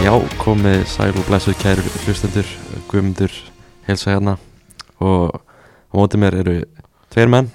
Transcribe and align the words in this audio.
Já, 0.00 0.14
komið 0.40 0.86
sæl 0.88 1.10
og 1.12 1.26
blessuð 1.28 1.58
kæru 1.60 1.82
hlustendur, 2.06 2.46
guðmundur, 2.88 3.34
helsa 3.84 4.14
hérna. 4.14 4.38
Og 4.96 5.28
á 5.36 5.92
mótið 5.92 6.22
mér 6.22 6.36
eru 6.40 6.54
tveir 7.12 7.28
menn. 7.28 7.50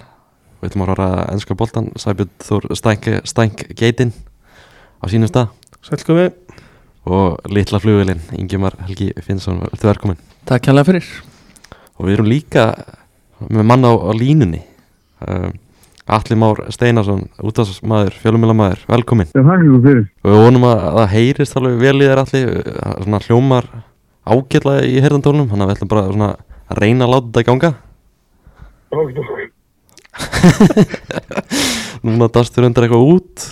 Við 0.61 0.69
ætlum 0.69 0.83
að 0.85 0.91
hóra 0.91 1.07
ennska 1.33 1.57
boltan, 1.57 1.89
Sæbjörn 1.97 2.29
Þór 2.45 2.67
Stænk, 2.77 3.09
Stænk 3.25 3.65
Geitin 3.73 4.13
á 5.01 5.09
sínum 5.09 5.31
stað. 5.31 5.55
Sælkomi 5.89 6.27
og 7.09 7.41
litla 7.49 7.81
flugvelin, 7.81 8.21
Ingemar 8.37 8.77
Helgi 8.85 9.09
Finnsson, 9.25 9.63
ertu 9.65 9.89
velkomin 9.89 10.21
Takk 10.45 10.67
kærlega 10.69 10.91
fyrir. 10.91 11.11
Og 11.97 12.05
við 12.05 12.19
erum 12.19 12.29
líka 12.29 12.67
með 13.49 13.69
mann 13.73 13.89
á, 13.89 13.93
á 13.97 14.11
línunni. 14.13 14.61
Um, 15.25 15.57
Atli 16.05 16.35
Már 16.37 16.59
Steinarsson, 16.69 17.23
útastmaður, 17.41 18.13
fjölumilamaður, 18.21 18.83
velkomin 18.91 19.31
Já, 19.31 19.41
ykkur 19.41 19.81
fyrir. 19.81 20.03
og 20.21 20.29
við 20.29 20.43
vonum 20.43 20.67
að 20.69 20.83
það 20.99 21.07
heyrist 21.15 21.57
alveg 21.57 21.79
vel 21.81 21.95
í 21.97 22.05
þér 22.05 22.21
Atli, 22.21 22.41
uh, 22.45 22.93
svona 23.01 23.21
hljómar 23.25 23.69
ágætlega 24.25 24.85
í 24.85 25.01
herðantólnum, 25.01 25.49
þannig 25.49 25.65
að 25.65 25.71
við 25.71 25.75
ætlum 25.79 25.91
bara 25.95 26.05
svona 26.11 26.29
að 26.69 26.81
reyna 26.81 27.05
að 27.05 27.13
láta 27.13 27.27
þetta 27.29 27.45
ganga. 27.49 27.73
Ok, 28.95 29.19
ok. 29.21 29.35
núna 32.05 32.29
dastur 32.31 32.69
undir 32.69 32.85
eitthvað 32.85 33.09
út. 33.09 33.49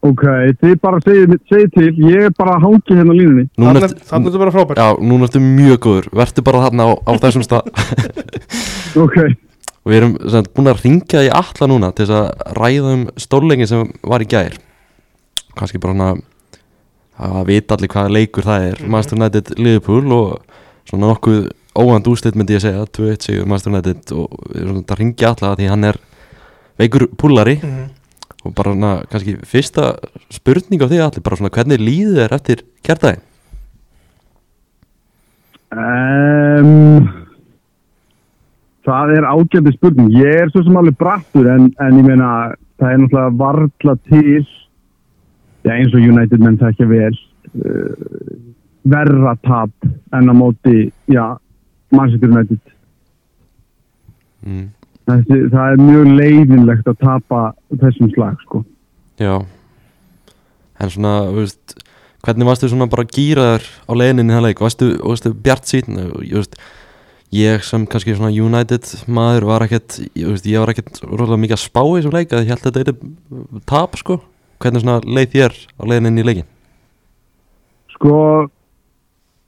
Ok, 0.00 0.24
þið 0.62 0.78
bara 0.80 1.00
segið 1.04 1.36
segi 1.50 1.68
til, 1.74 1.90
ég 2.08 2.30
er 2.30 2.32
bara 2.36 2.56
að 2.56 2.66
hangi 2.68 2.96
hérna 2.96 3.12
á 3.12 3.16
línunni. 3.16 3.44
núna 3.60 3.80
Þannig 3.80 3.84
er 3.84 4.30
þetta 4.30 4.40
bara 4.40 4.54
frábært 4.54 4.80
já, 4.80 4.88
núna 5.10 5.28
ertu 5.28 5.42
mjög 5.44 5.80
góður. 5.84 6.08
Verður 6.20 6.46
bara 6.46 6.62
þarna 6.64 6.86
á, 6.88 6.90
á 7.04 7.12
þessum 7.20 7.44
stað. 7.44 7.68
Ok, 9.00 9.18
og 9.84 9.92
við 9.92 9.96
erum 10.00 10.16
sem, 10.20 10.30
sagt, 10.34 10.50
búin 10.54 10.68
að 10.70 10.82
ringja 10.84 11.22
í 11.24 11.30
alla 11.32 11.68
núna 11.70 11.92
til 11.94 12.06
þess 12.06 12.16
að 12.18 12.56
ræða 12.58 12.94
um 12.96 13.04
stórleikin 13.16 13.68
sem 13.70 13.92
var 14.02 14.20
í 14.24 14.28
gær. 14.28 14.58
Kannski 15.56 15.80
bara 15.80 15.94
hana 15.94 16.10
að 17.20 17.46
vita 17.50 17.76
allir 17.76 17.88
hvaða 17.92 18.12
leikur 18.16 18.44
það 18.46 18.66
er. 18.70 18.76
Mhm. 18.80 18.90
Master 18.90 19.16
United 19.18 19.54
Liverpool 19.58 20.12
og 20.12 20.42
svona 20.88 21.10
nokkuð 21.12 21.50
óvand 21.80 22.06
úslit 22.10 22.34
myndi 22.36 22.56
ég 22.56 22.62
segja. 22.64 22.84
2-1 22.86 23.22
sigur 23.28 23.46
Master 23.46 23.72
United 23.72 24.12
og 24.12 24.28
við 24.50 24.60
erum 24.62 24.76
svona 24.80 24.94
að 24.96 25.00
ringja 25.00 25.32
alla 25.34 25.56
því 25.56 25.68
hann 25.70 25.84
er 25.84 25.98
veikur 26.80 27.06
púlari 27.16 27.56
Mhm. 27.62 27.90
og 28.44 28.54
bara 28.54 28.70
hana 28.72 28.92
kannski 29.10 29.36
fyrsta 29.44 29.98
spurning 30.30 30.80
á 30.80 30.88
því 30.88 30.98
allir 31.04 31.22
bara 31.22 31.36
svona 31.36 31.50
hvernig 31.50 31.78
líður 31.78 32.28
þér 32.28 32.32
eftir 32.38 32.62
kjartæðin 32.82 33.20
um, 35.72 37.08
það 38.90 39.14
er 39.16 39.28
ágændi 39.30 39.74
spurning. 39.76 40.10
Ég 40.18 40.42
er 40.44 40.50
svo 40.50 40.64
sem 40.66 40.78
alveg 40.80 40.98
brattur 41.00 41.48
en, 41.50 41.70
en 41.82 41.98
ég 42.00 42.06
meina, 42.06 42.30
það 42.80 42.94
er 42.94 43.02
náttúrulega 43.04 43.36
varla 43.44 43.94
til, 44.10 44.48
já 45.66 45.72
eins 45.76 45.94
og 45.94 46.08
United 46.14 46.42
menn 46.42 46.58
það 46.60 46.74
ekki 46.74 46.90
vel, 46.90 47.20
uh, 47.60 48.34
verra 48.90 49.36
tap 49.46 49.88
en 50.16 50.32
á 50.32 50.34
móti, 50.34 50.90
já, 51.10 51.24
Manchester 51.94 52.30
United. 52.32 52.60
mm. 54.46 54.68
Þessi, 55.10 55.38
það 55.50 55.72
er 55.72 55.80
mjög 55.82 56.10
leiðinlegt 56.20 56.90
að 56.90 57.00
tapa 57.00 57.38
þessum 57.80 58.10
slag, 58.14 58.36
sko. 58.44 58.64
Já 59.20 59.40
En 60.80 60.92
svona, 60.92 61.14
þú 61.28 61.42
veist 61.42 61.74
Hvernig 62.20 62.48
varstu 62.48 62.68
svona 62.68 62.88
bara 62.92 63.06
gýraður 63.08 63.64
á 63.88 63.92
leiðinni 63.96 64.28
í 64.28 64.36
það 64.36 64.46
leik 64.46 64.62
Varstu, 64.64 64.90
varstu 65.00 65.32
bjart 65.32 65.68
sín 65.68 65.98
ég, 66.24 66.56
ég 67.34 67.64
sem 67.66 67.86
kannski 67.86 68.16
svona 68.16 68.32
United 68.34 68.86
maður 69.06 69.46
var 69.50 69.66
ekkert 69.66 70.00
Ég, 70.02 70.26
veist, 70.26 70.46
ég 70.46 70.62
var 70.62 70.72
ekkert 70.72 71.02
rólega 71.04 71.38
mikið 71.40 71.56
að 71.58 71.64
spá 71.64 71.82
í 71.84 71.92
þessum 71.98 72.16
leik 72.16 72.32
að 72.34 72.46
Ég 72.46 72.54
held 72.54 72.64
að 72.66 72.78
þetta 72.78 72.94
er 72.94 73.60
tap 73.70 73.98
sko. 74.00 74.20
Hvernig 74.60 74.82
svona 74.82 75.00
leið 75.06 75.36
þér 75.36 75.60
á 75.78 75.82
leiðinni 75.88 76.24
í 76.24 76.26
leikin 76.26 76.48
Sko, 77.94 78.16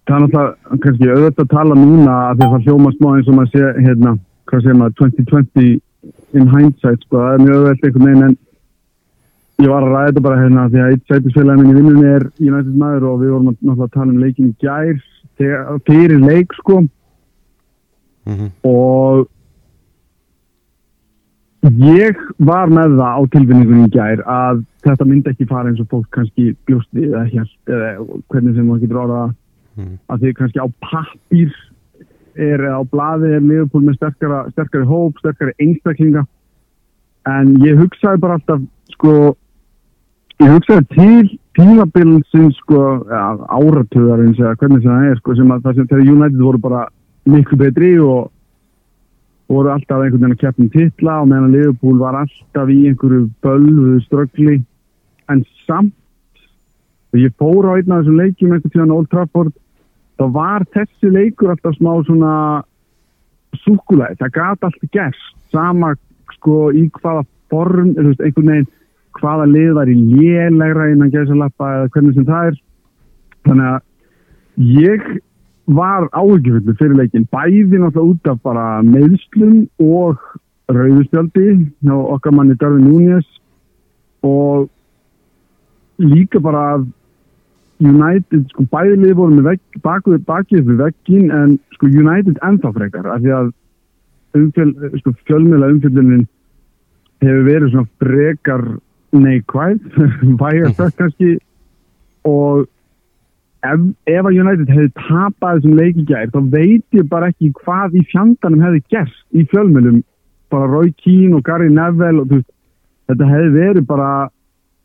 það 0.09 0.15
er 0.17 0.23
náttúrulega 0.27 0.79
kannski 0.85 1.09
auðvitað 1.09 1.45
að 1.47 1.53
tala 1.55 1.77
núna 1.79 2.17
að 2.29 2.43
það 2.43 2.67
hljóma 2.67 2.93
smá 2.97 3.09
eins 3.17 3.31
og 3.31 3.37
maður 3.39 3.53
sé, 3.53 3.69
hérna, 3.87 4.13
hvað 4.51 4.65
segir 4.65 4.79
maður, 4.81 4.97
2020 5.01 5.71
in 6.37 6.51
hindsight, 6.53 7.07
sko, 7.07 7.21
það 7.23 7.33
er 7.33 7.45
mjög 7.47 7.61
auðvitað 7.63 7.89
einhvern 7.89 8.09
veginn 8.09 8.27
en 8.27 8.37
ég 9.63 9.71
var 9.73 9.87
að 9.87 9.95
ræða 9.95 10.11
þetta 10.11 10.25
bara 10.27 10.41
hérna 10.43 10.67
því 10.73 10.83
að 10.83 10.93
eitt 10.93 11.13
sætisfélagin 11.13 11.71
í 11.71 11.77
vinnunni 11.79 12.11
er 12.11 12.27
United 12.43 12.77
maður 12.83 13.09
og 13.09 13.23
við 13.23 13.33
vorum 13.33 13.49
náttúrulega 13.49 13.89
að 13.89 13.97
tala 13.97 14.13
um 14.13 14.23
leikin 14.27 14.51
í 14.51 14.57
gær 14.67 15.03
fyrir 15.89 16.19
leik, 16.27 16.57
sko, 16.61 16.83
mm 18.27 18.35
-hmm. 18.35 18.51
og 18.63 19.29
ég 21.63 22.17
var 22.39 22.69
með 22.69 22.97
það 22.99 23.13
á 23.19 23.21
tilfinningunum 23.35 23.87
í 23.87 23.95
gær 23.95 24.25
að 24.27 24.65
þetta 24.83 25.05
myndi 25.07 25.31
ekki 25.31 25.47
fara 25.47 25.69
eins 25.69 25.81
og 25.81 25.89
fólk 25.91 26.09
kannski 26.11 26.57
bjósti 26.67 27.07
eða 27.07 27.29
hjælt 27.31 27.71
eða 27.71 27.89
hvernig 28.29 28.55
sem 28.57 28.67
maður 28.67 28.83
getur 28.83 29.03
orðað 29.05 29.23
það 29.23 29.39
Mm. 29.73 29.97
að 30.13 30.21
því 30.21 30.33
kannski 30.37 30.61
á 30.61 30.69
pappir 30.85 31.53
er 32.37 32.61
eða 32.61 32.81
á 32.81 32.85
blaði 32.93 33.31
er 33.37 33.45
Liverpool 33.45 33.87
með 33.87 33.97
sterkara, 33.97 34.41
sterkari 34.53 34.89
hóp, 34.89 35.21
sterkari 35.21 35.55
einstaklinga 35.65 36.27
en 37.29 37.55
ég 37.65 37.81
hugsaði 37.81 38.21
bara 38.21 38.37
alltaf 38.37 38.61
sko 38.93 39.15
ég 40.43 40.53
hugsaði 40.53 40.85
til 40.93 41.39
tímabilsins 41.57 42.59
sko 42.61 42.83
ja, 43.09 43.23
áratugarins 43.49 44.41
eða 44.43 44.59
hvernig 44.61 44.85
sem 44.85 44.93
það 44.93 45.09
er 45.09 45.23
sko 45.23 45.39
sem 45.41 45.55
að 45.57 45.65
það 45.65 45.81
sem 45.81 45.89
þegar 45.95 46.13
United 46.17 46.45
voru 46.45 46.63
bara 46.69 46.85
miklu 47.29 47.59
betri 47.61 47.95
og 48.03 48.31
voru 49.53 49.73
alltaf 49.73 50.01
einhvern 50.01 50.23
veginn 50.23 50.37
að 50.37 50.43
keppum 50.43 50.71
titla 50.73 51.21
og 51.23 51.31
meðan 51.31 51.55
Liverpool 51.55 51.99
var 52.01 52.19
alltaf 52.23 52.71
í 52.73 52.79
einhverju 52.91 53.27
bölvu 53.45 53.99
ströggli 54.07 54.59
en 55.31 55.45
samt 55.67 55.95
og 57.13 57.21
ég 57.21 57.35
fór 57.39 57.69
á 57.69 57.77
einn 57.77 57.93
af 57.93 58.03
þessum 58.03 58.21
leikjum 58.21 58.55
einhvern 58.57 58.75
tíðan 58.75 58.95
Old 58.97 59.11
Trafford 59.13 59.53
þá 60.19 60.29
var 60.33 60.65
þessi 60.75 61.11
leikur 61.13 61.53
alltaf 61.53 61.77
smá 61.77 61.93
svona 62.07 62.35
súkulæði, 63.61 64.19
það 64.21 64.35
gata 64.37 64.69
alltaf 64.69 64.93
gerst. 64.95 65.29
Sama 65.53 65.93
sko 66.39 66.71
í 66.73 66.87
hvaða 66.97 67.25
form, 67.53 67.93
eða 67.99 68.15
einhvern 68.25 68.53
veginn 68.53 68.71
hvaða 69.19 69.49
lið 69.51 69.73
var 69.77 69.91
í 69.93 69.97
lélegra 69.99 70.89
innan 70.93 71.13
gæsalappa 71.13 71.73
eða 71.77 71.91
hvernig 71.93 72.17
sem 72.17 72.29
það 72.29 72.51
er. 72.51 72.61
Þannig 73.49 73.69
að 73.69 73.81
ég 74.79 75.09
var 75.67 76.09
áhyggjufullu 76.13 76.75
fyrir 76.79 76.97
leikin 76.99 77.29
bæði 77.31 77.79
náttúrulega 77.79 78.09
út 78.11 78.31
af 78.33 78.41
bara 78.43 78.67
meðslum 78.83 79.69
og 79.79 80.19
rauðustjáldi 80.73 81.47
hjá 81.85 81.95
okkar 81.95 82.35
manni 82.35 82.57
Darvin 82.59 82.89
Núñez 82.89 83.27
og 84.23 84.69
líka 85.99 86.41
bara 86.41 86.65
að 86.75 86.91
United, 87.83 88.47
sko 88.53 88.65
bæðilið 88.71 89.17
voru 89.19 89.37
með 89.37 89.49
vegg, 89.51 89.81
bakið 89.83 90.69
við 90.69 90.83
veggin 90.85 91.33
en 91.35 91.57
sko 91.75 91.91
United 91.91 92.39
ennþá 92.47 92.71
frekar 92.77 93.09
af 93.11 93.23
því 93.23 93.33
að 93.39 93.51
umfjöl, 94.39 94.71
sko, 95.01 95.15
fjölmjöla 95.27 95.71
umfjöldunin 95.75 96.27
hefur 97.23 97.49
verið 97.49 97.73
svona 97.73 97.91
frekar 98.03 98.63
neikvæð, 99.13 99.81
vægast 100.43 100.79
það 100.79 100.95
kannski 101.01 101.33
og 102.29 102.69
ef, 103.63 103.83
ef 104.11 104.29
að 104.29 104.39
United 104.43 104.71
hefði 104.73 104.91
tapað 104.99 105.59
þessum 105.59 105.79
leikigæri 105.79 106.33
þá 106.35 106.41
veit 106.55 106.99
ég 106.99 107.09
bara 107.11 107.31
ekki 107.33 107.53
hvað 107.63 107.97
í 107.99 108.05
fjandanum 108.11 108.65
hefði 108.67 108.83
gerst 108.95 109.25
í 109.39 109.47
fjölmjölum 109.53 110.03
bara 110.53 110.71
Roy 110.71 110.93
Keane 111.03 111.39
og 111.39 111.45
Gary 111.47 111.71
Neville 111.73 112.25
og 112.25 112.33
veist, 112.33 112.51
þetta 113.11 113.31
hefði 113.31 113.53
verið 113.57 113.89
bara 113.89 114.11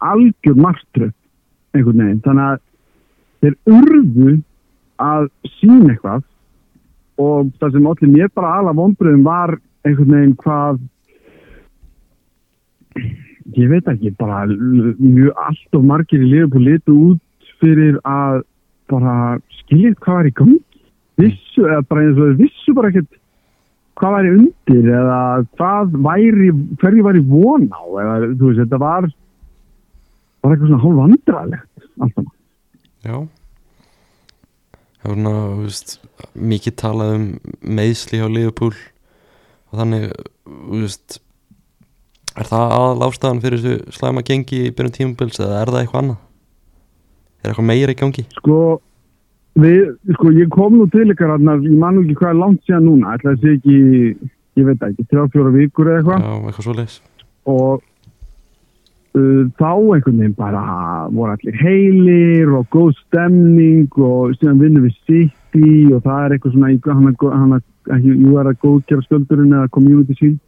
algjör 0.05 0.59
margtröð 0.61 1.13
einhvern 1.75 2.03
veginn, 2.03 2.23
þannig 2.25 2.45
að 2.47 2.59
þeir 3.43 3.55
urðu 3.77 4.33
að 5.03 5.29
sína 5.59 5.94
eitthvað 5.94 6.23
og 7.21 7.49
það 7.61 7.73
sem 7.73 7.89
allir 7.89 8.13
mér 8.13 8.29
bara 8.38 8.53
ala 8.59 8.75
vonbröðum 8.77 9.25
var 9.25 9.57
einhvern 9.85 10.13
veginn 10.15 10.38
hvað 10.44 10.79
ég 13.57 13.71
veit 13.71 13.89
ekki 13.89 14.13
bara 14.19 14.45
mjög 14.47 15.33
allt 15.47 15.77
of 15.80 15.85
margir 15.85 16.21
í 16.21 16.30
liðbúl 16.31 16.63
litu 16.65 16.95
út 17.12 17.51
fyrir 17.62 17.97
að 18.06 18.44
bara 18.92 19.13
skiljið 19.62 19.95
hvað 20.04 20.19
var 20.19 20.30
í 20.30 20.34
gangi 20.42 20.60
vissu, 21.18 21.63
eða 21.66 21.86
bara 21.89 22.04
eins 22.06 22.19
og 22.22 22.42
vissu 22.42 22.75
bara 22.78 22.92
ekkert 22.92 23.18
hvað 23.98 24.18
væri 24.18 24.34
undir 24.36 24.92
eða 24.94 25.22
hvað 25.57 25.95
væri, 26.06 26.51
hverju 26.81 27.07
væri 27.07 27.24
von 27.30 27.66
á 27.74 27.84
eða 28.04 28.18
þú 28.34 28.51
veist, 28.51 28.62
þetta 28.63 28.81
var 28.84 29.10
var 30.44 30.54
eitthvað 30.54 30.69
svona 30.72 30.84
hálf 30.84 31.01
vandralegt 31.01 31.88
alltaf. 32.06 32.31
Já 33.07 33.18
Það 34.98 35.12
var 35.12 35.18
svona, 35.18 35.33
þú 35.48 35.63
veist, 35.63 35.92
mikið 36.51 36.75
talað 36.81 37.16
um 37.16 37.25
meðsli 37.78 38.19
hjá 38.19 38.28
Liverpool 38.28 38.74
og 38.74 39.81
þannig, 39.81 40.07
þú 40.44 40.81
veist 40.81 41.19
er 42.38 42.50
það 42.50 42.74
aðal 42.78 43.07
ástæðan 43.07 43.44
fyrir 43.44 43.62
þessu 43.63 43.98
slæma 43.98 44.24
gengi 44.25 44.63
í 44.68 44.74
byrjun 44.74 44.95
tímubils 44.98 45.40
eða 45.42 45.62
er 45.62 45.72
það 45.74 45.81
eitthvað 45.83 46.01
annað? 46.04 46.24
Er 47.47 47.53
eitthvað 47.53 47.67
meira 47.71 47.94
í 47.95 47.97
gangi? 48.01 48.23
Sko, 48.35 48.57
við, 49.63 49.83
sko, 50.17 50.31
ég 50.35 50.49
kom 50.51 50.75
nú 50.77 50.88
til 50.91 51.07
ykkar 51.13 51.35
hann 51.38 51.47
ég 51.63 51.77
man 51.79 51.95
nú 51.95 52.03
ekki 52.03 52.17
hvað 52.19 52.33
er 52.33 52.41
langt 52.44 52.65
síðan 52.67 52.83
núna 52.89 53.13
ætla 53.15 53.33
að 53.38 53.45
sé 53.45 53.53
ekki, 53.55 53.77
ég 54.59 54.67
veit 54.67 54.83
ekki, 54.89 55.05
3-4 55.13 55.53
vikur 55.55 55.91
eða 55.94 56.01
eitthvað. 56.01 56.25
Já, 56.27 56.33
eitthvað 56.49 56.67
svo 56.67 56.75
leis 56.81 56.97
og 57.47 57.77
uh, 59.15 59.44
þá 59.55 59.69
einhvern 59.95 60.17
veginn 60.19 60.33
bara 60.38 60.63
voru 61.15 61.31
allir 61.38 61.55
heilir 61.61 62.51
og 62.57 62.65
góð 62.75 62.89
stemning 63.05 63.88
og 63.95 64.33
síðan 64.35 64.59
vinnum 64.59 64.83
við 64.89 64.97
City 65.07 65.94
og 65.95 66.03
það 66.03 66.25
er 66.25 66.35
eitthvað 66.35 66.57
svona 66.57 66.73
hann 66.97 67.07
er- 67.13 67.23
hann 67.31 67.55
er 67.55 68.03
jú 68.03 68.33
er 68.41 68.49
að 68.51 68.59
góðkjara 68.65 69.05
skjöldurinn 69.07 69.55
eða 69.55 69.71
community 69.71 70.13
shield. 70.19 70.39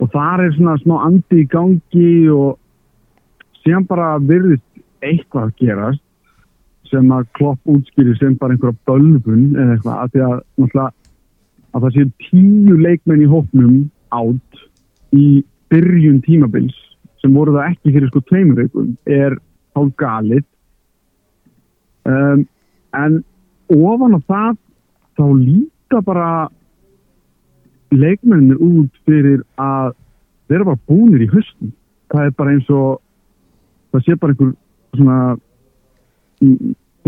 Og 0.00 0.08
þar 0.14 0.46
er 0.46 0.52
svona 0.56 0.78
smá 0.80 0.96
andi 1.04 1.42
í 1.42 1.48
gangi 1.50 2.30
og 2.32 2.56
síðan 3.60 3.84
bara 3.90 4.14
virðist 4.22 4.64
eitthvað 5.04 5.48
að 5.48 5.54
gerast 5.62 6.04
sem 6.88 7.12
að 7.12 7.28
klopp 7.36 7.68
útskýri 7.68 8.14
sem 8.18 8.36
bara 8.40 8.54
einhverja 8.54 8.78
bölvun 8.88 9.44
eða 9.54 9.76
eitthvað 9.76 10.02
að 10.02 10.12
því 10.12 10.24
að, 10.26 10.36
náttúrulega, 10.62 10.92
að 11.72 11.84
það 11.84 11.96
séu 11.96 12.10
tíu 12.24 12.76
leikmenn 12.80 13.24
í 13.24 13.30
hópnum 13.32 13.74
átt 14.18 14.62
í 15.16 15.26
byrjun 15.72 16.22
tímabils 16.24 16.76
sem 17.22 17.34
voru 17.34 17.56
það 17.56 17.72
ekki 17.72 17.94
fyrir 17.94 18.12
sko 18.12 18.22
tveimur 18.28 18.62
veikum 18.62 18.92
er 19.10 19.36
hálf 19.76 19.94
galið 20.00 20.44
um, 22.08 22.46
en 22.96 23.18
ofan 23.74 24.16
á 24.16 24.20
það 24.30 24.54
þá 25.18 25.24
líka 25.42 26.00
bara 26.06 26.30
leikmennir 27.92 28.60
út 28.62 29.02
fyrir 29.08 29.42
að 29.60 29.92
vera 30.48 30.70
bara 30.70 30.84
búnir 30.88 31.24
í 31.24 31.30
höstum 31.32 31.74
það 32.12 32.30
er 32.30 32.34
bara 32.38 32.54
eins 32.54 32.72
og 32.72 33.02
það 33.92 34.06
sé 34.06 34.16
bara 34.16 34.34
einhver 34.34 34.54
svona 34.96 35.18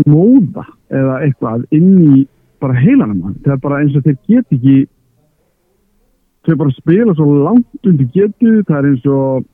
móða 0.07 0.65
eða 0.91 1.19
eitthvað 1.25 1.67
inn 1.77 1.91
í 2.17 2.25
bara 2.61 2.77
heilanum 2.77 3.21
hann 3.25 3.37
það 3.45 3.55
er 3.55 3.63
bara 3.63 3.79
eins 3.81 3.95
og 3.97 4.05
þeir 4.05 4.17
get 4.27 4.57
ekki 4.57 4.75
þau 6.45 6.55
bara 6.63 6.75
spila 6.77 7.15
svo 7.15 7.29
langt 7.45 7.87
undir 7.87 8.11
getu 8.15 8.59
það 8.67 8.77
er 8.79 8.89
eins 8.91 9.07
og 9.09 9.47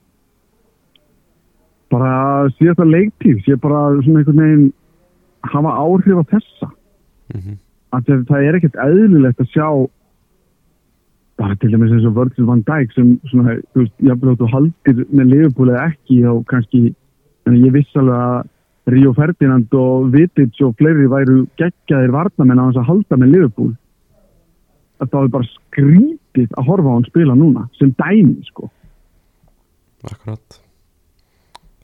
bara 1.92 2.50
síðasta 2.58 2.88
leiktíð 2.88 3.46
sé 3.46 3.56
bara 3.64 3.86
svona 4.02 4.24
einhvern 4.24 4.44
veginn 4.44 4.68
hafa 5.48 5.72
áhrif 5.80 6.20
á 6.20 6.24
þessa. 6.34 6.68
Mm 7.32 7.56
að 7.96 8.10
það, 8.28 8.42
er 8.44 8.58
ekkert 8.58 8.82
eðlilegt 8.84 9.42
að 9.42 9.54
sjá 9.54 9.68
bara 11.38 11.56
til 11.62 11.70
dæmis 11.72 11.94
eins 11.94 12.08
og 12.10 12.16
Virgil 12.18 12.48
van 12.48 12.64
Dijk 12.66 12.94
sem 12.96 13.12
svona, 13.30 13.60
þú 13.74 13.84
veist, 13.84 13.96
jafnvel 14.02 14.34
að 14.34 14.40
þú 14.42 14.50
haldir 14.54 15.02
með 15.14 15.36
eða 15.38 15.84
ekki 15.86 16.18
og 16.32 16.40
kannski, 16.50 16.82
en 17.48 17.58
ég 17.64 17.74
viss 17.76 17.96
alveg 18.00 18.22
að 18.28 18.94
Ríó 18.94 19.12
Ferdinand 19.18 19.74
og 19.76 20.12
Vitic 20.14 20.62
og 20.64 20.78
fleiri 20.80 21.10
væru 21.12 21.42
geggjaðir 21.60 22.14
varnamenn 22.16 22.62
á 22.64 22.66
þess 22.70 22.80
að 22.84 22.88
halda 22.92 23.18
með 23.20 23.34
Liverpool. 23.34 23.74
Að 25.04 25.10
það 25.12 25.26
er 25.26 25.34
bara 25.34 25.50
skrítið 25.52 26.54
að 26.58 26.70
horfa 26.70 26.94
á 26.94 26.96
hann 26.96 27.10
spila 27.10 27.36
núna 27.38 27.66
sem 27.78 27.92
dæmi, 28.00 28.38
sko. 28.48 28.70
Akkurat. 30.08 30.62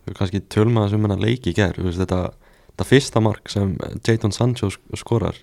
Við 0.08 0.18
kannski 0.20 0.42
tölum 0.52 0.80
að 0.80 0.88
þessum 0.88 1.06
hennar 1.08 1.22
leiki 1.24 1.52
í 1.52 1.58
veist, 1.58 2.00
þetta, 2.00 2.22
þetta 2.72 2.88
fyrsta 2.88 3.22
mark 3.24 3.52
sem 3.52 3.76
Jadon 4.08 4.36
Sancho 4.36 4.72
sk- 4.72 4.98
skorar 5.00 5.38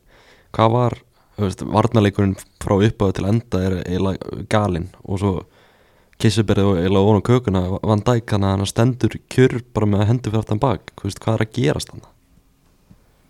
hvað 0.56 0.74
var, 0.74 0.98
varnarleikurinn 1.40 2.36
frá 2.60 2.74
uppáðu 2.76 3.16
til 3.16 3.28
enda 3.30 3.62
er 3.68 3.76
galinn 4.52 4.88
og 5.04 5.20
svo 5.22 5.32
kissuberið 6.22 6.70
og 6.70 6.80
eiginlega 6.80 7.18
á 7.20 7.28
kökuna 7.30 7.62
Van 7.90 8.04
Dijk 8.06 8.34
hann 8.34 8.46
að 8.46 8.56
hann 8.56 8.70
stendur 8.70 9.18
kjör 9.32 9.58
bara 9.74 9.90
með 9.90 10.04
að 10.04 10.10
hendur 10.12 10.34
fyrir 10.34 10.44
aftan 10.44 10.62
bak, 10.62 10.92
þú 10.96 11.08
veist, 11.08 11.22
hvað 11.24 11.36
er 11.36 11.46
að 11.46 11.54
gerast 11.58 11.94
hann 11.94 12.06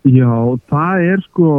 Já, 0.01 0.33
það 0.71 1.07
er 1.07 1.25
sko 1.29 1.49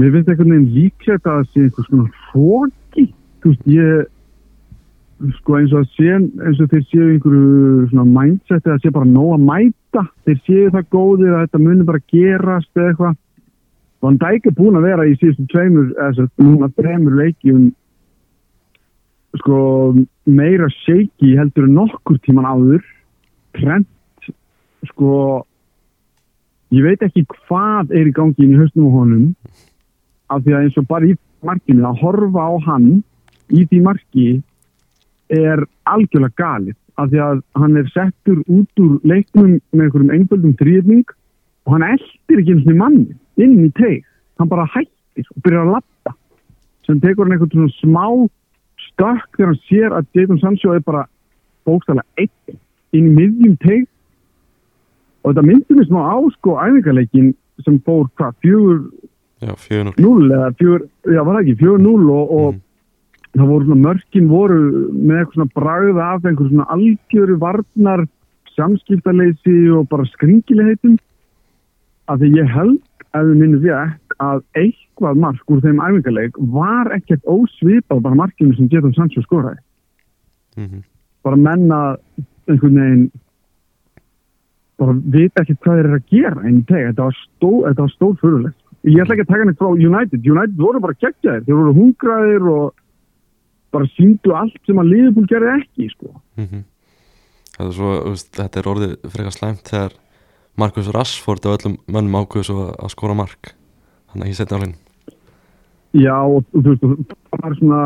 mér 0.00 0.14
finnst 0.14 0.32
einhvern 0.32 0.54
veginn 0.54 0.72
líklegt 0.76 1.28
að 1.28 1.42
það 1.42 1.50
sé 1.50 1.66
einhvers 1.66 1.92
konar 1.92 2.24
fóki 2.32 3.06
þú 3.40 3.52
veist, 3.52 3.68
ég 3.70 4.08
sko 5.38 5.56
eins 5.58 5.72
og 5.74 5.82
að 5.82 5.96
sé, 5.98 6.12
eins 6.16 6.60
og 6.62 6.70
þeir 6.70 6.84
séu 6.88 7.08
einhverju 7.12 7.88
svona 7.90 8.06
mindset 8.08 8.66
eða 8.66 8.78
sé 8.80 8.92
bara 8.94 9.08
nóg 9.08 9.34
að 9.36 9.44
mæta, 9.48 10.04
þeir 10.26 10.38
séu 10.46 10.70
það 10.76 10.86
góðir 10.94 11.34
að 11.34 11.42
þetta 11.44 11.62
muni 11.64 11.88
bara 11.88 12.02
gerast 12.12 12.70
eða 12.76 12.92
eitthvað. 12.92 13.18
Van 14.00 14.16
Dijk 14.16 14.48
er 14.48 14.56
búin 14.56 14.78
að 14.78 14.86
vera 14.88 15.04
í 15.04 15.16
síðustu 15.20 15.44
tveimur, 15.52 15.90
eða 15.92 16.12
þess 16.16 16.24
að 16.24 16.46
núna 16.46 16.70
þreimur 16.78 17.18
leikjum 17.20 17.66
sko 19.38 19.94
meira 20.26 20.68
shaky 20.82 21.36
heldur 21.38 21.68
nokkur 21.70 22.18
tíman 22.24 22.48
áður. 22.48 22.82
Trend 23.54 23.86
sko 24.90 25.44
ég 26.74 26.86
veit 26.86 27.02
ekki 27.02 27.26
hvað 27.28 27.94
er 27.94 28.10
í 28.10 28.14
gangi 28.14 28.46
í 28.46 28.58
höstum 28.58 28.88
og 28.88 28.98
honum 29.00 29.26
af 30.30 30.44
því 30.44 30.54
að 30.54 30.66
eins 30.66 30.78
og 30.78 30.86
bara 30.90 31.10
í 31.10 31.16
markinu 31.46 31.86
að 31.88 32.02
horfa 32.04 32.46
á 32.46 32.52
hann 32.68 32.88
í 33.50 33.64
því 33.66 33.80
marki 33.86 34.28
er 35.34 35.64
algjörlega 35.90 36.38
galið 36.38 36.76
af 37.00 37.10
því 37.10 37.22
að 37.24 37.42
hann 37.58 37.80
er 37.80 37.90
settur 37.94 38.38
út 38.46 38.82
úr 38.84 38.98
leiknum 39.08 39.56
með 39.72 39.84
einhverjum 39.86 40.14
einföldum 40.14 40.56
þrýðning 40.60 41.14
og 41.66 41.74
hann 41.74 41.86
eldir 41.88 42.42
ekki 42.42 42.56
eins 42.56 42.68
og 42.70 42.78
manni 42.80 43.06
inn 43.40 43.56
í 43.64 43.70
teig, 43.78 44.04
hann 44.38 44.50
bara 44.50 44.68
hættir 44.74 45.26
og 45.34 45.42
byrjar 45.44 45.66
að 45.66 45.74
lappa 45.78 46.14
sem 46.86 47.00
tekur 47.02 47.26
hann 47.26 47.36
einhvern 47.36 47.54
svona 47.54 47.78
smá 47.80 48.06
stökk 48.90 49.36
þegar 49.36 49.52
hann 49.52 49.62
sér 49.68 49.96
að 49.96 50.06
Jadon 50.14 50.42
Sancho 50.42 50.74
er 50.74 50.84
bara 50.86 51.06
bókstæðlega 51.68 52.24
einn 52.24 52.58
inn 52.96 53.10
í 53.10 53.14
miðjum 53.18 53.56
teig. 53.62 53.86
Og 55.24 55.32
þetta 55.32 55.46
myndi 55.46 55.76
mér 55.76 55.88
smá 55.90 56.00
á 56.00 56.18
sko 56.38 56.56
æfingarleikin 56.60 57.34
sem 57.64 57.76
fór 57.84 58.08
hvað, 58.16 58.34
fjögur 58.44 58.80
Já, 59.40 59.54
4-0 59.56 59.94
0 59.96 60.32
eða 60.36 60.48
fjögur, 60.60 60.82
já 61.08 61.22
var 61.24 61.36
það 61.36 61.42
ekki, 61.42 61.60
fjögur 61.62 61.80
0 61.80 62.10
og, 62.12 62.34
og 62.40 62.58
Mm. 63.30 63.38
það 63.38 63.46
voru 63.46 63.64
svona 63.64 63.84
mörkin 63.86 64.28
voru 64.28 64.58
með 64.90 65.18
eitthvað 65.20 65.34
svona 65.36 65.54
bragð 65.54 65.98
af 66.02 66.24
einhver 66.26 66.48
svona 66.50 66.66
algjöru 66.74 67.36
varnar 67.38 68.00
samskiptaleysi 68.56 69.70
og 69.70 69.88
bara 69.88 70.06
skringilegheitum. 70.10 70.96
Að 72.10 72.24
því 72.24 72.30
ég 72.40 72.50
held 72.50 72.80
ef 73.14 73.22
við 73.28 73.36
minnum 73.38 73.62
rétt 73.62 74.16
að 74.18 74.42
eitthvað 75.00 75.24
mark 75.24 75.50
úr 75.50 75.64
þeim 75.64 75.80
æfingarleik 75.80 76.38
var 76.52 76.92
ekkert 76.92 77.24
ósvipað 77.24 78.04
bara 78.04 78.20
markinu 78.20 78.54
sem 78.54 78.68
Jadon 78.70 78.94
Sancho 78.94 79.24
skoraði. 79.24 79.62
Mm 80.56 80.82
bara 81.22 81.36
menna 81.36 81.80
einhvern 82.48 82.78
veginn 82.80 83.04
bara 84.80 84.96
vita 84.96 85.42
ekki 85.42 85.58
hvað 85.60 85.76
þeir 85.76 85.88
eru 85.88 85.98
að 85.98 86.12
gera 86.14 86.52
teg, 86.70 86.84
þetta 86.88 87.06
var 87.06 87.16
stór, 87.18 87.90
stór 87.92 88.14
fyrirlegt. 88.22 88.56
Ég 88.88 89.02
ætla 89.02 89.16
ekki 89.16 89.26
að 89.26 89.32
taka 89.34 89.46
neitt 89.46 89.60
frá 89.60 89.68
United. 89.76 90.24
United 90.24 90.56
voru 90.56 90.80
bara 90.80 90.96
geggjaðir, 90.96 91.44
þeir 91.44 91.58
voru 91.58 91.74
hungraðir 91.76 92.46
og 92.48 92.70
bara 93.76 93.90
síndu 93.92 94.32
allt 94.34 94.56
sem 94.64 94.80
að 94.80 94.92
Liverpool 94.94 95.28
gerði 95.28 95.52
ekki 95.58 95.90
sko. 95.92 96.14
-hmm. 96.40 96.62
þetta, 97.58 97.66
er 97.68 97.76
svo, 97.76 98.14
þetta 98.40 98.60
er 98.60 98.70
orðið 98.72 98.94
frekar 99.12 99.36
slæmt 99.36 99.68
þegar 99.68 99.98
Marcus 100.56 100.88
Rashford 100.96 101.44
og 101.44 101.58
öllum 101.58 101.76
mönnum 101.86 102.24
ákveðu 102.24 102.48
svo 102.48 102.70
að 102.72 102.94
skora 102.96 103.14
mark. 103.14 103.52
Þannig 104.10 104.24
að 104.24 104.32
ég 104.32 104.40
setja 104.40 104.56
á 104.56 104.60
hrein 104.64 104.78
Já 105.96 106.16
og 106.22 106.44
þú 106.54 106.66
veist, 106.68 106.84
og 106.84 106.98
það 107.32 107.42
var 107.42 107.56
svona 107.58 107.82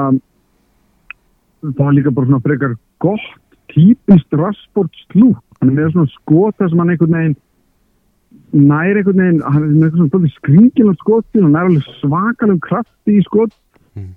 það 1.65 1.81
var 1.81 1.97
líka 1.97 2.13
bara 2.13 2.29
svona 2.29 2.45
frekar 2.45 2.77
gott 3.01 3.31
típist 3.73 4.37
Rashford 4.37 4.93
slúk, 5.09 5.41
hann 5.61 5.73
er 5.73 5.79
með 5.79 5.95
svona 5.95 6.13
skota 6.13 6.69
sem 6.69 6.81
hann 6.83 6.93
einhvern 6.93 7.17
veginn 7.17 7.37
nær 8.69 8.99
einhvern 9.01 9.23
veginn, 9.23 9.43
hann 9.47 9.65
er 9.65 9.77
með 9.81 9.97
svona 9.97 10.33
skringilega 10.37 11.01
skoti, 11.01 11.41
hann 11.41 11.57
er 11.57 11.69
alveg 11.69 11.89
svakalegum 12.01 12.61
krafti 12.63 13.19
í 13.19 13.25
skot. 13.27 13.55
Mm. 13.95 14.13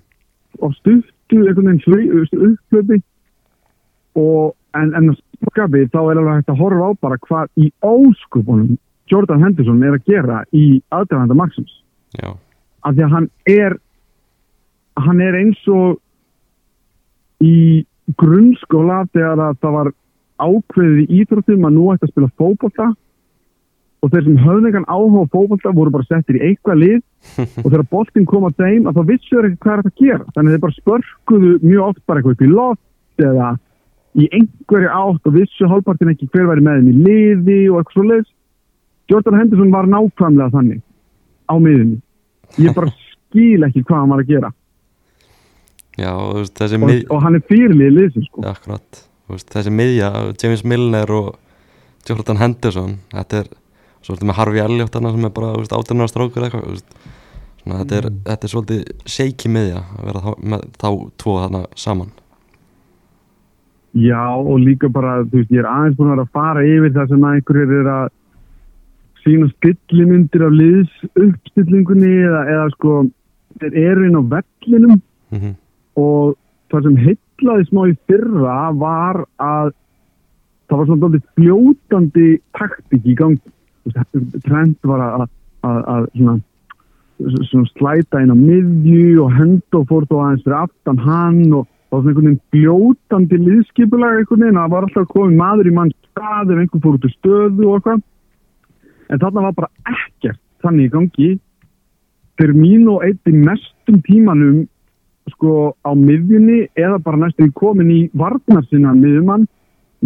og 0.58 0.74
stuttu 0.74 1.40
einhvern 1.46 1.80
veginn 1.86 2.52
upplöpi 2.52 3.00
og 4.18 4.54
en, 4.76 4.92
en 4.94 5.12
að 5.12 5.18
skapi 5.52 5.86
þá 5.92 6.00
er 6.02 6.20
alveg 6.20 6.40
hægt 6.40 6.52
að 6.52 6.60
horfa 6.62 6.90
á 6.90 6.92
bara 7.04 7.18
hvað 7.26 7.64
í 7.64 7.70
óskupunum 7.86 8.76
Jordan 9.08 9.44
Henderson 9.44 9.82
er 9.86 9.96
að 9.96 10.10
gera 10.10 10.42
í 10.52 10.80
aðdæðanda 10.94 11.36
Maxims 11.38 11.78
Já, 12.18 12.34
af 12.88 12.96
því 12.96 13.04
að 13.04 13.14
hann 13.14 13.28
er 13.52 13.76
hann 14.98 15.20
er 15.22 15.36
eins 15.38 15.60
og 15.70 15.98
í 17.44 17.84
grunnskóla 18.18 19.04
þegar 19.12 19.42
að 19.48 19.60
það 19.62 19.76
var 19.76 19.92
ákveðið 20.38 21.02
í 21.02 21.20
íþróttum 21.20 21.68
að 21.68 21.76
nú 21.76 21.84
ætti 21.92 22.08
að 22.08 22.12
spila 22.14 22.30
fókbalta 22.40 22.88
og 23.98 24.12
þeir 24.12 24.24
sem 24.24 24.40
höfðu 24.40 24.70
engan 24.70 24.88
áhuga 24.88 25.24
á 25.26 25.32
fókbalta 25.34 25.74
voru 25.74 25.92
bara 25.94 26.06
settir 26.08 26.38
í 26.38 26.44
eitthvað 26.48 26.82
lið 26.82 26.98
og 27.64 27.68
þegar 27.68 27.86
boltinn 27.92 28.28
kom 28.30 28.46
að 28.48 28.60
þeim 28.62 28.88
að 28.88 28.98
þá 28.98 29.02
vissu 29.12 29.32
þeir 29.34 29.48
ekki 29.48 29.62
hvað 29.64 29.72
er 29.74 29.82
þetta 29.82 29.94
að 29.94 30.02
gera. 30.04 30.28
Þannig 30.34 30.48
að 30.48 30.54
þeir 30.54 30.64
bara 30.64 30.78
spörkuðu 30.78 31.54
mjög 31.64 31.86
oft 31.88 32.04
bara 32.06 32.20
eitthvað 32.20 32.36
upp 32.36 32.44
í 32.46 32.50
loft 32.52 33.24
eða 33.28 33.48
í 34.18 34.28
einhverju 34.38 34.92
átt 35.02 35.28
og 35.28 35.34
vissu 35.36 35.70
hálfpartin 35.70 36.12
ekki 36.14 36.28
hver 36.32 36.48
væri 36.48 36.64
með 36.64 36.78
þeim 36.78 36.90
í 36.92 37.06
liði 37.06 37.58
og 37.70 37.80
eitthvað 37.80 37.98
svo 37.98 38.06
leiðs 38.08 38.30
Jordan 39.08 39.38
Henderson 39.40 39.72
var 39.72 39.88
nákvæmlega 39.88 40.54
þannig 40.54 40.80
á 41.48 41.54
miðunni 41.56 41.98
ég 42.56 42.74
bara 42.76 42.92
skil 42.94 43.68
ekki 43.68 43.84
hvað 43.84 44.00
hann 44.00 44.14
var 44.14 44.24
að 44.24 44.32
gera. 44.32 44.52
Já 45.98 46.12
veist, 46.14 46.54
þessi 46.58 46.78
og, 46.78 46.96
og 47.10 47.22
hann 47.24 47.36
er 47.38 47.44
fyrirlið 47.50 47.94
liðsins 47.96 48.28
sko. 48.30 48.46
akkurat, 48.46 49.04
veist, 49.28 49.48
þessi 49.52 49.74
miðja 49.74 50.10
James 50.38 50.64
Milner 50.64 51.10
og 51.10 51.30
Jordan 52.08 52.38
Henderson 52.40 52.98
þetta 53.10 53.42
er, 53.42 53.48
svo 54.00 54.14
ertu 54.14 54.28
með 54.30 54.38
Harvey 54.38 54.62
Elliot 54.62 54.94
sem 54.94 55.26
er 55.26 55.34
bara, 55.34 55.56
átjarnar 55.58 56.12
strókur 56.12 56.46
eitthvað, 56.46 56.78
Svona, 57.68 57.82
þetta, 57.82 57.96
er, 57.98 58.06
þetta 58.24 58.46
er 58.46 58.52
svolítið 58.52 59.08
shaky 59.12 59.50
miðja 59.52 59.82
að 59.82 60.06
vera 60.08 60.22
þá, 60.24 60.28
með 60.40 60.62
þá 60.80 60.88
tvo 61.20 61.34
þarna 61.42 61.62
saman. 61.76 62.12
Já, 63.98 64.22
og 64.38 64.60
líka 64.62 64.88
bara, 64.92 65.18
þú 65.26 65.40
veist, 65.40 65.52
ég 65.52 65.60
er 65.60 65.68
aðeins 65.68 65.98
búin 65.98 66.14
að 66.14 66.30
fara 66.36 66.62
yfir 66.64 66.94
það 66.94 67.12
sem 67.12 67.26
einhverjir 67.28 67.74
er 67.80 67.90
að 67.92 68.06
sína 69.28 69.52
stillimyndir 69.52 70.44
af 70.48 70.56
liðs 70.56 71.06
uppstillingunni 71.12 72.12
eða, 72.24 72.42
eða 72.56 72.68
sko, 72.74 72.98
þeir 73.60 73.80
eru 73.84 74.06
inn 74.08 74.20
á 74.20 74.22
vellinum. 74.34 75.00
Mm 75.28 75.56
og 75.98 76.36
það 76.72 76.88
sem 76.88 76.98
heitlaði 77.06 77.68
smá 77.68 77.84
í 77.88 77.94
fyrra 78.10 78.58
var 78.78 79.22
að 79.42 79.72
það 80.68 80.80
var 80.80 80.90
svona 80.90 81.02
dálítið 81.04 81.30
fljótandi 81.38 82.28
taktik 82.58 83.08
í 83.08 83.16
veist, 83.16 84.20
Trent 84.44 84.90
var 84.90 85.04
að, 85.04 85.24
að, 85.64 85.78
að 85.94 86.06
svona, 86.12 86.36
svona 87.48 87.72
slæta 87.72 88.22
inn 88.22 88.34
á 88.34 88.38
miðju 88.38 89.24
og 89.24 89.34
henda 89.38 89.80
og 89.80 89.88
fór 89.88 90.06
þó 90.10 90.16
aðeins 90.18 90.44
fyrir 90.44 90.58
aftan 90.60 91.02
hann 91.06 91.40
og 91.56 91.64
það 91.88 91.96
var 91.96 92.02
svona 92.02 92.12
einhvern 92.12 92.28
veginn 92.28 92.44
fljótandi 92.52 93.40
liðskipulag 93.46 94.20
einhvern 94.20 94.44
veginn, 94.44 94.60
það 94.60 94.74
var 94.76 94.88
alltaf 94.88 95.10
komið 95.14 95.40
maður 95.40 95.72
í 95.72 95.74
mann 95.78 95.96
stað 96.10 96.52
ef 96.52 96.62
einhvern 96.62 96.84
fór 96.84 97.00
út 97.00 97.08
í 97.08 97.14
stöðu 97.16 97.70
og 97.70 97.78
eitthvað 97.78 98.04
en 99.08 99.20
þarna 99.20 99.48
var 99.48 99.54
bara 99.56 99.70
ekkert 99.88 100.40
þannig 100.64 100.88
í 100.88 100.92
gangi. 100.94 101.30
Fyrir 102.38 102.56
mín 102.56 102.88
og 102.92 103.04
eitt 103.06 103.30
í 103.30 103.34
mestum 103.34 104.02
tímanum 104.06 104.66
sko 105.34 105.74
á 105.84 105.92
miðjunni 105.92 106.68
eða 106.78 107.00
bara 107.04 107.20
næstum 107.24 107.50
komin 107.56 107.90
í 107.92 108.00
varnarsina 108.16 108.94
miðjumann. 108.96 109.48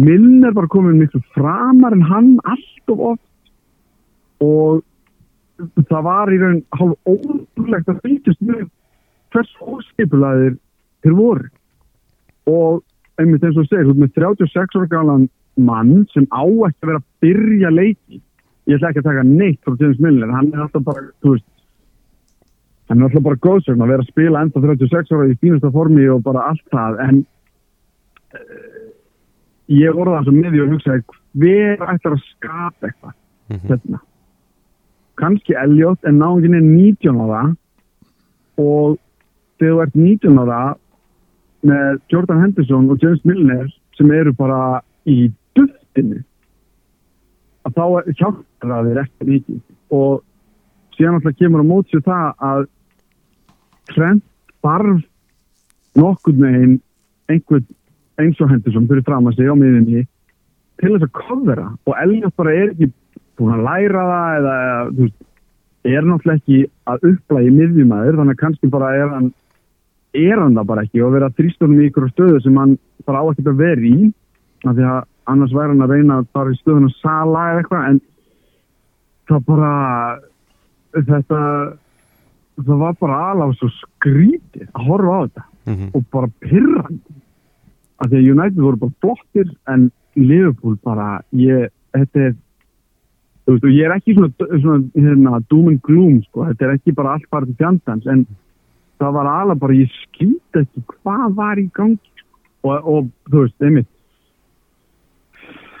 Milner 0.01 0.55
var 0.57 0.67
komin 0.73 0.99
miklu 0.99 1.21
framar 1.35 1.93
en 1.95 2.05
hann 2.09 2.31
alltof 2.49 3.05
oft. 3.13 3.29
Og 4.43 4.81
það 5.89 6.07
var 6.07 6.33
í 6.33 6.39
raun 6.41 6.63
hálf 6.75 6.97
ótrúlegt 7.07 7.91
að 7.91 8.01
fylgjast 8.03 8.41
með 8.43 8.65
hvers 9.33 9.53
óskipulaðir 9.61 10.57
þeir 11.05 11.15
voru. 11.19 11.47
Og 12.49 12.81
einmitt 13.21 13.45
eins 13.45 13.57
og 13.59 13.69
segir, 13.69 13.85
þú 13.87 13.93
ert 13.93 14.03
með 14.03 14.13
36 14.17 14.77
ára 14.79 14.91
galan 14.91 15.29
mann 15.55 16.07
sem 16.11 16.25
á 16.33 16.43
ekki 16.43 16.81
að 16.81 16.89
vera 16.89 16.99
að 16.99 17.09
byrja 17.23 17.71
leiki 17.73 18.21
ég 18.69 18.77
ætla 18.77 18.91
ekki 18.91 19.03
að 19.03 19.09
taka 19.09 19.25
neitt 19.27 19.59
frá 19.63 19.75
James 19.79 19.99
Milner, 19.99 20.31
hann 20.31 20.53
er 20.53 20.63
alltaf 20.65 20.85
bara, 20.85 21.03
veist 21.25 21.49
hann 22.89 23.01
er 23.01 23.09
alltaf 23.09 23.25
bara 23.25 23.41
góðsögn 23.47 23.83
að 23.83 23.93
vera 23.93 24.05
að 24.05 24.11
spila 24.11 24.43
enda 24.45 24.63
36 24.63 25.13
ára 25.15 25.27
í 25.31 25.39
fínasta 25.41 25.71
formi 25.73 26.07
og 26.13 26.23
bara 26.25 26.47
allt 26.51 26.65
það 26.73 27.01
en 27.07 27.19
uh, 28.37 28.87
ég 29.73 29.95
voru 29.95 30.15
það 30.15 30.29
sem 30.29 30.39
miði 30.39 30.63
og 30.63 30.73
hugsaði 30.75 31.19
hver 31.43 31.85
ætlar 31.93 32.17
að 32.17 32.25
skapa 32.29 32.89
eitthvað 32.89 33.13
-hmm. 33.13 33.67
hérna 33.69 34.01
kannski 35.21 35.55
Elliot 35.63 36.05
en 36.09 36.19
náðin 36.21 36.57
er 36.57 36.65
19 36.65 37.21
ára 37.23 37.43
og 38.57 38.97
þegar 39.61 39.73
þú 39.73 39.81
ert 39.83 39.95
19 39.95 40.39
ára 40.43 40.61
með 41.63 41.99
Jordan 42.11 42.41
Henderson 42.41 42.89
og 42.89 43.03
James 43.03 43.23
Milner 43.23 43.67
sem 43.97 44.11
eru 44.11 44.33
bara 44.33 44.81
í 45.05 45.31
duftinu 45.55 46.23
að 47.63 47.77
þá 47.77 47.85
hjálpar 48.19 48.43
það 48.69 48.89
þér 48.89 49.01
eftir 49.03 49.31
mikið. 49.31 49.59
Og 49.93 50.23
síðan 50.97 51.19
alltaf 51.19 51.37
kemur 51.39 51.63
á 51.63 51.71
mótsið 51.71 52.05
það 52.07 52.47
að 52.49 52.65
Trent 53.93 54.23
barf 54.63 55.01
nokkur 55.99 56.37
meginn 56.39 56.77
einhvern 57.31 57.65
eins 58.21 58.39
og 58.41 58.51
Henderson 58.51 58.87
fyrir 58.87 59.03
fram 59.05 59.27
að 59.27 59.39
sig 59.39 59.49
á 59.51 59.55
miðinni 59.57 60.05
til 60.81 60.93
þess 60.93 61.07
að 61.07 61.15
kofvera 61.19 61.67
og 61.83 61.97
Elliot 61.99 62.35
bara 62.39 62.53
er 62.55 62.71
ekki 62.71 62.89
búin 63.39 63.55
að 63.57 63.65
læra 63.67 64.03
það 64.09 64.37
eða, 64.37 64.57
veist, 64.99 65.17
er 65.83 66.07
náttúrulega 66.07 66.39
ekki 66.39 66.59
að 66.89 67.07
upplægi 67.09 67.53
miðjumæður 67.57 68.19
þannig 68.19 68.37
að 68.37 68.43
kannski 68.43 68.71
bara 68.71 68.91
er 68.95 69.11
hann 69.11 69.31
er 70.13 70.39
hann 70.39 70.57
það 70.57 70.69
bara 70.69 70.85
ekki 70.85 71.03
og 71.03 71.15
vera 71.15 71.31
þrýstunum 71.37 71.81
í 71.81 71.89
ykkur 71.89 72.09
stöðu 72.13 72.41
sem 72.43 72.57
hann 72.61 72.77
bara 73.07 73.23
á 73.25 73.25
að 73.25 73.53
vera 73.57 73.81
í. 73.81 74.11
Af 74.63 74.77
því 74.77 74.85
að 74.87 74.99
annars 75.33 75.55
væri 75.55 75.73
hann 75.73 75.85
að 75.85 75.93
reyna 75.95 76.19
að 76.21 76.27
fara 76.35 76.53
í 76.53 76.59
stöðun 76.61 76.87
og 76.87 76.97
sala 77.01 77.45
eða 77.51 77.63
eitthvað 77.63 77.87
en 77.89 78.01
það 79.29 79.45
bara 79.47 79.73
þetta 80.93 81.39
það 82.63 82.77
var 82.83 82.95
bara 82.99 83.19
alveg 83.31 83.57
svo 83.57 83.69
skrítið 83.79 84.69
að 84.73 84.87
horfa 84.87 85.17
á 85.17 85.21
þetta 85.25 85.49
Mm 85.63 85.73
-hmm. 85.73 85.89
og 85.93 86.05
bara 86.11 86.27
pyrrandi 86.39 87.13
af 87.97 88.09
því 88.09 88.17
að 88.17 88.29
United 88.31 88.61
voru 88.61 88.77
bara 88.77 88.99
flottir 89.01 89.49
en 89.67 89.91
Liverpool 90.15 90.77
bara 90.83 91.21
ég, 91.31 91.69
þetta 91.95 92.19
er 92.19 92.33
þú 93.45 93.51
veist, 93.51 93.63
og 93.63 93.69
ég 93.69 93.85
er 93.85 93.95
ekki 93.95 94.13
svona, 94.13 94.31
svona 94.61 94.79
hérna, 94.95 95.39
doom 95.49 95.67
and 95.67 95.81
gloom 95.81 96.23
sko, 96.23 96.45
þetta 96.45 96.65
er 96.65 96.73
ekki 96.73 96.95
bara 96.95 97.13
allt 97.13 97.29
bara 97.31 97.45
til 97.45 97.55
fjandans 97.55 98.05
en 98.07 98.25
það 98.99 99.11
var 99.13 99.25
alveg 99.25 99.59
bara, 99.59 99.73
ég 99.73 99.89
skildi 100.03 100.59
ekki 100.63 100.83
hvað 100.87 101.35
var 101.35 101.59
í 101.59 101.69
gangi 101.73 102.11
sko. 102.19 102.39
og, 102.63 102.87
og 102.87 103.09
þú 103.31 103.37
veist, 103.43 103.61
einmitt 103.61 103.89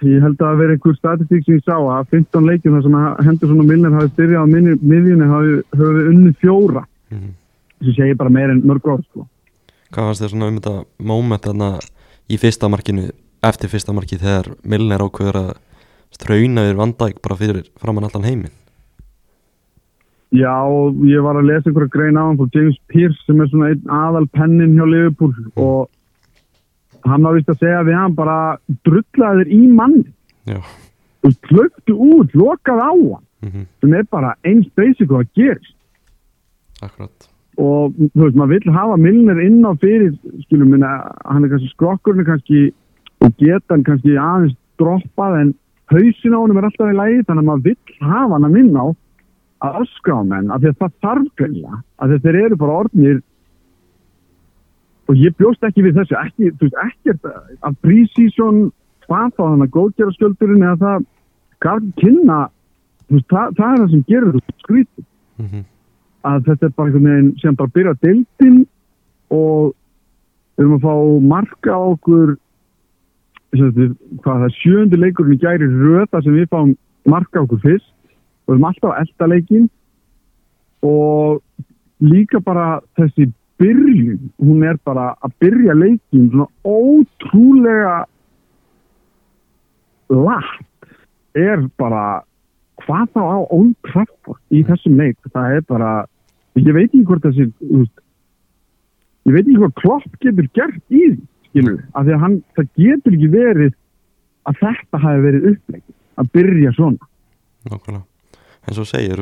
ég 0.07 0.23
held 0.23 0.39
að 0.39 0.47
það 0.47 0.61
veri 0.61 0.75
einhver 0.77 0.95
statistík 0.97 1.45
sem 1.45 1.57
ég 1.57 1.63
sá 1.67 1.75
að 1.77 2.09
15 2.15 2.49
leikjum 2.49 2.75
þar 2.77 2.83
sem 2.87 2.97
að 2.99 3.25
Henderson 3.27 3.61
og 3.63 3.69
Milner 3.69 3.95
hafi 3.97 4.11
styrjað 4.13 4.43
á 4.43 4.47
miðjunni 4.53 5.29
hafi, 5.33 5.53
hafi 5.73 5.93
við 5.97 6.09
unnið 6.13 6.35
fjóra 6.43 6.83
Mm 7.13 7.19
-hmm. 7.19 7.85
sem 7.85 7.93
segir 7.93 8.15
bara 8.15 8.29
meir 8.29 8.49
en 8.49 8.63
mörg 8.65 8.85
orð 8.87 9.03
sko. 9.05 9.27
Hvað 9.91 10.05
fannst 10.05 10.21
þér 10.21 10.29
svona 10.29 10.47
um 10.47 10.57
þetta 10.57 10.85
moment 10.97 11.45
þarna 11.45 11.79
í 12.29 12.37
fyrsta 12.37 12.69
markinu 12.69 13.09
eftir 13.43 13.69
fyrsta 13.69 13.93
marki 13.93 14.17
þegar 14.17 14.55
Milner 14.63 15.03
ákveður 15.03 15.37
að 15.43 15.51
strauna 16.11 16.65
yfir 16.67 16.79
vandæk 16.79 17.21
bara 17.21 17.35
fyrir 17.35 17.65
framann 17.81 18.07
allan 18.07 18.27
heiminn 18.27 18.55
Já, 20.33 20.65
ég 21.05 21.21
var 21.21 21.37
að 21.37 21.45
lesa 21.45 21.69
einhverja 21.69 21.93
grein 21.93 22.17
á 22.17 22.25
hann 22.25 22.39
frá 22.39 22.47
James 22.55 22.77
Pearce 22.89 23.19
sem 23.25 23.41
er 23.41 23.49
svona 23.51 23.69
einn 23.69 23.83
aðal 23.85 24.27
pennin 24.33 24.73
hjá 24.73 24.85
Liverpool 24.89 25.33
og 25.55 25.89
hann 27.09 27.27
var 27.27 27.37
vist 27.37 27.51
að 27.51 27.61
segja 27.61 27.83
við 27.87 27.99
hann 27.99 28.15
bara 28.17 28.37
drullaði 28.87 29.43
þér 29.43 29.53
í 29.57 29.61
manni 29.67 30.07
Já, 30.49 30.59
og 31.23 31.37
klöktu 31.47 31.95
út, 31.95 32.33
lokaði 32.35 32.83
á 32.83 32.93
hann. 32.93 33.27
Mm 33.43 33.67
sem 33.83 33.93
er 33.93 34.05
bara 34.11 34.35
eins 34.47 34.67
basic 34.75 35.11
og 35.11 35.23
að 35.23 35.31
gerist. 35.35 35.75
Akkurat. 36.81 37.29
Og 37.59 37.93
þú 37.99 38.21
veist, 38.23 38.37
maður 38.39 38.53
vill 38.55 38.75
hafa 38.75 38.95
Milner 38.97 39.41
inn 39.43 39.59
á 39.67 39.71
fyrir, 39.77 40.13
skilum 40.45 40.71
minna 40.73 40.93
hann 41.27 41.43
er 41.43 41.51
kannski 41.51 41.69
skrokkurinn 41.73 42.25
kannski 42.25 42.61
og 43.21 43.35
geta 43.37 43.75
hann 43.75 43.83
kannski 43.83 44.15
aðeins 44.17 44.55
droppað 44.81 45.37
en 45.41 45.53
hausin 45.91 46.33
á 46.33 46.39
honum 46.39 46.57
er 46.57 46.69
alltaf 46.69 46.89
í 46.89 46.97
lægi 46.97 47.25
þannig 47.27 47.43
að 47.43 47.49
maður 47.51 47.67
vill 47.67 47.99
hafa 47.99 48.33
hann 48.33 48.47
að 48.47 48.55
minna 48.57 48.79
á 48.83 48.87
að 49.63 49.77
öskra 49.83 50.17
á 50.17 50.23
menn, 50.31 50.49
af 50.51 50.63
því 50.63 50.71
að 50.71 50.79
það 50.81 50.95
þarf 51.05 51.43
að 52.03 52.15
þeir 52.23 52.39
eru 52.41 52.57
bara 52.59 52.79
orðnir 52.83 53.21
og 55.09 55.19
ég 55.19 55.35
bjóst 55.37 55.63
ekki 55.67 55.83
við 55.83 55.97
þessu, 55.99 56.15
ekki, 56.19 56.51
þú 56.57 56.69
veist, 56.69 56.77
ekkert 56.87 57.25
að 57.67 57.79
prísísson 57.83 58.59
hvað 59.07 59.33
þá 59.35 59.41
þannig 59.43 59.67
að 59.67 59.75
góðgjara 59.77 60.15
skjöldurinn 60.15 60.63
eða 60.63 60.77
það 60.83 61.07
ekki 61.63 61.91
kynna 62.01 62.39
þú 63.07 63.17
veist, 63.17 63.29
það, 63.29 63.55
það 63.57 63.73
er 63.73 63.81
það 63.81 63.91
sem 63.91 64.05
gerur 64.07 64.37
þú 64.37 64.41
skrítið. 64.63 65.05
Mm 65.37 65.47
-hmm. 65.47 65.63
að 66.23 66.43
þetta 66.47 66.65
er 66.65 66.73
bara 66.77 66.87
einhvern 66.87 67.09
veginn 67.09 67.39
sem 67.41 67.55
bara 67.55 67.73
byrja 67.75 67.93
deildin 68.01 68.59
og 69.29 69.73
við 70.55 70.63
erum 70.63 70.77
að 70.77 70.85
fá 70.85 70.95
marka 71.27 71.71
á 71.73 71.81
okkur 71.93 72.37
við- 73.53 73.97
hvað 74.23 74.39
það 74.39 74.45
er 74.45 74.57
sjöndi 74.61 74.97
leikurinn 74.97 75.33
í 75.33 75.41
gæri 75.43 75.67
röða 75.67 76.23
sem 76.23 76.33
við 76.33 76.47
fáum 76.49 76.75
marka 77.05 77.39
á 77.39 77.43
okkur 77.43 77.59
fyrst. 77.59 77.93
Og 78.47 78.47
við 78.47 78.55
erum 78.55 78.69
alltaf 78.69 78.91
á 78.93 78.99
eldaleikin 79.01 79.69
og 80.83 81.41
líka 81.99 82.39
bara 82.39 82.81
þessi 82.97 83.31
byrjun, 83.61 84.31
hún 84.41 84.63
er 84.67 84.79
bara 84.85 85.13
að 85.23 85.35
byrja 85.43 85.75
leikin 85.77 86.29
svona 86.31 86.47
ótrúlega 86.65 87.97
látt 90.13 90.89
er 91.37 91.63
bara 91.79 92.23
hvað 92.83 93.11
þá 93.13 93.21
á 93.23 93.57
Trafford 93.87 94.41
í 94.53 94.63
þessum 94.67 94.97
leik, 94.99 95.17
það 95.33 95.59
er 95.59 95.67
bara 95.69 95.91
ég 96.59 96.73
veit 96.75 96.89
ekki 96.89 97.05
hvort 97.07 97.25
þessi 97.25 97.47
ég 99.23 99.35
veit 99.35 99.45
ekki 99.45 99.59
hvað 99.61 99.77
klopp 99.79 100.17
getur 100.21 100.49
gert 100.57 100.81
í 100.89 101.03
því, 101.03 101.15
skilur 101.49 101.79
af 101.93 102.05
því 102.05 102.15
að 102.15 102.23
hann, 102.25 102.39
það 102.57 102.71
getur 102.81 103.17
ekki 103.17 103.31
verið 103.33 103.73
að 104.49 104.59
þetta 104.59 105.03
hafi 105.05 105.23
verið 105.23 105.49
upplegg 105.53 105.83
að 106.19 106.31
byrja 106.35 106.73
svona. 106.75 107.09
Nákvæmlega. 107.69 108.05
En 108.63 108.75
svo 108.77 108.85
segir, 108.87 109.19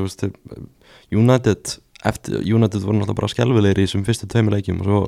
United, 1.11 1.75
eftir, 2.07 2.39
United 2.41 2.85
voru 2.85 2.99
náttúrulega 2.99 3.19
bara 3.19 3.31
skelvilegir 3.31 3.81
í 3.81 3.87
þessum 3.87 4.05
fyrstu 4.07 4.29
tveimur 4.31 4.55
leikjum 4.57 4.81
og 4.81 4.89
svo 4.89 5.01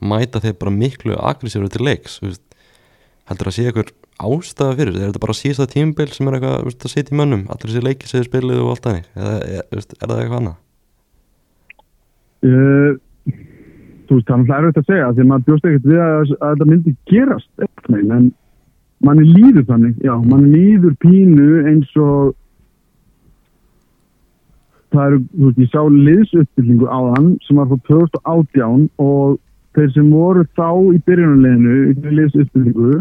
mæta 0.00 0.40
þeir 0.40 0.56
bara 0.60 0.72
miklu 0.74 1.18
aggressífur 1.18 1.72
til 1.72 1.84
leiks, 1.84 2.20
veist. 2.24 2.44
Heldur 3.30 3.50
að 3.50 3.56
sé 3.56 3.66
einhver 3.68 3.92
ástæða 4.20 4.76
fyrir 4.78 4.96
er 4.96 5.10
þetta 5.10 5.22
bara 5.22 5.36
síðasta 5.36 5.68
tímabil 5.70 6.08
sem 6.12 6.28
er 6.28 6.36
eitthvað 6.38 6.64
veist, 6.66 6.82
að 6.84 6.94
sitja 6.94 7.14
í 7.14 7.20
mönnum, 7.20 7.44
allir 7.52 7.70
þessi 7.70 7.84
leiki 7.84 8.10
þið 8.10 8.26
spiluðu 8.26 8.64
og 8.64 8.72
allt 8.74 8.88
þannig, 8.88 9.06
eða 9.16 9.36
er, 9.44 9.62
veist, 9.70 9.94
er 9.96 10.10
það 10.10 10.22
eitthvað 10.24 10.40
annað? 10.40 10.58
uh, 12.46 12.92
þú 14.08 14.18
veist, 14.18 14.28
það 14.28 14.54
er 14.56 14.66
erfitt 14.66 14.82
að 14.82 14.90
segja 14.90 15.08
því 15.14 15.24
að 15.24 15.30
maður 15.30 15.46
bjóst 15.48 15.70
ekkert 15.70 15.88
við 15.90 16.02
að, 16.04 16.34
að 16.36 16.54
þetta 16.54 16.68
myndi 16.72 16.94
gerast 17.10 17.64
eitthvað, 17.64 18.14
en 18.16 18.28
manni 19.06 19.26
líður 19.28 19.66
þannig, 19.70 19.96
já, 20.04 20.14
manni 20.32 20.52
líður 20.56 20.96
pínu 21.04 21.50
eins 21.70 21.96
og 22.00 22.34
það 24.94 25.06
eru, 25.06 25.22
þú 25.36 25.46
veist, 25.46 25.62
ég 25.62 25.70
sá 25.72 25.82
liðsuppbyllingu 26.08 26.90
á 26.90 26.98
þann 27.14 27.30
sem 27.46 27.60
var 27.60 27.70
frá 27.70 27.80
2018 27.88 28.84
og 29.04 29.38
þeir 29.76 29.90
sem 29.94 30.12
voru 30.12 30.44
þá 30.58 30.68
í 30.90 31.00
byrjunarleginu 31.06 31.78
í 31.92 32.14
liðsuppbyllingu 32.18 32.92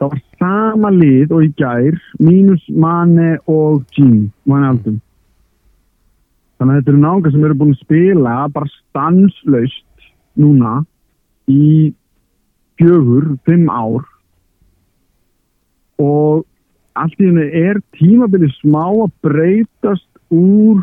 það 0.00 0.14
var 0.14 0.24
sama 0.40 0.90
lið 0.96 1.36
og 1.36 1.46
í 1.46 1.52
gær 1.60 2.00
mínus 2.22 2.66
Mane 2.72 3.36
og 3.50 3.82
Jean 3.96 4.30
Mane 4.48 4.72
Aldum 4.72 5.00
þannig 6.60 6.74
að 6.74 6.80
þetta 6.80 6.92
eru 6.92 7.02
náungar 7.04 7.34
sem 7.34 7.44
eru 7.48 7.58
búin 7.62 7.74
að 7.74 7.84
spila 7.86 8.36
bara 8.54 8.74
stanslaust 8.76 10.10
núna 10.40 10.74
í 11.50 11.92
fjögur, 12.80 13.36
fimm 13.44 13.68
ár. 13.68 14.04
Og 16.00 16.46
allt 17.00 17.20
í 17.20 17.28
henni 17.28 17.46
er 17.60 17.80
tímabili 17.96 18.48
smá 18.58 18.86
að 18.88 19.12
breytast 19.24 20.08
úr 20.32 20.80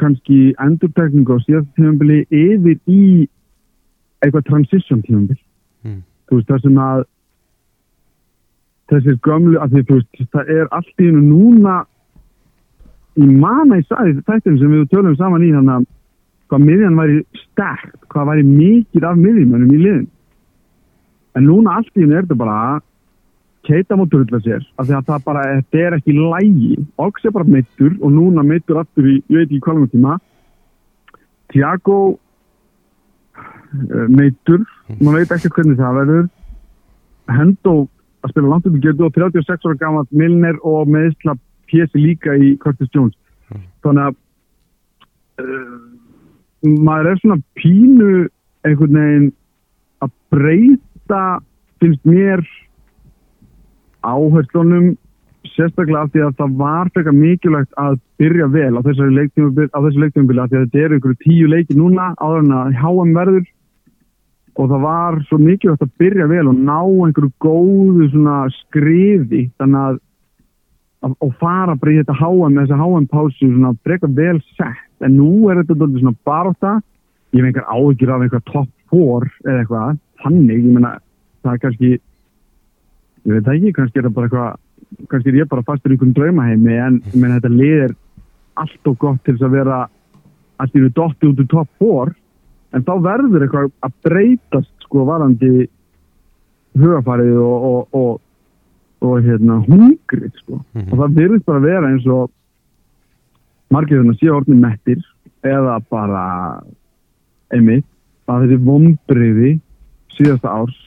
kannski 0.00 0.54
endurtegningu 0.62 1.36
á 1.36 1.44
síðast 1.44 1.70
tímabili 1.76 2.22
yfir 2.30 2.78
í 2.88 3.28
eitthvað 4.22 4.46
transition 4.50 5.02
tímabil 5.06 5.38
Mm. 5.82 6.02
þú 6.30 6.36
veist 6.38 6.46
það 6.46 6.60
sem 6.62 6.76
að 6.78 7.00
þessir 8.92 9.16
gömlu 9.26 9.58
að 9.58 9.72
því 9.72 9.80
þú 9.88 9.96
veist 9.98 10.28
það 10.36 10.52
er 10.54 10.68
allt 10.76 11.00
í 11.02 11.08
hennu 11.08 11.22
núna 11.26 11.74
í 13.18 13.26
mana 13.26 13.80
í 13.80 13.86
sæði 13.88 14.22
þættum 14.28 14.58
sem 14.60 14.70
við 14.76 14.84
tölum 14.92 15.16
saman 15.18 15.42
í 15.42 15.50
þannig 15.50 15.74
að 15.80 15.88
hvað 16.52 16.64
miðjan 16.68 17.00
væri 17.00 17.18
sterk 17.40 18.06
hvað 18.12 18.28
væri 18.30 18.46
mikið 18.46 19.08
af 19.08 19.18
miðjumönnum 19.24 19.74
í 19.74 19.80
liðin 19.82 20.06
en 21.34 21.46
núna 21.48 21.76
allt 21.80 21.92
í 21.96 22.04
hennu 22.04 22.18
er 22.18 22.26
þetta 22.26 22.38
bara 22.44 22.58
keita 23.66 23.96
mútt 23.98 24.14
að 24.14 24.42
sér 24.44 24.64
af 24.76 24.88
því 24.88 24.96
að 24.96 25.08
það 25.08 25.24
bara, 25.26 25.42
þetta 25.58 25.80
er 25.86 25.96
ekki 25.98 26.14
lægi 26.16 26.72
Ox 27.02 27.24
er 27.24 27.34
bara 27.34 27.48
meittur 27.48 27.92
og 28.00 28.12
núna 28.14 28.44
meittur 28.46 28.80
aftur 28.82 29.06
í, 29.06 29.16
ég 29.30 29.38
veit 29.38 29.48
ekki 29.48 29.62
hvað 29.62 29.78
langar 29.78 29.92
tíma. 29.92 30.16
Tiago 31.52 31.98
uh, 33.38 34.06
meittur 34.10 34.64
maður 34.98 35.18
veit 35.20 35.34
ekki 35.36 35.52
hvernig 35.56 35.80
það 35.80 35.98
verður. 36.00 36.26
Hendo 37.32 37.74
að 38.22 38.34
spila 38.34 38.52
langt 38.52 38.66
upp 38.68 38.78
í 38.78 38.82
getu 38.82 39.06
og 39.06 39.16
36 39.16 39.68
ára 39.68 39.80
gammalt 39.80 40.10
Milner 40.14 40.58
og 40.66 40.90
meðsla 40.90 41.36
pjessi 41.70 42.02
líka 42.02 42.34
í 42.36 42.54
Curtis 42.62 42.90
Jones. 42.94 43.16
Þannig 43.84 44.10
að 44.10 45.46
uh, 45.46 45.78
maður 46.82 47.12
er 47.12 47.22
svona 47.22 47.40
pínu 47.58 48.10
einhvern 48.66 48.98
veginn 48.98 49.30
að 50.02 50.12
breyta 50.34 51.22
finnst 51.82 52.04
mér 52.06 52.42
áherslunum 54.02 54.92
sérstaklega 55.52 56.04
af 56.04 56.12
því 56.12 56.22
að 56.26 56.36
það 56.38 56.52
var 56.60 56.90
frekar 56.94 57.16
mikilvægt 57.16 57.72
að 57.80 57.96
byrja 58.22 58.46
vel 58.52 58.78
á 58.78 58.80
þessu 58.86 59.08
leiktímubili 59.10 59.72
af 59.72 60.52
því 60.52 60.58
að 60.58 60.62
þetta 60.66 60.84
eru 60.84 60.98
einhverju 60.98 61.18
tíu 61.24 61.50
leiki 61.50 61.76
núna 61.78 62.12
áður 62.22 62.44
en 62.44 62.54
að 62.58 62.78
HM 62.82 63.16
verður. 63.16 63.50
Og 64.60 64.68
það 64.68 64.84
var 64.84 65.18
svo 65.26 65.38
mikilvægt 65.40 65.84
að 65.86 65.92
byrja 66.02 66.30
vel 66.30 66.46
og 66.52 66.62
ná 66.70 66.78
einhverju 66.78 67.32
góðu 67.42 68.08
skriði 68.60 69.44
þannig 69.58 69.82
að 69.82 70.00
og 71.02 71.32
fara 71.40 71.74
bara 71.74 71.90
í 71.90 71.98
þetta 71.98 72.14
HM 72.14 72.58
þessa 72.60 72.78
HM 72.78 73.06
pásu 73.10 73.48
svona 73.48 73.72
breyka 73.82 74.06
vel 74.06 74.38
sett. 74.54 74.86
En 75.02 75.16
nú 75.18 75.48
er 75.50 75.58
þetta 75.58 75.80
dálítið 75.80 76.04
svona 76.04 76.20
baróta 76.22 76.76
ég 77.32 77.40
hef 77.40 77.48
einhver 77.48 77.66
áhyggjur 77.66 78.12
af 78.12 78.22
einhver 78.22 78.42
top 78.46 78.68
4 78.92 79.30
eða 79.48 79.58
eitthvað, 79.62 80.00
þannig. 80.22 80.58
Ég 80.60 80.74
meina 80.76 80.92
það 81.42 81.54
er 81.54 81.62
kannski 81.64 81.92
ég 83.26 83.32
veit 83.36 83.48
ekki, 83.54 83.72
kannski 83.76 83.98
er 84.00 84.08
það 84.08 84.14
bara 84.16 84.26
eitthvað 84.28 85.08
kannski 85.12 85.28
er 85.32 85.38
ég 85.42 85.48
bara 85.48 85.62
fastur 85.66 85.92
í 85.92 85.94
einhverjum 85.96 86.14
draumaheimi 86.16 86.74
en 86.86 86.96
meina 87.14 87.38
þetta 87.38 87.52
lið 87.54 87.84
er 87.88 87.94
allt 88.62 88.90
og 88.90 88.98
gott 89.00 89.22
til 89.24 89.34
þess 89.36 89.46
að 89.46 89.54
vera 89.56 89.78
allt 90.62 90.74
í 90.76 90.82
við 90.82 90.92
dotti 90.98 91.30
út 91.30 91.40
úr 91.40 91.48
top 91.52 91.68
4 91.80 92.12
en 92.76 92.84
þá 92.88 92.92
verður 93.04 93.44
eitthvað 93.46 93.70
að 93.86 93.94
breytast 94.06 94.72
sko 94.86 95.04
varandi 95.08 95.52
hugafarið 96.78 97.36
og, 97.40 97.64
og, 97.70 97.96
og, 98.02 98.20
og 99.06 99.24
hérna 99.26 99.58
hungrið 99.66 100.30
sko 100.42 100.60
Mhm. 100.74 100.92
og 100.92 100.98
það 101.02 101.16
virðist 101.18 101.44
bara 101.48 101.60
vera 101.64 101.90
eins 101.92 102.06
og 102.06 102.30
margir 103.72 104.00
þarna 104.02 104.14
séu 104.20 104.32
orðin 104.36 104.60
mettir 104.62 105.00
eða 105.44 105.78
bara 105.90 106.22
einmitt 107.52 107.84
að 108.28 108.46
þessi 108.46 108.58
vombriði 108.64 109.50
síðasta 110.16 110.48
árs 110.52 110.78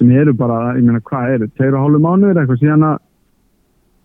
sem 0.00 0.10
eru 0.16 0.32
bara, 0.36 0.72
ég 0.78 0.86
meina 0.86 1.02
hvað 1.04 1.36
eru, 1.36 1.50
tveir 1.54 1.76
og 1.76 1.84
hálfu 1.84 2.00
mánuður 2.00 2.40
eitthvað 2.40 2.62
síðan 2.62 2.88
að 2.88 2.98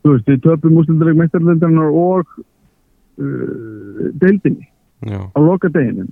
þú 0.03 0.13
veist, 0.13 0.29
við 0.29 0.43
töpum 0.43 0.79
úslindarleik 0.81 1.19
meistarlendarnar 1.21 1.95
og 1.95 2.35
uh, 2.35 4.07
deildinni 4.21 4.67
Já, 5.05 5.19
á 5.31 5.39
loka 5.39 5.71
deginu 5.71 6.07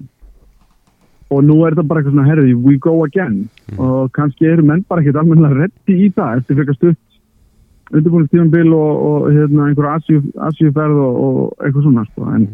og 1.33 1.41
nú 1.47 1.59
er 1.65 1.73
þetta 1.73 1.87
bara 1.89 2.01
eitthvað 2.01 2.15
svona 2.15 2.27
herði, 2.27 2.53
we 2.61 2.75
go 2.77 2.99
again. 3.07 3.47
Og 3.81 4.11
kannski 4.13 4.45
eru 4.45 4.65
menn 4.67 4.83
bara 4.89 5.01
ekkert 5.01 5.17
almennilega 5.21 5.63
reddi 5.63 5.95
í 6.05 6.09
það 6.13 6.41
eftir 6.41 6.59
frekar 6.59 6.77
stutt 6.77 7.93
undirbúinnstífambil 7.93 8.73
og, 8.77 8.91
og 9.07 9.25
hérna, 9.31 9.69
einhverju 9.69 10.19
asjúferð 10.47 10.99
og, 11.03 11.21
og 11.25 11.65
eitthvað 11.65 11.87
svona 11.87 12.05
sko. 12.09 12.27
en 12.35 12.47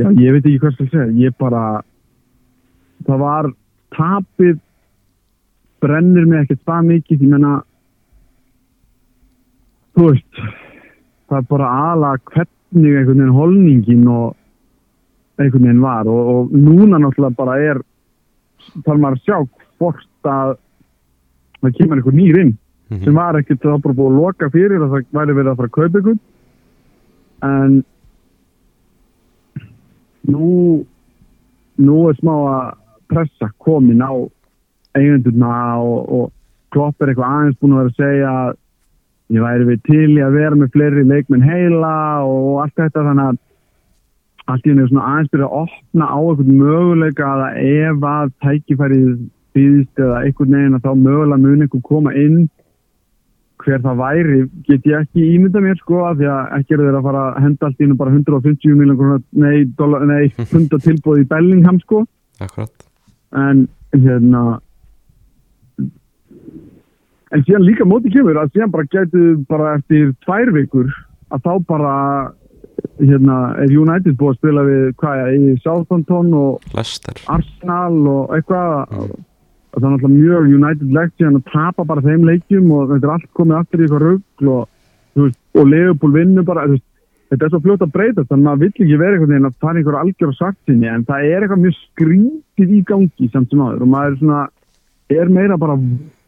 já, 0.00 0.08
ég 0.08 0.36
veit 0.36 0.46
ekki 0.46 0.60
hvað 0.62 0.76
skal 0.76 0.90
segja. 0.92 1.08
Ég 1.26 1.36
bara 1.40 1.64
það 3.06 3.24
var 3.26 3.50
tapið 3.96 4.60
brennir 5.82 6.26
mig 6.30 6.44
ekkert 6.44 6.62
það 6.68 6.88
mikið 6.90 7.22
ég 7.26 7.32
menna 7.32 7.52
þú 9.96 10.08
veist 10.10 10.42
það 11.28 11.38
er 11.40 11.46
bara 11.50 11.70
ala 11.92 12.12
hvernig 12.32 12.96
einhvern 12.98 13.18
veginn 13.18 13.36
holningin 13.36 14.06
og 14.08 14.36
einhvern 15.40 15.66
veginn 15.66 15.82
var 15.84 16.08
og, 16.08 16.20
og 16.34 16.52
núna 16.56 17.00
náttúrulega 17.02 17.36
bara 17.42 17.58
er 17.60 17.82
þarf 18.86 19.00
maður 19.02 19.18
að 19.18 19.24
sjá 19.26 19.38
hvort 19.82 20.28
að 20.32 20.52
það 21.62 21.76
kemur 21.78 22.00
einhver 22.02 22.18
nýr 22.20 22.42
inn 22.46 22.58
Mhm. 22.92 23.04
sem 23.06 23.14
var 23.16 23.36
ekkert 23.38 23.62
bara 23.62 23.94
búið 23.96 24.10
að 24.10 24.16
loka 24.20 24.48
fyrir 24.52 24.82
að 24.84 24.90
það 24.92 25.04
væri 25.16 25.34
verið 25.38 25.50
að 25.52 25.56
fara 25.56 25.68
að 25.70 25.76
kaupa 25.78 26.00
ykkur 26.02 26.16
en 27.48 27.76
nú 30.28 30.48
nú 31.78 31.96
er 32.10 32.18
smá 32.20 32.34
að 32.50 32.74
pressa 33.08 33.48
komin 33.64 34.02
á 34.04 34.12
eigendurna 34.98 35.54
og, 35.82 36.00
og 36.12 36.24
klopp 36.72 37.02
er 37.02 37.12
eitthvað 37.12 37.36
aðeins 37.36 37.60
búin 37.60 37.76
að 37.76 37.82
vera 37.82 37.92
að 37.92 38.00
segja 38.02 38.34
að 38.42 38.52
ég 39.32 39.46
væri 39.46 39.68
við 39.68 39.82
til 39.88 40.10
í 40.12 40.22
að 40.24 40.36
vera 40.36 40.58
með 40.60 40.72
fleiri 40.74 41.04
leikmenn 41.08 41.46
heila 41.46 41.94
og 42.28 42.62
allt 42.64 42.78
þetta 42.80 43.06
þannig 43.08 43.30
að 43.30 43.40
allt 44.50 44.66
í 44.66 44.72
henni 44.72 44.82
er 44.82 44.90
svona 44.90 45.10
aðeins 45.12 45.30
byrja 45.32 45.48
að 45.48 45.60
opna 45.62 46.08
á 46.10 46.18
einhvern 46.18 46.58
möguleika 46.58 47.28
að 47.28 47.60
ef 47.62 48.08
að 48.12 48.32
tækifærið 48.42 49.12
býðist 49.56 50.02
eða 50.02 50.24
einhvern 50.24 50.56
veginn 50.56 50.76
að 50.78 50.88
þá 50.88 50.92
mögulega 51.04 51.42
mun 51.44 51.64
einhver 51.64 51.84
koma 51.86 52.14
inn. 52.18 52.42
Hver 53.62 53.78
það 53.84 54.00
væri 54.00 54.38
get 54.66 54.88
ég 54.90 55.04
ekki 55.04 55.28
ímynda 55.36 55.62
mér 55.62 55.78
sko 55.78 56.00
af 56.08 56.16
því 56.18 56.30
að 56.32 56.54
ekki 56.58 56.74
eru 56.74 56.88
þeir 56.88 56.98
að 56.98 57.06
fara 57.06 57.22
að 57.28 57.36
henda 57.44 57.68
allt 57.68 57.78
í 57.78 57.84
hennu 57.84 57.98
bara 58.00 58.14
150 58.16 58.78
miljón 58.80 59.22
nei, 59.30 59.58
nei, 60.10 60.24
100 60.48 60.82
tilbúð 60.88 61.22
í 61.22 61.28
Bellingham 61.30 61.78
sko. 61.84 62.02
Akkurat. 62.42 62.72
En 63.38 63.68
hérna 63.94 64.58
en 67.32 67.44
síðan 67.46 67.66
líka 67.66 67.88
móti 67.88 68.12
kemur 68.12 68.38
að 68.40 68.52
síðan 68.52 68.72
bara 68.74 68.90
gætu 68.92 69.24
bara 69.48 69.74
eftir 69.78 70.12
tvær 70.26 70.52
vikur 70.56 70.92
að 71.32 71.44
þá 71.46 71.52
bara 71.68 71.96
hérna 73.00 73.38
er 73.62 73.72
United 73.72 74.16
búið 74.20 74.34
að 74.34 74.38
spila 74.40 74.64
við 74.68 74.86
hvað 75.00 75.22
er 75.24 75.34
í 75.36 75.56
Southampton 75.64 76.32
og 76.36 76.72
Lester 76.76 77.20
Arsenal 77.32 78.00
og 78.12 78.32
eitthvað 78.36 78.72
og 79.72 79.80
það 79.80 79.88
er 79.88 79.92
náttúrulega 79.94 80.14
mjög 80.14 80.54
United-legt 80.58 81.14
síðan 81.16 81.40
að 81.40 81.50
tapa 81.52 81.84
bara 81.88 82.04
þeim 82.04 82.24
leikjum 82.28 82.72
og 82.76 82.92
þetta 82.92 83.08
er 83.08 83.14
allt 83.16 83.28
komið 83.38 83.58
aftur 83.58 83.80
í 83.80 83.86
eitthvað 83.86 84.06
rugg 84.06 84.48
og, 84.52 85.36
og 85.56 85.70
Leopold 85.72 86.16
vinnur 86.18 86.48
bara 86.48 86.66
veist, 86.68 86.88
þetta 87.32 87.46
er 87.46 87.54
svo 87.54 87.62
fljótt 87.64 87.86
að 87.86 87.94
breyta 87.94 88.26
þannig 88.26 88.42
að 88.42 88.48
maður 88.48 88.64
vill 88.64 88.72
ekki 88.72 88.98
vera 89.00 89.16
einhvern 89.16 89.32
veginn 89.32 89.48
að 89.48 89.60
fara 89.64 89.80
einhver 89.80 90.00
algjör 90.02 90.34
á 90.36 90.40
svartinni 90.40 90.90
en 90.92 91.06
það 91.08 91.28
er 91.28 91.46
eitthvað 91.46 91.62
mjög 91.64 91.78
skrítið 91.78 92.74
í 92.76 92.82
gangi 92.92 93.30
samt 93.32 93.52
sem 93.52 93.64
aður 93.64 93.86
og 93.86 93.94
maður 93.94 94.12
er 94.12 94.20
svona 94.20 94.42
er 95.12 95.32
meira 95.32 95.60
bara 95.60 95.78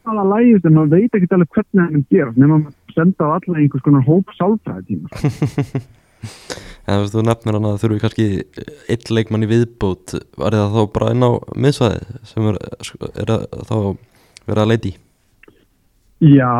vala 0.05 0.25
lægist 0.35 0.69
en 0.69 0.77
maður 0.77 0.95
veit 0.97 1.19
ekki 1.19 1.31
alveg 1.35 1.59
hvernig 1.59 1.83
það 1.83 1.93
mun 1.97 2.07
gerast 2.13 2.41
nema 2.41 2.61
maður 2.63 2.97
senda 2.97 3.29
á 3.29 3.35
alla 3.37 3.61
einhvers 3.61 3.85
konar 3.85 4.09
hóp 4.09 4.35
sálfræði 4.39 4.85
tíma 4.89 5.85
En 6.85 7.07
þú 7.09 7.23
nefnir 7.25 7.57
hann 7.57 7.67
að 7.69 7.79
þurfi 7.83 8.01
kannski 8.03 8.27
eitt 8.93 9.11
leikmann 9.13 9.45
í 9.45 9.49
viðbót. 9.49 10.15
Var 10.41 10.57
það 10.57 10.75
þá 10.77 10.83
bara 10.93 11.13
inn 11.15 11.25
á 11.25 11.33
miðsvæði 11.57 12.21
sem 12.29 12.49
er, 12.51 12.59
er 13.25 13.33
að, 13.33 13.45
þá 13.69 13.77
verið 14.45 14.63
að 14.65 14.71
leiti 14.73 14.93
Já, 16.25 16.53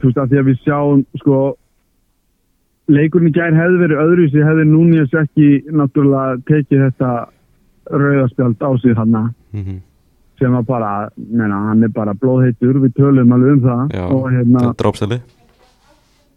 þú 0.00 0.08
veist 0.08 0.18
að 0.18 0.32
því 0.32 0.40
að 0.40 0.48
við 0.48 0.60
sjáum 0.64 1.04
sko 1.20 1.38
leikurinn 2.90 3.30
í 3.30 3.34
gær 3.34 3.56
hefði 3.56 3.80
verið 3.82 4.02
öðru 4.04 4.28
sem 4.32 4.48
hefði 4.48 4.66
Núniðs 4.70 5.16
ekki 5.20 5.48
náttúrulega 5.72 6.38
tekið 6.50 6.84
þetta 6.86 7.10
rauðaspjald 7.92 8.64
á 8.64 8.70
sig 8.80 8.96
hann 8.96 9.14
mm 9.14 9.62
-hmm. 9.62 9.80
Sem 10.38 10.52
var 10.52 10.66
bara, 10.66 10.90
neina, 11.16 11.60
hann 11.70 11.86
er 11.86 11.92
bara 11.94 12.14
blóðheitur, 12.18 12.80
við 12.82 12.96
tölum 12.98 13.32
alveg 13.36 13.56
um 13.56 13.64
það 13.64 13.94
Já, 13.94 14.04
og 14.08 14.28
hérna, 14.32 14.74
drópseli 14.80 15.20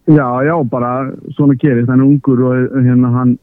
já, 0.07 0.27
já, 0.43 0.55
bara 0.63 1.11
svona 1.35 1.57
gerist, 1.59 1.89
hann 1.89 1.99
er 1.99 2.07
ungur 2.07 2.43
og 2.47 2.77
hérna 2.85 3.11
hann 3.11 3.37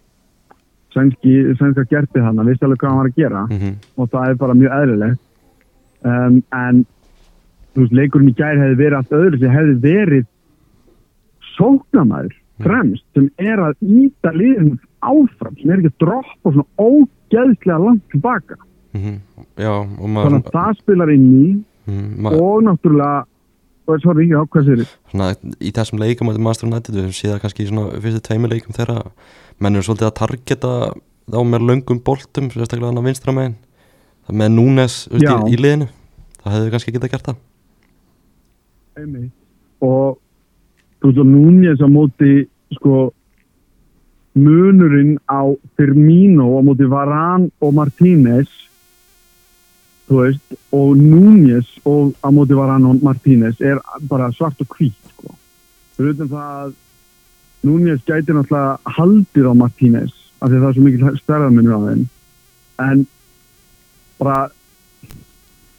sænski, 0.95 1.35
sænska 1.59 1.85
gerti 1.91 2.23
hann, 2.23 2.41
vissi 2.47 2.65
alveg 2.65 2.81
hvað 2.81 2.91
hann 2.91 3.03
var 3.03 3.11
að 3.11 3.19
gera 3.19 3.47
mm 3.47 3.59
-hmm. 3.59 3.75
og 3.97 4.11
það 4.11 4.29
er 4.29 4.35
bara 4.35 4.55
mjög 4.55 4.73
eðlilegt. 4.81 5.21
Um, 6.05 6.43
en 6.53 6.87
þú 7.75 7.81
veist, 7.81 7.93
leikurinn 7.93 8.29
í 8.29 8.39
gær 8.39 8.61
hefði 8.61 8.77
verið 8.77 8.97
allt 8.97 9.13
öðru 9.13 9.39
sem 9.39 9.51
hefði 9.51 9.75
verið 9.81 10.27
sóknamaður 11.57 12.35
fremst 12.63 13.05
sem 13.15 13.31
er 13.39 13.59
að 13.59 13.75
íta 13.81 14.31
liðin 14.33 14.79
áfram, 15.01 15.57
sem 15.59 15.71
er 15.71 15.79
ekki 15.79 15.93
að 15.93 16.03
droppa 16.05 16.53
svona 16.53 16.67
ógeðslega 16.79 17.79
langt 17.79 18.05
tilbaka 18.11 18.57
mm 18.95 19.21
Já, 19.59 19.71
og 19.71 19.87
þannig 20.01 20.17
maður 20.17 20.37
að 20.41 20.51
það 20.55 20.77
spilar 20.81 21.15
inn 21.15 21.31
í 21.31 21.47
mm, 21.91 22.29
og 22.33 22.67
náttúrulega 22.67 23.25
og 23.85 24.01
sorry, 24.01 24.25
já, 24.31 24.39
hvað 24.49 24.69
sér 24.71 24.85
svona, 25.13 25.33
í 25.61 25.71
þessum 25.77 26.01
leikum 26.01 26.31
að 26.33 26.39
Master 26.41 26.71
United 26.71 26.95
við 26.95 27.05
höfum 27.05 27.17
séð 27.19 27.35
það 27.35 27.43
kannski 27.43 27.67
í 27.67 27.69
svona 27.69 28.01
fyrstu 28.01 28.23
tveimur 28.25 28.55
leikum 28.55 28.77
þeirra 28.77 29.03
menn 29.61 29.77
eru 29.77 29.87
svolítið 29.87 30.09
að 30.09 30.17
targeta 30.23 30.73
á 31.33 31.41
með 31.45 31.67
löngum 31.69 32.01
boltum 32.05 32.51
sérstaklega 32.53 32.91
hann 32.91 33.01
að 33.01 33.09
vinstra 33.09 33.35
megin. 33.35 33.57
Það 34.25 34.39
með 34.41 34.51
Núnes 34.57 34.97
í, 35.09 35.21
í 35.25 35.61
liðinu 35.61 35.89
það 36.43 36.57
hefðu 36.57 36.73
kannski 36.75 36.95
getað 36.95 37.13
gert 37.15 37.29
það. 37.31 37.43
Einmitt. 38.95 39.33
og 39.83 40.19
þú 41.03 41.11
veist 41.11 41.21
og 41.21 41.27
Núñez 41.29 41.81
á 41.83 41.89
móti 41.91 42.35
sko 42.77 42.99
munurinn 44.39 45.17
á 45.27 45.51
Firmino 45.77 46.47
á 46.57 46.61
móti 46.63 46.87
Varan 46.89 47.49
og 47.61 47.75
Martínez 47.75 48.51
þú 50.09 50.21
veist 50.21 50.57
og 50.75 50.97
Núñez 51.01 51.69
og 51.89 52.13
á 52.21 52.29
móti 52.29 52.57
Varan 52.57 52.87
og 52.89 53.03
Martínez 53.05 53.61
er 53.61 53.81
bara 54.09 54.33
svart 54.33 54.61
og 54.61 54.69
hvít 54.77 54.97
sko. 55.13 55.35
fyrir 55.97 56.15
utan 56.15 56.29
það 56.29 56.51
að 56.65 56.75
Núñez 57.65 58.05
gæti 58.05 58.33
náttúrulega 58.33 58.79
haldið 58.85 59.49
á 59.49 59.55
Martínez 59.57 60.13
af 60.41 60.51
því 60.51 60.57
að 60.57 60.61
það 60.61 60.69
er 60.69 60.75
svo 60.75 60.85
mikil 60.85 61.17
stærðarmunur 61.23 61.77
á 61.79 61.81
þeim. 61.89 62.05
En 62.85 63.07
bara 64.19 64.39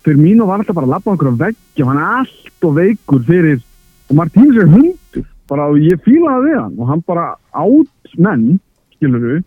Firmino 0.06 0.46
var 0.46 0.60
alltaf 0.60 0.76
bara 0.76 0.88
að 0.88 0.96
lappa 0.96 1.14
okkur 1.14 1.34
á 1.34 1.42
veggi 1.46 1.84
og 1.84 1.90
hann 1.90 2.02
er 2.02 2.12
allt 2.22 2.66
og 2.66 2.76
veikur 2.76 3.24
fyrir 3.30 3.62
og 4.10 4.16
Martínez 4.18 4.58
er 4.58 4.72
hundur. 4.74 5.26
Bara 5.46 5.70
og 5.70 5.78
ég 5.78 6.02
fílaði 6.02 6.50
við 6.50 6.62
hann 6.64 6.80
og 6.80 6.90
hann 6.90 7.06
bara 7.06 7.36
átt 7.54 8.18
menn, 8.18 8.60
skilur 8.98 9.22
við 9.22 9.44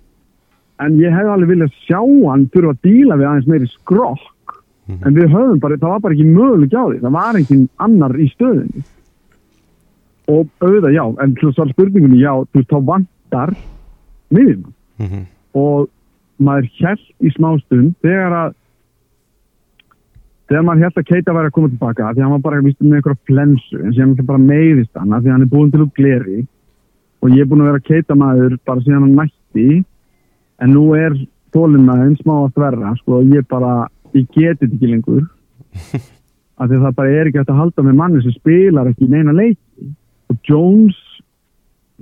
en 0.79 0.99
ég 1.03 1.11
hefði 1.11 1.33
alveg 1.35 1.51
viljað 1.51 1.79
sjá 1.83 1.99
hann 1.99 2.47
þurfa 2.55 2.75
að 2.77 2.83
díla 2.87 3.17
við 3.19 3.27
aðeins 3.27 3.49
meiri 3.51 3.71
skrokk 3.73 4.27
Mhm. 4.89 5.07
en 5.07 5.15
við 5.15 5.35
höfum 5.35 5.61
bara, 5.61 5.77
það 5.77 5.95
var 5.95 6.01
bara 6.01 6.15
ekki 6.15 6.29
möguleg 6.35 6.73
á 6.73 6.85
því, 6.89 7.01
það 7.01 7.17
var 7.19 7.37
engin 7.37 7.69
annar 7.79 8.15
í 8.17 8.29
stöðinni 8.33 8.85
og 10.29 10.47
auðvitað 10.61 10.93
já, 10.93 11.05
en 11.23 11.35
til 11.35 11.49
að 11.49 11.55
svara 11.55 11.75
spurningunni 11.75 12.21
já, 12.21 12.33
þú 12.33 12.61
veist, 12.61 12.71
þá 12.71 12.81
vantar 12.93 13.57
miðjum 14.31 14.65
mm 14.99 15.27
og 15.59 15.89
maður 16.39 16.69
held 16.79 17.05
í 17.25 17.31
smástund 17.35 17.95
þegar 18.05 18.35
að 18.37 18.51
þegar 20.49 20.67
maður 20.67 20.85
held 20.85 21.01
að 21.01 21.09
Keita 21.09 21.35
væri 21.35 21.51
að 21.51 21.57
koma 21.57 21.71
tilbaka 21.73 22.13
því 22.13 22.21
að 22.21 22.23
hann 22.23 22.35
var 22.37 22.45
bara 22.45 22.61
með 22.63 22.77
einhverja 22.83 23.25
flensu 23.29 23.81
en 23.81 23.95
síðan 23.95 24.13
alltaf 24.13 24.29
bara 24.29 24.45
meiðist 24.45 24.95
hann 24.95 25.17
því 25.17 25.29
að 25.29 25.35
hann 25.35 25.47
er 25.47 25.53
búin 25.53 25.73
til 25.73 25.83
út 25.85 25.95
gleri 25.99 26.39
og 27.23 27.35
ég 27.35 27.43
er 27.43 27.51
búin 27.51 27.65
að 27.65 27.73
vera 27.73 27.87
Keita 27.89 28.17
maður 28.19 28.57
bara 28.67 28.85
síðan 28.85 29.07
hann 29.07 29.17
mætti. 29.19 29.83
En 30.63 30.75
nú 30.75 30.85
er 30.99 31.15
þólinnæðin 31.55 32.19
smá 32.21 32.35
að 32.45 32.55
þverra 32.57 32.95
sko 33.01 33.19
og 33.19 33.35
ég 33.35 33.47
bara, 33.51 33.89
ég 34.19 34.31
geti 34.35 34.65
þetta 34.65 34.75
ekki 34.75 34.93
lengur. 34.93 35.27
Af 36.59 36.67
því 36.67 36.79
að 36.79 36.85
það 36.85 36.97
bara 36.99 37.15
er 37.15 37.29
ekki 37.29 37.39
hægt 37.39 37.53
að 37.55 37.61
halda 37.63 37.85
með 37.87 37.99
manni 38.01 38.23
sem 38.25 38.35
spilar 38.35 38.91
ekki 38.91 39.07
í 39.07 39.13
neina 39.13 39.35
leiki. 39.37 39.91
Og 40.29 40.39
Jones 40.49 40.97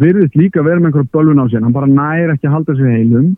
virðist 0.00 0.36
líka 0.36 0.60
að 0.60 0.70
vera 0.70 0.80
með 0.80 0.90
einhverja 0.90 1.12
bölvun 1.12 1.42
á 1.42 1.46
sér. 1.48 1.64
Hann 1.64 1.76
bara 1.76 1.90
nær 1.90 2.32
ekki 2.34 2.48
að 2.48 2.56
halda 2.56 2.76
sér 2.78 2.94
heilum. 2.94 3.32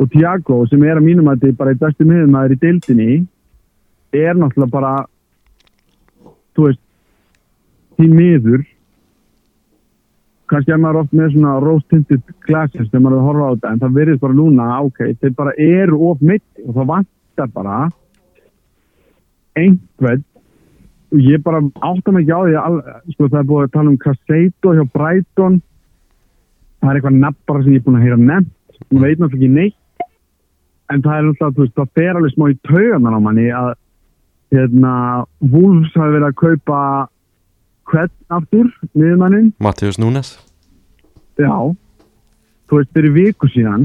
Og 0.00 0.10
Tiago 0.10 0.62
sem 0.70 0.82
er 0.86 0.98
að 0.98 1.06
mínum 1.06 1.30
að 1.30 1.44
þetta 1.44 1.58
bara 1.60 1.74
í 1.74 1.80
bestu 1.82 2.06
miðum 2.06 2.36
að 2.38 2.46
er 2.48 2.54
í 2.54 2.60
deildinni 2.62 3.10
er 4.12 4.36
náttúrulega 4.36 4.72
bara 4.72 4.92
þú 6.56 6.68
veist 6.68 6.82
því 7.98 8.08
miður. 8.12 8.64
Kannski 10.52 10.74
er 10.74 10.80
maður 10.82 11.04
oft 11.04 11.14
með 11.16 11.32
svona 11.32 11.56
rose-tinted 11.64 12.34
glasses 12.44 12.90
þegar 12.90 13.04
maður 13.04 13.16
er 13.16 13.20
að 13.20 13.28
horfa 13.28 13.46
á 13.46 13.52
þetta 13.52 13.72
en 13.72 13.82
það 13.82 13.98
virðist 13.98 14.22
bara 14.24 14.36
núna, 14.36 14.66
ok, 14.84 15.00
þeir 15.20 15.36
bara 15.38 15.54
eru 15.64 16.00
of 16.10 16.24
mitt 16.24 16.64
og 16.66 16.74
það 16.76 16.90
vantar 17.32 17.48
bara 17.52 17.90
einhvern 19.56 20.24
og 21.12 21.18
ég 21.18 21.42
bara 21.44 21.60
áttam 21.84 22.16
ekki 22.16 22.32
á 22.32 22.40
því 22.40 22.56
að 22.56 22.76
sko, 23.12 23.28
það 23.28 23.38
er 23.38 23.48
búið 23.48 23.64
að 23.66 23.72
tala 23.72 23.90
um 23.90 23.98
Casado 24.00 24.72
hjá 24.72 24.84
Brighton. 24.94 25.58
Það 26.80 26.88
er 26.88 26.96
eitthvað 26.96 27.18
nafn 27.20 27.42
bara 27.46 27.62
sem 27.62 27.72
ég 27.72 27.82
er 27.82 27.84
búin 27.84 27.98
að 27.98 28.06
heyra 28.06 28.16
nefnt. 28.16 28.52
Hún 28.88 29.02
veit 29.02 29.20
náttúrulega 29.20 29.36
ekki 29.36 29.50
neitt. 29.52 30.06
En 30.88 31.04
það 31.04 31.18
er 31.18 31.26
náttúrulega, 31.26 31.52
þú 31.52 31.66
veist, 31.66 31.74
það 31.76 31.92
fer 31.98 32.16
alveg 32.16 32.32
smá 32.32 32.46
í 32.48 32.56
tauganar 32.64 33.12
á 33.12 33.20
manni 33.20 33.46
að 33.52 33.70
hérna, 34.56 34.94
Wolves 35.52 35.92
hafi 36.00 36.16
verið 36.16 36.28
að 36.30 36.40
kaupa 36.40 36.80
hvern 37.92 38.16
aftur 38.32 38.72
miðmannin, 38.96 39.52
Mattius 39.60 40.00
Núnes. 40.00 40.38
Já. 41.36 41.52
Þú 42.72 42.80
veist, 42.80 42.92
fyrir 42.96 43.12
viku 43.12 43.52
síðan. 43.52 43.84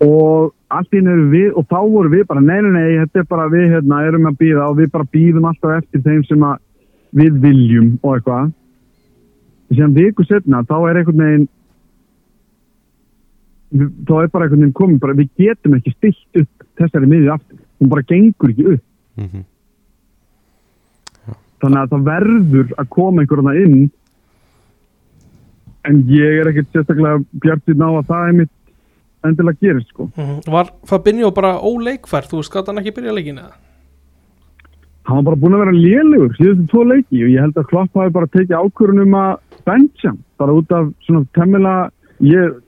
Og 0.00 0.54
einu 0.70 1.12
eru 1.14 1.26
við 1.32 1.58
og 1.58 1.66
þá 1.70 1.78
voru 1.80 2.12
við 2.12 2.24
bara, 2.28 2.42
nei, 2.44 2.58
nei, 2.64 2.72
nei, 2.74 2.96
þetta 3.02 3.22
er 3.22 3.28
bara 3.30 3.50
við 3.52 3.66
hérna, 3.74 4.00
erum 4.08 4.30
að 4.30 4.40
býða 4.42 4.68
og 4.68 4.80
við 4.80 4.90
bara 4.94 5.12
býðum 5.16 5.48
alltaf 5.48 5.76
eftir 5.78 6.02
þeim 6.06 6.24
sem 6.28 6.48
við 7.18 7.38
viljum 7.44 7.92
og 8.02 8.16
eitthvað. 8.16 8.50
Síðan 9.72 9.96
viku 9.96 10.24
setna, 10.24 10.64
þá 10.68 10.76
er 10.78 11.00
einhvern 11.00 11.24
veginn 11.24 11.48
þá 14.08 14.14
er 14.22 14.32
bara 14.32 14.46
einhvern 14.46 14.62
veginn 14.64 14.76
komið 14.76 15.00
bara, 15.04 15.16
við 15.18 15.30
getum 15.36 15.76
ekki 15.76 15.94
stilt 15.96 16.42
upp 16.42 16.66
þessari 16.80 17.08
miðju 17.10 17.32
aftur, 17.34 17.62
hún 17.80 17.92
bara 17.92 18.08
gengur 18.08 18.52
ekki 18.54 18.74
upp. 18.74 18.84
Mm 19.18 19.46
þannig 21.62 21.80
að 21.80 21.94
það 21.94 22.04
verður 22.08 22.74
að 22.78 22.90
koma 22.94 23.22
einhverjana 23.22 23.54
inn. 23.62 23.88
En 25.88 26.00
ég 26.10 26.40
er 26.40 26.50
ekkert 26.50 26.70
sérstaklega 26.74 27.22
bjartinn 27.42 27.84
á 27.84 27.90
að 27.90 28.08
það 28.10 28.28
er 28.28 28.38
mitt 28.40 28.54
endilega 29.30 29.62
gerist 29.62 29.88
sko. 29.92 30.10
Mhm. 30.16 30.44
Var 30.50 30.72
Fabinho 30.86 31.30
bara 31.34 31.56
óleikfær, 31.58 32.28
þú 32.30 32.42
gátt 32.48 32.66
hann 32.66 32.82
ekki 32.82 32.94
byrja 32.98 33.14
leikin 33.14 33.42
eða? 33.42 33.56
hann 35.08 35.16
var 35.16 35.24
bara 35.30 35.40
búin 35.40 35.54
að 35.56 35.62
vera 35.64 35.72
lélugur 35.72 36.34
síðustu 36.36 36.66
tvo 36.68 36.82
leiki 36.84 37.22
og 37.24 37.30
ég 37.32 37.40
held 37.40 37.56
að 37.56 37.68
Klopp 37.70 37.94
hafi 37.96 38.12
bara 38.12 38.28
tekið 38.34 38.58
ákvörunum 38.58 39.14
að 39.16 39.30
bencha 39.68 40.12
bara 40.40 40.56
út 40.58 40.74
af 40.76 40.90
svona 41.06 41.24
temmilega 41.36 41.88
ég, 42.28 42.58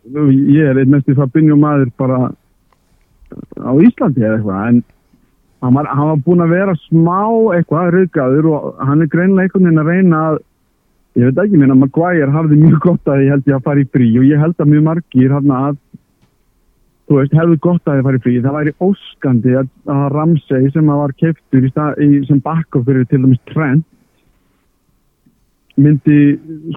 ég 0.49 0.71
er 0.71 0.81
einn 0.81 0.95
mest 0.95 1.11
í 1.11 1.17
Fabinho 1.19 1.59
maður 1.61 1.91
bara 2.01 2.21
á 3.61 3.73
Íslandi 3.85 4.25
eða 4.25 4.39
eitthvað 4.39 4.69
en 4.71 4.81
hann 5.61 5.77
var, 5.77 5.91
hann 5.93 6.13
var 6.15 6.23
búin 6.25 6.45
að 6.47 6.55
vera 6.57 6.77
smá 6.87 7.21
eitthvað 7.59 7.93
raukaður 7.99 8.49
og 8.55 8.71
hann 8.89 9.05
er 9.05 9.13
greinlega 9.13 9.51
einhvern 9.51 9.69
veginn 9.69 9.83
að 9.83 9.93
reyna 9.93 10.23
að 10.31 10.41
ég 11.21 11.29
veit 11.29 11.43
ekki 11.45 11.61
minna, 11.61 11.77
Maguire 11.77 12.33
hafði 12.33 12.57
mjög 12.63 12.81
gott 12.87 13.13
að 13.13 13.27
ég 13.27 13.35
held 13.35 13.53
ég 13.53 13.59
að 13.59 13.67
fara 13.69 13.85
í 13.85 13.91
frí 13.93 14.11
og 14.17 14.29
ég 14.31 14.41
held 14.41 14.57
að 14.57 14.73
mjög 14.73 14.87
margir 14.89 15.37
hann 15.37 15.57
að 15.59 15.81
þú 17.11 17.17
veist, 17.19 17.33
hefðu 17.35 17.57
gott 17.59 17.89
að 17.91 17.97
þið 17.99 18.07
farið 18.07 18.25
frí. 18.25 18.33
Það 18.45 18.57
væri 18.57 18.73
óskandi 18.87 19.55
að, 19.59 19.71
að 19.91 20.03
Ramsey 20.15 20.69
sem 20.71 20.91
að 20.95 21.01
var 21.01 21.15
keiftur 21.19 21.65
í 21.67 21.71
stað, 21.73 22.03
í, 22.07 22.11
sem 22.29 22.43
backup 22.45 22.85
fyrir 22.87 23.09
til 23.11 23.19
dæmis 23.25 23.41
Trent 23.51 23.87
myndi, 25.81 26.19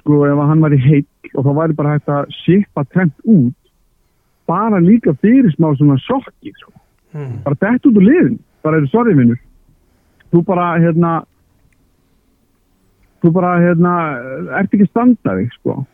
sko, 0.00 0.24
ef 0.26 0.40
hann 0.48 0.64
væri 0.64 0.80
heill 0.80 1.34
og 1.34 1.46
þá 1.46 1.50
væri 1.60 1.76
bara 1.78 1.94
hægt 1.94 2.10
að 2.10 2.34
shipa 2.40 2.82
Trent 2.90 3.14
út 3.22 3.54
bara 4.48 4.80
líka 4.82 5.14
fyrir 5.22 5.52
smá 5.54 5.70
svona 5.76 5.96
sjokki 6.02 6.52
sko. 6.58 6.72
Mm. 7.14 7.44
bara 7.44 7.60
dætt 7.60 7.86
út 7.86 7.98
úr 8.00 8.06
liðin 8.08 8.38
bara 8.64 8.80
eru 8.80 8.90
sorry 8.90 9.14
vinnur 9.14 9.38
þú 10.34 10.42
bara, 10.48 10.72
hérna 10.82 11.12
þú 13.22 13.30
bara, 13.36 13.52
hérna 13.62 13.92
ert 14.58 14.74
ekki 14.74 14.88
standaði, 14.90 15.46
sko. 15.60 15.84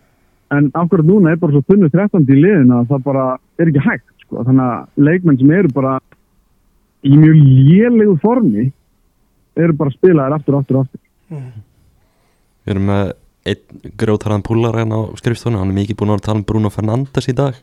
En 0.50 0.70
akkurat 0.74 1.06
núna 1.06 1.34
er 1.34 1.42
bara 1.42 1.52
svo 1.54 1.62
tunnu 1.68 1.90
13 1.92 2.24
í 2.24 2.38
liðin 2.40 2.72
að 2.74 2.88
það 2.94 3.04
bara 3.04 3.26
er 3.60 3.68
ekki 3.68 3.84
hægt 3.84 4.19
sko. 4.30 4.44
þannig 4.46 4.66
að 4.70 5.06
leikmenn 5.10 5.38
sem 5.42 5.50
eru 5.58 5.72
bara 5.74 5.96
í 7.04 7.16
mjög 7.18 7.40
lélegu 7.42 8.14
formi 8.22 8.68
eru 9.60 9.74
bara 9.76 9.90
að 9.90 9.96
spila 9.98 10.28
þær 10.28 10.36
aftur, 10.38 10.58
aftur, 10.62 10.80
aftur 10.84 11.00
Við 12.60 12.74
erum 12.74 12.86
með 12.90 13.12
einn 13.50 13.92
grjótarðan 13.98 14.42
púlar 14.44 14.76
hérna 14.76 14.98
á 15.00 15.02
skrifstónu 15.16 15.58
hann 15.58 15.70
er 15.72 15.78
mikið 15.80 15.96
búin 16.00 16.12
að 16.14 16.24
tala 16.26 16.38
um 16.42 16.44
Bruno 16.46 16.70
Fernandes 16.70 17.28
í 17.32 17.34
dag 17.34 17.56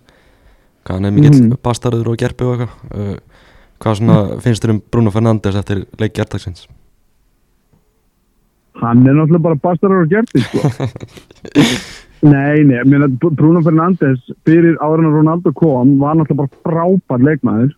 hann 0.88 1.06
er 1.06 1.12
mikill 1.14 1.36
Mhm. 1.38 1.58
bastarður 1.64 2.08
og 2.14 2.18
gerpi 2.18 2.46
og 2.48 2.64
eitthvað 2.64 2.98
uh, 2.98 3.18
hvað 3.80 3.98
svona 4.00 4.18
finnst 4.42 4.64
þér 4.66 4.74
um 4.74 4.82
Bruno 4.92 5.12
Fernandes 5.14 5.56
eftir 5.60 5.86
leik 6.02 6.14
gertagsins 6.18 6.66
hann 8.82 9.06
er 9.08 9.14
náttúrulega 9.18 9.42
bara 9.44 9.56
bastarar 9.62 10.04
og 10.06 10.10
gerti 10.10 10.42
sko. 10.42 10.60
nei, 12.22 12.64
nei, 12.64 12.78
ég 12.78 12.88
meina 12.90 13.10
Bruno 13.22 13.62
Fernandes 13.66 14.24
fyrir 14.48 14.78
áður 14.82 15.04
en 15.04 15.10
að 15.10 15.18
Ronaldo 15.20 15.54
kom 15.58 15.98
var 16.02 16.18
náttúrulega 16.18 16.44
bara 16.44 16.64
frábær 16.66 17.28
leikmaður 17.30 17.76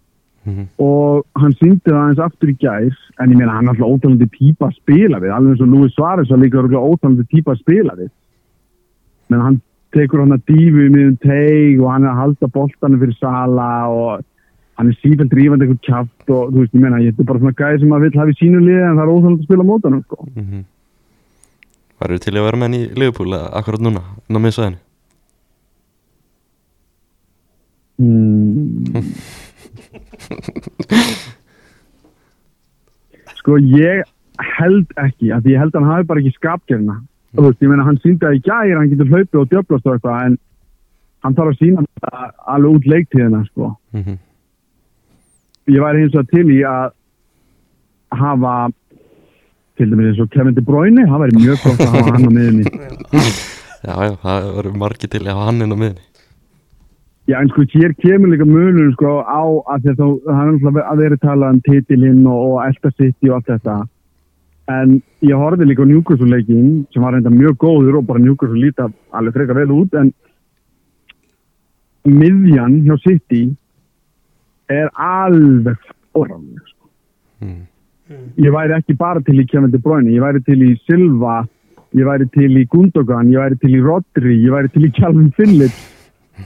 mm 0.48 0.68
og 0.80 1.26
hann 1.36 1.54
syngdi 1.60 1.92
það 1.92 2.00
aðeins 2.00 2.22
aftur 2.24 2.50
í 2.50 2.56
gær 2.58 2.94
en 3.20 3.32
ég 3.32 3.38
meina 3.38 3.52
hann 3.54 3.68
er 3.68 3.74
alltaf 3.74 3.92
ótalandi 3.92 4.28
típa 4.32 4.70
að 4.70 4.78
spila 4.80 5.20
við 5.20 5.34
alveg 5.36 5.52
eins 5.52 5.62
og 5.62 5.68
Luis 5.74 5.94
Suárez 5.94 6.32
var 6.32 6.40
líka 6.40 6.64
ótalandi 6.64 7.26
típa 7.28 7.52
að 7.52 7.60
spila 7.60 7.96
við 8.00 8.10
menn 9.30 9.44
hann 9.46 9.62
tekur 9.96 10.24
hann 10.24 10.36
að 10.38 10.46
dífu 10.50 10.86
í 10.86 10.92
miðum 10.94 11.18
teig 11.24 11.82
og 11.82 11.92
hann 11.92 12.06
er 12.06 12.14
að 12.14 12.22
halda 12.24 12.52
boltanum 12.56 13.02
fyrir 13.04 13.18
Sala 13.20 13.70
og 13.92 14.26
hann 14.80 14.92
er 14.92 14.98
sífælt 15.04 15.34
rífandi 15.36 15.68
eitthvað 15.68 15.86
kjátt 15.88 16.34
og 16.34 16.52
þú 16.54 16.62
veist, 16.62 16.76
ég 16.76 16.84
meina, 16.84 17.02
ég 17.04 17.16
er 17.18 17.28
bara 17.28 17.42
svona 17.42 17.58
gæði 17.60 17.82
sem 17.82 17.90
maður 17.92 18.06
vill 18.06 18.20
hafa 18.22 18.34
í 18.34 18.38
sínu 18.40 18.62
liði 18.64 18.84
en 18.88 19.00
það 19.00 19.04
er 19.04 19.14
óþáld 19.14 19.34
að 19.34 19.48
spila 19.48 19.66
mótanum, 19.68 20.04
sko. 20.06 20.28
mm 20.30 20.46
-hmm. 20.46 20.62
Var 22.00 22.18
til 22.18 22.38
að 22.38 22.46
vera 22.48 22.58
með 22.58 22.70
henni 22.70 22.84
í 22.86 22.94
Liverpool 22.96 23.34
eða 23.34 23.50
akkurat 23.60 23.84
núna, 23.84 24.02
inn 24.30 24.40
á 24.40 24.42
miðsvæðinu 24.46 24.80
Mm. 28.00 28.96
sko 33.40 33.58
ég 33.60 34.06
held 34.56 34.88
ekki 35.02 35.34
af 35.36 35.44
því 35.44 35.52
ég 35.52 35.60
held 35.60 35.74
að 35.74 35.82
hann 35.82 35.92
hafi 35.92 36.08
bara 36.08 36.22
ekki 36.22 36.38
skapgerna 36.38 36.96
þú 37.36 37.46
veist, 37.46 37.60
ég 37.64 37.70
meina 37.72 37.88
hann 37.88 38.00
síndi 38.04 38.24
að 38.28 38.38
í 38.38 38.42
gæri 38.46 38.78
hann 38.78 38.92
getur 38.94 39.12
hlaupið 39.12 39.42
og 39.42 39.50
djöflast 39.52 39.86
og 39.90 39.94
eitthvað 39.98 40.24
en 40.30 40.36
hann 41.26 41.36
þarf 41.36 41.52
að 41.52 41.60
sína 41.60 41.80
alveg 42.56 42.78
út 42.78 42.86
leiktíðina 42.94 43.42
sko 43.50 43.66
mm 43.92 44.02
-hmm. 44.04 44.18
ég 45.76 45.84
væri 45.84 46.02
hins 46.04 46.16
vegar 46.16 46.32
til 46.32 46.48
í 46.56 46.60
að 46.64 46.88
hafa 48.24 48.54
til 49.80 49.90
dæmis 49.94 50.12
eins 50.12 50.22
og 50.24 50.30
Kevin 50.36 50.58
De 50.58 50.66
Bruyne 50.66 51.08
það 51.08 51.24
væri 51.24 51.40
mjög 51.40 51.64
gott 51.64 51.82
að 51.86 51.96
hafa 51.96 52.14
hann 52.18 52.30
á 52.30 52.32
miðunni 52.36 52.68
Já, 53.80 53.96
já, 53.96 54.14
það 54.20 54.48
voru 54.58 54.76
margir 54.76 55.12
til 55.12 55.24
að 55.24 55.34
hafa 55.34 55.50
hann 55.50 55.64
inn 55.64 55.76
á 55.76 55.80
miðinni 55.80 56.08
Já, 57.30 57.38
en 57.44 57.50
sko, 57.52 57.62
hér 57.76 57.94
kemur 58.02 58.32
líka 58.32 58.46
munur 58.48 58.90
sko 58.96 59.20
á 59.22 59.44
að 59.70 59.84
þetta, 59.86 60.06
það 60.26 60.40
er 60.40 60.48
náttúrulega 60.50 60.84
að 60.90 61.02
vera 61.04 61.18
talað 61.22 61.52
um 61.54 61.60
titilinn 61.68 62.24
og, 62.26 62.40
og 62.48 62.56
Elta 62.64 62.90
City 62.96 63.30
og 63.30 63.36
allt 63.36 63.52
þetta. 63.52 63.76
En 64.74 64.96
ég 65.28 65.38
horfði 65.44 65.68
líka 65.70 65.86
á 65.86 65.92
Newcastle-leikin 65.92 66.72
sem 66.90 67.06
var 67.06 67.14
reynda 67.14 67.34
mjög 67.34 67.60
góður 67.62 68.00
og 68.00 68.08
bara 68.08 68.24
Newcastle 68.24 68.64
líta 68.64 68.88
alveg 69.14 69.38
frekar 69.38 69.60
vel 69.60 69.76
út, 69.76 69.94
en 70.00 70.10
miðjan 72.10 72.80
hjá 72.88 72.96
City 73.04 73.44
er 74.74 74.90
alveg 74.98 75.86
orðanlega, 76.18 76.66
sko. 76.66 76.90
mm. 77.46 77.62
Ég 78.10 78.52
væri 78.54 78.74
ekki 78.74 78.98
bara 78.98 79.22
til 79.22 79.38
í 79.40 79.46
Kevin 79.46 79.72
De 79.72 79.78
Bruyne, 79.78 80.10
ég 80.10 80.24
væri 80.24 80.42
til 80.46 80.62
í 80.66 80.74
Silva, 80.88 81.44
ég 81.94 82.06
væri 82.08 82.26
til 82.34 82.50
í 82.58 82.66
Gundogan, 82.72 83.30
ég 83.34 83.40
væri 83.44 83.60
til 83.62 83.76
í 83.78 83.82
Rodri, 83.86 84.36
ég 84.44 84.54
væri 84.54 84.72
til 84.74 84.88
í 84.88 84.94
Calvin 84.98 85.32
Phillips 85.38 85.88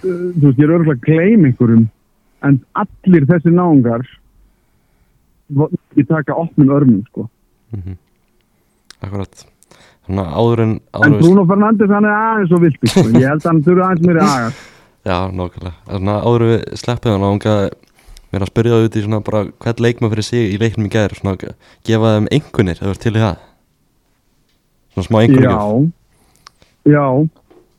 þú 0.02 0.48
veist, 0.48 0.60
ég 0.60 0.66
er 0.66 0.74
örgulega 0.74 0.98
að 0.98 1.06
gleyma 1.08 1.50
einhverjum 1.50 1.88
en 2.48 2.60
allir 2.82 3.26
þessi 3.30 3.54
náungar 3.54 4.04
ég 6.00 6.08
taka 6.10 6.36
opnum 6.40 6.72
örmum 6.74 7.04
sko. 7.10 7.30
Mm 7.72 7.82
-hmm. 7.86 7.98
Akkurat 9.02 9.48
Svona 10.06 10.24
áður 10.36 10.60
en 10.60 10.70
en 10.70 11.14
áður 11.14 11.20
Bruno 11.20 11.46
Fernandes 11.46 11.90
hann 11.90 12.06
er 12.06 12.12
aðeins 12.12 12.52
og 12.52 12.62
vilti 12.62 12.88
sko. 12.88 13.00
ég 13.00 13.28
held 13.28 13.46
að 13.46 13.48
hann 13.48 13.64
þurfa 13.64 13.84
aðeins 13.86 14.06
meiri 14.08 14.20
aðeins 14.30 14.56
Já, 15.06 15.18
nákvæmlega 15.32 15.74
Svona 15.88 16.22
áður 16.22 16.42
en 16.42 16.50
við 16.50 16.62
sleppum 16.76 17.12
hann 17.12 17.30
ánga 17.30 17.70
mér 18.34 18.46
að 18.46 18.52
spyrja 18.52 18.80
það 18.80 18.98
í 19.00 19.04
svona 19.06 19.22
bara 19.26 19.44
hvern 19.64 19.84
leikma 19.86 20.10
fyrir 20.14 20.28
sig 20.28 20.54
í 20.54 20.60
leiknum 20.62 20.90
í 20.90 20.94
gær 20.94 21.16
svona 21.18 21.36
gefa 21.38 22.16
þeim 22.16 22.32
einhvernir 22.38 22.82
eða 22.82 22.96
til 23.04 23.14
í 23.14 23.22
það? 23.22 23.46
Svona 24.94 25.08
smá 25.08 25.20
einhvernir 25.22 25.54
já, 25.54 26.98
já. 26.98 27.06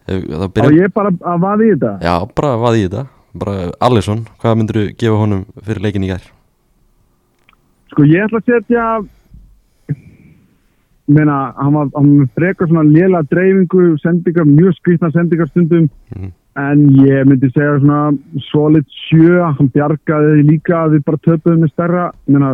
Og 0.05 0.49
byrja 0.55 0.85
ég 0.85 0.95
bara 0.95 1.13
að 1.13 1.45
vaði 1.45 1.69
í 1.69 1.75
þetta? 1.75 1.93
Já, 2.05 2.15
bara 2.37 2.57
vaði 2.61 2.81
í 2.81 2.89
þetta. 2.89 3.05
Bara 3.35 3.69
Alisson, 3.83 4.27
hvað 4.39 4.59
myndir 4.61 4.79
þú 4.79 4.87
gefa 5.01 5.21
honum 5.21 5.45
fyrir 5.65 5.83
leikin 5.83 6.07
í 6.07 6.11
gær? 6.13 6.31
sko 7.95 8.07
ég 8.11 8.27
ætla 8.27 8.41
að 8.43 8.49
setja 8.51 8.85
meina, 11.15 11.37
hann 11.61 11.75
var, 11.77 11.91
hann 11.95 12.29
frekar 12.35 12.69
svona 12.71 12.83
léla 12.89 13.21
dreifingu, 13.29 13.93
sendingar, 14.03 14.47
mjög 14.49 14.73
skrýtna 14.81 15.11
sendingar 15.13 15.51
stundum. 15.51 15.91
Mhm. 16.15 16.33
En 16.61 16.83
ég 17.03 17.27
myndi 17.27 17.51
segja 17.51 17.79
svona 17.81 18.01
solid 18.51 18.87
sjö, 19.09 19.41
hann 19.43 19.71
bjargaði 19.75 20.45
líka 20.47 20.85
að 20.85 20.97
við 20.97 21.07
bara 21.09 21.23
töpuðum 21.27 21.65
með 21.65 21.73
stærra 21.73 22.05
meina, 22.31 22.53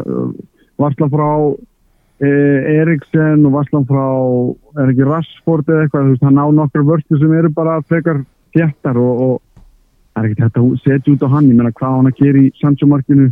varsla 0.81 1.09
frá 1.13 1.29
eh, 2.25 2.71
Eriksen 2.81 3.45
og 3.45 3.59
varsla 3.59 3.83
frá 3.89 4.07
er 4.81 4.95
ekki 4.95 5.09
Rashford 5.09 5.69
eða 5.69 5.85
eitthvað 5.85 6.07
þú 6.07 6.15
veist, 6.15 6.25
hann 6.29 6.41
á 6.41 6.47
nokkar 6.57 6.87
vörstu 6.89 7.21
sem 7.21 7.35
eru 7.37 7.53
bara 7.53 7.81
frekar 7.91 8.23
þjættar 8.57 9.01
og, 9.01 9.21
og 9.27 9.67
það 10.15 10.23
er 10.23 10.31
ekkert 10.31 10.47
hægt 10.47 10.63
að 10.63 10.73
setja 10.87 11.15
út 11.15 11.27
á 11.29 11.33
hann, 11.37 11.53
ég 11.53 11.61
meina 11.61 11.77
hvað 11.77 11.99
hann 11.99 12.11
að 12.11 12.25
gera 12.25 12.43
í 12.43 12.51
Sancho 12.63 12.89
markinu? 12.89 13.29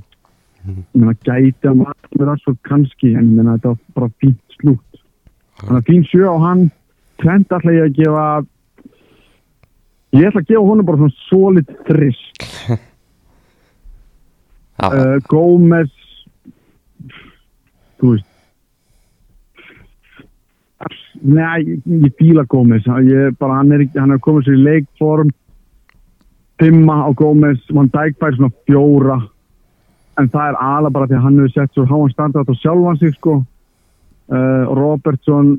Ég 0.68 1.00
meina 1.00 1.16
gæti 1.24 1.70
að 1.70 1.80
marka 1.80 2.12
með 2.12 2.28
Rashford? 2.28 2.60
Kannski 2.68 3.14
en 3.14 3.24
ég 3.30 3.40
meina 3.40 3.56
þetta 3.56 3.72
var 3.72 3.80
bara 3.96 4.12
fínt 4.20 4.58
slútt. 4.58 5.02
Þannig 5.62 5.80
að 5.80 5.88
fín 5.88 6.06
sjö 6.10 6.28
á 6.28 6.36
hann. 6.44 6.64
Trend 7.18 7.56
ætla 7.56 7.74
ég 7.74 7.88
að 7.88 7.96
gefa 7.96 8.26
Ég 10.16 10.28
ætla 10.28 10.40
að 10.40 10.48
gefa 10.48 10.64
honum 10.64 10.86
bara 10.88 11.00
svona 11.02 11.16
solid 11.28 11.72
þrist 11.84 12.44
uh, 12.72 12.78
eh, 14.88 15.16
Gómez 15.28 15.92
Þú 17.98 18.14
veist. 18.14 18.26
Nei, 21.18 21.78
ég 22.04 22.12
fíla 22.18 22.44
Gómez. 22.46 22.86
Ég 23.02 23.34
bara, 23.40 23.58
hann, 23.58 23.72
er, 23.74 23.88
hann 23.98 24.14
er 24.14 24.20
komið 24.22 24.46
sér 24.46 24.58
í 24.58 24.66
leikform. 24.66 25.32
Timma 26.62 27.00
á 27.06 27.10
Gómez 27.18 27.58
Van 27.74 27.90
Dijk 27.90 28.18
fær 28.22 28.36
svona 28.36 28.54
fjóra. 28.70 29.18
En 30.18 30.30
það 30.30 30.52
er 30.52 30.60
ala 30.62 30.92
bara 30.94 31.10
því 31.10 31.18
að 31.18 31.24
hann 31.26 31.40
hefur 31.42 31.54
sett 31.54 31.74
svo 31.74 31.86
há 31.86 31.94
hann 31.96 32.14
standað 32.14 32.50
á 32.50 32.54
sjálfan 32.62 33.00
sig 33.02 33.14
sko. 33.18 33.40
Uh, 34.28 34.64
Robertson 34.78 35.56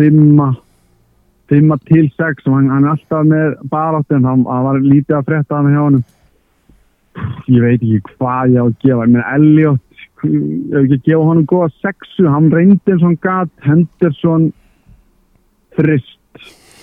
Timma 0.00 0.54
5 1.50 1.78
til 1.86 2.10
6 2.10 2.46
og 2.48 2.54
hann, 2.56 2.70
hann 2.70 2.88
alltaf 2.90 3.24
með 3.26 3.56
baráttin, 3.70 4.24
hann, 4.26 4.44
hann 4.50 4.64
var 4.66 4.80
lítið 4.82 5.18
að 5.18 5.26
fretta 5.30 5.60
hann 5.60 5.72
hjá 5.72 5.82
hann 5.84 6.04
ég 7.48 7.62
veit 7.62 7.82
ekki 7.82 8.00
hvað 8.16 8.54
ég 8.54 8.60
á 8.60 8.64
að 8.66 8.74
gefa. 8.82 9.06
Ég 9.06 9.12
meina 9.12 9.34
Elliot, 9.36 10.02
ég 10.26 10.74
hef 10.74 10.82
ekki 10.82 10.98
að 10.98 11.06
gefa 11.08 11.28
hann 11.30 11.46
góða 11.52 11.70
6, 11.86 12.12
hann 12.34 12.50
reyndi 12.52 12.92
eins 12.92 13.02
og 13.02 13.08
hann 13.08 13.22
gæt 13.26 13.66
hendur 13.68 14.16
svon 14.20 14.46
frist, 15.76 16.12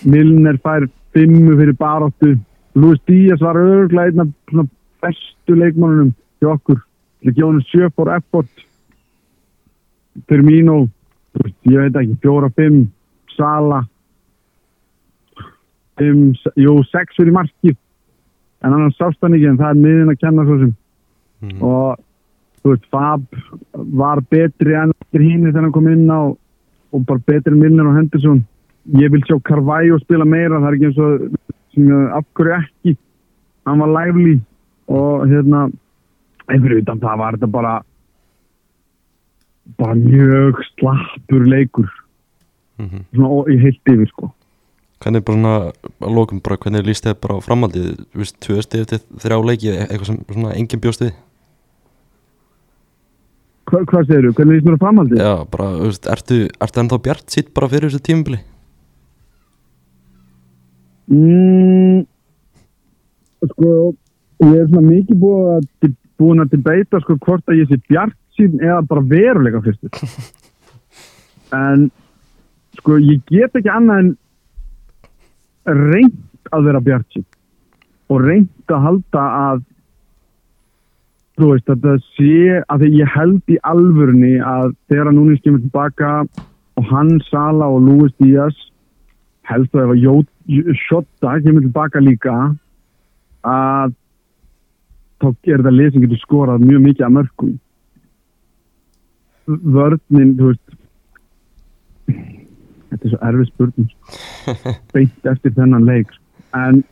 Milner 0.03 0.57
fær 0.63 0.87
5 1.15 1.37
fyrir 1.59 1.77
baráttu. 1.79 2.33
Lúi 2.73 2.97
Stías 3.03 3.43
var 3.43 3.59
örglega 3.59 4.09
einna 4.09 4.65
bestu 5.03 5.55
leikmannunum 5.55 6.13
til 6.39 6.49
okkur. 6.49 6.81
Til 7.23 7.37
Jónus 7.37 7.69
Sjöfór 7.69 8.09
Epport 8.17 8.65
Firmino, 10.27 10.87
ég 11.69 11.79
veit 11.79 11.99
ekki, 12.01 12.17
4-5 12.25 12.81
Sala 13.37 13.83
fimm, 15.99 16.33
jú, 16.57 16.73
sex 16.89 17.15
fyrir 17.17 17.33
markið 17.35 17.75
en 18.63 18.73
annars 18.73 18.95
sást 18.97 19.19
hann 19.21 19.33
ekki 19.35 19.49
en 19.49 19.57
það 19.59 19.69
er 19.73 19.81
miðin 19.83 20.11
að 20.13 20.19
kenna 20.21 20.45
svo 20.47 20.57
sem. 20.61 20.73
Mm, 21.43 21.61
og 21.61 21.99
þú 22.63 22.71
veist, 22.71 22.85
Fab 22.93 23.23
var 23.99 24.21
betri 24.31 24.73
enn 24.79 24.93
hínu 25.11 25.51
þegar 25.51 25.61
hann 25.67 25.71
kom 25.75 25.87
inn 25.91 26.07
á 26.09 26.21
og 26.93 27.05
bara 27.05 27.19
betri 27.27 27.55
Milner 27.59 27.89
og 27.89 27.97
Henderson. 27.97 28.43
Ég 28.99 29.11
vil 29.11 29.21
sjá 29.27 29.35
Carvalho 29.43 29.99
spila 29.99 30.25
meira 30.25 30.59
það 30.61 30.67
er 30.69 30.77
ekki 30.77 30.87
eins 30.91 30.97
og 31.03 31.25
sem, 31.73 31.87
ég- 31.89 32.11
af 32.17 32.25
hverju 32.35 32.55
ekki. 32.61 32.97
Hann 33.65 33.79
var 33.79 33.91
lively 33.97 34.39
og 34.87 35.27
hérna 35.27 35.71
einhverju 36.47 36.81
utan 36.83 36.99
það 36.99 37.17
var 37.17 37.33
þetta 37.37 37.51
bara 37.51 37.73
bara 39.79 39.95
mjög 39.95 40.59
slappur 40.75 41.45
leikur. 41.47 41.89
Mm 42.79 42.85
-hmm. 42.89 43.03
svona 43.13 43.27
ó- 43.29 43.47
í 43.49 43.57
heilt 43.59 43.81
yfir 43.85 44.07
sko 44.07 44.33
Hvernig 45.03 45.25
bara 45.27 45.37
svona 45.37 45.53
að 46.07 46.15
lókum 46.15 46.39
bara 46.43 46.59
hvernig 46.63 46.87
líst 46.87 47.05
þið 47.07 47.19
bara 47.23 47.35
á 47.37 47.45
framhaldið 47.45 47.87
Þú 48.13 48.21
veist, 48.21 48.39
tvö 48.43 48.63
stið 48.63 48.85
eftir 48.85 49.03
þrjá 49.23 49.37
leiki 49.43 49.71
e- 49.73 49.85
eitthvað 49.87 50.09
sem 50.09 50.19
svona 50.29 50.55
engin 50.55 50.83
bjóst 50.83 51.03
við 51.03 51.13
Hva, 53.73 53.79
hvað 53.89 54.09
segir 54.09 54.27
þú, 54.27 54.33
hvernig 54.37 54.57
líst 54.57 54.67
mér 54.67 54.75
á 54.77 54.83
framhaldi? 54.83 55.19
Já, 55.19 55.33
bara, 55.49 55.67
þú 55.79 55.89
veist, 55.89 56.07
ertu, 56.13 56.39
ertu 56.61 56.81
ennþá 56.81 56.99
bjart 57.07 57.33
sitt 57.33 57.53
bara 57.55 57.69
fyrir 57.71 57.89
þessu 57.89 58.03
tímubili? 58.05 58.39
Mm, 61.13 62.03
sko, 63.49 63.71
ég 64.43 64.57
er 64.59 64.67
svona 64.69 64.83
mikið 64.87 65.21
búið 65.23 65.49
að, 65.55 65.95
búin 66.21 66.43
að 66.43 66.53
debeita 66.57 67.01
sko 67.03 67.17
hvort 67.23 67.49
að 67.49 67.63
ég 67.63 67.71
sé 67.71 67.79
bjart 67.87 68.19
sín 68.37 68.59
eða 68.61 68.81
bara 68.89 69.05
veruleika 69.13 69.63
fyrstur. 69.63 70.11
en 71.63 71.87
sko, 72.79 72.99
ég 72.99 73.23
get 73.31 73.57
ekki 73.57 73.71
annað 73.73 74.03
en 74.03 74.13
reynt 75.65 76.49
að 76.53 76.65
vera 76.67 76.81
bjart 76.83 77.07
sín 77.15 77.25
og 78.11 78.25
reynt 78.25 78.73
að 78.73 78.83
halda 78.87 79.23
að 79.39 79.61
þú 81.39 81.49
veist 81.53 81.71
að 81.73 81.85
það 81.87 82.01
sé 82.17 82.33
að 82.75 82.83
ég 82.93 83.13
held 83.15 83.53
í 83.55 83.57
alvörni 83.65 84.33
að 84.43 84.75
þegar 84.91 85.09
að 85.09 85.17
núni 85.17 85.37
skemur 85.39 85.63
tilbaka 85.63 86.11
og 86.77 86.85
hann 86.91 87.15
Sala 87.29 87.69
og 87.73 87.81
Luis 87.87 88.13
Díaz 88.21 88.57
helst 89.49 89.73
að 89.73 89.87
ef 89.87 89.95
að 89.95 90.03
Jó- 90.03 90.75
Shota 90.87 91.37
kemur 91.43 91.65
tilbaka 91.65 92.01
líka 92.03 92.35
að 93.47 93.95
þá 95.23 95.27
er 95.31 95.57
þetta 95.63 95.73
lið 95.73 95.91
sem 95.93 96.03
getur 96.05 96.21
skorað 96.21 96.67
mjög 96.67 96.85
mikið 96.89 97.05
af 97.07 97.15
mörgum 97.17 97.53
vörninn 99.47 100.35
þú 100.39 100.51
veist 100.51 100.77
þetta 102.07 103.03
er 103.07 103.11
svo 103.13 103.19
erfið 103.25 103.49
spurning. 103.49 103.89
Beint 104.93 105.29
eftir 105.31 105.53
þennan 105.57 105.87
leik. 105.87 106.11
En 106.57 106.83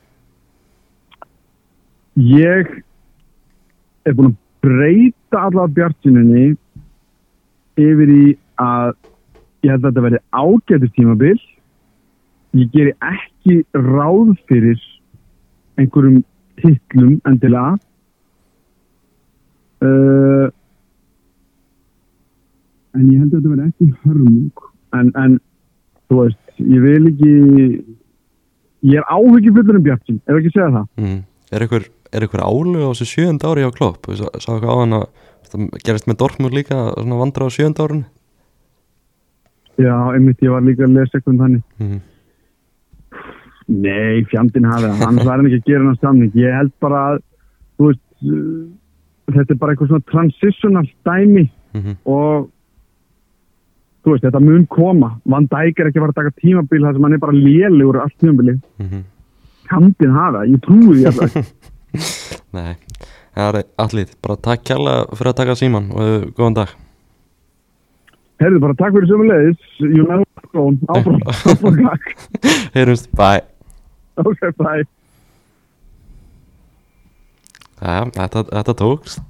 ég 2.15 2.71
er 4.05 4.15
búin 4.17 4.31
að 4.31 4.39
breyta 4.61 5.45
allavega 5.47 5.75
bjartsinunni 5.77 6.47
yfir 7.81 8.11
í 8.13 8.25
að 8.61 8.93
ég 9.65 9.73
held 9.73 9.85
að 9.85 9.87
þetta 9.89 10.05
verði 10.05 10.21
ágætist 10.31 10.97
tímabil. 10.97 11.37
Ég 12.57 12.73
geri 12.73 12.93
ekki 13.07 13.61
ráð 13.77 14.33
fyrir 14.49 14.81
einhverjum 15.79 16.21
titlum 16.61 17.15
endilega. 17.29 17.77
Uh, 19.81 20.49
en 22.97 23.07
ég 23.07 23.21
held 23.21 23.31
að 23.31 23.37
þetta 23.37 23.53
verði 23.53 23.69
ekki 23.71 23.89
hörmung. 24.03 24.65
En, 24.97 25.13
en 25.15 25.39
þú 26.11 26.25
veist, 26.25 26.40
ég 26.61 26.85
vil 26.85 27.09
ekki 27.11 27.33
ég 28.91 29.01
er 29.01 29.09
áhugið 29.09 29.57
fullur 29.57 29.79
um 29.79 29.85
Bjartsin, 29.85 30.21
ef 30.25 30.37
ekki 30.37 30.53
að 30.53 30.57
segja 30.57 30.71
það 30.77 30.87
mm. 31.01 31.19
Er 31.51 32.23
einhver 32.25 32.41
álu 32.43 32.79
á 32.83 32.91
þessu 32.91 33.07
sjönda 33.07 33.51
ári 33.51 33.63
á 33.67 33.71
klopp? 33.75 34.07
Sá, 34.15 34.25
ekki 34.55 34.67
á 34.67 34.75
hann 34.75 34.97
að 34.97 35.05
það 35.51 35.67
gerist 35.85 36.07
með 36.09 36.19
Dortmund 36.21 36.55
líka 36.55 36.79
svona 36.95 37.19
vandra 37.19 37.47
á 37.47 37.49
sjönda 37.51 37.85
árun 37.85 38.05
já, 39.81 39.95
einmitt, 40.13 40.41
ég 40.43 40.53
var 40.53 40.65
líka 40.65 40.87
að 40.87 40.97
lesa 40.97 41.17
eitthvað 41.17 41.33
um 41.33 41.43
þannig 41.45 41.63
mm. 41.81 41.99
Nei, 43.71 44.23
fjandinn 44.27 44.67
hafi 44.67 44.89
það, 44.89 45.01
hann 45.05 45.19
var 45.23 45.43
ekki 45.45 45.59
að 45.61 45.67
gera 45.69 45.85
hann 45.85 45.99
samning. 46.01 46.31
Ég 46.35 46.55
held 46.57 46.71
bara 46.83 47.01
að, 47.11 47.19
veist, 47.79 48.01
uh, 48.25 48.65
þetta 49.31 49.53
er 49.53 49.59
bara 49.61 49.75
eitthvað 49.75 49.91
svona 49.93 50.11
transitional 50.11 50.87
dæmi 51.07 51.47
Mm 51.71 51.93
og, 52.03 52.49
þú 54.01 54.13
veist, 54.13 54.25
þetta 54.25 54.41
mun 54.43 54.67
koma. 54.71 55.15
Van 55.29 55.47
Dijk 55.49 55.79
er 55.79 55.89
ekki 55.89 56.01
að 56.01 56.05
fara 56.05 56.15
að 56.15 56.19
taka 56.19 56.41
tímabil 56.41 56.83
þar 56.85 56.97
sem 56.97 57.07
hann 57.07 57.17
er 57.17 57.23
bara 57.23 57.37
lélegur 57.37 57.99
allt 58.01 58.15
tímabili. 58.19 58.55
-hmm. 58.81 59.03
Fjandinn 59.69 60.15
hafi 60.17 60.37
það, 60.37 60.51
ég 60.51 60.61
trúi 60.65 60.95
því 60.97 61.05
alltaf. 61.11 61.33
Nei, 62.57 62.75
það 63.35 63.59
er 63.59 63.67
allir 63.85 64.15
bara 64.21 64.37
takk 64.47 64.63
kærlega 64.67 65.17
fyrir 65.17 65.31
að 65.31 65.39
taka 65.41 65.55
síman 65.55 65.91
og 65.91 66.31
góðan 66.35 66.57
dag 66.61 66.77
Herðu 68.41 68.59
bara, 68.59 68.73
takk 68.73 68.95
fyrir 68.95 69.07
sömulegis. 69.07 69.59
You 69.79 70.03
know, 70.07 70.23
áfram, 70.89 71.19
áfram, 71.51 71.77
takk. 71.85 72.05
Heyrumst, 72.73 73.11
bye 73.13 73.43
Ok, 74.17 74.41
bye. 74.57 74.85
Já, 77.81 78.05
þetta, 78.17 78.43
þetta 78.49 78.73
tókst 78.77 79.21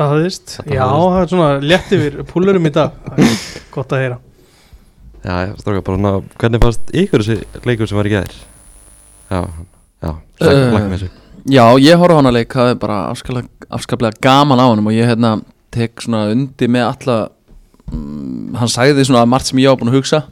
Þetta 0.00 0.14
hafðist. 0.14 0.52
Já, 0.64 0.80
hafðist. 0.80 1.12
það 1.12 1.22
er 1.22 1.30
svona 1.30 1.48
létt 1.60 1.90
yfir 1.92 2.14
púlurum 2.30 2.66
í 2.66 2.72
dag. 2.72 2.94
Það 3.04 3.18
er 3.26 3.64
Gott 3.74 3.90
að 3.92 4.00
heyra. 4.00 4.18
Já, 5.20 5.34
stráka, 5.60 5.82
bara 5.84 5.98
svona, 5.98 6.12
hvernig 6.40 6.62
fannst 6.62 6.92
ykkur 6.96 7.24
þessi 7.26 7.64
leikur 7.68 7.90
sem 7.90 7.98
var 8.00 8.08
í 8.08 8.12
gæðir? 8.14 8.38
Já, 9.30 9.40
já, 10.00 10.12
Uh, 10.40 10.46
slakk 10.48 10.86
með 10.88 10.92
þessu. 10.94 11.08
Já, 11.52 11.64
ég 11.84 11.98
horf 12.00 12.16
á 12.16 12.20
hana 12.22 12.30
leik, 12.32 12.54
það 12.56 12.70
er 12.72 12.78
bara 12.80 12.94
afskaplega, 13.10 13.66
afskaplega 13.76 14.16
gaman 14.24 14.62
á 14.64 14.64
honum 14.70 14.86
og 14.88 14.94
ég 14.96 15.04
hérna 15.10 15.34
tek 15.68 16.00
svona 16.00 16.30
undir 16.32 16.70
með 16.72 16.86
alla 16.86 17.16
um, 17.92 18.54
hann 18.56 18.72
sagði 18.72 19.04
svona 19.04 19.26
margt 19.28 19.50
sem 19.50 19.60
ég 19.60 19.68
var 19.68 19.76
búin 19.82 19.92
að 19.92 19.98
hugsa. 19.98 20.22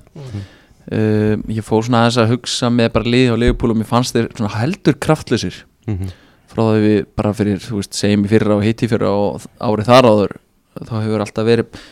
Uh, 0.89 1.37
ég 1.53 1.61
fór 1.67 1.85
svona 1.85 2.07
aðeins 2.07 2.17
að 2.23 2.33
hugsa 2.33 2.73
með 2.73 2.89
bara 2.97 3.13
liði 3.13 3.35
og 3.35 3.43
liðupúl 3.43 3.75
og 3.75 3.83
mér 3.83 3.91
fannst 3.91 4.17
þeir 4.17 4.31
svona 4.33 4.55
heldur 4.57 4.97
kraftlausir 4.97 5.61
mm 5.85 6.09
frá 6.49 6.63
það 6.65 6.85
við 6.85 6.99
bara 7.19 7.33
fyrir, 7.37 7.61
þú 7.63 7.81
veist, 7.81 7.97
segjum 7.97 8.25
í 8.27 8.31
fyrra 8.31 8.57
og 8.57 8.65
hitti 8.65 8.89
fyrra 8.91 9.11
og 9.13 9.49
árið 9.61 9.91
þar 9.91 10.09
áður 10.09 10.37
þá 10.79 10.95
hefur 11.03 11.25
alltaf 11.25 11.49
verið 11.49 11.83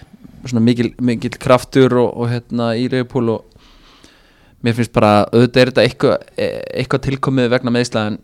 svona 0.47 0.63
mikil, 0.63 0.93
mikil 1.03 1.33
kraftur 1.43 1.97
og, 2.01 2.11
og 2.15 2.31
hérna 2.31 2.71
í 2.79 2.87
liðupúl 2.93 3.33
og 3.35 3.63
mér 4.65 4.77
finnst 4.79 4.95
bara 4.95 5.27
auðvitað 5.33 5.63
er 5.63 5.73
þetta 5.73 5.87
eitthvað, 5.87 6.27
e- 6.39 6.51
eitthvað 6.81 7.05
tilkomið 7.09 7.51
vegna 7.53 7.75
meðsla 7.75 8.05
en 8.13 8.21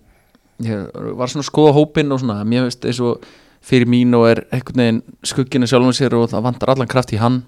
ég 0.63 0.87
var 1.19 1.31
svona 1.31 1.45
að 1.45 1.51
skoða 1.51 1.75
hópinn 1.79 2.15
og 2.15 2.23
svona 2.23 2.43
mér 2.47 2.69
finnst 2.69 2.87
eins 2.89 3.03
og 3.03 3.27
fyrir 3.63 3.91
mín 3.91 4.15
og 4.19 4.29
er 4.31 4.45
einhvern 4.51 4.83
veginn 4.83 5.03
skugginu 5.27 5.69
sjálfum 5.71 5.95
sér 5.97 6.17
og 6.19 6.31
það 6.33 6.47
vantar 6.49 6.73
allan 6.73 6.91
kraft 6.91 7.13
í 7.15 7.21
hann. 7.23 7.45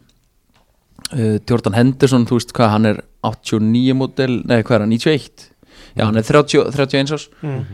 Uh, 1.10 1.40
Jordan 1.42 1.74
Henderson, 1.74 2.22
þú 2.26 2.38
veist 2.38 2.52
hvað 2.54 2.70
hann 2.70 2.86
er 2.88 3.00
89 3.26 3.96
model, 3.98 4.36
nei 4.46 4.60
hvað 4.62 4.76
er 4.76 4.84
hann 4.84 4.94
91 4.94 5.48
já 5.94 6.04
hann 6.06 6.16
er 6.16 6.26
30, 6.26 6.70
31 6.74 7.12
ás 7.14 7.28
mm. 7.42 7.64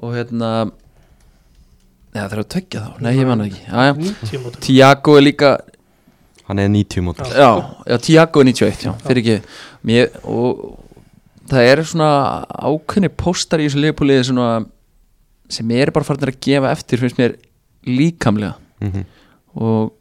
Og 0.00 0.14
hérna 0.16 0.50
já 2.14 2.22
það 2.24 2.34
er 2.36 2.42
að 2.42 2.50
tökja 2.54 2.82
þá, 2.84 2.90
nei 3.04 3.12
ég 3.16 3.28
man 3.28 3.42
það 3.42 3.50
ekki. 3.50 3.62
Já, 3.66 3.78
já. 3.84 3.94
90 3.98 4.44
mótum 4.44 4.64
Tiago 4.68 5.16
er 5.18 5.26
líka 5.26 5.52
Hann 6.44 6.60
er 6.60 6.68
90 6.68 7.06
mótil 7.06 7.28
já, 7.32 7.50
já 7.88 7.98
Tiago 8.04 8.42
er 8.44 8.50
91 8.50 8.84
já, 8.84 8.92
fyrir 9.06 9.22
ekki. 9.22 9.36
Mér, 9.88 10.10
og 10.28 10.78
það 11.48 11.68
er 11.70 11.84
svona 11.88 12.10
ákveðni 12.52 13.10
póstar 13.16 13.62
í 13.62 13.68
þessu 13.68 13.80
liðbúliði 13.80 14.28
svona 14.28 14.48
sem 15.52 15.72
er 15.76 15.92
bara 15.94 16.06
farin 16.06 16.28
að 16.28 16.40
gefa 16.44 16.72
eftir 16.72 17.00
finnst 17.02 17.20
mér 17.20 17.36
líkamlega. 17.88 18.56
Mm 18.84 19.04
og 19.54 19.92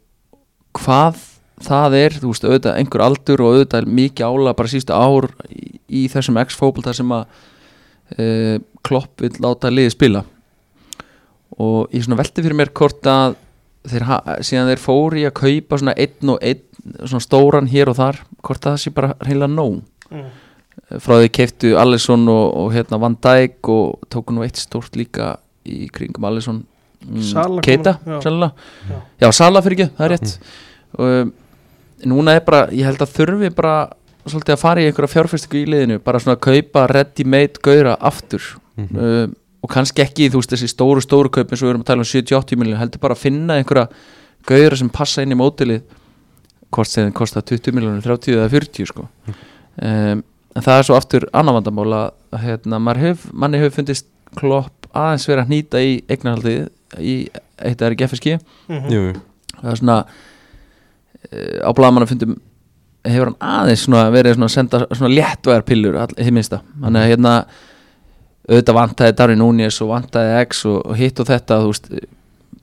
hvað 0.74 1.20
það 1.64 1.96
er, 2.00 2.16
þú 2.18 2.32
veist, 2.32 2.46
auðvitað 2.48 2.78
einhver 2.80 3.04
aldur 3.06 3.44
og 3.44 3.52
auðvitað 3.54 3.90
mikið 4.00 4.26
ála 4.28 4.54
bara 4.58 4.72
sístu 4.72 4.96
ár 4.96 5.28
í, 5.48 5.78
í 5.88 6.02
þessum 6.12 6.40
X-fókbalta 6.42 6.96
sem 6.98 7.14
að 7.14 7.28
e, 8.18 8.60
Klopp 8.84 9.24
vil 9.24 9.34
láta 9.44 9.72
liði 9.72 9.94
spila 9.94 10.24
og 11.62 11.94
ég 11.94 12.04
svona 12.06 12.20
velti 12.20 12.44
fyrir 12.44 12.58
mér 12.58 12.72
hvort 12.76 13.06
að 13.10 13.36
þeir, 13.90 14.06
síðan 14.46 14.72
þeir 14.72 14.82
fóri 14.82 15.26
að 15.28 15.36
kaupa 15.40 15.80
svona 15.80 15.96
einn 16.00 16.34
og 16.34 16.40
einn 16.42 16.64
svona 17.04 17.24
stóran 17.24 17.70
hér 17.72 17.92
og 17.92 18.00
þar, 18.00 18.20
hvort 18.44 18.66
það 18.66 18.80
sé 18.82 18.94
bara 18.96 19.14
reynilega 19.24 19.54
nóg 19.54 19.80
mm. 20.12 20.28
frá 21.04 21.16
því 21.22 21.32
keiftu 21.38 21.74
Alisson 21.80 22.28
og, 22.32 22.46
og 22.60 22.74
hérna 22.76 23.00
Van 23.02 23.18
Dijk 23.24 23.72
og 23.72 24.08
tóku 24.12 24.36
nú 24.36 24.44
eitt 24.46 24.60
stórt 24.60 24.98
líka 25.00 25.38
í 25.64 25.88
kringum 25.94 26.28
Alisson 26.28 26.64
mm, 27.06 27.62
Keita, 27.64 27.98
já. 28.04 28.20
Já. 29.22 29.30
Sala 29.32 29.64
fyrir 29.64 29.80
ekki, 29.80 29.96
það 29.98 30.06
er 30.08 30.16
rétt 30.18 30.36
og 30.94 31.10
um, 31.24 31.34
núna 32.14 32.36
er 32.38 32.44
bara, 32.46 32.66
ég 32.76 32.88
held 32.88 33.02
að 33.04 33.14
þurfi 33.16 33.52
bara 33.56 33.78
svolítið 34.32 34.56
að 34.56 34.62
fara 34.62 34.82
í 34.84 34.88
einhverja 34.90 35.14
fjárfestingu 35.14 35.60
í 35.60 35.70
liðinu, 35.74 36.00
bara 36.04 36.20
svona 36.24 36.38
að 36.38 36.44
kaupa 36.48 36.86
ready 36.92 37.26
made 37.28 37.62
gauðra 37.64 37.96
aftur. 38.00 38.44
Mhm. 38.78 39.00
um, 39.00 39.36
og 39.64 39.72
kannski 39.72 40.04
ekki, 40.04 40.28
þú 40.28 40.42
veist, 40.42 40.52
þessi 40.52 40.68
stóru 40.68 41.00
stóru 41.00 41.30
kaup 41.32 41.52
eins 41.52 41.62
og 41.62 41.70
við 41.70 41.72
erum 41.72 41.84
að 41.86 41.88
tala 41.88 42.04
um 42.04 42.10
70-80 42.10 42.60
miljonir 42.60 42.82
heldur 42.82 43.00
bara 43.00 43.16
að 43.16 43.22
finna 43.22 43.56
einhverja 43.56 43.86
gauðra 44.50 44.80
sem 44.82 44.90
passa 44.92 45.24
inn 45.24 45.32
í 45.32 45.38
mótilið 45.40 45.86
hvort 46.74 46.90
sem 46.90 47.06
þeim 47.08 47.16
kosta 47.16 47.40
20 47.42 47.72
miljonir, 47.78 48.04
30 48.04 48.36
eða 48.36 48.50
40 48.52 48.90
sko. 48.90 49.06
Um, 49.80 50.24
en 50.54 50.66
það 50.66 50.80
er 50.82 50.88
svo 50.90 50.98
aftur 50.98 51.28
annar 51.32 51.56
vandamál 51.58 51.88
að 51.96 52.44
hérna, 52.44 52.80
maður 52.84 53.06
hef, 53.08 53.26
manni 53.32 53.62
hefur 53.62 53.78
fundist 53.78 54.10
klopp 54.38 54.90
aðeins 54.94 55.28
verið 55.30 55.44
að 55.44 55.50
hnýta 55.52 55.82
í 55.82 55.94
eignarhaldið 56.12 56.60
í 57.02 57.16
eitt 57.64 57.82
er 57.82 57.96
ekki 57.96 58.08
FSG 58.10 58.36
Mm 58.70 58.92
Jú, 58.92 59.02
jú. 59.10 59.22
það 59.62 59.72
er 59.72 59.80
svona 59.80 59.98
uh, 60.04 61.60
á 61.66 61.70
blaðmannafundum 61.74 62.36
hefur 63.04 63.32
hann 63.32 63.38
aðeins 63.60 63.86
svona 63.88 64.08
verið 64.14 64.38
svona 64.38 64.50
að 64.50 64.56
senda 64.56 64.82
svona 64.90 65.14
léttvæðar 65.14 65.66
pillur 65.68 66.00
hið 66.18 66.34
minnsta. 66.36 66.62
Þannig 66.80 67.02
að 67.02 67.10
hérna 67.12 67.34
auðvitað 68.50 68.78
vantaði 68.78 69.16
Darwin 69.20 69.42
Núñez 69.42 69.80
og 69.84 69.92
vantaði 69.94 70.36
X 70.44 70.66
og, 70.70 70.80
og 70.84 71.00
hitt 71.00 71.20
og 71.20 71.30
þetta 71.30 71.60
þú 71.64 71.72
veist 71.72 71.90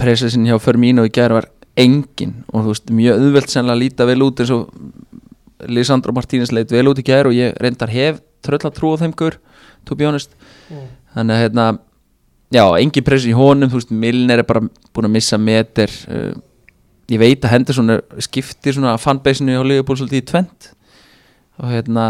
pressin 0.00 0.48
hjá 0.48 0.56
Firmino 0.60 1.04
í 1.08 1.12
gæri 1.12 1.36
var 1.36 1.50
engin 1.80 2.40
og 2.50 2.64
þú 2.64 2.74
veist 2.74 2.92
mjög 2.96 3.20
auðvelt 3.20 3.52
sennilega 3.52 3.76
að 3.76 3.82
líta 3.84 4.08
vel 4.08 4.24
út 4.26 4.42
eins 4.42 4.52
og 4.54 5.68
Lisandro 5.68 6.14
Martínez 6.16 6.52
leit 6.56 6.72
vel 6.72 6.88
út 6.88 7.00
í 7.00 7.04
gæri 7.04 7.30
og 7.30 7.36
ég 7.36 7.56
reyndar 7.60 7.92
hef 7.92 8.20
tröll 8.44 8.62
að 8.64 8.76
trúa 8.76 9.00
þeim 9.00 9.14
gur 9.16 9.36
to 9.88 9.96
be 9.96 10.08
honest. 10.08 10.32
Mm. 10.70 10.88
þannig 11.16 11.36
að 11.36 11.42
hérna 11.44 11.66
já, 12.50 12.64
engin 12.80 13.06
pressi 13.06 13.32
í 13.32 13.36
honum, 13.36 13.70
þú 13.70 13.80
veist 13.80 13.92
Milner 13.94 14.42
er 14.42 14.48
bara 14.48 14.62
búin 14.64 15.08
að 15.08 15.16
missa 15.16 15.38
meter 15.40 15.92
uh, 16.10 16.32
ég 17.10 17.20
veit 17.20 17.44
að 17.44 17.54
Henderson 17.54 17.94
er, 17.96 18.02
skiptir 18.22 18.76
svona 18.76 18.96
fanbase-inu 19.00 19.58
á 19.58 19.64
Liverpool 19.66 19.98
svolítið 19.98 20.22
í 20.22 20.26
tvent 20.30 20.70
og 21.60 21.72
hérna 21.72 22.04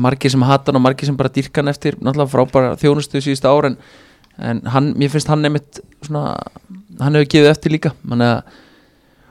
margir 0.00 0.32
sem 0.32 0.42
hata 0.46 0.70
hann 0.70 0.80
og 0.80 0.86
margir 0.86 1.08
sem 1.10 1.16
bara 1.18 1.32
dýrka 1.32 1.60
hann 1.60 1.72
eftir 1.72 1.98
náttúrulega 2.00 2.32
frábæra 2.32 2.76
þjónustu 2.80 3.20
síðustu 3.20 3.50
ár 3.50 3.68
en, 3.68 3.76
en 4.38 4.62
hann, 4.72 4.92
mér 4.96 5.12
finnst 5.12 5.28
hann 5.28 5.44
nefnitt 5.44 5.82
svona, 6.06 6.36
hann 7.00 7.18
hefur 7.18 7.28
gefið 7.34 7.50
eftir 7.52 7.74
líka. 7.74 7.92
Manna, 8.08 8.30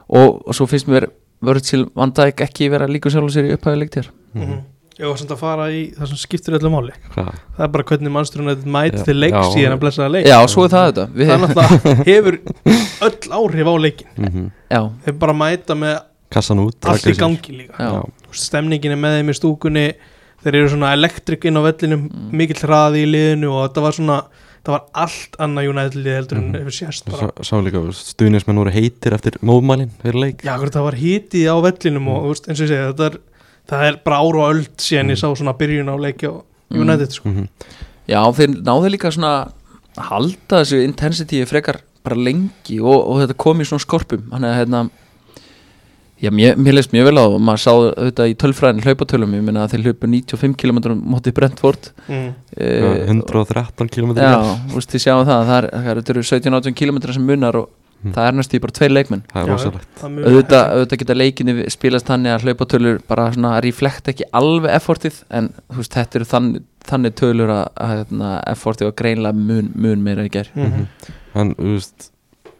og, 0.07 0.41
og 0.45 0.53
svo 0.57 0.67
finnst 0.69 0.89
mér 0.91 1.09
Virgil 1.41 1.87
van 1.97 2.13
Dijk 2.13 2.43
ekki 2.45 2.69
vera 2.69 2.89
líka 2.89 3.09
sjálf 3.09 3.33
sér 3.33 3.49
í 3.49 3.55
upphæðu 3.57 3.81
leiktir 3.81 4.11
Mm. 4.31 4.61
Ég 5.01 5.09
var 5.09 5.17
samt 5.17 5.31
að 5.33 5.39
fara 5.41 5.63
í 5.73 5.79
það 5.97 6.11
sem 6.11 6.19
skiptir 6.21 6.55
öllu 6.59 6.69
máli. 6.69 6.93
Hvað? 7.15 7.29
Það 7.57 7.63
er 7.65 7.71
bara 7.73 7.85
hvernig 7.89 8.13
mannsturinn 8.13 8.51
þetta 8.51 8.73
mæti 8.75 9.03
til 9.07 9.15
leik 9.17 9.33
já. 9.33 9.41
síðan 9.55 9.73
að 9.75 9.81
blessa 9.81 10.03
það 10.05 10.11
leik. 10.15 10.27
Já, 10.29 10.37
svo 10.53 10.65
er 10.67 10.73
það 10.75 10.85
þetta. 10.91 11.05
Við, 11.15 11.31
Það 11.31 11.35
er 11.35 11.41
náttúrulega 11.47 12.05
hefur 12.11 12.37
öll 13.07 13.35
áhrif 13.41 13.71
á 13.71 13.75
leikin 13.81 14.07
Mm 14.21 14.47
já, 14.71 14.81
Þeir 15.07 15.17
bara 15.25 15.33
mæta 15.41 15.77
með 15.81 15.95
Kassan 16.31 16.61
út 16.63 16.87
allt 16.87 17.09
í 17.09 17.15
gangi 17.17 17.57
líka. 17.57 17.75
Já, 17.81 18.05
Stemningin 18.45 18.93
er 18.95 19.01
með 19.01 19.17
þeim 19.17 19.33
í 19.33 19.37
stúkunni 19.41 19.87
Þeir 20.41 20.55
eru 20.61 20.69
svona 20.75 20.93
elektrik 20.95 21.43
inn 21.49 21.57
á 21.59 21.61
vellinum 21.65 22.05
Mm. 22.11 22.29
Mikill 22.37 22.61
hraði 22.63 23.01
í 23.03 23.09
liðinu 23.09 23.49
og 23.57 23.65
þetta 23.67 23.81
var 23.87 23.97
svona 23.97 24.19
Það 24.61 24.73
var 24.75 24.81
allt 25.01 25.37
annað 25.41 25.67
United 25.71 25.95
lið 26.05 26.15
heldur 26.19 26.37
en 26.37 26.43
Mhm. 26.51 26.57
hefur 26.61 26.75
sést 26.77 27.05
bara. 27.09 27.31
Sá, 27.41 27.49
sá 27.49 27.55
líka, 27.65 27.79
stuðnismenn 27.97 28.59
voru 28.61 28.69
heitir 28.71 29.15
eftir 29.17 29.39
móðmælin 29.41 29.89
fyrir 30.03 30.19
leik. 30.21 30.43
Já, 30.45 30.53
það 30.53 30.83
var 30.85 30.97
hitið 31.01 31.47
á 31.49 31.57
vellinum 31.65 32.07
og 32.13 32.19
þú 32.21 32.29
veist, 32.29 32.45
eins 32.47 32.61
og 32.61 32.67
ég 32.67 32.69
segi, 32.69 32.93
þetta 32.93 33.05
er, 33.09 33.17
það 33.69 33.87
er 33.87 33.99
bara 34.05 34.21
ár 34.21 34.39
og 34.39 34.47
öld 34.49 34.73
síðan 34.81 35.13
ég 35.13 35.21
sá 35.21 35.27
svona 35.29 35.57
byrjun 35.57 35.91
á 35.91 35.95
leiki 35.99 36.29
á 36.31 36.33
United 36.71 37.11
sko. 37.11 37.29
mm 37.29 37.47
Já, 38.09 38.19
þeir 38.35 38.55
náðu 38.65 38.89
líka 38.91 39.11
svona 39.13 39.51
að 39.95 40.07
halda 40.09 40.61
þessu 40.63 40.81
intensity 40.83 41.43
frekar 41.47 41.77
bara 42.03 42.17
lengi 42.17 42.79
og, 42.81 42.97
og 42.97 43.21
þetta 43.21 43.37
kom 43.39 43.61
í 43.61 43.67
svona 43.67 43.83
skorpum. 43.83 44.25
Þannig 44.31 44.49
að 44.49 44.57
hérna 44.57 44.81
Já, 46.21 46.29
mér, 46.29 46.53
mér 46.61 46.75
leist 46.75 46.91
mjög 46.93 47.07
vel 47.07 47.17
á 47.17 47.23
það 47.23 47.35
og 47.35 47.39
maður 47.41 47.61
sá 47.63 47.71
auðvitað 47.71 48.29
í 48.29 48.33
tölfræðin 48.43 48.83
hlaupatölum, 48.85 49.31
ég 49.39 49.45
meina 49.45 49.63
að 49.63 49.71
þeir 49.71 49.87
hlaupu 49.87 50.09
95 50.11 50.57
km 50.61 50.79
mótið 51.01 51.33
Brentford. 51.39 51.87
Mm. 52.05 52.27
eh, 52.61 53.07
113 53.09 53.89
km 53.89 54.11
Já, 54.19 54.35
þú 54.69 54.77
veist, 54.77 54.91
þið 54.93 55.03
sjáum 55.07 55.23
það, 55.25 55.47
það 55.47 55.57
er, 55.57 55.67
er, 55.79 56.01
þetta 56.01 56.13
eru 56.13 56.23
17-18 56.29 56.77
km 56.77 56.99
sem 57.07 57.25
munar 57.25 57.57
og 57.63 57.71
Mm. 58.03 58.13
það 58.15 58.27
er 58.27 58.37
næstu 58.37 58.59
bara 58.63 58.73
tveir 58.77 58.91
leikmenn. 58.95 59.23
Er 59.35 59.49
auðvitað, 59.51 60.63
auðvitað 60.75 61.01
geta 61.03 61.15
leikinni 61.17 61.53
spilast 61.69 62.07
þannig 62.09 62.33
að 62.35 62.45
hlaupatölur 62.47 63.01
bara 63.07 63.27
svona 63.35 63.51
reflekta 63.61 64.11
ekki 64.13 64.25
alveg 64.33 64.73
effortið 64.77 65.19
en 65.37 65.49
þú 65.69 65.77
veist, 65.81 65.93
þetta 65.97 66.17
eru 66.19 66.25
þannig, 66.31 66.63
þannig 66.89 67.15
tölur 67.21 67.53
að, 67.53 67.67
að 67.77 67.91
hérna, 67.95 68.31
effortið 68.53 68.89
var 68.89 68.95
greinlega 69.03 69.37
mun, 69.37 69.69
mun 69.75 70.01
meira 70.03 70.25
í 70.25 70.31
ger 70.33 70.49
Mhm. 70.55 70.87
en 71.35 71.53
þú 71.55 71.75
veist 71.75 72.09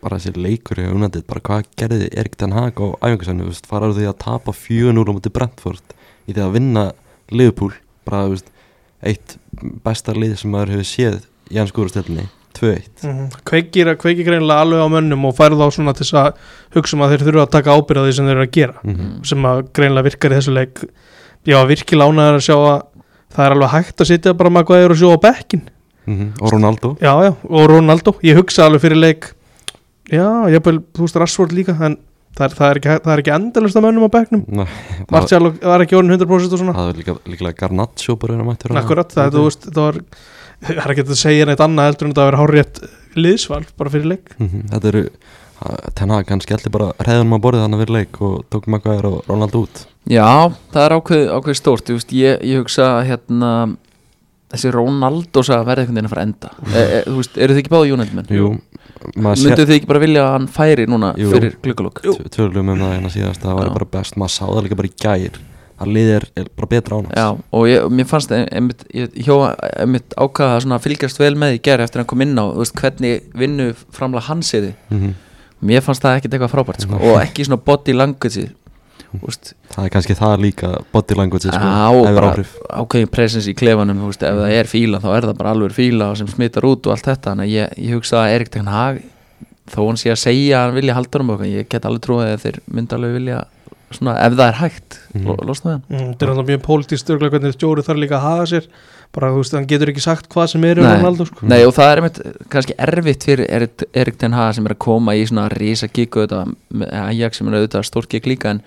bara 0.01 0.17
þessi 0.17 0.33
leikur 0.41 0.79
í 0.81 0.85
unandið 0.89 1.25
bara 1.27 1.41
hvað 1.45 1.65
gerði 1.77 2.09
Erik 2.17 2.37
Den 2.37 2.51
Haag 2.57 2.73
á 2.81 2.85
æfingarsænu 3.05 3.43
þú 3.45 3.51
veist 3.51 3.67
faraðu 3.69 3.97
því 3.99 4.07
að 4.09 4.17
tapa 4.23 4.51
4-0 4.51 5.09
á 5.09 5.13
mútið 5.13 5.33
Brentford 5.33 5.95
í 6.27 6.33
því 6.33 6.41
að 6.45 6.53
vinna 6.55 6.85
Liverpool? 7.31 7.73
Bara 8.05 8.23
þú 8.25 8.35
veist 8.35 8.49
eitt 9.01 9.37
besta 9.83 10.13
lið 10.13 10.37
sem 10.37 10.51
maður 10.53 10.75
hefur 10.77 10.89
séð 10.89 11.19
í 11.51 11.57
hans 11.57 11.69
skúrastelni 11.73 12.27
2-1 12.57 13.03
Mhm. 13.07 13.29
kveikir, 13.47 13.95
kveikir 14.01 14.25
greinlega 14.27 14.61
alveg 14.65 14.81
á 14.83 14.87
mönnum 14.91 15.25
og 15.25 15.35
færð 15.37 15.61
á 15.63 15.67
svona 15.71 15.93
til 15.95 16.05
þess 16.05 16.13
að 16.13 16.33
hugsa 16.75 16.95
um 16.97 17.01
að 17.05 17.11
þeir 17.15 17.25
þurfa 17.27 17.45
að 17.47 17.51
taka 17.55 17.75
ábyrða 17.77 18.05
því 18.07 18.13
sem 18.17 18.25
þeir 18.25 18.35
eru 18.37 18.45
að 18.47 18.51
gera. 18.51 18.73
Mhm. 18.83 19.25
sem 19.25 19.41
að 19.43 19.61
greinlega 19.73 20.03
virkar 20.09 20.31
í 20.31 20.37
þessu 20.39 20.53
leik. 20.53 20.83
Ég 21.45 21.55
var 21.55 21.67
virkilega 21.67 22.09
ánæður 22.11 22.37
að 22.37 22.47
sjá 22.47 22.57
að 22.57 22.81
það 23.33 23.45
er 23.45 23.51
alveg 23.55 23.69
hægt 23.75 23.97
að 24.01 24.09
sitja 24.11 24.33
bara 24.37 24.49
með 24.49 24.63
hvað 24.65 24.83
er 24.85 24.89
að 24.89 24.99
sjó 25.01 25.09
á 25.15 25.19
bekkin 25.21 25.61
Mhm. 26.07 26.33
og 26.41 26.51
Ronaldo. 26.51 26.97
Já, 26.99 27.13
já, 27.23 27.35
og 27.49 27.69
Ronaldo, 27.69 28.11
ég 28.23 28.35
hugsa 28.35 28.65
alveg 28.65 28.81
fyrir 28.81 28.97
leik. 28.99 29.31
Já, 30.11 30.27
ég 30.49 30.63
vil, 30.63 30.79
þú 30.93 31.05
veist 31.05 31.15
Rashford 31.15 31.51
líka 31.53 31.79
en 31.81 31.97
það 32.35 32.45
er, 32.45 32.49
það 32.57 32.69
er, 32.71 32.75
ekki, 32.79 33.03
það 33.05 33.13
er 33.13 33.21
ekki 33.21 33.33
endalist 33.35 33.75
að 33.75 33.83
mönnum 33.85 34.07
á 34.07 34.11
það, 34.11 34.67
Martial 35.11 35.49
var 35.61 35.79
ekki 35.85 35.95
orðin 35.97 36.17
100% 36.17 36.53
og 36.53 36.59
svona? 36.59 36.73
Það 36.73 36.89
er 36.89 36.99
líka, 36.99 37.15
líka 37.27 37.53
Garnaccio 37.55 38.15
bara 38.19 38.33
er 38.33 38.39
að 38.39 38.77
akkurat, 38.83 39.11
það, 40.61 40.69
er, 40.69 40.75
það 40.75 40.75
var 40.75 40.81
það 40.81 40.87
er 40.87 40.95
ekki 40.95 41.05
að 41.09 41.21
segja 41.21 41.45
neitt 41.49 41.63
annað 41.65 41.89
heldur 41.91 42.07
en 42.07 42.13
þetta 42.13 42.23
að 42.25 42.29
vera 42.31 42.41
hárétt 42.41 42.81
liðsval 43.21 43.63
bara 43.77 43.93
fyrir 43.93 44.11
leik 44.15 44.33
Mhm, 44.39 44.65
Þetta 44.73 44.91
eru 44.93 45.05
Ten 45.93 46.09
Hag 46.09 46.29
hann 46.33 46.41
skelli 46.41 46.71
bara 46.73 46.87
reyðunum 47.05 47.35
á 47.37 47.43
borðið 47.43 47.61
hann 47.67 47.75
að 47.77 47.81
vera 47.83 47.93
leik 47.99 48.17
og 48.25 48.39
tók 48.49 48.65
Maguire 48.71 49.11
og 49.11 49.27
Ronaldo 49.29 49.59
út 49.67 49.83
Já, 50.09 50.49
það 50.73 50.85
er 50.87 50.95
ákveð, 50.97 51.25
ákveð 51.37 51.57
stórt 51.59 51.91
ég, 51.91 51.99
veist, 51.99 52.13
ég, 52.17 52.39
ég 52.49 52.63
hugsa 52.63 52.87
að 52.95 53.03
hérna 53.11 53.51
þessi 54.51 54.71
Ronaldo 54.73 55.43
að 55.45 55.67
verði 55.69 55.83
einhvern 55.85 55.99
veginn 55.99 56.09
að 56.09 56.15
fara 56.15 56.23
að 56.23 56.29
enda 56.31 56.49
e, 56.65 56.81
e, 56.81 57.03
Þú 57.05 57.17
veist, 57.19 57.37
eru 57.45 57.53
þið 57.53 57.61
ekki 57.61 57.73
báði 57.75 57.93
United 57.93 58.17
menn? 58.17 58.33
Jú, 58.33 58.49
Myndu 59.21 59.63
þið 59.67 59.75
ekki 59.77 59.89
bara 59.89 60.01
vilja 60.01 60.23
að 60.25 60.33
hann 60.35 60.49
færi 60.57 60.87
núna 60.89 61.13
Jú. 61.17 61.29
fyrir 61.35 61.55
glukkalokk? 61.61 62.01
sé 62.17 62.33
tölum 62.33 62.73
um 62.73 62.81
það 62.81 62.97
eina 62.97 63.13
síðast 63.13 63.45
það 63.45 63.61
Já. 63.61 63.69
bara 63.77 63.87
best, 63.93 64.17
maður 64.17 64.33
sá 64.33 64.43
það 64.49 64.63
líka 64.65 64.79
bara 64.81 64.89
í 64.91 64.97
gær 65.05 65.39
að 65.81 65.91
liðið 65.97 66.13
er, 66.19 66.25
er 66.41 66.47
bara 66.55 66.69
betra 66.75 66.97
án 66.99 67.09
hans. 67.09 67.17
Já, 67.17 67.27
og 67.57 67.67
ég, 67.71 67.89
mér 67.97 68.07
fannst 68.09 68.31
ein- 68.35 68.47
einmitt, 68.51 68.85
ég 68.93 69.17
hjó 69.25 69.39
einmitt 69.81 70.15
ákvaða 70.15 70.61
að 70.77 70.85
fylgjast 70.85 71.19
vel 71.19 71.33
með 71.35 71.57
í 71.57 71.61
gerð 71.65 71.85
eftir 71.87 71.99
að 71.99 72.03
hann 72.05 72.11
kom 72.13 72.21
inn 72.27 72.37
á, 72.39 72.45
veist, 72.61 72.75
hvernig 72.79 73.21
vinnu 73.33 73.73
framlega 73.91 74.27
hans 74.29 74.53
eði 74.53 74.73
Mhm. 74.91 75.13
Mér 75.61 75.83
fannst 75.85 76.01
það 76.01 76.15
ekkit 76.17 76.33
eitthvað 76.33 76.53
frábært, 76.55 76.81
sko, 76.81 76.95
og 76.97 77.19
ekki 77.21 77.45
svona 77.45 77.61
body 77.63 77.93
language 77.93 78.47
veist, 79.21 79.53
Það 79.73 79.85
er 79.85 79.89
kannski 79.93 80.15
það 80.17 80.39
líka 80.41 80.69
body 80.91 81.15
language 81.19 81.43
sko, 81.51 81.59
ákveðin 82.81 83.11
presence 83.11 83.47
í 83.51 83.53
klefanum, 83.53 83.99
veist, 84.07 84.23
ef 84.23 84.39
það 84.39 84.55
er 84.57 84.69
fíla 84.71 85.01
þá 85.03 85.09
er 85.17 85.27
það 85.29 85.37
bara 85.37 85.51
alveg 85.53 85.75
fíla 85.75 86.07
sem 86.17 86.27
smittar 86.31 86.63
út 86.65 86.87
og 86.87 86.95
allt 86.95 87.05
þetta, 87.11 87.31
þannig 87.33 87.45
að 87.45 87.55
ég, 87.57 87.73
ég 87.77 87.93
hugsa 87.97 88.23
að 88.23 88.35
Erik 88.37 88.49
Ten 88.55 88.65
Hag 88.71 89.01
þó 89.71 89.85
hann 89.87 89.99
sé 90.01 90.09
að 90.11 90.19
segja 90.23 90.57
að 90.57 90.65
hann 90.65 90.75
vilja 90.79 90.93
halda 90.97 91.19
um 91.21 91.29
okkur, 91.35 91.45
ég 91.51 91.69
get 91.69 91.85
alveg 91.85 92.01
trúið 92.07 92.31
að 92.33 92.41
þeir 92.45 92.59
myndi 92.71 92.97
alveg 92.97 93.13
vilja 93.19 93.43
svona, 93.97 94.15
ef 94.25 94.33
það 94.33 94.47
er 94.47 94.57
hægt, 94.61 94.97
Mhm. 95.13 95.25
lo, 95.27 95.35
losna 95.47 95.71
við 95.71 95.73
hann 95.73 95.83
Mm, 95.89 96.13
þetta 96.13 96.21
er 96.21 96.27
náttúrulega 96.31 96.49
mjög 96.51 96.63
pólitísk 96.67 97.03
stjórnlega 97.05 97.31
hvernig 97.35 97.53
stjóri 97.57 97.83
þarf 97.87 97.99
líka 98.01 98.15
að 98.17 98.25
haga 98.27 98.45
sér 98.51 98.67
bara 99.13 99.27
þú 99.31 99.37
veist, 99.41 99.51
hann 99.57 99.67
getur 99.67 99.89
ekki 99.91 100.01
sagt 100.01 100.29
hvað 100.29 100.47
sem 100.49 100.63
er 100.63 100.79
um 100.79 100.85
Nei. 100.85 100.97
Ronaldo 100.97 101.25
sko. 101.27 101.45
Nei 101.47 101.63
og 101.65 101.73
það 101.75 101.91
er 101.91 101.97
einmitt 102.01 102.19
kannski 102.49 102.75
erfitt 102.79 103.23
fyrir 103.23 103.45
Erik, 103.49 103.83
Erik 103.93 104.17
Ten 104.17 104.31
Hag 104.33 104.53
sem 104.55 104.65
er 104.65 104.73
að 104.73 104.79
koma 104.79 105.11
í 105.13 105.25
svona 105.27 105.49
risa 105.51 105.87
með 105.87 106.93
Ajax 106.93 107.37
sem 107.37 107.47
er 107.47 107.53
auðvitað 107.59 107.85
stórt 107.85 108.07
gig 108.09 108.23
líka 108.25 108.49
en 108.49 108.61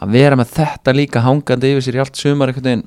að 0.00 0.10
vera 0.12 0.36
með 0.36 0.48
þetta 0.54 0.94
líka 0.94 1.20
hangandi 1.20 1.74
yfir 1.74 1.82
sér 1.82 1.96
í 1.96 2.00
allt 2.00 2.16
sumar 2.16 2.52
veginn 2.52 2.84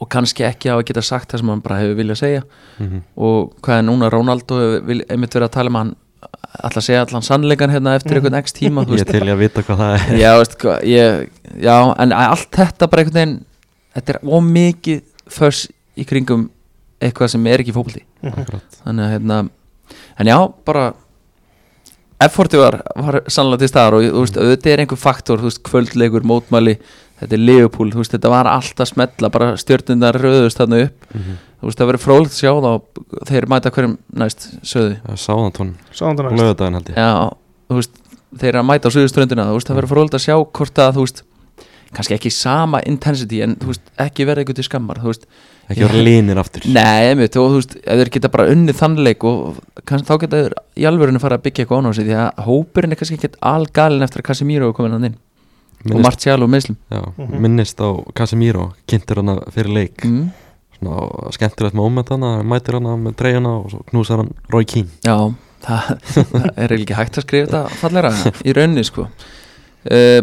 og 0.00 0.08
kannski 0.08 0.42
ekki 0.46 0.70
á 0.72 0.78
að 0.78 0.86
geta 0.88 1.02
sagt 1.02 1.32
það 1.32 1.38
sem 1.42 1.48
hann 1.52 1.60
bara 1.60 1.80
hefur 1.82 1.98
viljað 2.00 2.18
segja 2.22 2.42
Mhm. 2.80 3.02
og 3.16 3.52
hvað 3.60 3.78
er 3.78 3.82
núna 3.82 4.10
Ronaldo 4.10 4.54
hefur 4.58 4.86
vil- 4.86 5.04
einmitt 5.10 5.30
verið 5.34 5.48
að 5.48 5.52
tala 5.52 5.68
um 5.68 5.74
hann 5.74 5.96
ætla 6.62 6.80
að 6.80 6.86
segja 6.86 7.02
allan 7.06 7.22
sannleikan 7.26 7.70
hérna 7.72 7.94
eftir 7.96 8.16
Mhm. 8.16 8.24
einhvern 8.26 8.38
x 8.44 8.52
tíma 8.52 8.82
þú 8.86 8.96
Ég 8.98 9.04
veist. 9.04 9.10
til 9.10 9.22
í 9.28 9.32
að 9.32 9.38
vita 9.42 9.62
hvað 9.62 9.78
það 9.82 9.94
er 9.94 10.18
já, 10.20 10.32
veist, 10.38 10.58
hvað, 10.58 10.82
ég, 10.84 11.28
já, 11.62 11.76
en 11.98 12.12
allt 12.12 12.50
þetta 12.50 12.90
bara 12.90 13.02
einhvern 13.02 13.14
veginn 13.20 13.44
þetta 13.96 14.14
er 14.14 14.20
ómikið 14.24 15.02
förs 15.28 15.68
í 15.96 16.04
kringum 16.08 16.48
eitthvað 17.02 17.28
sem 17.34 17.46
er 17.46 17.58
ekki 17.64 17.72
fókbalti 17.74 18.04
Mhm. 18.22 18.60
Þannig 18.84 19.02
að 19.04 19.12
hérna 19.18 19.50
en 20.18 20.26
já, 20.26 20.38
bara 20.64 20.92
efforti 22.22 22.56
var, 22.60 22.76
var 22.96 23.22
sannlega 23.26 23.58
til 23.64 23.68
staðar 23.72 23.96
og 23.98 24.04
þú 24.06 24.20
veist, 24.22 24.36
auðvitað 24.38 24.72
er 24.72 24.82
einhver 24.84 25.00
faktor 25.00 25.38
þú 25.42 25.48
veist, 25.50 25.62
kvöldleikur, 25.66 26.22
mótmæli 26.22 26.76
þetta 27.22 27.32
er 27.34 27.42
Leopold, 27.42 27.94
þú 27.96 28.02
veist, 28.02 28.12
þetta 28.14 28.30
var 28.30 28.46
allt 28.50 28.76
að 28.82 28.90
smetla 28.92 29.30
bara 29.34 29.48
stjörnundar 29.58 30.18
röðust 30.22 30.60
þarna 30.60 30.84
upp 30.86 31.14
Mhm. 31.14 31.38
Þú 31.62 31.70
veist, 31.70 31.78
það 31.78 31.90
verður 31.92 32.02
frólægt 32.02 32.32
að 32.34 32.40
sjá 32.42 32.52
þá 32.58 32.70
þeir 33.30 33.46
mæta 33.52 33.70
hverjum 33.74 33.96
næst 34.18 34.48
söðu 34.66 35.16
Sáðantón 35.22 35.74
lögadaginn 36.34 36.78
held 36.80 36.90
ég. 36.90 36.96
Já, 36.98 37.12
þú 37.70 37.78
veist, 37.78 38.00
þeir 38.42 38.58
að 38.58 38.66
mæta 38.72 38.90
á 38.90 38.94
söðuströndina 38.96 39.46
þú 39.48 39.58
veist, 39.58 39.70
það 39.70 39.78
verður 39.80 39.92
frólægt 39.94 40.18
að 40.18 40.24
sjá 40.26 40.34
hvort 40.42 40.82
að 40.82 40.98
þú 40.98 41.06
veist, 41.06 41.22
kannski 41.92 42.16
ekki 42.16 42.30
sama 42.32 42.80
intensity 42.88 43.42
en 43.44 43.56
þú 43.60 43.72
veist, 43.72 43.82
ekki 44.00 44.26
verða 44.28 44.42
eitthvað 44.42 44.60
til 44.60 44.68
skammar 44.68 45.02
þú 45.02 45.12
veist, 45.12 45.26
Ekki 45.70 45.84
vera 45.86 46.00
línir 46.04 46.36
aftur. 46.42 46.64
Nei, 46.74 47.12
einmitt, 47.12 47.36
og 47.38 47.52
þú 47.52 47.58
veist, 47.60 47.76
ef 47.86 48.00
þeir 48.00 48.08
geta 48.16 48.28
bara 48.34 48.48
unnið 48.50 48.76
þannleik 48.80 49.22
og 49.28 49.60
kannski 49.86 50.08
þá 50.08 50.16
geta 50.24 50.40
þeir 50.42 50.56
í 50.82 50.86
alvörinu 50.90 51.20
fara 51.22 51.38
að 51.38 51.44
byggja 51.46 51.62
eitthvað 51.64 51.78
án 51.78 51.86
á 51.86 51.92
sig 51.94 52.08
því 52.08 52.16
að 52.18 52.40
hópurinn 52.48 52.92
er 52.92 52.98
kannski 53.00 53.18
ekkert 53.20 53.38
algalinn 53.52 54.02
eftir 54.04 54.20
að 54.24 54.26
Casemiro 54.26 54.72
hann 54.74 55.06
inn. 55.06 55.14
Og 55.82 55.86
Minnist, 55.90 56.04
Martial 56.06 56.42
og 56.42 56.50
Meislim 56.50 56.76
já, 56.90 57.00
Mhm. 57.18 57.40
minnist 57.42 57.78
á 57.82 57.88
Casemiro 58.14 58.72
kynntur 58.86 59.16
hana 59.22 59.40
fyrir 59.50 59.72
leik. 59.72 60.04
Mm. 60.04 60.30
Svona 60.82 61.30
skemmtilegt 61.36 61.76
moment 61.78 62.08
hana 62.10 62.32
Mætir 62.42 62.74
hana 62.80 62.96
með 62.98 63.14
treyjana 63.20 63.52
og 63.60 63.70
svo 63.70 63.80
knúsar 63.92 64.18
hann 64.24 64.32
Roy 64.50 64.64
Keane. 64.66 64.90
Já, 65.06 65.14
það, 65.62 65.90
það 66.32 66.46
er 66.66 66.74
ekki 66.76 66.96
hægt 66.98 67.18
að 67.20 67.26
skrifa 67.28 67.46
þetta 67.46 67.80
fallera 67.80 68.10
í 68.42 68.54
rauninni 68.58 68.84
sko. 68.88 69.06
Uh, 69.86 70.20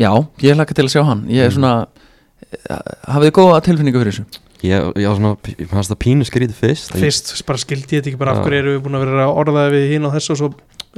Já, 0.00 0.10
ég 0.42 0.56
hlaka 0.56 0.74
til 0.74 0.86
að 0.88 0.92
sjá 0.94 1.02
hann. 1.06 1.24
Ég 1.30 1.44
er 1.46 1.54
svona 1.54 1.72
uh, 1.86 2.94
hafið 3.10 3.28
þið 3.28 3.34
góða 3.38 3.58
tilfinningu 3.66 4.00
fyrir 4.02 4.16
þessu? 4.16 4.40
Ég, 4.60 4.86
ég 5.00 5.06
var 5.08 5.16
svona, 5.16 5.52
ég 5.56 5.68
fannst 5.70 5.92
það 5.94 5.98
pínu 6.04 6.26
skrítið 6.28 6.56
fyrst 6.58 6.90
Ég- 6.92 7.04
Fyrst 7.06 7.30
bara 7.48 7.60
skildi 7.62 7.96
ég 7.96 8.02
þetta 8.02 8.10
ekki 8.10 8.18
bara 8.20 8.34
af 8.34 8.40
Já. 8.40 8.44
hverju 8.44 8.58
erum 8.60 8.74
við 8.74 8.82
búin 8.84 8.98
að 8.98 9.04
vera 9.06 9.22
að 9.24 9.38
orðaði 9.40 9.70
við 9.76 9.84
hinn 9.94 10.08
og 10.08 10.12
þessu 10.18 10.34
og 10.34 10.40
svo 10.42 10.48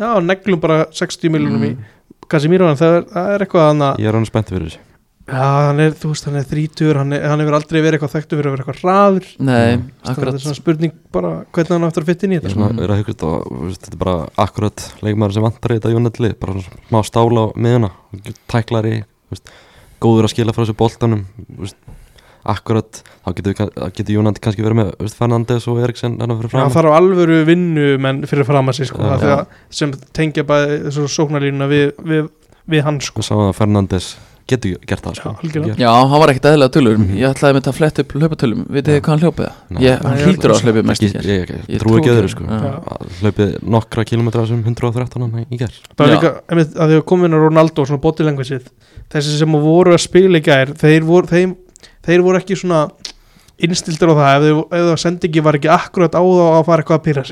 já, 0.03 0.09
neglum 0.27 0.63
bara 0.65 0.79
60 0.91 1.31
miljonum 1.31 1.63
Mm. 1.63 1.77
í 1.77 2.27
Casemiro 2.33 2.67
en 2.71 2.79
það 2.81 2.97
er, 2.97 3.05
það 3.13 3.31
er 3.37 3.45
eitthvað 3.47 3.69
hann 3.69 3.85
að 3.87 4.01
Ég 4.03 4.09
er 4.11 4.19
hann 4.19 4.27
spennt 4.27 4.51
fyrir 4.51 4.67
þessu 4.67 4.83
já, 5.29 5.43
hann 5.69 5.81
er, 5.85 5.93
þú 5.97 6.11
veist, 6.13 6.25
hann 6.29 6.39
er 6.41 6.47
þrítur 6.51 6.99
hann, 6.99 7.13
er, 7.15 7.23
hann 7.31 7.41
hefur 7.45 7.57
aldrei 7.59 7.79
verið 7.85 7.99
eitthvað 7.99 8.15
þekktu 8.17 8.39
fyrir 8.39 8.49
að 8.51 8.55
vera 8.57 8.65
eitthvað 8.65 8.83
raður 8.89 9.27
Nei, 9.39 9.77
Mm. 9.77 9.85
það 10.03 10.11
akkurat 10.13 10.35
er 10.35 10.43
svona 10.43 10.59
spurning 10.59 10.93
bara 11.15 11.31
hvernig 11.55 11.75
hann 11.77 11.87
áttur 11.89 12.03
að 12.05 12.11
fytta 12.13 12.27
inn 12.27 12.33
í 12.33 12.37
Ég 12.37 12.43
er 12.43 12.49
þetta 12.49 12.57
svona 12.59 12.81
verið 12.83 12.95
að 12.97 13.03
hugsa 13.03 13.13
þetta 13.13 13.31
og 13.31 13.47
þú 13.53 13.69
veist, 13.69 13.83
þetta 13.87 13.97
er 13.99 14.03
bara 14.05 14.17
akkurat 14.47 14.87
leikmaður 15.07 15.37
sem 15.39 15.47
vantar 15.47 15.73
í 15.75 15.79
þetta 15.79 15.93
Jónetli 15.95 16.33
bara 16.43 16.53
svona 16.59 16.87
smá 16.91 17.01
stála 17.07 17.45
á 17.47 17.47
miðuna 17.55 17.91
tæklari, 18.51 18.95
þú 19.31 19.37
veist, 19.37 19.53
góður 20.03 20.27
að 20.29 20.33
skila 20.35 20.53
frá 20.57 20.65
þessu 20.65 20.77
boltanum 20.83 21.23
veist, 21.63 21.79
akkurat, 22.43 23.03
þá 23.23 23.29
getur, 23.39 23.55
þá 23.55 23.87
getur 23.95 24.17
Jónat 24.17 24.41
kannski 24.43 24.65
verið 24.67 24.81
með 24.81 24.89
veist, 24.99 25.15
Fernandes 25.21 25.69
og 25.71 25.79
Eriksen 25.85 26.17
hann 26.19 26.35
fyrir 26.41 26.51
Já, 26.51 26.55
fram 26.57 26.65
hann 26.67 26.75
þarf 26.75 26.97
alvöru 26.99 27.37
vinnu 27.47 27.85
menn 28.03 28.25
fyrir 28.27 28.49
fram 28.49 28.67
að 28.73 28.81
sig 28.81 28.91
sko, 28.91 28.99
Já. 29.07 29.13
af 29.15 29.23
því 29.23 29.31
að 29.37 29.45
sem 29.79 29.93
tengja 30.19 30.43
bæði 30.49 30.81
þessu 30.89 31.05
sóknarlínuna 31.15 31.69
við, 31.71 31.93
við, 32.03 32.27
við 32.75 32.83
hann 32.89 32.99
sko. 33.05 33.23
og 33.23 33.29
sá 33.29 33.35
að 33.39 33.53
Fernandes 33.61 34.17
getur 34.51 34.77
gert 34.87 35.03
það 35.07 35.15
sko. 35.19 35.31
Já, 35.33 35.39
algjörlega. 35.43 35.77
Já, 35.79 35.91
hann 36.11 36.21
var 36.23 36.29
ekkert 36.33 36.47
eðlilega 36.51 36.73
tölur 36.75 36.97
Mhm. 36.99 37.17
Ég 37.17 37.27
ætlaði 37.33 37.53
með 37.55 37.61
þetta 37.63 37.73
að 37.73 37.77
fletta 37.79 38.03
upp 38.03 38.13
hlaupatölum 38.13 38.65
Vitið 38.69 38.93
þið 38.93 39.01
hvað 39.03 39.13
hann 39.13 39.23
hljópið 39.23 39.45
það? 39.47 39.55
Hann 40.03 40.19
hlýtur 40.23 40.51
á 40.51 40.55
að 40.55 40.63
hlaupið 40.67 40.85
mest 40.91 41.03
í 41.03 41.07
ég, 41.07 41.13
gær. 41.13 41.23
ég, 41.23 41.51
ég, 41.53 41.63
Ég 41.69 41.81
trúi 41.81 41.99
ekki 42.01 42.11
öðru 42.13 42.29
sko. 42.33 42.45
Já. 42.45 42.73
hlaupið 43.23 43.55
nokkra 43.63 44.05
kilometra 44.05 44.47
sem 44.47 44.63
113 44.65 45.23
hann 45.23 45.47
í 45.51 45.59
gerð 45.59 45.79
það 45.95 46.03
var 46.03 46.09
Já. 46.09 46.15
líka, 46.17 46.33
einmitt, 46.51 46.75
að 46.77 46.89
því 46.93 46.99
að 47.01 47.05
komin 47.13 47.33
að 47.39 47.45
Ronaldo 47.47 47.87
svona 47.87 48.01
language 48.27 48.51
þessi 49.13 49.39
sem 49.39 49.53
voru 49.53 49.93
að 49.95 50.01
spila 50.01 50.39
í 50.39 50.43
gær 50.43 50.75
þeir 50.75 51.03
voru, 51.05 51.27
þeir, 51.27 51.55
þeir 52.03 52.23
voru 52.23 52.39
ekki 52.43 52.57
svona 52.57 52.91
innstildur 53.63 54.11
á 54.11 54.15
það 54.19 54.47
ef, 54.51 54.61
það 54.73 54.99
sendi 54.99 55.29
ekki 55.29 55.43
var 55.45 55.55
ekki 55.59 55.71
akkurat 55.71 56.15
á 56.19 56.23
þá 56.23 56.45
að 56.59 56.65
fara 56.67 56.83
eitthvað 56.83 56.99
að 56.99 57.05
pyrra 57.07 57.23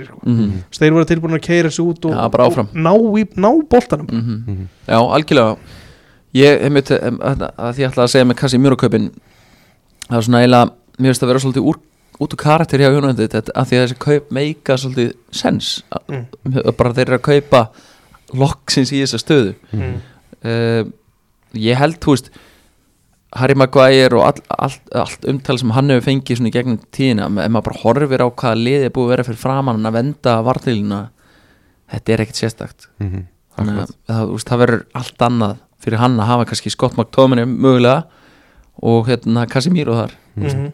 Ég, 6.36 6.60
einmitt, 6.62 6.90
em, 6.94 7.16
að 7.18 7.46
að 7.58 7.72
því 7.74 7.82
ég 7.82 7.90
ætlaði 7.90 8.06
að 8.06 8.12
segja 8.12 8.26
með 8.30 8.36
Casemiro 8.38 8.76
kaupin 8.78 9.06
það 10.08 10.18
er 10.20 10.26
svona 10.26 10.42
eiginlega, 10.44 10.70
mér 10.98 11.10
finnst 11.10 11.24
að 11.24 11.30
vera 11.32 11.42
svolítið 11.42 11.66
úr, 11.72 11.78
út 12.20 12.34
úr 12.36 12.40
karakter 12.44 12.78
hjá 12.78 12.90
þetta, 13.18 13.40
að 13.54 13.66
því 13.70 13.78
að 13.78 13.82
þessi 13.86 13.98
kaup 14.04 14.30
meika 14.36 14.76
svolítið 14.78 15.10
sens 15.32 15.82
Mm. 16.08 16.26
mm. 16.44 16.76
bara 16.76 16.92
þeir 16.94 17.08
eru 17.08 17.18
að 17.18 17.26
kaupa 17.26 17.64
loksins 18.34 18.92
í 18.94 19.00
þessa 19.02 19.18
stöðu 19.18 19.54
Mm. 19.72 19.96
uh, 20.44 20.84
ég 21.54 21.76
held, 21.76 21.98
þú 21.98 22.14
veist 22.14 22.30
Harry 23.34 23.54
Maguire 23.54 24.14
og 24.18 24.24
all, 24.26 24.40
allt, 24.58 24.80
allt 24.94 25.24
umtal 25.30 25.58
sem 25.58 25.70
hann 25.70 25.88
hefur 25.90 26.06
fengið 26.08 26.38
svona 26.40 26.50
í 26.50 26.54
gegnum 26.54 26.78
tíðina 26.90 27.26
ef 27.44 27.50
maður 27.54 27.66
bara 27.68 27.82
horfir 27.84 28.22
á 28.22 28.28
hvaða 28.30 28.58
liði 28.58 28.84
er 28.88 28.94
búið 28.94 29.06
að 29.06 29.12
vera 29.14 29.26
fyrir 29.28 29.38
framann 29.42 29.86
að 29.86 29.92
venda 29.98 30.34
vartilina 30.46 31.00
þetta 31.90 32.12
er 32.14 32.22
ekkert 32.24 32.40
sérstakt 32.42 32.88
Mhm. 33.00 33.26
Akkurat. 33.60 33.90
að 33.90 34.14
það, 34.14 34.30
veist, 34.30 34.48
það 34.50 34.58
verður 34.64 34.82
allt 34.94 35.18
annað 35.26 35.56
fyrir 35.82 36.00
hann 36.02 36.18
að 36.20 36.30
hafa 36.30 36.48
kannski 36.50 36.72
Scott 36.72 36.98
McTominay 36.98 37.48
mögulega 37.48 38.04
og 38.80 39.08
hérna 39.10 39.46
Casemiro 39.50 39.96
þar. 39.98 40.14
Mhm. 40.36 40.70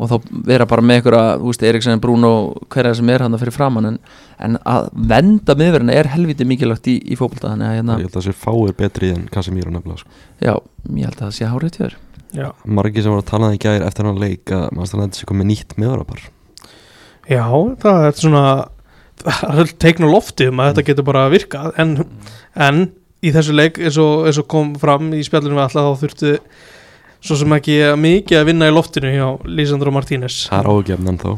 og 0.00 0.08
þá 0.08 0.44
vera 0.48 0.64
bara 0.64 0.80
með 0.80 1.02
ykkur 1.02 1.12
að, 1.12 1.30
þú 1.42 1.48
veist, 1.50 1.62
Eriksen, 1.68 2.00
Bruno 2.00 2.28
hverja 2.72 2.94
sem 2.96 3.08
er 3.12 3.20
hann 3.20 3.36
fyrir 3.36 3.52
framann 3.52 3.84
en, 3.90 3.98
en 4.40 4.56
að 4.64 4.86
venda 4.94 5.56
miðverðina 5.60 5.92
er 5.92 6.08
helviti 6.08 6.46
mikilvægt 6.48 6.88
í, 6.88 6.94
í 7.04 7.18
fótbolta 7.20 7.50
þannig 7.50 7.68
að 7.68 7.74
hérna, 7.76 7.98
Ég 8.00 8.06
held 8.06 8.14
að 8.14 8.16
það 8.16 8.24
sé 8.30 8.36
fáir 8.40 8.72
betri 8.78 9.10
en 9.12 9.26
Casemiro 9.28 9.74
nefnilega 9.74 10.00
sko. 10.00 10.08
já, 10.40 10.54
ég 10.96 11.04
held 11.04 11.18
að 11.18 11.26
það 11.26 11.36
sé 11.36 11.50
hárið 11.52 11.98
Já, 12.30 12.52
Margi 12.64 13.02
sem 13.02 13.10
voru 13.10 13.24
að 13.24 13.30
tala 13.30 13.46
um 13.48 13.50
það 13.50 13.56
í 13.56 13.62
gær 13.64 13.84
eftir 13.88 14.06
hann 14.06 14.20
leik 14.22 14.52
að 14.54 14.66
maður 14.76 14.88
stannlega 14.90 15.14
þessi 15.16 15.28
komið 15.28 15.48
nýtt 15.50 15.72
meðvara 15.82 16.06
bara 16.06 16.28
já 17.30 17.42
það 17.82 18.04
er 18.06 18.14
svona 18.20 18.44
það 19.20 19.62
er 19.64 19.72
teikn 19.82 20.06
á 20.06 20.14
lofti 20.14 20.48
um 20.50 20.62
að 20.62 20.70
þetta 20.70 20.86
getur 20.88 21.06
bara 21.08 21.24
virkað 21.32 21.80
en, 21.82 21.94
en 22.54 22.80
í 23.22 23.32
þessu 23.34 23.54
leik 23.56 23.78
eins 23.80 23.98
og, 24.00 24.26
eins 24.28 24.40
og 24.40 24.48
kom 24.50 24.74
fram 24.80 25.10
í 25.16 25.22
spjallinu 25.26 25.58
við 25.58 25.64
alltaf 25.66 25.88
þá 25.88 26.02
þurfti 26.04 26.34
svo 27.20 27.36
sem 27.36 27.52
ekki 27.58 27.78
mikið 28.00 28.40
að 28.40 28.48
vinna 28.48 28.68
í 28.70 28.74
loftinu 28.74 29.12
hjá 29.12 29.26
Lísandro 29.44 29.92
Martínez 29.92 30.46
Það 30.48 30.60
er 30.62 30.70
ágefn 30.72 31.12
en 31.12 31.20
þá 31.20 31.30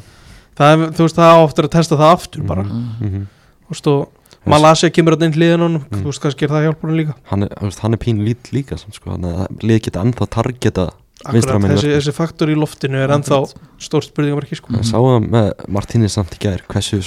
það 0.59 0.73
er, 0.73 0.83
þú 0.97 1.07
veist, 1.07 1.19
það 1.21 1.45
ofta 1.47 1.63
að 1.67 1.73
testa 1.77 1.99
það 1.99 2.17
aftur 2.17 2.43
bara, 2.47 2.67
mm. 2.67 2.83
Mhm. 3.01 3.25
þú 3.67 3.75
veist, 3.77 3.93
og 3.93 4.19
Malasja 4.43 4.89
kemur 4.91 5.15
að 5.15 5.29
inn 5.29 5.37
hliðin 5.37 5.63
honum, 5.63 5.85
Mm. 5.87 6.01
þú 6.03 6.09
veist, 6.11 6.21
kannski 6.23 6.45
er 6.47 6.51
það 6.51 6.65
hjálpunum 6.67 6.97
líka 6.99 7.15
Hann 7.31 7.43
er, 7.45 7.53
hann 7.83 7.95
er 7.95 8.01
pín 8.03 8.25
lít 8.27 8.51
líka 8.51 8.77
sko. 8.79 9.15
Lið 9.63 9.83
geta 9.87 10.03
ennþá 10.03 10.27
targeta 10.29 10.89
Akkurat, 11.23 11.63
þessi, 11.63 11.93
þessi 11.95 12.13
faktor 12.17 12.51
í 12.51 12.57
loftinu 12.59 12.99
er 12.99 13.13
ennþá 13.15 13.39
stórt 13.79 14.09
spurningamarki 14.09 14.57
sko. 14.59 14.73
Ég 14.75 14.83
sá 14.89 14.99
það 14.99 15.29
með 15.31 15.53
Martínez 15.71 16.17
samt 16.17 16.35
í 16.35 16.41
gær 16.43 16.65
hversu 16.67 16.99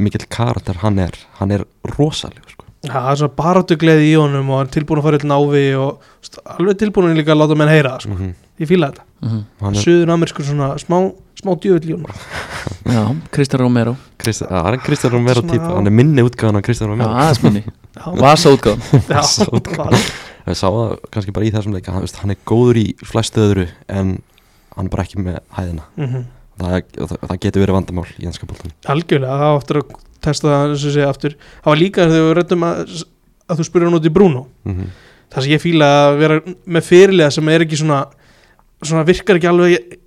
mikill 0.00 0.24
karakter 0.32 0.80
hann 0.80 0.98
er 0.98 1.12
hann 1.36 1.52
er 1.52 1.66
rosaleg 1.84 2.40
sko. 2.48 2.64
Já, 2.80 2.92
það 2.96 3.10
er 3.12 3.18
svona 3.20 3.36
baráttugleði 3.36 4.04
í 4.08 4.14
honum 4.16 4.50
og 4.54 4.56
hann 4.62 4.68
er 4.70 4.72
tilbúin 4.72 5.00
að 5.02 5.06
fara 5.08 5.18
til 5.20 5.28
návi 5.28 5.64
og 5.76 6.06
veist, 6.20 6.38
alveg 6.56 6.78
tilbúin 6.80 7.16
líka 7.18 7.34
að 7.34 7.42
láta 7.42 7.56
menn 7.60 7.68
heyra 7.72 7.96
það, 7.98 8.06
sko. 8.06 8.14
mm 8.20 8.30
ég 8.60 8.68
fíla 8.68 8.90
þetta. 8.90 9.04
Mm. 9.24 9.42
hann 9.64 9.76
er 9.76 9.80
Suður 9.80 10.10
amerískur 10.12 10.44
svona 10.44 10.66
smá, 10.76 10.96
smá 11.40 11.50
djöfull 11.56 11.86
í 11.88 11.94
honum. 11.94 12.18
Já, 12.92 13.02
Kristján 13.32 13.62
Romero. 13.62 13.94
Krist- 14.20 14.44
að 14.44 14.64
hann 14.66 14.74
er 14.76 14.82
Kristján 14.84 15.14
Romero 15.14 15.40
Svona- 15.40 15.54
típa. 15.54 15.70
Hann 15.78 15.86
er 15.88 15.94
minni 15.96 16.24
útgáðan 16.26 16.58
af 16.60 16.64
Kristján 16.66 16.88
já, 16.88 16.92
Romero 16.92 17.14
aðeins 17.22 17.40
minni, 17.46 17.62
Já, 17.96 18.04
vasa 18.20 18.52
útgáðan 18.52 18.82
já, 19.08 19.22
bara- 19.78 20.02
Ég 20.50 20.56
sá 20.60 20.68
það 20.68 20.92
kannski 21.12 21.32
bara 21.36 21.46
í 21.48 21.52
þessum 21.54 21.72
leik 21.76 21.88
að 21.88 21.92
hann, 21.96 22.04
veist, 22.04 22.20
hann 22.20 22.30
er 22.36 22.40
góður 22.48 22.80
í 22.80 22.84
flestu 23.00 23.40
öðru 23.46 23.66
en 23.88 24.12
hann 24.76 24.86
er 24.86 24.92
bara 24.92 25.04
ekki 25.08 25.24
með 25.24 25.40
hæðina. 25.56 25.84
Mhm. 25.96 26.24
það, 26.60 26.84
það, 27.00 27.16
það 27.30 27.40
getur 27.40 27.64
verið 27.64 27.76
vandamál 27.78 28.06
í 28.20 28.28
ennska 28.28 28.44
bóltan 28.50 28.72
algjörlega, 28.92 29.40
það 29.40 29.56
áttur 29.62 29.80
að 29.80 29.96
testa 30.20 30.48
það 30.48 30.74
og 30.74 30.80
segja 30.84 31.08
aftur, 31.10 31.36
það 31.62 31.72
var 31.72 31.80
líka 31.80 32.08
þegar 32.08 32.26
við 32.28 32.36
rættum 32.38 32.66
að, 32.68 32.94
að 33.46 33.60
þú 33.60 33.68
spyrir 33.68 33.88
hann 33.88 33.98
út 33.98 34.08
í 34.08 34.14
Bruno 34.14 34.46
mm 34.64 34.74
-hmm. 34.76 34.88
það 35.32 35.42
sem 35.42 35.52
ég 35.52 35.64
fíla 35.64 35.90
að 36.06 36.18
vera 36.18 36.40
með 36.66 36.88
fyrirlega 36.90 37.30
sem 37.30 37.48
er 37.48 37.66
ekki 37.66 37.76
svona, 37.76 38.00
svona 38.82 39.04
virkar 39.04 39.36
ekki 39.36 39.50
alveg 39.50 39.98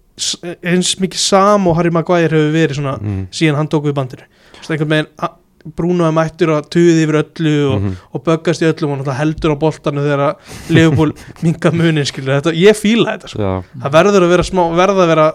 eins 0.61 0.99
mikið 0.99 1.19
sam 1.19 1.67
og 1.67 1.77
Harry 1.77 1.89
Maguire 1.89 2.29
hefur 2.29 2.51
verið 2.53 2.75
svona 2.75 2.97
mm 3.01 3.27
síðan 3.31 3.55
hann 3.55 3.67
tók 3.67 3.85
við 3.89 5.07
a- 5.17 5.37
Bruno 5.63 6.03
er 6.07 6.11
mættur 6.15 6.51
að 6.57 6.67
tuði 6.75 7.05
yfir 7.05 7.17
öllu 7.21 7.53
og, 7.71 7.77
-hmm. 7.79 7.93
og 8.11 8.23
böggast 8.25 8.63
í 8.63 8.67
öllum 8.67 8.99
og 8.99 9.07
heldur 9.15 9.55
á 9.55 9.57
boltanu 9.61 10.03
þegar 10.03 10.23
að 10.25 10.35
Liverpool 10.69 11.13
minga 11.43 11.71
munin 11.71 12.05
skilur 12.05 12.35
þetta, 12.35 12.51
ég 12.51 12.75
fíla 12.75 13.15
þetta 13.15 13.31
sko. 13.31 13.63
Það 13.79 13.95
verður 13.95 14.25
að 14.25 14.33
vera 14.33 14.43
smá, 14.43 14.63
verða 14.75 15.05
að 15.05 15.11
vera 15.13 15.27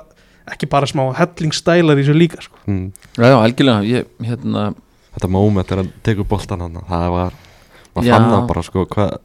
ekki 0.52 0.68
bara 0.70 0.86
smá 0.90 1.04
hellingstælar 1.18 1.98
í 1.98 2.04
þessu 2.04 2.16
líka 2.18 2.42
sko. 2.44 2.56
mm, 2.66 2.86
já, 3.18 3.34
algjörlega, 3.38 3.82
ég, 3.88 4.06
hérna 4.24 4.68
þetta 5.16 5.30
moment 5.32 5.66
þegar 5.68 5.82
hann 5.84 5.92
tekur 6.06 6.28
boltan 6.30 6.60
hann 6.66 6.80
það 6.88 7.08
var, 7.16 7.36
maður 7.96 8.12
fann 8.14 8.30
það 8.32 8.46
bara 8.52 8.62
sko 8.68 8.86
hvað 8.94 9.18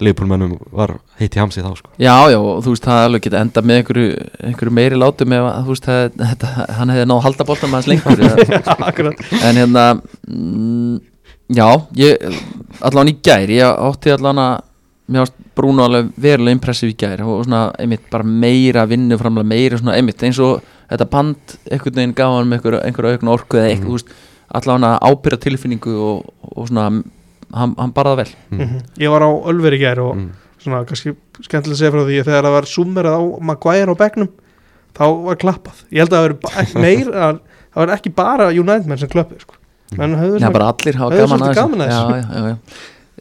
leifbólmennum 0.00 0.54
var 0.72 0.94
heitt 1.20 1.34
í 1.36 1.40
hamsi 1.42 1.60
þá 1.60 1.74
sko. 1.76 1.90
Já, 2.00 2.14
já, 2.32 2.38
og 2.40 2.62
þú 2.64 2.72
veist, 2.72 2.86
það 2.88 3.02
alveg 3.04 3.24
geta 3.26 3.40
enda 3.44 3.62
með 3.68 3.80
einhverju, 3.82 4.12
einhverju 4.48 4.72
meiri 4.78 4.96
látum 5.00 5.34
ef 5.36 5.44
að, 5.50 5.58
þú 5.66 5.74
veist, 5.74 5.88
það, 5.90 6.14
þetta, 6.30 6.52
hann 6.78 6.92
hefði 6.94 7.04
náð 7.10 7.18
að 7.18 7.26
halda 7.26 7.46
boltan 7.50 7.72
með 7.72 7.76
hans 7.76 7.90
lengur 7.90 8.22
eða- 8.24 9.44
en 9.50 9.60
hérna 9.60 9.84
mm, 10.24 10.94
já, 11.58 11.68
ég 12.00 12.40
allan 12.88 13.12
í 13.12 13.16
gær, 13.28 13.52
ég 13.52 13.84
átti 13.90 14.14
allan 14.16 14.40
að 14.46 14.54
mér 15.10 15.24
ást 15.26 15.34
Bruno 15.58 15.84
alveg 15.88 16.10
verulega 16.22 16.56
impressiv 16.56 16.92
í 16.92 16.96
gær 17.00 17.22
og 17.26 17.44
svona 17.46 17.64
einmitt 17.82 18.04
bara 18.12 18.24
meira 18.26 18.84
vinnuframlega, 18.90 19.48
meira 19.50 19.78
svona 19.80 19.96
einmitt 19.98 20.22
eins 20.26 20.38
og 20.42 20.60
þetta 20.90 21.06
band 21.10 21.56
einhvern 21.70 21.96
veginn 22.00 22.14
gaf 22.18 22.36
hann 22.36 22.48
með 22.50 22.60
einhver, 22.60 22.76
einhver 22.86 23.08
aukna 23.12 23.34
orku 23.34 23.58
eða 23.58 23.70
eitthvað, 23.72 23.80
Mhm. 23.80 23.88
þú 23.90 23.98
veist 23.98 24.12
allan 24.60 24.86
að 24.88 24.98
ábyrra 25.10 25.38
tilfinningu 25.44 25.92
og, 26.02 26.30
og 26.56 26.68
svona 26.68 26.84
hann, 27.54 27.74
hann 27.78 27.92
bara 27.94 28.14
það 28.14 28.22
vel 28.24 28.30
mm 28.58 28.78
ég 28.98 29.10
var 29.10 29.22
á 29.26 29.30
Ölveri 29.50 29.78
í 29.78 29.82
gær 29.84 30.00
og 30.02 30.16
mm. 30.16 30.30
svona 30.62 30.84
kannski 30.86 31.14
skemmtilega 31.42 31.74
að 31.74 31.80
segja 31.82 31.92
frá 31.94 32.02
því 32.06 32.18
að 32.20 32.28
þegar 32.30 32.46
það 32.48 32.56
var 32.58 32.68
summerað 32.70 33.18
á 33.18 33.22
Maguire 33.50 33.90
á 33.90 33.96
bekknum 34.02 34.30
þá 34.90 35.04
var 35.24 35.36
klappað. 35.38 35.84
Ég 35.94 36.02
held 36.02 36.12
að 36.12 36.18
það 36.18 36.26
veri 36.26 36.62
ekki 36.64 36.80
meir 36.86 37.10
að 37.14 37.40
það 37.70 37.80
var 37.80 37.92
ekki 37.94 38.10
bara 38.14 38.48
United 38.50 38.86
menn 38.90 38.98
sem 38.98 39.08
klöppuð 39.12 39.44
sko. 39.46 39.54
menn 39.96 40.16
höfðu 40.18 40.38
Já, 40.38 40.42
svona 40.42 40.54
bara 40.58 40.70
allir 40.74 40.98
hafa 40.98 41.10
Það 41.10 41.20
er 41.20 41.54
gaman 41.54 41.84
svolítið 41.90 42.56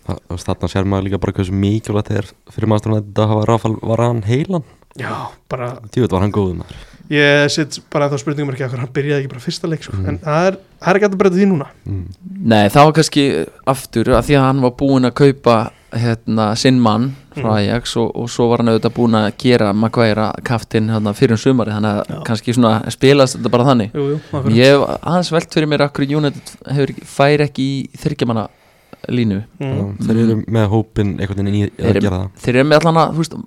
að 0.10 0.20
að 0.36 0.44
þarna 0.48 0.70
sér 0.74 0.90
maður 0.92 1.08
líka 1.10 1.22
bara 1.24 1.36
hversu 1.40 1.56
mikilvægt 1.56 2.12
það 2.12 2.22
er 2.24 2.30
fyrir 2.56 2.72
maður 2.74 2.94
að 2.96 3.02
þetta 3.02 3.28
hafa 3.34 3.48
Rafal 3.52 3.76
var 3.82 4.06
hann 4.08 4.24
heilan 4.28 4.68
já, 5.00 5.12
bara 5.52 5.74
Tjóðið 5.94 6.16
var 6.18 6.26
hann 6.26 6.36
góður 6.36 6.60
maður 6.64 6.86
ég 7.10 7.48
sitt 7.50 7.80
bara 7.90 8.06
þá 8.12 8.20
spurningum 8.22 8.52
ekki 8.54 8.68
að 8.68 8.78
hann 8.84 8.92
byrjaði 8.94 9.24
ekki 9.24 9.30
bara 9.32 9.42
fyrsta 9.42 9.70
leik 9.72 9.82
sko. 9.82 9.96
Mhm. 9.98 10.10
en 10.12 10.18
það 10.22 10.48
er, 10.52 10.58
það 10.84 10.92
er 10.92 11.00
ekki 11.00 11.08
að 11.10 11.18
breyta 11.24 11.38
því 11.40 11.48
núna 11.50 11.68
mm. 11.90 12.04
Nei, 12.54 12.66
það 12.70 12.86
var 12.86 12.96
kannski 13.00 13.24
aftur 13.74 14.12
að 14.14 14.28
því 14.28 14.36
að 14.38 14.46
hann 14.46 14.62
var 14.68 14.76
búinn 14.78 15.10
að 15.10 15.16
kaupa 15.18 15.56
hérna, 15.90 16.52
sinn 16.60 16.78
mann 16.86 17.08
frá 17.34 17.40
Mm. 17.40 17.56
Ajax 17.56 17.94
og, 17.98 18.10
og 18.20 18.28
svo 18.30 18.50
var 18.52 18.60
hann 18.62 18.70
auðvitað 18.74 18.94
búinn 18.98 19.16
að 19.16 19.28
gera 19.40 19.70
Maguire 19.74 20.26
kaftinn 20.46 20.90
hérna, 20.92 21.14
fyrir 21.16 21.38
um 21.38 21.40
sumari 21.40 21.72
þannig 21.72 21.94
að 22.02 22.10
Já. 22.12 22.18
kannski 22.28 22.54
svona 22.58 22.72
spilast 22.92 23.38
þetta 23.38 23.52
bara 23.54 23.68
þannig 23.70 23.94
jú, 23.96 24.06
jú. 24.12 24.42
Ég 24.58 24.74
hef 24.74 24.84
aðeins 25.00 25.30
velt 25.32 25.56
fyrir 25.56 25.70
mér 25.72 25.84
akkur 25.86 26.04
United 26.10 26.52
hefur, 26.68 26.92
ekki- 26.94 27.08
fær 27.08 27.44
ekki 27.46 27.68
í 27.70 28.02
þryggjamanna 28.02 28.44
línu 29.08 29.40
mm. 29.60 29.98
Þeir 30.06 30.18
eru 30.26 30.38
með 30.48 30.68
hópin 30.74 31.16
einhvern 31.20 31.46
veginn 31.46 31.56
í 31.56 31.70
Þeir 31.70 31.86
að 31.86 31.90
eru- 31.96 32.04
gera 32.08 32.20
það 32.24 32.44
Þeir 32.46 32.56
eru 32.60 32.70
með 32.70 32.80
allan 32.82 33.00
að, 33.04 33.12
þú 33.16 33.24
veist, 33.24 33.38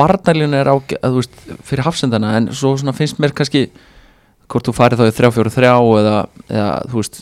varnarlínu 0.00 0.60
er 0.60 0.68
á, 0.70 0.76
að, 0.76 1.08
þú 1.10 1.16
veist, 1.22 1.40
fyrir 1.66 1.84
hafsendana 1.88 2.34
en 2.38 2.50
svo 2.54 2.76
svona 2.78 2.94
finnst 2.94 3.18
mér 3.22 3.32
kannski 3.34 3.64
hvort 4.50 4.66
þú 4.66 4.72
farið 4.74 4.98
þá 5.00 5.06
í 5.06 5.14
3-4-3 5.18 5.68
eða, 6.00 6.14
eða 6.50 6.70
þú 6.90 6.96
veist, 7.00 7.20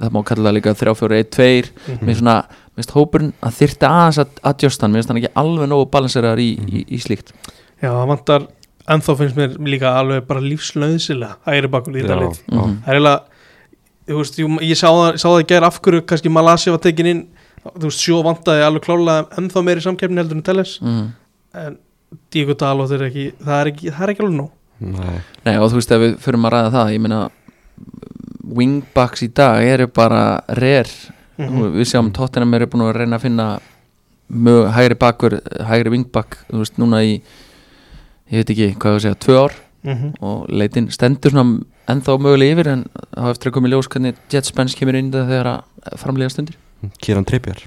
það 0.00 0.12
má 0.14 0.20
kalla 0.28 0.48
það 0.50 0.56
líka 0.58 0.74
3-4-1-2 0.78 1.70
Mhm. 1.90 2.04
mér 2.06 2.18
svona, 2.20 2.36
mér 2.46 2.78
finnst 2.82 2.94
hópurinn 2.94 3.32
að 3.42 3.56
þyrta 3.58 3.90
aðeins 3.90 4.20
að 4.22 4.38
adjusta 4.52 4.82
hann, 4.86 4.92
mér 4.94 5.02
finnst 5.02 5.10
hann 5.10 5.20
ekki 5.22 5.32
alveg 5.42 5.68
nógu 5.72 5.88
balanseraðar 5.90 6.38
í, 6.42 6.50
í, 6.66 6.84
í 6.94 6.98
slíkt 7.02 7.32
já, 7.82 7.90
það 7.90 8.06
vantar 8.12 8.46
ennþá 8.90 9.16
finnst 9.18 9.36
mér 9.38 9.56
líka 9.66 9.94
alveg 9.98 10.26
bara 10.30 10.40
lífslöðsilega 10.46 11.36
hægri 11.46 11.70
bakur 11.74 11.98
í 11.98 12.02
þetta 12.06 12.20
já. 12.22 12.30
Mhm. 12.54 12.78
það 12.86 12.88
er 12.90 12.94
eiginlega 12.94 13.20
þú 14.10 14.20
veist, 14.22 14.38
ég, 14.42 14.56
ég 14.70 14.78
sá 14.80 14.88
það, 14.90 15.40
í 15.40 15.46
gær 15.50 15.66
af 15.68 15.80
hverju 15.84 16.02
kannski 16.10 16.32
Malasja 16.32 16.72
var 16.74 16.82
tekin 16.84 17.06
inn 17.12 17.22
þú 17.64 17.86
veist, 17.88 18.00
sjó 18.04 18.22
vantaði 18.26 18.64
alveg 18.66 18.82
klálega 18.86 19.26
ennþá 19.38 19.62
meiri 19.66 19.84
samkeppni 19.84 20.20
heldur 20.22 20.38
en 20.40 20.42
Telles 20.46 20.78
mm. 20.82 21.04
en 21.64 21.76
Diego 22.32 22.54
Dalot 22.58 22.90
er 22.96 23.06
ekki 23.10 23.28
það 23.38 23.60
er 23.60 23.70
ekki, 23.74 23.90
það 23.94 24.06
er 24.06 24.14
ekki 24.14 24.24
alveg 24.26 24.38
nóg 24.40 24.50
Nei, 24.80 25.18
Nei 25.44 25.56
og 25.60 25.68
þú 25.70 25.76
veist 25.80 25.90
ef 25.92 26.00
við 26.00 26.14
förum 26.24 26.46
að 26.48 26.54
ræða 26.56 26.70
það 26.78 26.92
ég 26.94 27.02
meina 27.04 27.18
wingbacks 28.60 29.22
í 29.26 29.28
dag 29.36 29.62
eru 29.64 29.86
bara 29.92 30.40
rare 30.58 31.16
Mhm. 31.40 31.70
við 31.72 31.86
sjáum 31.88 32.10
Tottenham 32.12 32.52
eru 32.54 32.66
búin 32.68 32.82
að 32.84 32.96
reyna 32.98 33.16
að 33.16 33.22
finna 33.22 33.44
mög, 34.28 34.66
hægri 34.74 34.96
bakur, 35.00 35.40
hægri 35.64 35.90
wingback 35.94 36.36
þú 36.50 36.58
veist 36.60 36.76
núna 36.76 37.00
í 37.00 37.14
ég 38.30 38.42
veit 38.42 38.50
ekki 38.52 38.66
hvað 38.76 38.96
að 38.96 39.00
segja, 39.00 39.14
tvö 39.24 39.36
ár 39.44 39.54
Mhm. 39.82 40.10
og 40.20 40.48
leitin 40.50 40.90
stendur 40.92 41.30
svona 41.32 41.62
ennþá 41.90 42.16
mögulega 42.20 42.56
yfir 42.56 42.70
en 42.74 42.86
það 42.92 43.24
hafa 43.24 43.34
eftir 43.36 43.50
að 43.50 43.56
koma 43.56 43.68
í 43.68 43.72
ljós 43.74 43.90
hvernig 43.90 44.18
Jet 44.32 44.48
Spence 44.48 44.78
kemur 44.78 44.98
inn 44.98 45.10
í 45.10 45.14
það 45.14 45.30
þegar 45.34 45.50
að 45.52 46.00
framlega 46.02 46.32
stundir. 46.34 46.56
Kieran 47.00 47.26
Trippier. 47.28 47.62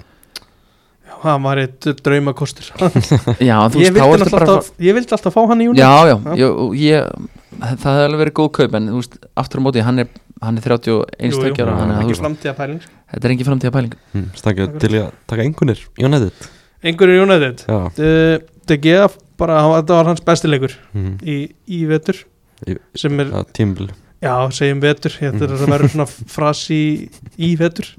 Já, 1.03 1.13
það 1.23 1.43
var 1.45 1.61
eitt 1.61 1.87
draumakostur. 2.03 2.69
Já, 3.49 3.55
þú 3.71 3.81
veist, 3.81 3.95
þá 3.97 4.03
er 4.05 4.23
þetta 4.23 4.33
bara 4.37 4.55
ég 4.87 4.97
vildi 4.97 5.15
alltaf 5.17 5.35
fá 5.35 5.41
hann 5.51 5.61
í 5.63 5.67
júni 5.67 5.81
Já, 5.81 5.91
já, 6.09 6.15
Já. 6.15 6.33
ég, 6.39 6.61
ég, 6.79 7.13
það 7.59 7.77
hefði 7.77 8.05
alveg 8.07 8.21
verið 8.23 8.35
góð 8.39 8.49
kaup 8.57 8.77
en 8.79 8.89
þú 8.91 9.01
veist, 9.01 9.17
aftur 9.43 9.61
á 9.61 9.65
móti, 9.67 9.83
hann 9.85 10.03
er, 10.03 10.09
hann 10.43 10.59
er 10.59 10.65
31 10.67 11.35
stökkjara, 11.37 11.75
Já, 11.75 11.79
þannig 11.81 11.95
að 11.95 12.01
þú 12.01 12.07
ekki 12.07 12.19
framtíða 12.21 12.55
pæling 12.57 12.81
þetta 13.13 13.29
er 13.29 13.35
engin 13.35 13.49
framtíða 13.49 13.73
pæling 13.77 13.95
mm. 14.13 14.25
Stakka 14.39 14.67
til 14.81 14.91
í 14.93 15.01
að 15.03 15.11
taka 15.29 15.45
engunir 15.47 15.83
United. 16.01 16.47
Einhverju 16.83 17.23
United. 17.23 17.65
Já. 17.69 17.79
Uh, 17.95 18.35
DG 18.67 18.95
bara, 19.39 19.59
hann- 19.63 19.75
þetta 19.77 19.99
var 19.99 20.09
hans 20.11 20.23
bestileikur 20.25 20.73
mm. 20.95 21.13
í, 21.21 21.37
í 21.77 21.83
vetur 21.91 22.23
Í- 22.67 22.79
sem 22.99 23.19
er, 23.21 23.31
Já, 23.31 23.45
tímbil 23.55 23.91
Já, 24.23 24.33
segjum 24.55 24.81
vetur, 24.83 25.13
þetta 25.19 25.45
er 25.45 25.53
að 25.57 25.71
verður 25.73 25.93
svona 25.93 26.07
frasi 26.07 26.79
í, 27.35 27.53
vetur. 27.59 27.89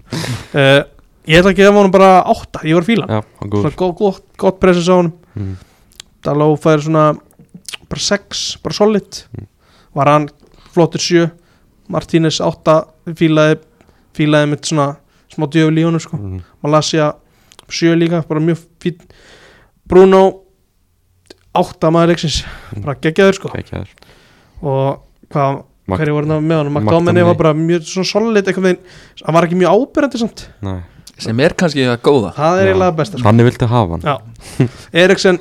Uh, 0.55 0.83
Ég 1.25 1.41
ætla 1.41 1.55
að 1.55 1.61
gefa 1.62 1.72
honum 1.72 1.93
bara 1.93 2.09
átta, 2.29 2.61
ég 2.68 2.77
var 2.77 2.85
að 2.85 2.89
fíla. 2.91 3.05
Hann. 3.09 3.22
Já, 3.22 3.37
hann 3.41 3.53
góður. 3.53 3.62
Svona 3.64 3.79
gott, 3.81 3.95
gott, 3.97 4.27
gott 4.41 4.59
presens 4.61 4.91
á 4.93 4.95
honum. 4.99 5.14
Mm. 5.33 5.55
Daló 6.27 6.49
fær 6.61 6.83
svona 6.85 7.05
bara 7.89 8.03
6, 8.07 8.43
bara 8.64 8.77
solid. 8.77 9.20
Mm. 9.33 9.47
Var 9.97 10.11
hann 10.12 10.27
flottur 10.75 11.01
7 11.01 11.31
Martínez 11.93 12.41
8 12.45 12.77
fílaði, 13.16 13.59
fílaði 14.16 14.51
mitt 14.53 14.68
svona 14.68 14.91
smá 15.33 15.49
djöfli 15.49 15.81
í 15.81 15.87
honum 15.89 16.03
sko. 16.03 16.20
Mm. 16.20 16.43
Malasia 16.64 17.12
7 17.72 17.97
líka, 18.01 18.20
bara 18.29 18.45
mjög 18.45 18.61
fín 18.85 19.01
Bruno 19.89 20.22
8 21.57 21.93
maður 21.95 22.12
leiksins, 22.12 22.43
bara 22.83 22.99
geggjaður 23.01 23.39
sko. 23.39 23.53
Kækjaður 23.55 23.97
og 24.64 25.03
hvað, 25.33 25.64
hverju 25.89 26.14
voru 26.16 26.26
með 26.41 26.59
honum 26.62 26.72
McTominay. 26.78 26.89
McDominay 26.89 27.24
var 27.28 27.35
bara 27.41 27.53
mjög 27.55 27.82
svona 27.89 28.09
solid 28.09 28.47
hann 28.55 29.35
var 29.37 29.47
ekki 29.49 29.59
mjög 29.61 29.74
ábyrjandi 29.76 30.20
samt 30.22 30.45
Nei, 30.64 30.78
sem 31.18 31.41
er 31.45 31.55
kannski 31.61 31.85
það 31.85 31.99
góða 32.09 32.30
það 32.39 32.61
er 32.62 32.70
eiginlega 32.70 32.97
besta 33.01 33.18
sko. 33.18 33.26
Þannig 33.28 33.49
viltu 33.51 33.68
hafa 33.68 33.99
hann 33.99 34.07
Já. 34.09 34.14
Eriksen 35.05 35.39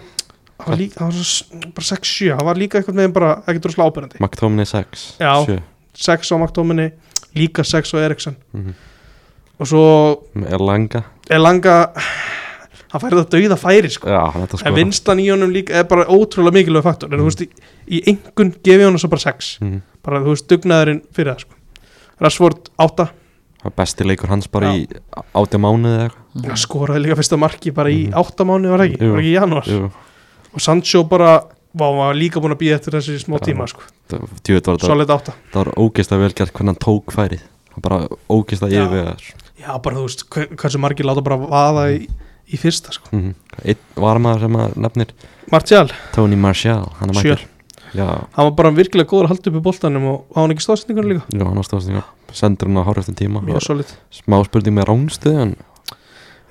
hann 0.64 0.70
var 0.74 0.78
líka, 0.80 1.00
hann 1.00 1.12
var 1.12 1.28
svo, 1.28 1.62
bara 1.76 1.88
6-7 1.90 2.34
hann 2.38 2.48
var 2.50 2.60
líka 2.60 2.80
eitthvað 2.82 3.00
með 3.00 3.14
bara 3.16 3.32
ekki 3.48 3.64
droslega 3.64 3.88
ábyrjandi 3.90 4.20
McTominay 4.24 4.66
6 4.70 5.06
Já. 5.24 5.34
7 5.48 5.62
6 5.94 6.32
á 6.34 6.36
McDominay, 6.42 6.92
líka 7.38 7.64
6 7.64 7.94
á 7.96 7.98
Eriksen 8.04 8.36
Mhm. 8.54 8.74
og 9.60 9.68
svo 9.70 9.84
Er 10.36 10.60
langa 10.60 11.04
er 11.30 11.40
langa 11.40 11.76
hann 12.94 13.02
færði 13.02 13.24
það 13.24 13.32
dauða 13.34 13.58
færi 13.60 13.90
sko. 13.94 14.08
Já, 14.14 14.20
hann 14.34 14.46
að 14.48 14.68
en 14.70 14.76
vinstan 14.78 15.20
í 15.24 15.28
honum 15.34 15.52
líka 15.54 15.74
er 15.82 15.88
bara 15.90 16.06
ótrúlega 16.06 16.54
mikilvæg 16.60 16.84
faktor 16.86 17.14
en 17.14 17.20
þú 17.24 17.28
veist, 17.28 17.42
í, 17.42 17.50
í 17.90 18.02
engun 18.14 18.54
gefi 18.64 18.86
honum 18.86 19.02
svo 19.02 19.10
bara 19.10 19.24
6 19.26 19.58
Mhm. 19.62 19.82
bara 20.04 20.20
þú 20.22 20.34
veist, 20.36 20.48
dugnaðurinn 20.52 21.02
fyrir 21.14 21.34
það 21.34 21.40
sko. 21.48 21.54
Rashford 22.22 22.70
8 22.80 23.10
Það 23.64 23.70
er 23.72 23.76
Besti 23.78 24.04
leikur 24.04 24.28
hans 24.28 24.48
bara 24.52 24.74
í 24.76 24.88
átja 25.40 25.58
mánuði 25.58 25.96
eða 25.96 26.08
eitthvað 26.10 26.48
hann 26.50 26.58
skoraði 26.60 27.02
líka 27.06 27.16
fyrsta 27.16 27.38
marki 27.40 27.72
bara 27.74 27.90
í 27.90 28.08
Mhm. 28.10 28.14
8 28.20 28.44
mánu 28.46 28.70
var 28.70 28.80
ekki, 28.86 28.98
Jú. 29.00 29.12
var 29.14 29.20
ekki 29.22 29.32
í 29.32 29.38
janúar 29.40 29.66
Jú, 29.68 29.92
og 30.54 30.62
Sancho 30.62 31.04
bara, 31.08 31.40
vá, 31.74 31.86
hann 31.88 31.98
var 31.98 32.14
líka 32.14 32.42
búin 32.44 32.52
að 32.54 32.60
býja 32.60 32.76
eftir 32.76 32.92
þessi 32.94 33.18
Já. 33.40 33.46
tíma 33.48 33.68
sko. 33.68 33.82
solid 34.86 35.10
8 35.10 35.34
Það 35.54 35.66
var 35.66 35.74
ógeist 35.78 36.12
að 36.12 36.20
vel 36.20 36.34
gert 36.34 36.54
hvernig 36.54 36.68
hann 36.68 36.76
tók 36.84 37.06
færið 37.16 37.42
bara 37.82 38.08
ógeist 38.30 38.62
að 38.62 38.72
Já. 38.72 38.86
yfirvega 38.86 39.18
já, 39.64 39.82
bara 39.82 39.96
þú 39.96 40.04
veist, 40.06 40.30
hver- 40.30 40.56
hversu 40.56 40.78
margir 40.80 41.06
láta 41.06 41.24
bara 41.24 41.38
vaða 41.38 41.86
í, 41.98 42.08
í 42.52 42.60
fyrsta 42.60 42.92
sko. 42.96 43.10
mm 43.14 43.34
Einn 43.64 43.78
varmaður 43.96 44.46
sem 44.48 44.56
að 44.60 44.78
nefnir 44.84 45.12
Martial, 45.54 45.88
Tony 46.16 46.36
Martial 46.40 46.88
Hann 47.00 47.12
er 47.14 47.20
mættur. 47.20 47.44
Já, 47.94 48.08
hann 48.34 48.48
var 48.50 48.56
bara 48.58 48.72
virkilega 48.74 49.06
góður 49.12 49.28
að 49.28 49.34
halda 49.36 49.52
upp 49.52 49.58
í 49.60 49.64
boltanum 49.68 50.08
og 50.10 50.24
á 50.34 50.38
hann 50.42 50.54
ekki 50.56 50.66
stóðsendingunum 50.66 51.12
líka? 51.14 51.26
Já, 51.30 51.44
hann 51.46 51.60
var 51.62 51.68
stóðstinga 51.68 52.04
Sendur 52.34 52.72
hann 52.72 52.82
á 52.82 52.88
hár 52.88 52.98
eftir 53.04 53.18
tíma 53.20 53.44
Smá 54.10 54.40
spurning 54.48 54.74
með 54.80 54.88
rángstuð 54.90 55.38
en 55.44 55.54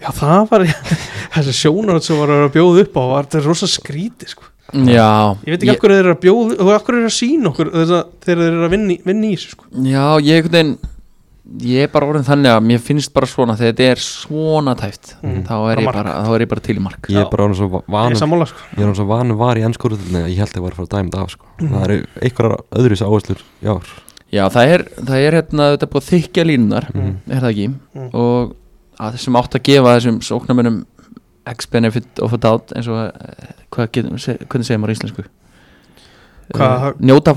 já, 0.02 0.10
það 0.14 0.46
var, 0.50 0.64
þessi 1.34 1.54
sjónaröð 1.58 2.06
sem 2.06 2.18
var 2.22 2.30
að 2.36 2.48
bjóða 2.54 2.84
upp 2.86 2.96
á, 2.98 3.02
var 3.10 3.26
þetta 3.28 3.42
rosa 3.48 3.68
skríti 3.70 4.30
sko. 4.30 4.46
já, 4.86 5.34
ég 5.46 5.50
veit 5.56 5.62
ekki 5.66 5.74
af 5.74 5.82
hverju 5.82 5.98
þeir 5.98 6.04
eru 6.06 6.14
að 6.16 6.22
bjóða 6.22 6.56
og 6.62 6.70
af 6.76 6.86
hverju 6.86 6.96
þeir 6.96 7.02
eru 7.02 7.10
að 7.10 7.18
sína 7.18 7.50
okkur 7.52 7.70
þess 7.74 7.94
að 7.98 8.14
þeir 8.26 8.42
eru 8.46 8.62
að 8.66 8.72
vinna, 8.76 8.94
í- 8.94 9.02
vinna 9.10 9.26
í 9.28 9.34
þessu 9.36 9.52
sko. 9.56 9.68
já, 9.82 10.06
ég 10.22 10.38
einhvern 10.38 10.54
veginn 10.56 10.72
ég 11.60 11.82
er 11.84 11.88
bara 11.92 12.06
orðin 12.08 12.24
þannig 12.24 12.48
að 12.54 12.62
mér 12.64 12.78
finnst 12.80 13.12
bara 13.12 13.26
svona 13.28 13.56
þegar 13.58 13.72
þetta 13.74 13.88
er 13.92 13.96
svona 14.00 14.74
tæft 14.78 15.16
Mm. 15.22 15.42
þá, 15.44 15.52
er 15.72 15.84
Bara 15.84 16.02
ég 16.02 16.26
þá 16.26 16.34
er 16.34 16.40
ég 16.40 16.48
bara 16.48 16.60
til 16.60 16.76
í 16.76 16.80
mark 16.82 17.08
ég 17.08 17.18
er 17.20 17.28
bara 17.30 17.44
orðinn 17.44 17.58
svo 17.60 17.68
ég 17.80 17.84
vanur 17.92 18.16
sammála 18.16 18.46
sko. 18.48 18.58
Ég 18.72 18.78
er 18.78 18.86
orðinn 18.86 18.96
svo 18.96 19.06
vanur 19.06 19.36
var 19.36 19.56
í 19.56 19.64
ennskóruðinni 19.66 20.22
að 20.22 20.30
ég 20.32 20.38
held 20.38 20.48
að 20.52 20.56
ég 20.56 20.62
var 20.62 20.72
að 20.72 20.76
fara 20.80 20.86
að 20.88 20.94
dæma 20.96 21.10
þetta 21.10 21.22
af 21.22 21.30
sko. 21.30 21.44
Mhm. 21.60 21.72
Það 21.72 21.84
eru 21.84 22.06
einhverjar 22.22 22.56
öðruvísi 22.72 23.06
áherslur 23.06 23.42
í 23.62 23.66
ár 23.68 23.92
já, 24.32 24.44
það 24.48 24.66
er, 24.72 24.82
það 25.04 25.16
er 25.26 25.32
hérna, 25.36 25.76
þetta 25.76 25.82
er 25.82 25.92
búið 25.92 26.08
þykja 26.12 26.44
línunar 26.48 26.86
Mhm. 26.94 27.16
er 27.28 27.40
það 27.40 27.50
ekki 27.52 27.68
Mm. 27.94 28.10
og 28.14 28.56
að 28.98 29.12
þessum 29.14 29.36
átt 29.42 29.54
að 29.58 29.62
gefa 29.62 29.96
þessum 29.98 30.18
sóknarmönnum 30.22 30.84
ex-benefit 31.46 32.20
of 32.22 32.32
a 32.32 32.36
doubt 32.38 32.72
eins 32.76 32.88
og 32.88 32.96
eh, 33.12 33.52
hvað 33.72 33.90
getum, 33.92 34.18
se, 34.18 34.38
hvernig 34.48 34.64
segir 34.64 34.78
maður 34.78 34.92
á 34.92 34.96
íslensku 34.96 35.24
Hvað- 36.52 36.88
Eh, 36.88 36.92
njóta 37.00 37.34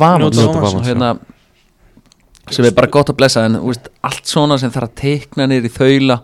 já. 0.84 0.94
hérna 0.94 1.20
sem 2.52 2.66
er 2.66 2.76
bara 2.78 2.92
gott 2.94 3.10
að 3.10 3.18
blessa 3.18 3.46
en 3.46 3.56
þú 3.60 3.72
veist, 3.72 3.88
allt 4.06 4.26
svona 4.30 4.58
sem 4.62 4.72
þarf 4.72 4.90
að 4.90 4.96
teikna 5.02 5.48
niður 5.50 5.70
í 5.70 5.74
þaula 5.78 6.18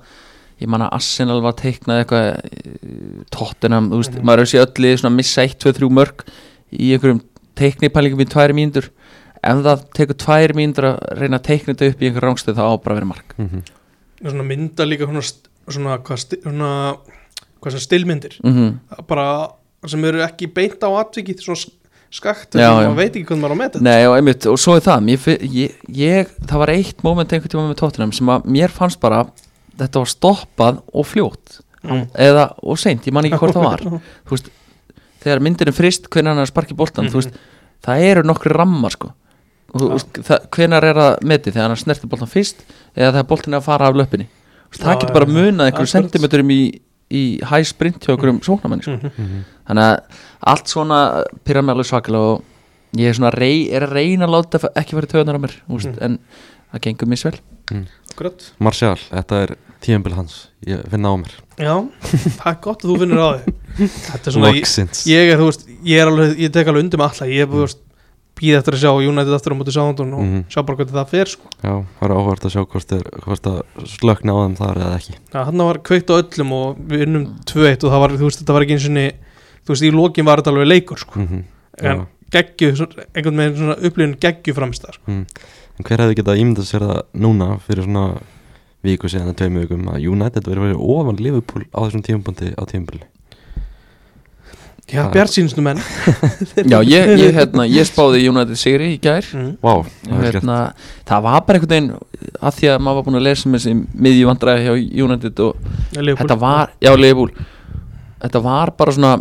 ég 0.62 0.70
man 0.70 0.82
að 0.86 0.94
Arsenal 0.94 1.42
var 1.42 1.54
teiknað 1.58 2.04
eitthvað 2.04 3.26
Tottenham, 3.34 3.90
þú 3.90 3.98
veist, 4.02 4.16
Mhm. 4.16 4.26
maður 4.26 4.44
hefur 4.44 4.52
séð 4.52 4.66
öll 4.66 4.84
liðið 4.86 5.00
svona 5.02 5.16
missa 5.16 5.42
1, 5.44 5.58
2, 5.60 5.74
3 5.74 5.90
mörg 5.90 6.26
í 6.72 6.92
einhverjum 6.94 7.22
teiknipælingum 7.56 8.22
í 8.22 8.30
tvær 8.30 8.54
mínútur 8.54 8.90
ef 9.42 9.64
það 9.66 9.86
tekur 9.98 10.18
tvær 10.22 10.54
mínútur 10.54 10.86
að 10.92 11.00
reyna 11.18 11.40
að 11.40 11.48
teikna 11.50 11.74
þetta 11.74 11.90
upp 11.90 12.02
í 12.02 12.06
einhver 12.10 12.28
rángstöð 12.28 12.56
þá 12.60 12.64
á 12.70 12.74
bara 12.78 12.94
að 12.96 13.00
vera 13.00 13.10
mark 13.10 13.34
mm 13.38 13.50
-hmm. 13.50 13.64
svona 14.30 14.44
mynda 14.44 14.86
líka 14.86 15.06
svona, 15.10 15.24
svona, 15.68 15.98
hvað, 15.98 16.18
sti, 16.18 16.42
svona, 16.44 16.98
hvað 17.62 17.72
sem 17.72 17.80
stilmyndir 17.80 18.38
mm 18.44 18.80
bara 19.08 19.50
sem 19.88 20.06
eru 20.06 20.22
ekki 20.22 20.54
beint 20.54 20.80
á 20.86 20.90
atvikið 21.02 21.42
svona 21.42 21.81
skakt 22.12 22.58
Já, 22.60 22.70
og 22.70 22.82
maður 22.82 22.98
veit 23.00 23.16
ekki 23.16 23.28
hvernig 23.30 23.44
maður 23.46 23.54
á 23.54 23.56
að 23.56 23.62
meta 23.62 23.80
þetta. 23.80 23.86
Nei 23.88 24.08
og 24.10 24.16
einmitt 24.18 24.48
og 24.52 24.60
svo 24.60 24.76
er 24.78 24.86
það. 24.86 25.06
Mér, 25.08 25.28
ég, 25.56 25.76
ég, 25.96 26.34
það 26.50 26.64
var 26.64 26.74
eitt 26.76 27.04
moment 27.08 27.34
einhvern 27.34 27.54
tíma 27.54 27.68
með 27.70 27.80
Tottenham 27.82 28.12
sem 28.16 28.32
að 28.34 28.50
mér 28.58 28.74
fannst 28.76 29.00
bara 29.04 29.24
þetta 29.80 30.04
var 30.04 30.12
stoppað 30.12 30.82
og 30.92 31.08
fljótt. 31.08 31.62
Mm. 31.82 32.04
eða 32.14 32.44
og 32.62 32.78
seint, 32.78 33.08
ég 33.10 33.14
man 33.16 33.26
ekki 33.26 33.40
hvort 33.42 33.56
það 33.58 33.64
var. 33.66 33.82
Þú 34.28 34.36
veist, 34.36 34.52
þegar 35.24 35.42
myndin 35.42 35.72
er 35.72 35.74
frist 35.74 36.06
hvernig 36.14 36.30
hann 36.30 36.42
er 36.44 36.46
að 36.46 36.52
sparki 36.52 36.78
boltan, 36.78 37.10
þú 37.10 37.22
veist 37.24 37.40
það 37.82 38.06
eru 38.12 38.24
nokkri 38.28 38.54
rammar 38.54 38.94
sko. 38.94 39.10
Hvenar 40.52 40.86
er 40.86 41.00
það 41.00 41.26
metið 41.32 41.56
þegar 41.56 41.72
hann 41.72 41.80
snertir 41.80 42.12
boltan 42.12 42.30
fyrst 42.30 42.62
eða 42.94 43.16
þegar 43.16 43.28
boltin 43.32 43.56
er 43.56 43.62
að 43.62 43.68
fara 43.70 43.90
af 43.90 43.98
veist, 44.72 44.84
það 44.86 45.02
getur 45.02 45.16
bara 45.16 45.28
munað 45.28 45.70
einhverjum 45.70 45.72
akkurat. 45.72 45.94
sentimetrum 45.96 46.52
í, 46.54 46.62
í 47.12 47.24
high 47.44 47.68
sprint 47.68 48.06
hjá 48.06 48.14
einhverjum 48.14 48.42
sóknarmanni 48.46 48.86
sko. 48.86 48.98
Mhm. 49.12 49.42
Þannig 49.72 49.88
að 49.88 50.22
allt 50.52 50.68
svona 50.76 51.00
pyrra 51.48 51.64
mig 51.64 51.76
alveg 51.76 51.88
svakalega 51.88 52.36
og 52.36 53.00
ég 53.00 53.08
er 53.08 53.16
svona 53.16 53.32
rey, 53.34 53.70
er 53.72 53.86
að 53.88 53.94
reyna 53.96 54.28
að 54.28 54.34
láta 54.36 54.60
ekki 54.76 54.98
vera 55.00 55.08
töðunar 55.08 55.40
á 55.40 55.44
mér 55.48 55.54
veist, 55.72 55.92
Mm. 55.96 56.02
en 56.02 56.20
það 56.74 56.82
gengur 56.90 57.08
misvel. 57.08 57.38
Akkurat. 58.12 58.50
Martial, 58.60 58.98
þetta 59.10 59.38
er 59.46 59.54
tíðanbíl 59.82 60.14
hans. 60.18 60.50
Ég 60.68 60.82
finna 60.92 61.08
á 61.08 61.16
mér. 61.16 61.32
Já, 61.58 61.76
það 62.36 62.50
er 62.52 62.58
gott 62.66 62.84
að 62.84 62.90
þú 62.92 62.98
finnur 63.00 63.22
á 63.24 63.30
þig 63.40 63.56
Þetta 64.12 64.28
er 64.28 64.36
svona, 64.36 64.52
ég, 64.52 64.66
ég 65.08 65.32
er, 65.32 65.40
þú 65.40 65.46
veist, 65.48 65.64
ég 65.88 66.02
er 66.04 66.10
alveg, 66.12 66.34
ég 66.44 66.52
tek 66.52 66.68
alveg 66.68 66.84
undir 66.84 67.00
með 67.00 67.08
alla, 67.16 67.28
ég 67.32 67.46
er 67.46 67.48
búið 67.48 67.64
að 67.70 67.78
býða 68.42 68.58
eftir 68.60 68.76
að 68.76 68.82
sjá 68.84 68.92
United 69.08 69.34
aftur 69.38 69.54
á 69.54 69.58
móti 69.62 69.72
Southampton 69.76 70.14
og 70.18 70.22
Mhm. 70.26 70.44
sjá 70.52 70.60
bara 70.66 70.78
hvernig 70.82 70.98
það 70.98 71.08
fer, 71.14 71.26
sko. 71.32 71.48
Já, 71.64 71.74
það 72.02 72.06
er 72.10 72.16
áhvert 72.18 72.46
að 72.50 72.54
sjá 72.56 72.62
hvort, 72.68 72.92
er, 72.92 73.04
hvort 73.24 73.48
að 73.48 73.62
slökna 73.88 74.36
á 74.36 74.40
þeim 74.44 74.56
þar 74.60 74.76
eða 74.82 74.96
ekki. 75.00 75.16
Já, 75.32 75.44
hann 75.46 75.58
var 75.58 75.78
kveikt 75.80 76.10
á 76.12 76.16
öllum 76.20 76.52
og 76.52 76.78
við 76.92 77.06
unnum 77.08 77.26
2-1 77.46 77.84
og 77.86 77.92
það 77.96 78.00
var, 78.04 78.10
þú 78.20 78.26
veist, 78.28 78.40
þetta 78.44 78.54
var 78.58 78.62
ekki 78.68 78.76
eins 78.76 78.86
og 78.90 78.96
þú 79.66 79.74
veist, 79.76 79.84
í 79.84 79.92
lokin 79.92 80.26
var 80.26 80.42
þetta 80.42 80.52
alveg 80.54 80.68
leikur, 80.68 80.98
sko. 80.98 81.20
mm 81.20 81.28
-hmm. 81.28 81.44
En 81.82 82.06
geggju, 82.32 82.76
svona- 82.76 83.06
einhvern 83.16 83.38
veginn 83.38 83.58
svona 83.58 83.76
upplifin 83.88 84.16
geggju 84.20 84.54
framist 84.54 84.84
það, 84.86 84.94
sko. 84.94 85.12
En 85.12 85.86
hver 85.86 85.98
hefði 86.00 86.16
getað 86.16 86.40
ímyndað 86.40 86.66
sér 86.68 86.82
það 86.82 87.02
núna 87.14 87.60
fyrir 87.60 87.84
svona 87.84 88.18
viku 88.84 89.08
síðan 89.08 89.28
eða 89.30 89.36
tveimur 89.38 89.62
vikum 89.68 89.88
að 89.88 90.08
United 90.12 90.44
verið 90.44 90.62
verið 90.66 90.80
ofan 90.80 91.16
Liverpool 91.20 91.64
á 91.76 91.80
þessum 91.86 92.02
tímabundi 92.02 92.54
á 92.58 92.64
tímabili 92.66 93.04
Já, 94.92 95.04
Það- 95.06 95.12
Bjart 95.14 95.30
sínsnum 95.32 95.64
menn. 95.64 95.78
já, 96.72 96.80
ég, 96.84 97.12
ég, 97.20 97.34
hérna, 97.38 97.64
ég 97.70 97.86
spáði 97.92 98.26
United 98.28 98.58
Sigri 98.60 98.90
í 98.96 99.00
gær 99.00 99.24
Mm. 99.32 99.54
Skemmt 99.62 100.26
hérna, 100.26 100.74
það 101.08 101.22
var 101.24 101.42
bara 101.48 101.60
einhvern 101.60 101.70
veginn 101.70 101.92
að 102.42 102.56
því 102.58 102.68
að 102.74 102.80
maður 102.84 102.96
var 103.00 103.04
búin 103.08 103.20
að 103.22 103.24
lesa 103.30 103.50
með 103.50 103.60
þessi 103.62 103.76
miðju 103.96 104.26
vandræði 104.28 104.66
hjá 104.66 105.04
United 105.06 105.40
og 105.40 105.56
þetta 105.96 106.38
var, 106.42 106.70
já, 106.82 106.92
Leifbúl 106.98 107.30
þetta 108.22 108.42
var 108.44 108.72
bara 108.78 108.92
svona 108.92 109.14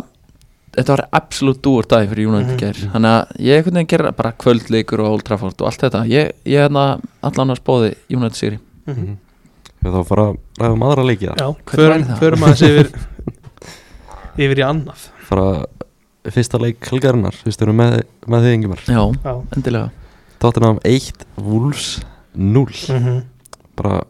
þetta 0.75 0.93
var 0.95 1.03
absolutt 1.17 1.61
dúr 1.65 1.87
dag 1.89 2.07
fyrir 2.09 2.27
United 2.27 2.61
mm 2.61 2.71
-hmm. 2.71 2.91
þannig 2.93 3.11
að 3.11 3.41
ég 3.47 3.57
einhvern 3.57 3.75
veginn 3.75 3.91
gerði 3.93 4.11
bara 4.15 4.31
kvöldleikur 4.31 4.99
og 5.03 5.11
Old 5.11 5.23
Trafford 5.27 5.61
og 5.61 5.67
allt 5.67 5.81
þetta. 5.81 6.05
Ég, 6.07 6.31
ég 6.45 6.59
hérna 6.63 6.99
allan 7.21 7.49
að 7.51 7.59
spáði 7.59 7.95
United 8.09 8.35
Sigri. 8.35 8.59
Mhm. 8.87 9.17
Við 9.81 9.91
þá 9.93 10.03
fara 10.05 10.23
að 10.29 10.37
ræða 10.59 10.73
um 10.73 10.83
aðra 10.83 11.03
leiki 11.05 11.27
það 11.27 11.37
Já, 11.41 11.55
förum, 12.19 12.43
aðeins 12.43 12.61
yfir 12.61 12.91
yfir 14.45 14.59
í 14.59 14.63
annað. 14.63 15.07
Fara 15.25 15.65
fyrsta 16.29 16.59
leik 16.61 16.85
helgarinnar 16.91 17.35
við 17.43 17.61
erum 17.65 17.79
með, 17.81 18.01
með 18.27 18.43
þig 18.45 18.53
engumar 18.53 18.83
já, 18.85 19.01
Já, 19.25 19.33
endilega. 19.55 19.89
Tottenham 20.39 20.79
1, 20.83 21.25
Wolves 21.37 21.99
0 22.35 22.65
Mhm. 22.89 23.23
Bara 23.75 24.03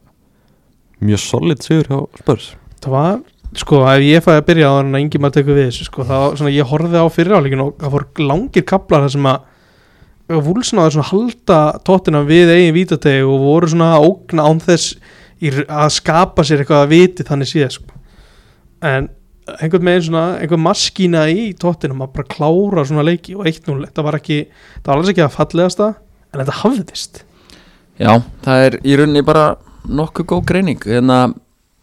mjög 1.02 1.20
solid 1.20 1.64
sigur 1.64 1.88
hjá 1.88 2.20
Spurs. 2.20 2.56
Það 2.82 2.92
var 2.92 3.20
sko, 3.60 3.82
ef 3.92 4.04
ég 4.06 4.24
fæði 4.24 4.40
að 4.40 4.48
byrja 4.48 4.72
á 4.72 4.74
þannig 4.80 4.98
að 4.98 5.06
yngi 5.06 5.22
maður 5.22 5.38
tekur 5.38 5.58
við 5.58 5.70
þessu 5.70 5.88
sko, 5.88 6.06
þá 6.08 6.18
svona 6.40 6.54
ég 6.56 6.70
horfði 6.70 7.02
á 7.04 7.08
fyriráleikin 7.12 7.64
og 7.66 7.72
það 7.82 7.96
fór 7.96 8.06
langir 8.32 8.68
kaplar 8.68 9.06
þar 9.06 9.16
sem 9.16 9.32
að 9.32 9.50
vúlsnaður 10.46 10.96
svona 10.96 11.10
halda 11.10 11.62
tóttina 11.88 12.22
við 12.28 12.54
eigin 12.54 12.76
vítategi 12.76 13.24
og 13.28 13.42
voru 13.44 13.72
svona 13.72 13.96
að 13.98 14.06
ógna 14.08 14.46
án 14.48 14.62
þess 14.64 14.96
að 15.42 15.90
skapa 15.98 16.46
sér 16.46 16.62
eitthvað 16.62 16.86
að 16.86 16.94
viti 16.94 17.26
þannig 17.28 17.50
séð 17.50 17.74
sko. 17.76 17.98
en 18.82 19.10
einhvern 19.60 19.84
meginn 19.84 20.06
svona 20.06 20.26
einhvern 20.40 20.64
maskína 20.64 21.26
í 21.34 21.52
tóttina 21.58 21.98
maður 21.98 22.14
bara 22.20 22.32
klára 22.32 22.86
svona 22.88 23.06
leiki 23.06 23.36
og 23.36 23.50
1-0 23.50 23.82
þetta 23.88 24.06
var 24.06 24.18
ekki, 24.20 24.40
það 24.80 24.92
var 24.92 25.02
alveg 25.02 25.14
ekki 25.16 25.26
að 25.26 25.36
fallegasta 25.36 25.88
en 26.32 26.42
þetta 26.44 26.60
hafðist 26.62 27.24
Já, 28.02 28.14
það 28.46 28.66
er 28.68 28.78
í 28.86 28.98
rauninni 28.98 29.26
bara 29.26 29.46
nokkuð 29.90 30.30
góð 30.32 30.46
greining 30.54 30.86
en 30.88 31.14
að 31.14 31.36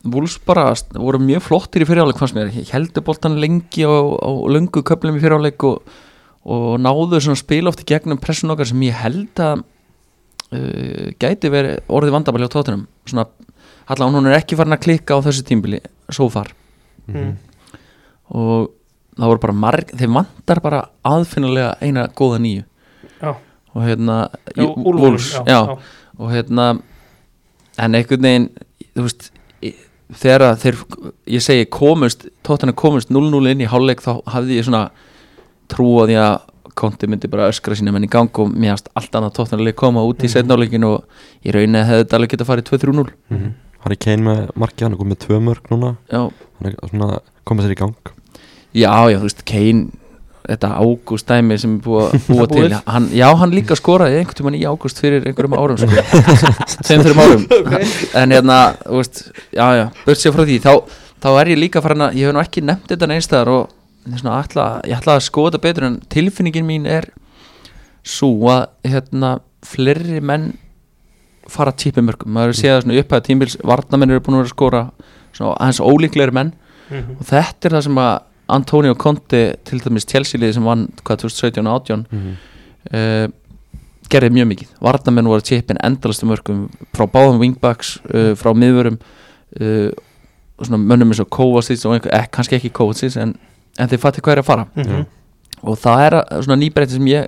Wolves 0.07 0.37
bara 0.47 0.71
voru 0.95 1.19
mjög 1.19 1.43
flottir 1.49 1.83
í 1.83 1.89
fyriráleik 1.89 2.21
fannst 2.21 2.37
mér, 2.37 2.53
heldur 2.71 3.03
boltan 3.07 3.39
lengi 3.43 3.83
á, 3.83 3.91
á 3.91 4.31
löngu 4.47 4.85
köflum 4.87 5.19
í 5.19 5.23
fyriráleik 5.23 5.65
og, 5.67 5.83
og 6.47 6.77
náðu 6.79 7.19
svona 7.19 7.41
spil 7.41 7.67
oft 7.71 7.83
í 7.83 7.89
gegnum 7.89 8.21
pressun 8.23 8.55
okkar 8.55 8.71
sem 8.71 8.85
ég 8.87 8.95
held 9.01 9.43
að 9.43 9.65
uh, 10.55 11.11
gæti 11.19 11.51
verið 11.51 11.83
orðið 11.91 12.15
vandabæli 12.15 12.47
á 12.47 12.55
tóttunum 12.55 12.87
svona, 13.11 13.27
allan 13.91 14.15
hún 14.15 14.31
er 14.31 14.39
ekki 14.39 14.59
farin 14.59 14.77
að 14.79 14.85
klikka 14.87 15.19
á 15.19 15.25
þessu 15.27 15.45
tímbili 15.49 15.83
svo 16.15 16.29
far. 16.33 16.55
Mm. 17.09 17.39
og 18.37 18.69
það 19.17 19.31
voru 19.33 19.41
bara 19.41 19.57
marg, 19.57 19.93
þeir 19.97 20.11
vantar 20.13 20.61
bara 20.61 20.83
aðfinnulega 21.09 21.71
eina 21.81 22.05
góða 22.13 22.43
nýju. 22.45 22.65
Já. 23.19 23.31
og 23.75 23.83
hérna 23.83 24.19
Já, 24.55 24.65
Wolves, 24.77 25.33
já, 25.47 25.79
og 26.19 26.31
hérna 26.33 26.69
en 27.79 27.95
einhvern 27.95 28.23
veginn 28.23 28.49
þú 28.95 29.07
veist 29.07 29.31
þegar 30.15 30.45
að 30.53 30.59
þeir, 30.63 30.77
ég 31.37 31.43
segi 31.45 31.65
komust 31.71 32.27
tóttan 32.47 32.73
komust 32.75 33.11
0-0 33.13 33.51
inn 33.51 33.61
í 33.61 33.69
hálfleik 33.69 34.01
þá 34.01 34.23
hafði 34.27 34.57
ég 34.61 34.65
svona 34.69 34.91
trú 35.69 35.89
á 36.01 36.05
því 36.09 36.17
að 36.23 36.39
konti 36.79 37.09
myndi 37.11 37.29
bara 37.29 37.49
öskra 37.51 37.75
sína 37.77 37.93
menn 37.93 38.07
í 38.07 38.11
gang 38.11 38.31
og 38.39 38.53
mér 38.55 38.71
hafst 38.77 38.89
allt 38.97 39.13
annað 39.19 39.35
tóttan 39.37 39.61
að 39.61 39.75
koma 39.75 40.01
út 40.07 40.23
í 40.23 40.29
Mhm. 40.29 40.33
setnáleikin 40.35 40.85
og 40.87 41.05
í 41.45 41.51
rauninni 41.53 41.85
hefði 41.85 42.05
þetta 42.05 42.17
alveg 42.17 42.31
getað 42.31 42.49
farið 42.49 42.69
2-3-0 42.71 43.11
Mhm. 43.31 43.53
Harry 43.81 43.97
Kane 43.97 44.23
með 44.23 44.51
markið, 44.55 44.83
hann 44.83 44.93
er 44.93 44.99
komið 44.99 45.13
með 45.13 45.19
tvö 45.27 45.41
mörg 45.43 45.63
núna 45.71 45.97
já, 46.11 46.31
hann 46.59 46.67
er 46.67 46.75
svona 46.89 47.21
komið 47.47 47.63
sér 47.67 47.71
í 47.73 47.77
gang 47.77 47.95
já, 48.75 49.11
já, 49.11 49.19
þú 49.19 49.23
veist, 49.29 49.45
Kane 49.45 49.91
þetta 50.49 50.71
ágúst 50.81 51.29
dæmi 51.29 51.59
sem 51.61 51.75
er 51.77 51.83
búið 51.85 52.05
að 52.07 52.23
búa 52.29 52.47
til 52.51 52.69
hann, 52.79 53.09
já, 53.15 53.27
hann 53.41 53.55
líka 53.55 53.77
skoraði 53.79 54.21
einhvern 54.21 54.39
tímann 54.39 54.57
í 54.59 54.63
ágúst 54.69 55.01
fyrir 55.03 55.27
einhverjum 55.29 55.57
árum 55.59 55.81
sko. 55.81 56.05
tveim 56.87 57.05
þreim 57.05 57.23
árum. 57.25 57.49
En 58.23 58.33
hérna, 58.35 58.59
þú 58.85 59.01
veist, 59.03 59.25
já, 59.53 59.67
já 59.77 60.15
sér 60.15 60.37
frá 60.37 60.45
því, 60.49 60.61
þá, 60.65 60.73
þá 61.25 61.29
er 61.35 61.53
ég 61.53 61.61
líka 61.61 61.83
farin 61.85 62.07
að 62.09 62.17
ég 62.21 62.31
hef 62.31 62.37
nú 62.37 62.43
ekki 62.43 62.65
nefnt 62.65 62.95
þetta 62.95 63.11
neinstæðar 63.13 63.53
og 63.55 63.75
ég 64.07 64.15
er 64.17 64.23
svona, 64.23 64.39
ætla, 64.45 64.69
ég 64.89 65.03
ætla 65.03 65.19
að 65.19 65.27
skoða 65.29 65.53
þetta 65.53 65.65
betur 65.67 65.89
en 65.91 65.99
tilfinningin 66.15 66.69
mín 66.69 66.89
er 66.89 67.11
svo 68.09 68.33
að 68.55 68.65
hérna, 68.89 69.35
fleiri 69.69 70.23
menn 70.25 70.55
fara 71.49 71.73
típi 71.73 72.03
mörgum, 72.05 72.33
maður 72.33 72.53
er 72.55 72.59
séð 72.59 72.75
það 72.75 72.83
svona 72.85 73.03
upp 73.03 73.13
að 73.17 73.27
tímbils 73.29 73.57
varnamenn 73.65 74.13
eru 74.13 74.25
búin 74.25 74.37
að 74.37 74.43
vera 74.43 74.49
að 74.51 74.55
skora 74.55 74.83
svona 75.37 75.55
aðeins 75.57 75.81
ólíklegri 75.85 76.35
menn. 76.37 76.55
Mhm. 76.89 77.19
og 77.21 77.27
þetta 77.29 77.69
er 77.69 77.75
það 77.77 77.83
sem 77.85 77.99
að 78.01 78.15
Antonio 78.49 78.95
Conte 78.95 79.57
til 79.65 79.81
dæmis 79.85 80.07
Chelsea-liði 80.09 80.55
sem 80.55 80.65
vann 80.65 80.87
hvað 81.05 81.25
2017 81.27 81.67
og 81.67 81.75
18 81.83 82.07
Mhm. 82.11 82.37
uh, 82.95 83.29
gerði 84.09 84.31
mjög 84.33 84.47
mikið. 84.49 84.69
Varnamenn 84.81 85.27
voru 85.29 85.43
tipin 85.45 85.77
endalastum 85.85 86.31
mörgum 86.33 86.63
frá 86.97 87.05
báðum 87.07 87.39
wingbacks, 87.43 87.99
uh, 88.15 88.33
frá 88.35 88.55
miðvörum 88.57 88.97
uh, 89.61 89.91
og 90.59 90.67
svona 90.67 90.79
mönnum 90.81 91.13
eins 91.13 91.21
og 91.21 91.29
Kovacic 91.31 91.85
og 91.87 91.93
einhver, 91.95 92.15
eh, 92.15 92.27
kannski 92.33 92.57
ekki 92.57 92.71
Kovacic 92.73 93.17
en, 93.21 93.35
en 93.79 93.89
þeir 93.89 94.01
fatti 94.01 94.21
hvað 94.25 94.33
er 94.33 94.43
að 94.43 94.45
fara. 94.49 94.67
Mhm. 94.77 95.07
og 95.63 95.77
það 95.79 96.01
er 96.07 96.13
að- 96.23 96.43
svona 96.47 96.57
nýbreytti 96.63 96.91
sem 96.95 97.05
ég 97.07 97.27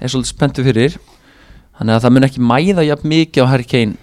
er 0.00 0.08
svolítið 0.08 0.32
spenntu 0.32 0.62
fyrir 0.64 0.96
þannig 1.78 1.96
að 1.96 2.02
það 2.04 2.12
mun 2.12 2.22
ekki 2.22 2.40
mæða 2.40 2.84
jafn 2.86 3.08
mikið 3.10 3.42
á 3.42 3.46
Harry 3.50 3.64
Kane 3.64 3.96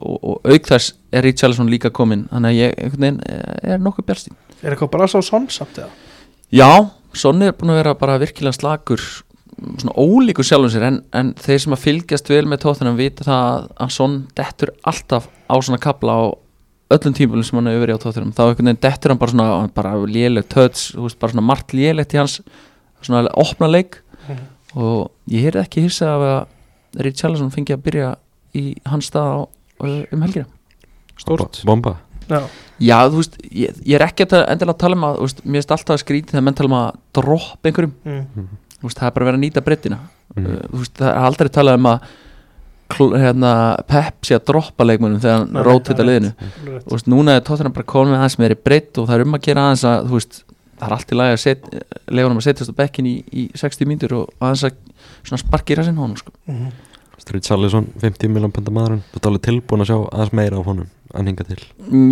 og, 0.00 0.18
og 0.24 0.40
auk 0.44 0.66
þess 0.66 0.92
er 1.12 1.22
Richarlison 1.22 1.70
líka 1.70 1.90
kominn 1.90 2.26
þannig 2.28 2.50
að 2.50 2.58
ég 2.58 2.96
veginn 2.98 3.20
eh, 3.24 3.72
er 3.74 3.78
nokkuð 3.78 4.04
björnstín 4.08 4.34
Er 4.62 4.74
eitthvað 4.74 4.92
bara 4.96 5.08
svo 5.10 5.22
sonn 5.22 5.48
samt 5.52 5.78
eða? 5.78 5.90
Já, 6.54 6.70
Sonni 7.16 7.48
er 7.48 7.56
búin 7.56 7.72
að 7.72 7.80
vera 7.82 7.94
bara 7.98 8.18
virkilega 8.20 8.56
slagur 8.56 9.02
svona 9.58 9.94
ólíkur 9.98 10.46
sjálfum 10.46 10.70
sér 10.70 10.84
en, 10.86 10.98
en 11.16 11.30
þeir 11.38 11.62
sem 11.64 11.74
að 11.74 11.82
fylgjast 11.82 12.28
vel 12.30 12.44
með 12.48 12.62
tóttunum 12.64 12.98
vita 12.98 13.26
það 13.26 13.46
að, 13.46 13.64
að 13.84 13.94
Son 13.94 14.18
dettur 14.38 14.72
alltaf 14.86 15.26
á 15.50 15.54
svona 15.56 15.80
kapla 15.82 16.14
á 16.14 16.22
öllum 16.94 17.16
tímulum 17.16 17.44
sem 17.44 17.58
hann 17.58 17.70
hefur 17.70 17.84
verið 17.84 17.98
á 17.98 18.04
tóttunum 18.04 18.34
þá 18.36 18.42
einhvern 18.44 18.70
veginn 18.70 18.82
dettur 18.84 19.12
hann 19.12 19.20
bara 19.20 19.34
svona 19.34 19.48
bara 19.74 19.94
lélegt 20.08 20.52
töts, 20.54 20.84
þú 20.94 21.06
veist, 21.08 21.18
bara 21.20 21.34
svona 21.34 21.46
margt 21.48 21.74
lélegt 21.76 22.14
í 22.14 22.20
hans 22.20 22.38
svona 23.02 23.26
opna 23.38 23.70
leik. 23.70 24.02
Mhm. 24.28 24.46
og 24.76 25.10
ég 25.32 25.46
heyrði 25.46 25.62
ekki 25.64 25.82
hissa 25.86 26.10
af 26.12 26.22
að 26.28 27.02
Richarlison 27.04 27.52
fengi 27.52 27.72
að 27.72 27.84
byrja 27.86 28.08
í 28.58 28.64
hans 28.88 29.08
stað 29.08 29.28
á, 29.32 29.36
um 30.12 30.22
helgina. 30.22 30.46
Stórt. 31.18 31.62
Bomba 31.64 31.96
Já, 32.28 32.40
Já, 32.78 32.96
þú 33.10 33.16
veist, 33.18 33.36
ég, 33.50 33.78
ég 33.88 33.94
er 33.98 34.04
ekki 34.06 34.26
að 34.28 34.44
endilega 34.52 34.74
að 34.76 34.80
tala 34.84 34.96
um 34.98 35.04
að, 35.08 35.16
þú 35.18 35.26
veist, 35.26 35.40
mér 35.44 35.58
finnst 35.62 35.72
alltaf 35.74 35.94
að 35.96 36.02
skrítið 36.04 36.30
þegar 36.36 36.44
menn 36.46 36.54
tala 36.60 36.68
um 36.70 36.76
að 36.78 36.88
droppa 37.18 37.68
einhverjum, 37.70 37.94
mm. 38.04 38.48
þú 38.78 38.86
veist, 38.88 38.98
það 39.00 39.08
er 39.08 39.14
bara 39.16 39.24
að 39.24 39.28
vera 39.32 39.38
að 39.40 39.44
nýta 39.46 39.64
breytina, 39.66 39.98
Mhm. 40.36 40.46
uh, 40.46 40.64
þú 40.70 40.78
veist, 40.82 40.94
það 41.00 41.08
er 41.08 41.26
aldrei 41.26 41.48
talað 41.48 41.78
um 41.80 41.86
að 41.88 42.00
hérna, 43.20 43.52
Pep 43.88 44.24
sé 44.24 44.36
að 44.38 44.44
droppa 44.48 44.84
leikmönum 44.86 45.20
þegar 45.20 45.42
hann 45.42 45.64
rót 45.66 45.84
það 45.84 45.90
þetta 45.90 46.04
er 46.04 46.08
liðinu, 46.08 46.32
veist, 46.88 47.08
núna 47.10 47.34
er 47.36 47.42
tóttina 47.44 47.72
bara 47.74 47.84
konum 47.88 48.14
með 48.14 48.22
aðeins 48.22 48.38
meiri 48.38 48.56
breytt 48.64 48.98
og 48.98 49.08
það 49.08 49.18
er 49.18 49.24
um 49.26 49.34
að 49.36 49.42
gera 49.48 49.64
aðeins 49.68 49.84
að, 49.88 50.06
þú 50.08 50.18
veist, 50.18 50.38
það 50.78 50.86
er 50.88 50.94
allt 50.96 51.12
í 51.12 51.18
lagi 51.18 51.34
að 51.34 51.42
set, 51.42 51.68
leifunum 52.08 52.38
að 52.40 52.46
setjast 52.48 52.72
á 52.72 52.80
bekkin 52.80 53.08
í, 53.10 53.14
í 53.32 53.44
60 53.58 53.90
mínútur 53.90 54.14
og 54.22 54.30
aðeins 54.40 54.64
að 54.70 54.78
svona 55.28 55.42
sparki 55.42 55.74
í 55.74 55.78
rassinn 55.80 55.98
á 56.00 56.04
honum, 56.04 56.16
sko. 56.16 56.32
Mhm. 56.48 56.72
Strýt 57.18 57.48
Charlison, 57.48 57.88
50 58.00 58.30
miljón 58.30 58.54
pönda 58.54 58.72
maðurinn. 58.74 59.02
Þú 59.10 59.18
ert 59.18 59.28
alveg 59.30 59.44
tilbúin 59.48 59.82
að 59.82 59.90
sjá 59.90 59.98
aðeins 59.98 60.34
meira 60.38 60.60
á 60.60 60.62
honum 60.62 60.88
en 61.14 61.28
hinga 61.30 61.44
til. 61.48 61.58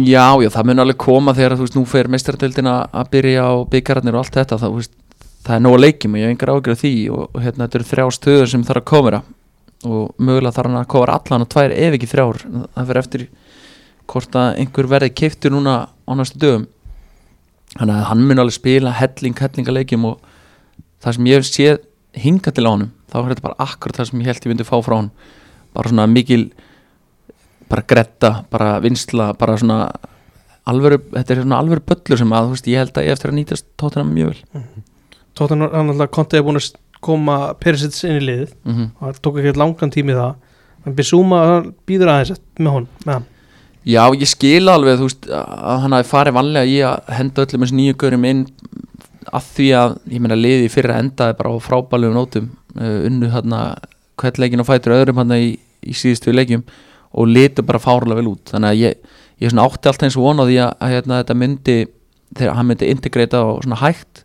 Já, 0.09 0.27
já, 0.41 0.51
það 0.55 0.69
mun 0.71 0.83
alveg 0.83 0.99
koma 1.01 1.35
þegar 1.37 1.57
þú 1.57 1.67
veist, 1.67 1.77
nú 1.77 1.85
fer 1.89 2.09
meistaradeildin 2.13 2.71
að 2.71 2.83
að 2.97 3.11
byrja 3.13 3.45
á 3.45 3.53
byggararnir 3.73 4.17
og 4.17 4.23
allt 4.23 4.39
þetta, 4.39 4.59
það, 4.63 4.77
veist, 4.79 4.95
það 5.47 5.57
er 5.57 5.65
nóg 5.65 5.77
að 5.77 5.83
leikjum 5.85 6.15
og 6.15 6.21
ég 6.21 6.27
hef 6.27 6.35
engar 6.35 6.53
ágjör 6.55 6.79
því 6.81 6.93
og, 7.13 7.41
hérna, 7.45 7.67
þetta 7.67 7.79
eru 7.79 7.89
þrjá 7.91 8.07
stöður 8.17 8.53
sem 8.53 8.65
þarf 8.67 8.83
að 8.83 8.89
komera 8.93 9.21
og 9.87 10.15
mögulega 10.17 10.57
þarf 10.57 10.71
hann 10.71 10.81
að 10.81 10.89
komera 10.95 11.19
allan 11.21 11.45
og 11.45 11.51
tvær 11.53 11.75
ef 11.77 11.99
ekki 11.99 12.09
þrjár, 12.11 12.41
það 12.47 12.89
fyrir 12.91 13.03
eftir 13.03 13.27
hvort 14.07 14.39
að 14.39 14.63
einhver 14.63 14.89
verði 14.91 15.13
keiftur 15.21 15.53
núna 15.53 15.77
á 15.93 16.13
næstu 16.17 16.41
dögum. 16.41 16.65
Þannig 17.77 17.97
að 17.99 18.09
hann 18.09 18.25
mun 18.25 18.41
alveg 18.41 18.57
spila 18.57 18.95
helling, 18.97 19.37
helling 19.37 19.69
að 19.69 19.77
leikjum 19.81 20.09
og 20.09 20.33
það 21.05 21.19
sem 21.19 21.29
ég 21.29 21.47
séð 21.47 21.81
hinga 22.17 22.53
til 22.55 22.67
á 22.67 22.71
honum, 22.71 22.93
þá 23.13 23.17
er 23.21 23.31
þetta 23.35 23.47
bara 23.47 23.67
akkurat 23.67 24.01
það 24.01 24.11
sem 24.11 24.23
ég 24.23 24.31
held 24.31 24.47
ég 24.47 24.53
myndi 24.53 24.67
fá 24.69 24.77
frá 24.85 24.97
honum. 24.97 25.13
Bara 25.77 25.93
svona 25.93 26.07
mikil 26.11 26.49
bara 27.69 27.85
gretta, 27.87 28.33
bara 28.51 28.77
vinsla 28.83 29.33
bara 29.39 29.57
svona 29.61 29.81
alvöru, 30.67 30.99
þetta 31.15 31.35
er 31.35 31.43
svona 31.45 31.61
alvöru 31.63 31.85
böllur 31.87 32.21
sem 32.21 32.35
að, 32.35 32.49
þú 32.49 32.57
veist, 32.57 32.71
ég 32.71 32.83
held 32.83 32.99
að 32.99 33.07
ég 33.07 33.17
eftir 33.17 33.33
að 33.33 33.39
nýtast 33.39 33.69
tóttina 33.79 34.07
mjög 34.09 34.33
vel. 34.33 34.65
Tóttan 35.37 35.67
hann 35.67 35.93
alltaf 35.93 36.13
kontið 36.17 36.41
er 36.41 36.47
búin 36.47 36.61
að 36.61 36.73
koma 37.07 37.39
Perisits 37.61 38.03
inn 38.07 38.19
í 38.19 38.25
liðið. 38.25 38.53
Mm 38.67 38.91
og 38.97 39.07
það 39.07 39.23
tók 39.23 39.41
ekki 39.43 39.61
langan 39.61 39.95
tími 39.95 40.17
það. 40.17 40.37
En 40.87 40.95
Bissúma 40.97 41.41
býður 41.87 42.13
aðeins 42.13 42.43
með 42.59 42.77
hon 42.77 42.89
með 43.05 43.19
hann. 43.19 43.27
Já, 43.87 44.03
ég 44.19 44.27
skil 44.27 44.67
alveg, 44.71 44.99
þú 44.99 45.07
veist, 45.07 45.29
að 45.31 45.83
hann 45.85 45.95
hafi 45.95 46.09
farið 46.11 46.35
vanlega 46.41 46.71
í 46.71 46.79
að 46.83 47.13
henda 47.15 47.45
öllum 47.45 47.63
þessu 47.63 47.77
nýju 47.79 47.99
görum 48.03 48.27
inn 48.27 48.41
að 49.35 49.47
því 49.57 49.69
að, 49.81 49.95
ég 50.13 50.23
meina, 50.23 50.39
liði 50.39 50.69
fyrra 50.73 50.99
endaði 51.03 51.37
bara 51.39 51.53
á 51.53 51.57
frábælegum 51.63 52.17
nótum 52.17 52.51
uh, 52.79 52.99
unnu 53.09 53.31
þarna 53.33 53.61
hvert 54.21 54.39
leikin 54.41 54.63
og 54.63 54.69
fætur 54.69 54.95
öðrum 54.97 55.21
hann 55.23 55.35
í, 55.37 55.57
í 55.85 55.97
síðustu 55.97 56.33
leikjum 56.35 56.63
og 57.17 57.29
litu 57.31 57.65
bara 57.67 57.81
fárlega 57.83 58.21
vel 58.21 58.31
út 58.35 58.53
þannig 58.53 58.71
að 58.73 58.81
ég, 58.83 59.11
ég 59.43 59.53
svona 59.53 59.67
átti 59.67 59.91
alltaf 59.91 60.07
eins 60.07 60.17
og 60.19 60.27
vona 60.29 60.47
því 60.49 60.57
að, 60.65 60.73
að 60.81 60.95
hérna, 60.95 61.21
þetta 61.23 61.39
myndi 61.43 61.77
þegar 62.37 62.57
hann 62.59 62.71
myndi 62.71 62.89
integrata 62.93 63.43
og 63.47 63.61
svona 63.65 63.81
hægt 63.83 64.25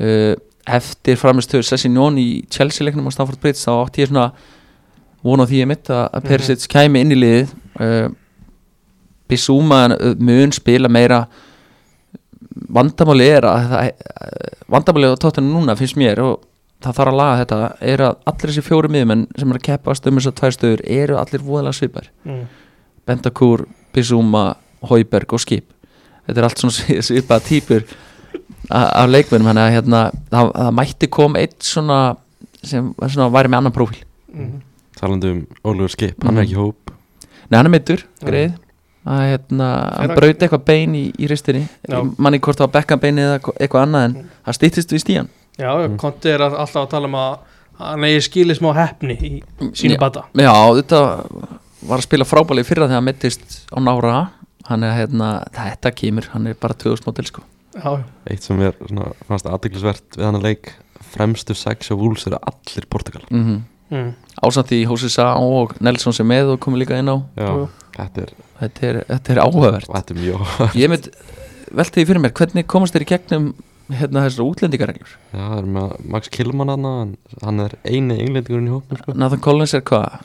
uh, 0.00 0.34
eftir 0.70 1.18
framistöður 1.18 1.66
Sessinjón 1.66 2.18
í 2.20 2.28
Chelsea 2.52 2.84
leiknum 2.86 3.08
á 3.08 3.14
Stamford 3.14 3.40
Bridge 3.42 3.62
þá 3.62 3.72
átti 3.80 4.04
ég 4.04 4.10
svona 4.10 4.30
vona 5.24 5.44
á 5.44 5.48
því 5.50 5.62
ég 5.62 5.68
mitt 5.68 5.90
að, 5.90 6.04
að 6.06 6.20
Mhm. 6.20 6.28
Perisic 6.30 6.66
kæmi 6.70 7.02
inn 7.04 7.14
í 7.14 7.18
liðið 7.18 7.54
uh, 7.80 8.10
Bissúma 9.30 9.84
mun 10.18 10.50
spila 10.52 10.88
meira 10.90 11.24
vandamáli 12.74 13.26
er 13.30 13.46
að 13.46 13.66
það, 13.70 13.90
vandamáli 14.72 15.10
á 15.12 15.22
tóttunum 15.22 15.52
núna 15.54 15.76
finnst 15.78 15.96
mér 16.00 16.18
og 16.24 16.40
það 16.82 16.96
þarf 16.96 17.10
að 17.12 17.18
laga 17.20 17.38
þetta 17.42 17.58
er 17.92 18.02
að 18.06 18.16
allir 18.30 18.50
þessi 18.52 18.64
fjóri 18.66 18.90
miðmenn 18.94 19.26
sem 19.38 19.50
er 19.52 19.58
að 19.60 19.66
keppast 19.68 20.06
um 20.08 20.16
þessar 20.18 20.36
tvær 20.40 20.56
stöður 20.56 20.82
eru 20.90 21.18
allir 21.20 21.44
voðalega 21.44 21.76
svipar 21.76 22.08
mm. 22.24 22.44
Bentakur, 23.06 23.66
Bissúma, 23.94 24.44
Hauberg 24.88 25.34
og 25.36 25.42
Skip 25.42 25.66
þetta 26.26 26.38
er 26.40 26.46
allt 26.48 26.62
svona 26.62 26.76
svi- 26.78 27.00
svipaða 27.04 27.44
típur 27.48 27.84
a- 28.70 28.90
af 29.02 29.10
leikmennum 29.10 29.50
þannig 29.50 29.66
að 29.66 29.76
hérna, 29.76 30.02
það, 30.32 30.50
það 30.56 30.74
mætti 30.80 31.10
koma 31.18 31.42
eitt 31.42 31.58
svona 31.66 32.00
sem 32.62 32.92
svona 33.00 33.30
væri 33.34 33.52
með 33.52 33.62
annan 33.62 33.76
prófíl 33.76 34.06
Mm. 34.30 34.60
Talandi 34.94 35.26
um 35.34 35.38
Ólfur 35.66 35.90
Skip, 35.90 36.20
hann 36.22 36.36
Mhm. 36.36 36.38
er 36.38 36.44
ekki 36.44 36.54
í 36.54 36.58
hóp 36.60 36.90
Nei, 37.50 37.56
hann 37.58 37.66
er 37.66 37.72
mittur, 37.72 38.04
greið 38.22 38.52
að 39.06 39.20
hérna, 39.30 39.68
hann 39.96 40.08
hann- 40.10 40.16
braut 40.16 40.38
eitthvað 40.44 40.64
bein 40.64 40.94
í, 40.94 41.04
í 41.18 41.28
ristinni. 41.30 41.68
Manni 42.18 42.38
hvort 42.38 42.56
það 42.58 42.66
var 42.68 42.74
bekkanbeini 42.82 43.22
eða 43.24 43.38
eitthvað- 43.56 43.86
annað 43.86 44.04
en 44.04 44.30
það 44.46 44.58
stýttist 44.58 44.92
við 44.92 45.04
stíjan 45.04 45.28
Já, 45.58 45.72
Mm. 45.76 45.96
kontið 45.98 46.34
er 46.34 46.40
að- 46.40 46.58
alltaf 46.58 46.86
að 46.86 46.90
tala 46.90 47.06
um 47.06 47.14
að 47.14 47.38
hann 47.78 48.00
eigi 48.04 48.20
skilið 48.28 48.58
smá 48.60 48.74
hefni 48.74 49.16
í 49.20 49.42
sínu 49.72 49.98
bata. 49.98 50.24
Já, 50.34 50.52
þetta 50.52 51.00
var 51.88 51.98
að 51.98 52.02
spila 52.02 52.24
frábæli 52.24 52.64
fyrra 52.64 52.86
þegar 52.88 52.94
hann 53.00 53.04
mittist 53.04 53.66
á 53.72 53.78
nára. 53.80 54.30
Hann 54.66 54.84
er 54.84 54.92
hérna, 55.06 55.44
þetta 55.52 55.90
kemur 55.94 56.24
hann 56.32 56.46
er 56.46 56.54
bara 56.54 56.74
2000 56.74 57.04
mótil 57.06 57.26
sko. 57.26 57.42
Já. 57.74 58.02
Eitt 58.28 58.42
sem 58.42 58.60
er 58.60 58.72
svona, 58.86 59.12
fannst 59.28 59.46
aðdeglisvert 59.46 60.16
við 60.16 60.24
hann 60.24 60.34
að 60.36 60.42
leik 60.42 60.72
Fremstu 61.10 61.54
sex 61.56 61.90
og 61.90 61.98
vúls 61.98 62.26
eru 62.26 62.38
allir 62.46 62.84
Portugal. 62.88 63.22
Mm 63.30 63.64
mm. 63.90 64.10
ásamt 64.40 64.70
því 64.72 64.80
Hósi 64.90 65.10
Sá 65.12 65.26
og 65.36 65.74
Nelson 65.82 66.16
sem 66.16 66.28
með 66.28 66.54
og 66.54 66.62
komið 66.64 66.84
líka 66.84 67.00
inn 67.00 67.10
á 67.10 67.16
þetta 67.36 68.24
er, 68.24 68.34
þetta 68.62 68.86
er, 68.90 69.00
þetta 69.10 69.34
er 69.34 69.42
áhugavert 69.44 69.90
þetta 69.90 70.16
er 70.16 70.22
mjög 70.24 70.78
ég 70.80 70.92
mynd 70.92 71.10
velti 71.70 72.00
því 72.00 72.06
fyrir 72.10 72.24
mér 72.24 72.36
hvernig 72.40 72.70
komast 72.70 72.96
þér 72.96 73.06
í 73.06 73.10
gegnum 73.12 73.50
hérna 73.90 74.24
þessar 74.26 74.46
útlendingareglur 74.46 75.14
Já, 75.32 75.40
það 75.40 75.56
er 75.58 75.70
með 75.76 75.94
Max 76.14 76.32
Killmann 76.34 76.72
hann 76.72 77.14
hann 77.42 77.64
er 77.66 77.76
eini 77.84 78.18
englendingurinn 78.22 78.70
í 78.70 78.74
hóknum 78.74 79.00
sko. 79.00 79.14
Nathan 79.18 79.42
Collins 79.44 79.74
er 79.74 79.84
hvað 79.86 80.20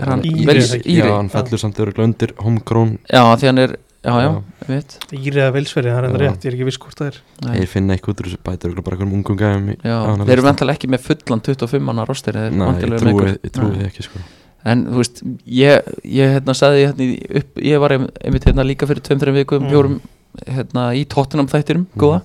er 0.00 0.12
hann 0.12 0.24
Íri, 0.24 0.46
það 0.46 0.76
ekki? 0.78 0.94
Íri? 0.94 1.08
Já, 1.08 1.16
hann 1.16 1.30
fellur 1.32 1.62
samt 1.62 1.80
örugglega 1.82 2.10
undir 2.10 2.34
homegrown 2.40 2.96
já 3.10 3.22
því 3.26 3.50
hann 3.50 3.64
er 3.64 3.76
já 4.00 4.12
já, 4.24 4.28
ég 4.64 4.68
veit 4.70 4.94
Írið 5.12 5.42
að 5.44 5.54
velsverið, 5.58 5.90
það 5.92 5.98
er 6.00 6.06
enda 6.08 6.20
rétt, 6.22 6.44
ég 6.44 6.50
er 6.50 6.56
ekki 6.56 6.66
viss 6.70 6.78
hvort 6.80 7.00
það 7.00 7.08
er. 7.10 7.16
Nei. 7.44 7.54
Þeir 7.58 7.68
finna 7.74 7.94
eitthvað 7.96 8.12
út 8.14 8.20
úr 8.22 8.28
þessu 8.30 8.40
bætur 8.48 8.70
örugglega 8.70 8.84
bara 8.86 8.96
einhverjum 8.96 9.16
ungum 9.18 9.40
gæðum 9.40 9.66
þeir 9.70 10.20
eru 10.20 10.36
lista. 10.36 10.46
vantalega 10.48 10.76
ekki 10.78 10.90
með 10.94 11.02
fullan 11.08 11.42
25 11.50 11.84
manna 11.90 12.06
roster 12.08 12.32
þeir 12.38 12.54
Nei, 12.56 12.70
ég 12.80 13.52
trúi, 13.52 13.74
því 13.76 13.88
ekki 13.90 14.06
sko. 14.06 14.22
En 14.70 14.86
þú 14.90 14.96
veist, 15.00 15.20
ég, 15.48 15.90
ég 16.04 16.32
hérna 16.36 16.52
sagði 16.56 16.86
hérna 16.86 17.04
í- 17.04 17.36
upp, 17.40 17.60
ég 17.64 17.80
var 17.80 17.92
ein- 17.96 18.10
einmitt 18.24 18.44
hérna 18.44 18.64
líka 18.68 18.86
fyrir 18.88 19.00
2-3 19.00 19.32
vikum, 19.32 19.62
Mm. 19.64 19.70
fjórum 19.70 20.00
hérna 20.46 20.88
í 20.96 21.06
Tottenham 21.08 21.48
þættirum, 21.48 21.86
Mm. 21.88 22.00
góða. 22.00 22.22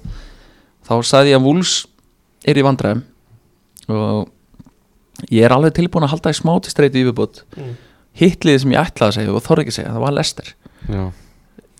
Þá 0.87 0.93
sagði 1.03 1.31
ég 1.31 1.39
að 1.39 1.43
Wolves 1.47 1.85
er 2.45 2.55
í 2.55 2.63
vandræðum. 2.63 3.03
Og 3.87 4.27
ég 5.31 5.43
er 5.45 5.51
alveg 5.55 5.73
tilbúin 5.77 6.03
að 6.03 6.11
halda 6.11 6.29
í 6.33 6.35
smá 6.39 6.59
til 6.61 6.71
streyti 6.73 7.03
yfirbútt 7.03 7.43
mm. 7.55 7.75
hitliði 8.19 8.59
sem 8.65 8.71
ég 8.75 8.81
ætlaði 8.83 9.11
að 9.11 9.17
segja 9.19 9.35
og 9.35 9.43
þorði 9.45 9.63
ekki 9.63 9.73
að 9.73 9.77
segja, 9.79 9.93
það 9.95 10.03
var 10.05 10.15
Lester 10.17 10.53
Já, 10.89 11.03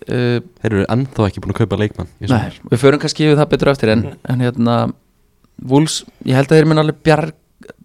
uh, 0.08 0.38
þeir 0.62 0.72
eru 0.72 0.84
ennþá 0.92 1.26
ekki 1.30 1.40
búin 1.44 1.54
að 1.54 1.60
kaupa 1.62 1.78
leikmann 1.80 2.08
Nei, 2.20 2.50
við 2.70 2.78
förum 2.82 3.00
kannski 3.02 3.26
yfir 3.26 3.36
það 3.40 3.48
betur 3.54 3.72
eftir 3.72 3.92
en, 3.94 4.02
Mhm. 4.02 4.16
en 4.34 4.40
hérna 4.40 4.76
Wolves, 5.64 6.04
ég 6.24 6.34
held 6.36 6.48
að 6.52 6.58
þeir 6.60 6.66
mun 6.68 6.78
alveg 6.82 6.98
bjarg, 7.02 7.32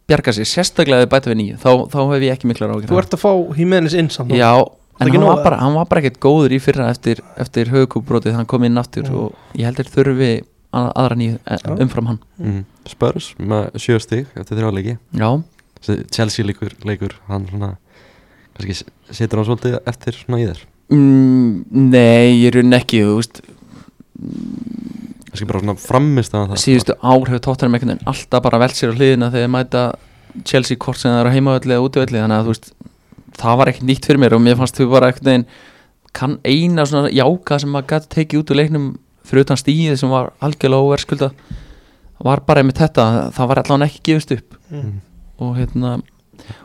bjarga 0.07 0.33
sér, 0.35 0.45
sérstaklega 0.49 1.01
ef 1.01 1.07
þeir 1.07 1.13
bæta 1.13 1.31
við 1.31 1.37
nýju 1.39 1.57
þá, 1.61 1.69
þá 1.93 1.99
hef 2.13 2.21
ég 2.27 2.33
ekki 2.35 2.47
miklar 2.51 2.73
ágjur 2.75 2.89
Þú 2.91 2.97
ert 2.99 3.15
að 3.15 3.21
fá 3.23 3.31
Jimenez 3.57 3.93
inn 3.95 4.09
samt 4.11 4.31
Já, 4.35 4.51
en 4.99 5.07
hann 5.09 5.21
var, 5.23 5.37
að- 5.37 5.43
bara, 5.43 5.57
hann 5.63 5.73
var 5.79 5.85
bara 5.85 6.01
ekkert 6.01 6.19
góður 6.19 6.51
í 6.51 6.59
fyrra 6.61 6.89
eftir, 6.91 7.21
eftir 7.39 7.71
högkúbrótið, 7.71 8.33
hann 8.35 8.45
kom 8.45 8.63
inn 8.67 8.77
aftur 8.77 9.03
Mm. 9.07 9.15
og 9.15 9.35
ég 9.55 9.63
held 9.65 9.77
þeir 9.77 9.91
þurfi 9.95 10.31
að- 10.73 10.91
aðra 10.95 11.15
nýju 11.15 11.39
eh, 11.47 11.57
umfram 11.83 12.07
hann. 12.07 12.19
Mm. 12.39 12.65
Spurs 12.87 13.33
með 13.39 13.71
sjö 13.75 13.99
stig 14.01 14.27
eftir 14.35 14.57
þrjá 14.57 14.71
leiki. 14.73 14.97
Já, 15.15 15.43
Þessi 15.81 16.11
Chelsea 16.11 16.45
leikur, 16.45 16.69
leikur 16.85 17.13
hann 17.27 17.47
svona 17.47 17.77
kannski 18.53 18.83
setur 19.11 19.37
hann 19.41 19.47
svolítið 19.47 19.79
eftir 19.87 20.13
svona 20.13 20.37
í 20.37 20.45
þér 20.51 20.59
mm, 20.91 21.87
nei, 21.91 22.43
ég 22.43 22.55
raun 22.55 22.77
ekki 22.77 23.01
þú 23.07 23.17
veist, 23.19 23.41
kannski 25.31 25.49
bara 25.49 25.63
svona 25.63 25.77
frammist 25.79 26.35
að 26.35 26.53
það 26.53 26.63
síðustu 26.65 26.97
ár 26.99 27.27
hefur 27.31 27.43
tóttanum 27.47 27.77
einhvern 27.77 27.95
veginn 27.95 28.11
alltaf 28.11 28.45
bara 28.45 28.61
velt 28.61 28.77
sér 28.77 28.93
á 28.93 28.97
hliðina 28.97 29.31
þegar 29.33 29.53
mæta 29.55 29.83
Chelsea 30.47 30.79
kort 30.79 30.99
sem 31.01 31.11
það 31.11 31.23
eru 31.23 31.35
heimavelli 31.35 31.75
eða 31.75 31.87
útivelli 31.87 32.21
þannig 32.21 32.37
að 32.37 32.47
þú 32.47 32.55
veist, 32.55 32.71
það 33.41 33.59
var 33.61 33.71
ekkert 33.71 33.87
nýtt 33.89 34.07
fyrir 34.07 34.21
mér 34.23 34.37
og 34.37 34.43
mér 34.43 34.59
fannst 34.59 34.79
þau 34.79 34.87
bara 34.91 35.11
einhvern 35.11 35.31
veginn 35.31 35.47
kann 36.11 36.37
eina 36.43 36.85
svona 36.87 37.11
jáka 37.15 37.59
sem 37.61 37.71
maður 37.71 37.93
gæti 37.93 38.11
tekið 38.17 38.41
út 38.41 38.51
úr 38.51 38.59
leiknum 38.59 38.87
fyrir 39.27 39.45
utan 39.45 39.59
stíðið 39.59 39.99
sem 40.01 40.11
var 40.11 40.33
algjörlega 40.43 40.87
óverskulda 40.87 41.29
var 42.21 42.43
bara 42.45 42.61
einmitt 42.61 42.81
þetta, 42.81 43.05
það 43.33 43.51
var 43.51 43.61
allan 43.63 43.85
ekki 43.87 44.01
gefist 44.11 44.33
upp. 44.35 44.57
Mm. 44.71 44.99
og 45.41 45.55
hérna 45.57 45.95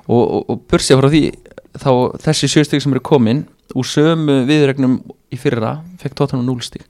og, 0.07 0.20
og, 0.20 0.43
og 0.53 0.59
bursið 0.70 1.01
frá 1.01 1.09
því 1.11 1.22
þá 1.77 1.91
þessi 2.27 2.51
sjöstík 2.53 2.83
sem 2.85 2.93
eru 2.95 3.03
komin 3.05 3.45
úr 3.74 3.84
sömu 3.88 4.44
viðregnum 4.46 5.00
í 5.32 5.36
fyrra 5.40 5.80
fekk 5.98 6.14
Tottenham 6.14 6.46
0 6.46 6.60
stík 6.62 6.84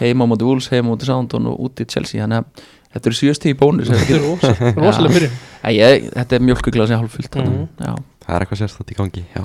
heima 0.00 0.26
á 0.26 0.30
móti 0.30 0.44
Wolves, 0.48 0.68
heima 0.72 0.88
á 0.88 0.92
móti 0.94 1.06
Soundon 1.06 1.46
og 1.46 1.60
úti 1.68 1.86
Chelsea 1.86 2.22
þannig 2.24 2.42
að 2.42 2.64
þetta 2.90 3.06
eru 3.10 3.18
sjöstík 3.20 3.54
í 3.54 3.58
bónus 3.60 3.88
Þetta 3.92 4.16
er 4.16 4.24
rosa, 4.24 4.50
rosalega 4.74 5.14
byrjun. 5.14 6.10
Þetta 6.16 6.36
er 6.36 6.44
mjölkuglas 6.48 6.90
í 6.90 6.98
hálffullt 6.98 7.36
mm 7.38 7.50
Mhm. 7.50 7.68
já. 7.78 7.94
það 8.26 8.34
er 8.36 8.44
eitthvað 8.44 8.60
sérstætt 8.64 8.90
í 8.90 8.98
gangi 8.98 9.24
já, 9.34 9.44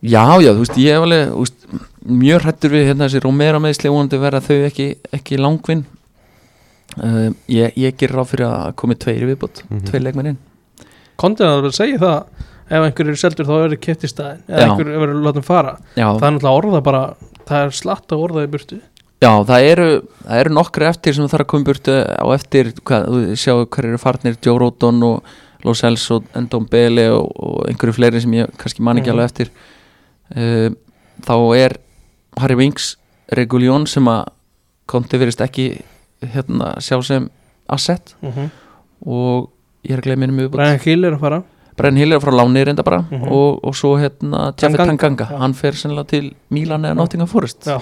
Já, 0.00 0.22
já, 0.30 0.40
já, 0.40 0.50
þú 0.54 0.60
veist, 0.62 0.76
ég 0.80 0.94
hef 0.96 1.02
alveg 1.04 1.24
þú 1.30 1.40
veist, 1.44 1.64
mjög 2.08 2.38
hrættur 2.44 2.70
við 2.72 2.86
hérna 2.88 3.04
þessi 3.08 3.20
Romero 3.24 3.58
meðsli 3.60 3.90
vonandi 3.92 4.16
verða 4.22 4.40
þau 4.40 4.56
ekki, 4.70 4.86
ekki 5.12 5.36
langvinn. 5.36 5.82
Uh, 6.96 7.30
ég, 7.52 7.74
ég 7.78 7.94
ger 8.00 8.10
ráð 8.16 8.30
fyrir 8.32 8.46
að 8.48 8.72
komi 8.80 8.96
tveir 8.98 9.22
í 9.22 9.28
viðbútt, 9.28 9.60
Mhm. 9.68 9.82
tveir 9.90 10.02
leikmenn 10.02 10.30
inn. 10.32 10.38
Kontin 11.20 11.46
að 11.46 11.60
vera 11.60 11.68
að 11.70 11.76
segja 11.76 11.98
það 12.00 12.24
ef 12.70 12.84
einhver 12.86 13.08
eru 13.10 13.16
seldur 13.18 13.46
þá 13.48 13.54
verður 13.56 13.80
kett 13.82 14.04
í 14.06 14.10
staðin 14.10 14.42
eða 14.48 14.60
Já. 14.62 14.68
einhver 14.70 14.90
verður 15.02 15.24
látum 15.26 15.42
fara. 15.46 15.72
Já, 15.96 16.06
það 16.06 16.26
er 16.28 16.34
náttúrulega 16.36 16.56
orða 16.62 16.80
bara 16.86 17.02
það 17.50 17.64
er 17.66 17.70
slatt 17.80 18.12
að 18.14 18.24
orða 18.28 18.44
í 18.46 18.50
burtu. 18.52 18.80
Já, 19.20 19.30
það 19.44 19.66
eru, 19.68 19.86
það 20.24 20.38
eru 20.40 20.50
nokkri 20.56 20.86
eftir 20.88 21.14
sem 21.16 21.26
þarf 21.28 21.44
að 21.44 21.50
koma 21.52 21.60
í 21.60 21.68
burtu. 21.68 21.96
Á 22.00 22.26
eftir, 22.32 22.70
hvað, 22.88 23.08
þú 23.10 23.36
sjáu 23.42 23.66
hver 23.66 23.88
eru 23.90 23.98
farnir 24.00 24.36
Joe 24.46 24.58
Roton 24.62 25.02
og 25.02 25.22
Los 25.66 25.82
Els 25.84 26.06
og 26.14 26.24
Endon 26.38 26.64
Bele 26.70 27.10
og, 27.12 27.26
og 27.36 27.66
einhverju 27.68 27.92
fleiri 27.98 28.20
sem 28.24 28.32
ég 28.38 28.48
kannski 28.56 28.80
man 28.86 28.96
ekki 28.96 29.10
Mhm. 29.10 29.18
alveg 29.18 29.28
eftir. 29.28 29.50
Uh, 30.30 30.70
þá 31.26 31.34
er 31.58 31.76
Harry 32.38 32.54
Winks 32.56 32.96
Reguljón 33.36 33.86
sem 33.90 34.04
að 34.08 34.24
konti 34.86 35.18
verist 35.20 35.40
ekki 35.44 35.82
hérna 36.22 36.76
sjá 36.80 37.02
sem 37.04 37.28
asset. 37.68 38.14
-hmm. 38.22 38.50
og 39.06 39.50
ég 39.84 39.92
er 39.92 39.98
að 40.00 40.04
gleyma 40.08 40.26
minnum 40.26 40.50
Brian 40.50 40.78
Hill 40.78 41.04
er 41.04 41.12
að 41.16 41.20
fara 41.20 41.42
Brenn 41.80 41.96
Hill 42.00 42.12
er 42.16 42.20
frá 42.22 42.32
láni 42.36 42.64
reynda 42.68 42.84
bara 42.86 43.00
Mhm. 43.10 43.28
og, 43.32 43.64
og 43.64 43.74
svo 43.74 43.96
hérna 43.98 44.50
Jafet 44.54 44.76
Tanganga. 44.76 44.86
Tanganga, 44.96 45.26
Já. 45.30 45.38
hann 45.38 45.54
fer 45.54 45.72
sennilega 45.72 46.06
til 46.08 46.30
Milan 46.50 46.82
eða 46.84 46.96
Nottingham 46.96 47.28
Forest. 47.28 47.64
Já. 47.66 47.78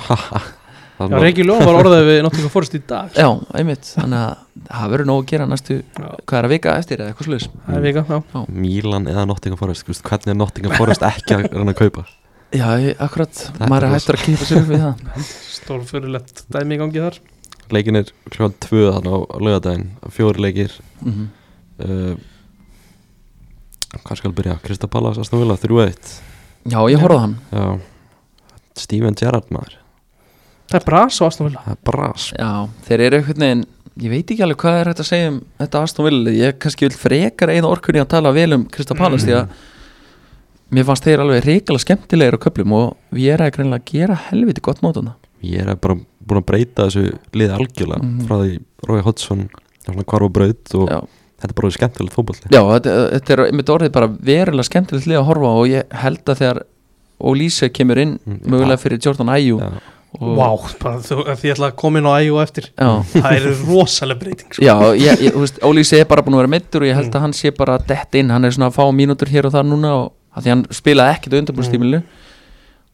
Það 0.99 1.13
Já, 1.13 1.19
Reykji 1.23 1.45
Ljón 1.47 1.61
var 1.63 1.77
orðað 1.79 2.09
við 2.09 2.23
Nottingham 2.27 2.51
Forest 2.51 2.75
í 2.75 2.81
dag. 2.91 3.13
Já, 3.15 3.29
einmitt, 3.55 3.87
þannig 3.95 4.19
að 4.19 4.37
það 4.67 4.89
verður 4.91 5.07
nóg 5.07 5.21
að 5.23 5.27
gera 5.31 5.47
næstu, 5.47 5.77
Já. 5.95 6.09
hvað 6.27 6.39
er 6.41 6.45
að 6.49 6.51
vika 6.57 6.73
eftir 6.75 6.99
eða 6.99 7.13
eitthvað 7.13 7.29
sluðis 7.29 8.49
Milan 8.49 9.07
eða 9.07 9.27
Nottingham 9.31 9.59
Forest 9.61 9.85
þú 9.87 9.93
veist, 9.93 10.03
hvernig 10.03 10.33
er 10.35 10.39
Nottingham 10.41 10.75
Forest 10.77 11.03
ekki 11.07 11.37
að 11.37 11.45
reyna 11.55 11.71
að 11.75 11.79
kaupa? 11.79 12.05
Já, 12.51 12.67
akkurat, 12.99 13.45
maður 13.61 13.85
er 13.87 13.95
hættur 13.95 14.17
að 14.19 14.25
kýpa 14.27 14.45
sér 14.49 14.63
upp 14.63 14.69
við 14.73 14.83
það. 14.83 14.95
Stórfyrirlegt 15.59 16.43
dæmi 16.51 16.75
í 16.75 16.81
gangi 16.83 17.03
þar. 17.05 17.19
Leikin 17.77 17.97
er 18.01 18.11
kljóðan 18.33 18.55
tvö 18.65 18.83
þannig 18.97 19.13
á 19.15 19.21
lögadaginn 19.45 19.89
fjóri 20.17 20.41
leikir. 20.43 20.73
Mm 21.05 21.13
-hmm. 21.13 21.29
uh, 21.85 22.15
hvað 23.97 24.21
skal 24.21 24.33
byrja? 24.37 24.59
Krista 24.65 24.89
Pallas, 24.91 25.19
Aston 25.19 25.41
Villa, 25.43 25.57
3-1 25.57 26.19
Já, 26.69 26.79
ég 26.93 27.01
horfði 27.01 27.17
á 27.17 27.23
hann. 27.25 27.37
Já. 27.53 27.67
Steven 28.79 29.15
Gerrard 29.19 29.49
maður. 29.55 29.79
Það 30.69 30.81
er 30.81 30.85
bras 30.85 31.21
og 31.23 31.31
Aston 31.31 31.49
Villa. 31.49 31.63
Það 31.65 31.77
er 31.77 31.83
bras. 31.89 32.27
Já, 32.37 32.51
þeir 32.89 33.01
eru 33.09 33.21
einhvern 33.23 33.45
veginn 33.47 33.67
Ég 33.99 34.13
veit 34.13 34.29
ekki 34.31 34.45
alveg 34.45 34.61
hvað 34.63 34.77
er 34.79 34.89
hægt 34.93 35.01
að 35.03 35.09
segja 35.09 35.31
um 35.33 35.39
þetta 35.59 35.81
Aston 35.83 36.07
Villa 36.07 36.31
Ég 36.37 36.59
kannski 36.63 36.87
vil 36.87 36.95
frekar 36.95 37.51
eða 37.51 37.71
orkunni 37.73 37.99
að 38.05 38.11
tala 38.13 38.31
vel 38.37 38.53
um 38.55 38.67
Krista 38.71 38.95
Pallas 38.95 39.25
því 39.27 39.35
að 39.41 39.49
mér 40.77 40.85
fannst 40.87 41.07
þeir 41.09 41.23
alveg 41.25 41.47
reikala 41.49 41.81
skemmtilegir 41.83 42.37
á 42.39 42.43
köflum 42.45 42.75
og 42.77 42.93
við 43.17 43.33
erum 43.35 43.49
að 43.49 43.55
greinlega 43.57 43.81
að 43.83 43.91
gera 43.91 44.19
helviti 44.29 44.63
gott 44.69 44.83
mótana 44.85 45.15
ég 45.43 45.65
er 45.65 45.75
bara 45.81 45.97
búin 45.97 46.43
að 46.43 46.47
breyta 46.51 46.87
þessu 46.87 47.07
liði 47.33 47.55
algjörlega 47.57 48.03
Mhm. 48.05 48.27
frá 48.29 48.37
því 48.43 48.53
Rói 48.87 49.03
Hodgson 49.07 49.49
svona 49.83 50.05
hvar 50.05 50.23
og 50.29 50.33
braut 50.37 50.75
og 50.79 50.89
Já. 50.93 51.01
Þetta 51.39 51.53
er 51.53 51.57
bara 51.61 51.71
skemmtilegt 51.77 52.17
fótbolli 52.17 52.51
Já, 52.51 52.61
þetta, 52.75 52.97
þetta 53.15 53.35
er 53.37 53.45
einmitt 53.47 53.71
orðið 53.75 53.93
bara 53.95 54.09
verulega 54.31 54.69
skemmtilegt 54.69 55.07
lið 55.11 55.21
að 55.21 55.29
horfa 55.31 55.53
og 55.61 55.69
ég 55.71 55.95
held 56.03 56.25
að 56.35 56.43
þegar 56.43 56.63
Olise 57.19 57.69
kemur 57.75 57.99
inn 57.99 58.19
Mm, 58.23 58.43
mögulega 58.47 58.79
fyrir 58.79 59.01
Jordan 59.03 59.31
Ayew 59.35 59.59
og, 59.59 60.37
Vá, 60.39 60.49
bara 60.81 61.01
þú, 61.05 61.19
ef 61.29 61.43
ég 61.45 61.53
ætla 61.57 61.69
að 61.69 61.75
koma 61.83 62.01
inn 62.01 62.07
á 62.09 62.17
og 62.33 62.39
eftir. 62.41 62.71
Já, 62.73 62.89
Það 63.13 63.35
er 63.37 63.49
rosalega 63.69 64.21
breyting 64.23 64.55
sko. 64.55 64.63
Já, 64.65 64.75
ég, 64.97 65.21
ég, 65.27 65.35
þú 65.35 65.43
veist, 65.43 65.59
Ólísi 65.69 65.99
er 65.99 66.07
bara 66.09 66.23
búin 66.25 66.39
að 66.39 66.41
vera 66.45 66.53
meittur 66.55 66.87
og 66.87 66.89
ég 66.89 66.97
held 66.97 67.13
að 67.13 67.25
hann 67.27 67.35
sé 67.37 67.53
bara 67.53 67.77
dett 67.91 68.17
inn, 68.17 68.31
hann 68.33 68.47
er 68.49 68.55
svona 68.57 68.71
að 68.71 68.79
fá 68.79 68.87
mínútur 68.97 69.29
hér 69.29 69.51
og 69.51 69.53
þar 69.53 69.67
núna 69.69 69.91
og 69.99 70.07
að 70.39 70.47
því 70.47 70.53
hann 70.55 70.65
spilaði 70.79 71.15
ekkert 71.19 71.37
á 71.37 71.39
undirbúrstímilinu 71.43 72.01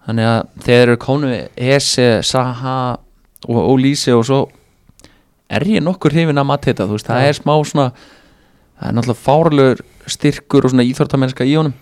þannig 0.08 0.28
að 0.32 0.40
þegar 0.66 0.82
eru 0.88 0.98
konu 1.04 1.30
Ese, 1.54 2.08
Saha 2.26 2.76
og 3.46 3.62
Ólísi 3.70 4.12
og 4.16 4.26
svo 4.26 4.40
er 5.54 5.64
ég 5.70 5.84
nokkur 5.84 6.12
hrifin 6.16 6.40
að 6.40 6.48
matta 6.50 6.72
þetta, 6.72 6.88
þú 6.88 6.98
veist, 6.98 7.08
það 7.12 7.28
er 7.28 7.38
smá 7.38 7.54
svona 7.68 7.86
það 8.78 8.88
er 8.90 8.94
náttúrulega 8.98 9.24
fárlegur 9.24 9.82
styrkur 10.10 10.64
og 10.66 10.72
svona 10.74 10.86
íþórtamennska 10.88 11.46
í 11.48 11.54
honum. 11.58 11.74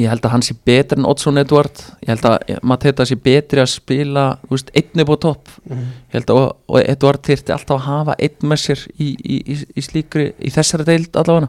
Ég 0.00 0.08
held 0.08 0.24
að 0.24 0.32
hann 0.32 0.44
sé 0.46 0.54
betur 0.64 0.96
en 0.96 1.04
Oddsson 1.04 1.36
Edward. 1.42 1.76
Ég 2.00 2.08
held 2.14 2.24
að 2.24 2.60
Mateta 2.64 3.04
sé 3.04 3.18
betri 3.20 3.60
að 3.60 3.68
spila 3.74 4.22
þú 4.46 4.54
veist, 4.54 4.70
einn 4.80 5.02
upp 5.04 5.10
á 5.12 5.16
topp. 5.26 5.48
Mhm. 5.68 5.82
ég 6.08 6.16
held 6.16 6.30
að 6.32 6.40
og 6.68 6.78
Eduard 6.88 7.20
þyrfti 7.26 7.52
alltaf 7.52 7.76
að 7.80 7.84
hafa 7.90 8.14
einn 8.18 8.48
með 8.48 8.62
sér 8.64 8.86
í, 8.98 9.08
í, 9.20 9.36
í, 9.44 9.58
í 9.76 9.80
slíkri 9.84 10.32
í 10.40 10.50
þessari 10.54 10.86
deild 10.88 11.12
allavega. 11.20 11.48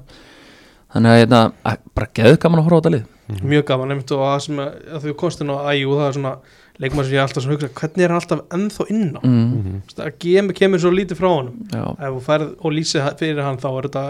Þannig 0.96 1.12
að 1.14 1.20
hérna, 1.22 1.42
að- 1.66 1.80
bara 1.96 2.08
geðu 2.14 2.38
gaman 2.40 2.60
að 2.60 2.64
horfa 2.68 2.76
á 2.76 2.82
þetta 2.84 2.96
lið. 2.96 3.06
Mjög 3.42 3.66
gaman, 3.66 3.90
einmitt 3.92 4.12
og 4.12 4.20
það 4.20 4.42
sem 4.42 4.60
að, 4.60 4.74
að 4.96 5.02
þú 5.08 5.16
komst 5.16 5.42
inn 5.42 5.50
á 5.50 5.58
æg 5.72 5.88
og 5.88 5.96
það 5.98 6.08
er 6.08 6.14
svona 6.20 6.36
leikmann 6.84 7.06
sem 7.06 7.14
ég 7.16 7.20
er 7.22 7.26
alltaf 7.28 7.44
svona 7.46 7.56
hugsa 7.56 7.70
hvernig 7.80 8.04
er 8.06 8.12
hann 8.14 8.20
alltaf 8.20 8.42
ennþá 8.58 8.86
inn 8.92 9.06
á 9.16 9.22
mm, 9.24 9.46
Mhm. 9.56 9.82
það 9.96 10.14
kemur, 10.20 10.54
kemur 10.60 10.80
svo 10.84 10.92
lítið 10.92 11.20
frá 11.22 11.30
honum. 11.32 11.56
Já, 11.72 11.84
ef 11.96 12.14
þú 12.16 12.22
færð 12.26 12.48
og 12.60 12.72
lýsið 12.76 13.18
fyrir 13.22 13.44
hann 13.44 13.58
þá 13.58 13.68
er 13.78 13.88
þetta 13.88 14.04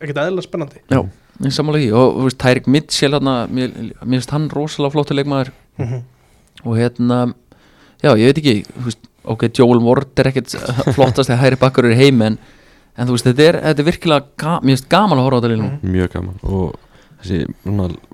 ekkert 0.00 0.20
eðla 0.24 0.42
spennandi. 0.46 0.80
Já, 0.90 1.00
ég 1.44 1.52
sammála 1.52 1.78
því. 1.82 1.90
Og 1.92 2.30
Tyrik 2.40 2.66
Mitchell 2.66 3.12
hérna, 3.12 3.34
mér, 3.52 3.74
finnst 4.00 4.30
hann 4.32 4.48
rosalega 4.50 4.92
flottu 4.96 5.14
leikmaður. 5.18 5.52
Mhm. 5.78 6.02
og 6.64 6.76
hérna 6.80 7.34
já, 8.02 8.10
ég 8.16 8.32
veit 8.32 8.38
ekki, 8.40 8.54
þú 8.64 8.84
veist, 8.88 8.98
ok, 9.26 9.42
Joel 9.52 9.80
Ward 9.84 10.18
er 10.18 10.30
ekkert 10.30 10.54
flottast 10.96 11.28
þegar 11.28 11.42
hæri 11.44 11.56
bakkur 11.60 11.84
er 11.90 11.94
heim 12.00 12.22
en, 12.22 12.38
en 12.96 13.06
þú 13.06 13.12
veist, 13.12 13.26
þetta 13.28 13.44
er, 13.50 13.58
þetta 13.60 13.82
er 13.84 13.88
virkilega 13.90 14.24
ga, 14.40 14.54
mér 14.62 14.72
finnst 14.76 14.88
gaman 14.88 15.18
að 15.20 15.26
horfa 15.28 15.36
á 15.36 15.40
þetta 15.44 15.52
línu 15.52 15.92
mjög 15.92 16.10
gaman. 16.16 16.40
Og 16.48 16.74
þessi 17.20 17.44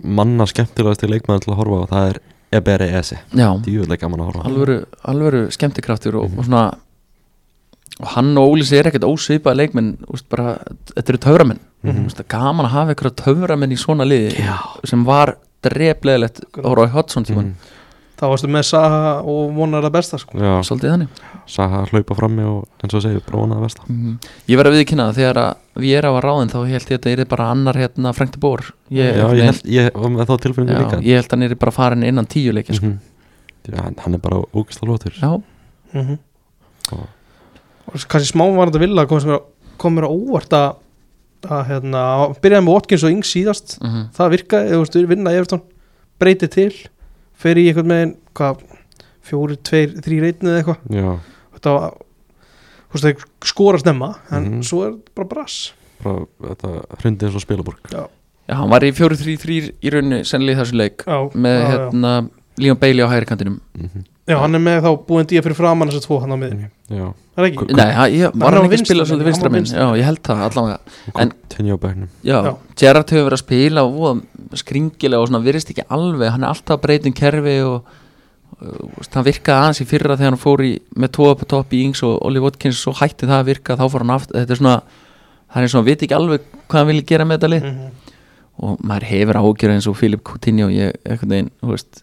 manna 0.02 0.46
skemmtilegasti 0.50 1.06
leikmaður 1.10 1.44
til 1.46 1.52
að 1.54 1.60
horfa 1.62 1.80
á 1.86 1.86
það 1.94 2.10
er 2.10 2.20
Ebere 2.52 2.88
Ese 2.98 3.18
já, 3.32 3.48
djúvilega 3.64 4.00
gaman 4.04 4.20
að 4.20 4.26
horfa 4.30 4.42
á 4.42 4.46
alvöru, 4.50 4.78
alvöru 5.08 5.42
skemmtikraftur 5.50 6.16
og, 6.20 6.30
Mhm. 6.30 6.38
og 6.38 6.44
svona 6.44 6.64
og 8.00 8.08
hann 8.16 8.36
og 8.38 8.48
Ólís 8.56 8.72
er 8.72 8.84
ekkert 8.90 9.04
ósvipað 9.04 9.56
leikmenn 9.56 9.96
úst, 10.08 10.24
bara, 10.30 10.58
þetta 10.96 11.08
eru 11.08 11.18
töframenn 11.18 11.60
mm 11.82 12.08
gaman 12.28 12.66
að 12.66 12.70
hafa 12.70 12.94
eitthvað 12.94 13.16
töframenn 13.16 13.72
í 13.72 13.78
svona 13.78 14.04
liði 14.06 14.36
Já. 14.38 14.58
sem 14.84 15.04
var 15.04 15.36
drefleðilegt 15.62 16.40
á 16.62 16.70
Rói 16.74 16.88
Hodson 16.90 17.24
tíman 17.24 17.44
Mhm. 17.44 17.54
Þá 18.22 18.26
varstu 18.30 18.48
með 18.54 18.64
Saha 18.68 18.98
og 19.26 19.48
vonar 19.56 19.82
það 19.82 19.94
besta 19.96 20.18
sko. 20.22 20.36
Já, 20.38 20.52
svolítið 20.68 20.92
þannig. 20.92 21.22
Saha 21.50 21.80
hlaupa 21.90 22.14
frammi 22.14 22.44
og 22.46 22.84
eins 22.84 22.94
og 22.94 23.02
segir 23.02 23.24
bróna 23.26 23.56
það 23.58 23.64
besta. 23.66 23.86
Mm 23.90 24.12
ég 24.52 24.60
verði 24.60 24.70
að 24.72 24.76
viðkynna 24.78 25.06
það 25.08 25.18
þegar 25.18 25.40
að 25.42 25.82
við 25.82 25.96
erum 25.98 26.18
á 26.18 26.20
ráðin 26.22 26.52
þá 26.52 26.58
held 26.62 26.72
ég 26.72 26.84
að 26.84 26.92
þetta 27.08 27.14
er 27.24 27.30
bara 27.32 27.48
annar 27.50 27.78
hérna 27.82 28.12
Frank 28.14 28.32
de 28.36 28.42
Boer. 28.44 28.62
Ég, 28.94 29.16
Já, 29.18 29.26
ég 29.34 29.48
held, 29.50 29.64
ég 29.74 29.88
var 29.98 30.12
með 30.14 30.30
þá 30.30 30.34
tilfinningu 30.46 30.76
já, 30.78 30.84
líka. 30.86 31.00
ég 31.02 31.18
held 31.18 31.26
að 31.26 31.34
hann 31.36 31.42
er 31.48 31.54
bara 31.66 31.74
farin 31.74 32.06
innan 32.06 32.26
tíu 32.30 32.52
leikir 32.54 32.78
sko. 32.78 32.86
Mhm. 32.86 32.98
Já, 33.72 33.82
hann- 33.82 34.14
er 34.14 34.22
bara 34.22 34.38
ógist 34.54 34.82
að 34.82 34.88
lótur 34.92 35.18
já, 35.18 35.42
mm 35.94 36.18
Og- 36.92 37.08
og 37.88 37.94
kannski 38.08 38.32
smá 38.32 38.46
var 38.56 38.70
þetta 38.70 38.80
vilja 38.82 39.06
kom 39.78 39.94
mér, 39.96 40.06
á 40.06 40.10
óvart 40.14 40.52
að, 40.54 40.76
að 41.48 41.66
hérna, 41.68 42.02
byrjaði 42.42 42.64
með 42.66 42.72
Watkins 42.74 43.04
og 43.04 43.10
Ings 43.10 43.32
síðast. 43.34 43.78
Mm 43.82 44.08
það 44.14 44.30
virkaði, 44.36 44.70
þú 44.70 44.80
veist, 44.82 45.08
vinna 45.08 45.30
í 45.34 45.38
Evertón 45.40 45.62
breyti 46.20 46.48
til, 46.50 46.72
fer 47.34 47.56
í 47.60 47.66
einhvern 47.70 47.86
megin 47.90 48.16
hvað, 48.34 48.62
fjóri, 49.22 49.56
tveir, 49.62 49.94
þrý 50.02 50.20
reytni 50.22 50.50
eða 50.50 50.62
eitthvað, 50.62 50.80
Já, 50.90 51.18
þetta 51.56 51.74
var 51.78 51.94
þú 52.92 52.96
veist, 52.98 53.04
þeir 53.06 53.24
skora 53.52 53.78
snemma 53.82 54.10
en 54.30 54.44
Mhm. 54.50 54.62
svo 54.62 54.82
er 54.86 54.96
bara 55.14 55.28
brass. 55.28 55.72
Bara 56.02 56.26
þetta 56.42 56.72
hrundi 57.00 57.26
eins 57.26 57.34
og 57.34 57.40
spilaborg. 57.44 57.78
Já, 57.90 58.08
já, 58.48 58.54
hann 58.54 58.68
var 58.70 58.80
í 58.82 58.92
4-3-3 58.92 59.72
í 59.82 59.90
rauninni 59.90 60.24
sennilega 60.24 60.58
í 60.58 60.62
þessu 60.64 60.76
leik 60.76 61.04
já, 61.06 61.18
með 61.34 61.60
já, 61.62 61.68
hérna 61.72 62.30
Líon 62.58 62.78
Bailey 62.78 63.02
á 63.04 63.08
hægri 63.08 63.26
kantinum. 63.26 63.60
Mhm. 63.78 64.04
Já, 64.28 64.36
hann 64.38 64.54
er 64.54 64.62
með 64.62 64.78
þá 64.84 64.90
búin 65.08 65.26
díja 65.30 65.42
fyrir 65.44 65.58
framann 65.58 65.90
þessu 65.90 66.04
tvo 66.06 66.18
hann 66.22 66.34
á 66.34 66.38
miðinni, 66.38 66.68
Já, 66.92 67.06
það 67.34 67.42
er 67.42 67.48
ekki 67.48 67.66
Nei, 67.78 67.88
ég, 68.12 68.28
Hann 68.28 68.44
var 68.44 68.56
hann 68.58 68.66
ekki 68.68 68.78
að 68.78 68.84
spila 68.84 69.06
svolítið 69.08 69.22
hann 69.22 69.30
vinstra 69.30 69.50
minn. 69.54 69.66
Já, 69.72 69.86
ég 69.98 70.06
held 70.06 70.20
það 70.28 70.44
allavega. 70.46 70.78
En- 71.16 71.32
Continue 71.32 71.74
á 71.74 71.78
bæknum 71.82 72.08
Já. 72.22 72.38
Gerrard 72.78 73.10
hefur 73.14 73.26
verið 73.28 73.38
að 73.38 73.42
spila 73.42 73.84
og 73.86 73.96
voða 73.98 74.60
skringilega 74.62 75.22
og 75.22 75.28
svona 75.30 75.42
virðist 75.46 75.72
ekki 75.72 75.86
alveg 75.88 76.32
hann 76.34 76.44
er 76.46 76.52
alltaf 76.52 76.76
að 76.78 76.84
breyta 76.86 77.10
um 77.10 77.16
kerfi 77.18 77.56
og 77.66 77.90
hann 78.62 79.26
virkaði 79.26 79.58
aðeins 79.58 79.82
í 79.82 79.88
fyrra 79.90 80.16
þegar 80.16 80.30
hann 80.34 80.42
fór 80.42 80.62
í, 80.62 80.72
með 80.94 81.12
tóa 81.16 81.34
á 81.34 81.44
topp 81.48 81.72
í 81.74 81.82
Ings 81.86 82.02
og 82.06 82.20
Oli 82.22 82.42
Watkins 82.42 82.78
svo 82.82 82.94
hætti 82.94 83.26
það 83.26 83.40
að 83.40 83.48
virka 83.50 83.76
þá 83.80 83.84
fór 83.90 84.04
hann 84.04 84.14
aftur, 84.14 84.38
þetta 84.38 84.54
er 84.54 84.60
svona 84.60 84.76
það 85.52 85.66
er 85.66 85.74
hann 85.74 85.88
veit 85.88 86.04
ekki 86.06 86.16
alveg 86.16 86.46
hvað 86.68 86.78
hann 86.78 86.90
vilja 86.92 87.08
gera 87.10 87.26
með 87.26 87.38
þetta 87.40 87.52
lið. 87.52 87.66
Mhm. 87.72 87.90
og 88.62 88.82
maður 88.86 89.06
hefur 89.08 89.38
ágjör 89.40 89.72
eins 89.72 89.86
og 89.88 89.96
Filip 89.96 90.22
Coutinho 90.22 90.68
ég, 90.70 90.92
einhvern 91.08 91.32
veginn, 91.32 91.50
þú 91.62 91.72
veist 91.72 92.02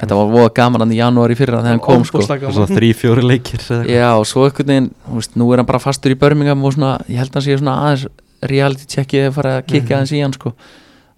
þetta 0.00 0.16
var 0.18 0.30
voða 0.32 0.50
gaman 0.56 0.80
hann 0.84 0.92
í 0.94 0.98
janúar 1.00 1.30
í 1.34 1.36
fyrra 1.38 1.60
þegar 1.60 1.74
hann 1.76 1.84
kom 1.84 2.04
sko. 2.08 2.22
Svona 2.24 2.66
þrý, 2.70 2.90
fjóri 2.96 3.22
leikir 3.26 3.60
eða 3.60 3.82
eitthvað. 3.84 3.94
Já, 3.94 4.08
og 4.16 4.26
svo 4.30 4.46
einhvern 4.48 4.72
veginn, 4.72 4.90
þú 5.06 5.20
veist, 5.20 5.36
nú 5.36 5.48
er 5.52 5.60
hann 5.62 5.68
bara 5.70 5.78
fastur 5.82 6.14
í 6.14 6.18
Birmingham 6.18 6.64
og 6.64 6.74
svona, 6.76 6.92
ég 7.08 7.20
held 7.20 7.30
að 7.30 7.40
hann 7.40 7.46
sé 7.48 7.58
svona 7.60 7.76
aðeins 7.84 8.06
reality 8.50 8.86
checki 8.88 9.20
eða 9.26 9.32
fara 9.36 9.56
að 9.60 9.66
kikka 9.68 9.90
Mhm. 9.90 9.96
aðeins 10.00 10.12
í 10.16 10.22
hann 10.24 10.32
sko, 10.32 10.52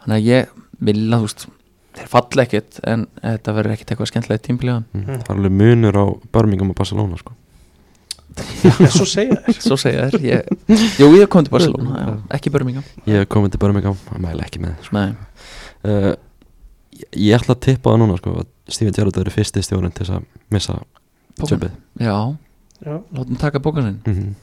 þannig 0.02 0.16
að 0.18 0.30
ég 0.32 0.46
vil 0.82 0.96
að, 1.12 1.18
þú 1.18 1.28
veist, 1.28 1.46
þeir 1.92 2.08
falla 2.08 2.42
ekkert 2.46 2.80
en 2.88 3.06
þetta 3.22 3.54
verður 3.54 3.72
ekkert 3.76 3.90
eitthvað 3.92 4.10
skemmtilegt 4.10 4.42
tímpilega 4.48 4.82
Mm, 4.94 5.06
Það 5.06 5.30
er 5.30 5.34
alveg 5.36 5.52
munur 5.52 5.94
á 6.00 6.04
Birmingham 6.32 6.70
og 6.70 6.76
Barcelona 6.76 7.16
sko. 7.20 7.32
Já, 8.64 8.70
svo 8.88 9.04
segja 9.04 9.36
þér 9.44 9.58
svo 9.68 9.76
segja 9.76 10.06
þér, 10.08 10.22
ég, 10.24 10.46
jú, 10.98 11.10
ég 11.20 11.28
kom 11.28 11.44
til 11.44 11.52
Barcelona 11.52 12.00
já, 12.00 12.12
ekki 12.38 12.50
Birmingham, 12.50 12.82
Ég 13.06 13.18
hef 13.20 13.28
komið 13.28 13.50
til 13.52 13.60
Birmingham, 13.60 13.98
mæla 14.18 14.46
ekki 14.48 14.62
með 14.64 14.72
sko. 14.88 16.16
Ég, 17.02 17.20
ég 17.28 17.36
ætla 17.38 17.54
að 17.56 17.60
tippa 17.66 17.92
það 17.92 18.00
núna 18.02 18.16
sko, 18.20 18.34
Steven 18.72 18.94
Gerrard 18.96 19.18
er 19.22 19.30
fyrsti 19.34 19.62
stjórn 19.64 19.92
til 19.94 20.06
að 20.08 20.26
missa 20.54 20.78
jobbið 21.42 21.70
Já, 22.00 22.16
já, 22.84 22.98
látum 23.14 23.38
taka 23.40 23.58
bókan 23.62 23.82
sinn 23.88 24.00
mm 24.06 24.14
-hmm. 24.14 24.34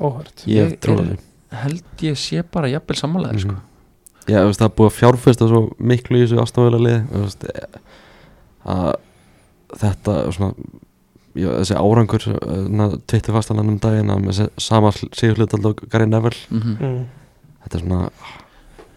óhært 0.00 0.44
Ég 0.46 0.70
Ég 0.72 0.78
trúi 0.80 0.98
er- 0.98 1.16
því. 1.16 1.18
held 1.50 1.82
ég 2.02 2.16
sé 2.16 2.42
bara 2.52 2.68
jafnvel 2.68 2.96
sammálaðir 2.96 3.40
sko. 3.40 3.52
Mhm. 3.52 3.60
Já, 4.28 4.44
veist, 4.44 4.60
það 4.60 4.64
er 4.70 4.76
búið 4.76 4.90
að 4.90 4.98
fjárfesta 4.98 5.48
svo 5.48 5.60
miklu 5.78 6.16
í 6.18 6.26
þessu 6.26 6.36
veist, 7.22 7.44
eh, 7.44 7.78
að 8.66 8.94
þetta 9.76 10.32
svona 10.32 10.54
já, 11.36 11.48
þessi 11.60 11.76
árangur 11.76 12.24
tvittu 13.06 13.32
fastanlega 13.32 13.68
um 13.68 13.78
daginn 13.78 14.10
að 14.10 14.24
með 14.24 14.32
se- 14.32 14.50
sama 14.58 14.90
sigur 14.92 15.36
hlutalda 15.36 15.68
og 15.68 15.82
Gary 15.90 16.06
Neville. 16.06 16.36
Mm 16.50 16.76
mm. 16.80 17.06
þetta 17.64 17.74
er 17.78 17.80
svona 17.80 18.10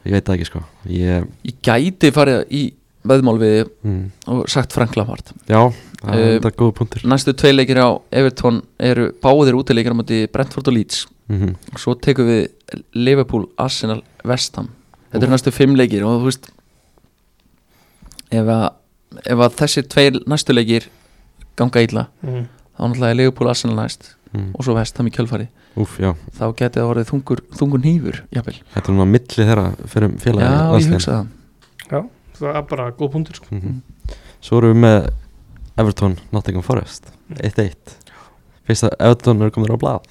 ég 0.05 0.11
veit 0.11 0.25
það 0.25 0.35
ekki 0.37 0.45
sko. 0.45 0.63
Ég, 0.87 1.27
Ég 1.43 1.55
gæti 1.61 2.11
farið 2.15 2.45
í 2.51 2.73
veðmál 3.07 3.37
við 3.39 3.69
mm, 3.83 4.01
og 4.27 4.49
sagt 4.51 4.73
Frank 4.75 4.95
Lampard. 4.99 5.31
Já, 5.47 5.61
það 6.01 6.15
Eh, 6.15 6.19
er 6.35 6.39
þetta 6.39 6.51
góð 6.59 6.73
punktur. 6.77 7.05
Næstu 7.07 7.33
tvei 7.35 7.53
leikir 7.55 7.79
á 7.79 7.89
Everton 8.11 8.61
eru 8.79 9.09
báðir 9.23 9.55
útileikir 9.59 9.91
á 9.91 9.99
móti 9.99 10.19
Brentford 10.31 10.67
og 10.67 10.73
Leeds. 10.75 11.05
Mm 11.29 11.55
Svo 11.77 11.93
tekum 11.95 12.25
við 12.25 12.47
Liverpool, 12.97 13.45
Arsenal, 13.57 14.01
West 14.25 14.55
Ham. 14.57 14.69
Þetta 15.11 15.25
eru 15.27 15.31
næstu 15.35 15.51
fimm 15.53 15.75
leikir 15.77 16.03
og 16.05 16.21
þú 16.21 16.25
veist 16.29 16.49
ef 18.31 18.45
að, 18.53 18.65
ef 19.25 19.39
að 19.45 19.55
þessir 19.61 19.87
tveir 19.89 20.19
næstu 20.29 20.53
leikir 20.55 20.89
ganga 21.59 21.81
illa 21.85 22.07
Mm. 22.23 22.45
þá 22.77 22.83
náttúrulega 22.85 23.09
er 23.11 23.17
Liverpool, 23.19 23.49
Arsenal 23.49 23.75
næst 23.75 24.13
mm. 24.33 24.51
og 24.55 24.63
svo 24.63 24.75
West 24.77 24.97
Ham 24.97 25.07
í 25.09 25.11
kjölfari 25.15 25.47
Úf, 25.79 25.97
já, 26.01 26.13
þá 26.37 26.45
geti 26.57 26.79
það 26.79 26.89
orðið 26.91 27.09
þungur, 27.11 27.41
þungur 27.55 27.81
nýfur 27.83 28.21
jafnvel. 28.35 28.55
þetta 28.73 28.85
er 28.91 28.95
núna 28.95 29.07
milli 29.09 29.45
þeirra 29.49 29.65
fyrir 29.87 30.15
félagi 30.23 30.47
Já, 30.49 30.79
ég 30.79 30.93
hugsa 30.95 31.17
það 31.89 32.07
það 32.39 32.55
er 32.61 32.67
bara 32.73 32.91
góð 32.99 33.11
punktur 33.15 33.39
sko. 33.39 33.47
Mhm. 33.55 33.81
Svo 34.41 34.57
erum 34.61 34.73
við 34.77 34.81
með 34.85 35.09
Everton, 35.79 36.17
Nottingham 36.31 36.63
Forest 36.65 37.11
Mm. 37.29 37.37
1-1 37.45 37.97
Fyrst 38.65 38.83
að 38.87 38.95
Everton 38.99 39.41
er 39.45 39.51
komin 39.53 39.69
á 39.69 39.77
blað. 39.77 40.07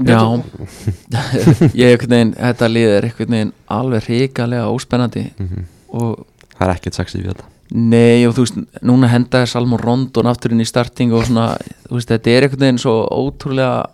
Já, 0.00 0.16
ég 1.76 1.90
einhvern 1.92 2.14
veginn, 2.14 2.30
þetta 2.38 2.68
lið 2.72 2.92
er 2.94 3.06
einhvern 3.08 3.34
veginn 3.34 3.52
alveg 3.68 4.06
hrikalega 4.08 4.70
óspennandi. 4.72 5.26
Mm 5.38 5.66
og 5.90 6.26
Það 6.54 6.68
er 6.68 6.70
ekkert 6.76 6.94
sexy 6.94 7.18
við 7.18 7.30
þetta. 7.32 7.44
Nei 7.74 8.26
og 8.28 8.34
þú 8.36 8.42
veist, 8.44 8.58
núna 8.86 9.08
henda 9.10 9.40
er 9.42 9.48
Salmon 9.50 9.80
Rondon 9.80 10.28
afturinn 10.30 10.60
í 10.62 10.66
starting 10.68 11.12
og 11.16 11.24
svona, 11.26 11.56
þú 11.88 11.96
veist, 11.96 12.10
þetta 12.12 12.30
er 12.30 12.46
einhvern 12.46 12.62
veginn 12.64 12.78
svo 12.82 12.94
ótrúlega 13.10 13.86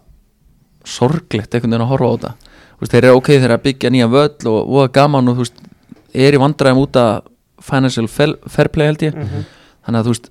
sorglegt 0.86 1.54
einhvern 1.54 1.72
veginn 1.72 1.84
að 1.86 1.90
horfa 1.94 2.08
á 2.10 2.14
þetta. 2.16 2.32
Veist, 2.80 2.92
þeir 2.92 3.04
eru 3.08 3.20
ok 3.20 3.30
þeir 3.32 3.46
eru 3.48 3.56
að 3.56 3.64
byggja 3.66 3.92
nýja 3.94 4.08
völl 4.12 4.50
og 4.52 4.70
voða 4.74 4.90
gaman 4.98 5.30
og 5.32 5.38
þú 5.38 5.46
veist, 5.46 5.62
er 6.14 6.36
í 6.36 6.40
vandræðum 6.42 6.82
út 6.84 6.98
að 7.00 7.26
financial 7.66 8.08
fair 8.08 8.68
play 8.68 8.86
held 8.90 9.02
ég. 9.06 9.14
Mhm. 9.16 9.46
þannig 9.86 10.00
að 10.00 10.04
þú 10.06 10.12
veist, 10.14 10.30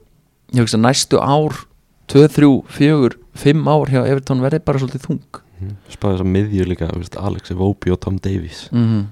ég 0.53 0.65
hugsa 0.65 0.77
næstu 0.77 1.19
ár 1.19 1.65
2, 2.07 2.27
3, 2.27 2.63
4, 2.69 3.15
5 3.35 3.67
ár 3.67 3.89
hjá 3.89 4.01
Everton 4.05 4.41
verði 4.41 4.59
bara 4.63 4.79
svolítið 4.79 5.07
þung. 5.07 5.41
Spáði 5.89 6.17
þess 6.17 6.25
að 6.25 6.33
miðju 6.35 6.65
líka, 6.67 6.89
veist, 6.93 7.15
Alex 7.17 7.51
Evobi 7.51 7.91
og 7.91 7.99
Tom 7.99 8.17
Davies. 8.17 8.69
Mm 8.71 9.07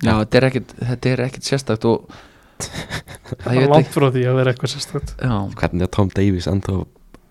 Já, 0.00 0.14
þetta 0.22 0.38
er 0.38 0.44
ekkit, 0.48 0.70
þetta 0.80 1.10
er 1.10 1.22
ekkit 1.26 1.44
sérstakt 1.48 1.84
og 1.84 2.06
það 3.42 3.56
ég 3.56 3.58
er 3.58 3.66
veit 3.66 3.74
langt 3.74 3.92
frá 3.92 4.06
því 4.12 4.22
að 4.30 4.38
vera 4.38 4.52
eitthvað 4.54 4.72
sérstætt 4.74 5.12
Já, 5.20 5.34
Hvernig 5.60 5.84
er 5.84 5.90
Tom 5.96 6.08
Davies 6.16 6.48
ennþá 6.48 6.76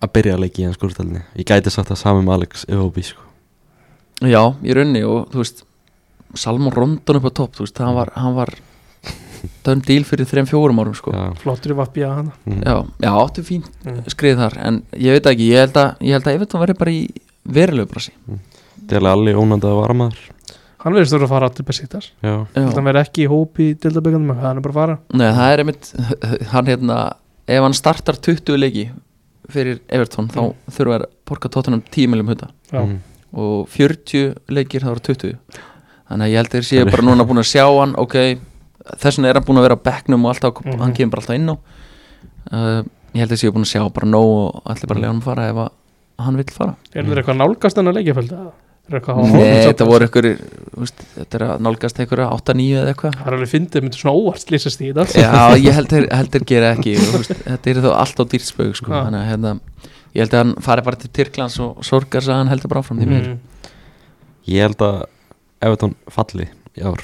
að 0.00 0.12
byrja 0.14 0.36
að 0.36 0.44
leiki 0.44 0.62
í 0.62 0.66
hans 0.68 0.78
skúrstalni 0.78 1.22
Ég 1.38 1.48
gæti 1.50 1.72
sagt 1.74 1.90
það 1.90 2.00
saman 2.02 2.28
með 2.28 2.36
Alex 2.38 2.64
Evobi 2.70 3.04
sko. 3.06 3.26
Já, 4.20 4.42
í 4.62 4.76
raunni 4.76 5.02
og 5.06 5.30
þú 5.32 5.42
veist 5.42 5.64
Salmon 6.38 6.74
Rondon 6.74 7.20
upp 7.20 7.30
á 7.30 7.32
topp, 7.40 7.56
þú 7.58 7.66
veist, 7.66 7.80
hann 7.82 7.96
var 7.96 8.12
hann 8.16 8.36
var 8.36 8.54
dönn 9.64 9.82
díl 9.84 10.04
fyrir 10.04 10.28
3-4 10.28 10.72
árum 10.82 10.96
sko. 10.96 11.14
Flottur 11.40 11.74
í 11.74 11.78
vappi 11.78 12.04
að 12.04 12.16
hana 12.18 12.34
mm. 12.44 12.60
já, 12.64 12.74
já, 13.04 13.10
áttu 13.12 13.44
fín 13.46 13.64
mm. 13.84 14.02
skrið 14.12 14.42
þar 14.42 14.58
en 14.68 14.82
ég 14.96 15.16
veit 15.16 15.30
ekki, 15.30 15.48
ég 15.52 15.64
held 15.64 15.80
að 15.80 16.04
ég 16.04 16.16
held 16.16 16.28
að 16.28 16.36
Everton 16.38 16.64
verði 16.64 16.76
bara 16.80 16.94
í 16.94 17.00
verulegu 17.44 17.90
brasi. 17.90 18.14
Deli 18.90 19.10
allir 19.10 19.40
ónandi 19.40 19.68
að 19.70 19.80
vara 19.80 19.96
maður 20.02 20.28
hann 20.80 20.96
verðist 20.96 21.16
að 21.16 21.28
fara 21.28 21.50
til 21.52 21.66
Besiktas. 21.68 22.10
Já, 22.24 22.34
Já, 22.54 22.62
hann 22.62 22.86
verði 22.88 23.04
ekki 23.04 23.24
í 23.26 23.30
hópi 23.30 23.70
í 23.72 23.76
dildaböggandum 23.82 24.40
hann 24.40 24.60
er 24.60 24.64
bara 24.64 24.72
að 24.72 24.80
fara. 24.80 24.98
Nei, 25.12 25.28
það 25.36 25.52
er 25.52 25.62
einmitt 25.64 25.90
hann 26.54 26.70
hérna, 26.70 26.98
ef 27.44 27.66
hann 27.66 27.76
startar 27.76 28.20
20 28.28 28.60
leiki 28.60 28.86
fyrir 29.50 29.80
Everton 29.90 30.30
þá 30.30 30.42
þurfa 30.70 31.00
að 31.00 31.08
borga 31.28 31.50
tóttunum 31.52 31.82
10 31.90 32.12
miljum 32.12 32.30
mm. 32.30 32.94
og 33.42 33.66
40 33.72 34.54
leikir 34.54 34.86
þá 34.86 34.92
eru 34.94 35.04
20 35.10 35.60
þannig 36.10 36.26
að 36.26 36.32
ég 36.32 36.40
held 36.40 36.50
að 36.50 36.56
þeir 36.58 36.68
séu 36.70 36.86
bara 36.90 37.06
núna 37.06 37.26
búin 37.28 37.42
að 37.42 37.50
sjá 37.50 37.64
hann 37.70 37.94
ok, 38.02 38.16
þess 39.00 39.18
vegna 39.20 39.30
er 39.30 39.38
hann 39.40 39.46
búin 39.48 39.60
að 39.60 39.66
vera 39.68 39.78
á 39.78 39.86
bekknum 39.88 40.24
og 40.26 40.32
alltaf, 40.34 40.62
Mhm. 40.64 40.80
hann 40.82 40.94
kemur 40.96 41.10
bara 41.14 41.22
alltaf 41.22 41.38
inn 41.38 41.50
á 41.50 41.56
uh, 42.52 42.80
ég 43.14 43.20
held 43.22 43.30
að 43.30 43.36
þeir 43.36 43.42
séu 43.44 43.52
búin 43.54 43.66
að 43.66 43.72
sjá 43.74 43.84
bara 43.94 44.06
nóg 44.10 44.30
og 44.30 44.62
allir 44.66 44.90
bara 44.90 45.00
lega 45.00 45.12
hann 45.14 45.22
fara 45.24 45.48
ef 45.50 45.60
að 45.66 45.70
hann 46.20 46.36
vill 46.40 46.50
fara 46.52 46.74
er 46.94 47.04
það 47.06 47.20
eitthvað 47.22 47.40
nálgast 47.40 47.78
en 47.80 47.90
að 47.90 47.96
leikjafölda 48.00 48.40
er 48.90 48.96
eitthvað 48.98 49.14
að 49.14 49.28
hafa 49.30 49.38
Nei, 49.38 49.60
þetta 49.68 49.86
voru 49.86 50.06
ykkur 50.08 50.26
veist, 50.80 51.02
þetta 51.14 51.38
er 51.38 51.44
að 51.46 51.62
nálgast 51.66 52.00
einhverja 52.02 52.26
8-9 52.34 52.66
eða 52.80 52.90
eitthvað 52.94 53.14
það 53.16 53.28
er 53.30 53.36
alveg 53.36 53.52
fyndið, 53.52 53.84
myndir 53.86 54.00
svona 54.02 54.16
óvart 54.18 54.42
slýsast 54.44 54.82
í 54.82 54.90
þetta 54.90 55.22
Já, 55.22 55.44
ég 55.62 55.78
held 55.78 55.94
þeir 56.34 56.46
gera 56.50 56.72
ekki 56.74 56.96
og, 56.98 57.14
veist, 57.20 57.34
þetta 57.50 57.70
er 57.70 57.80
þó 57.86 57.90
allt 57.94 58.20
á 58.20 58.24
dýrspög 58.34 58.74
sko. 58.80 58.90
Já. 58.90 59.04
þannig 59.06 59.20
að 59.22 59.30
hérna, 59.30 59.52
ég 60.10 60.24
held 60.24 60.34
að 60.34 60.42
hann 60.42 60.52
fari 60.66 60.86
bara 60.90 61.00
til 61.04 61.12
Tyrklands 61.20 61.58
og 61.62 61.80
sorgar 61.86 62.26
svo 62.26 62.34
að 62.34 62.42
hann 62.42 62.52
heldur 62.52 62.72
bara 62.74 62.82
áfram 62.84 62.98
því 63.00 63.06
mm. 63.06 63.14
Mhm. 63.14 63.30
mm. 63.30 63.74
Ég 64.50 64.66
held 64.66 64.82
að 64.82 65.00
Evertón 65.60 65.94
falli 66.12 66.46
í 66.78 66.84
ár. 66.86 67.02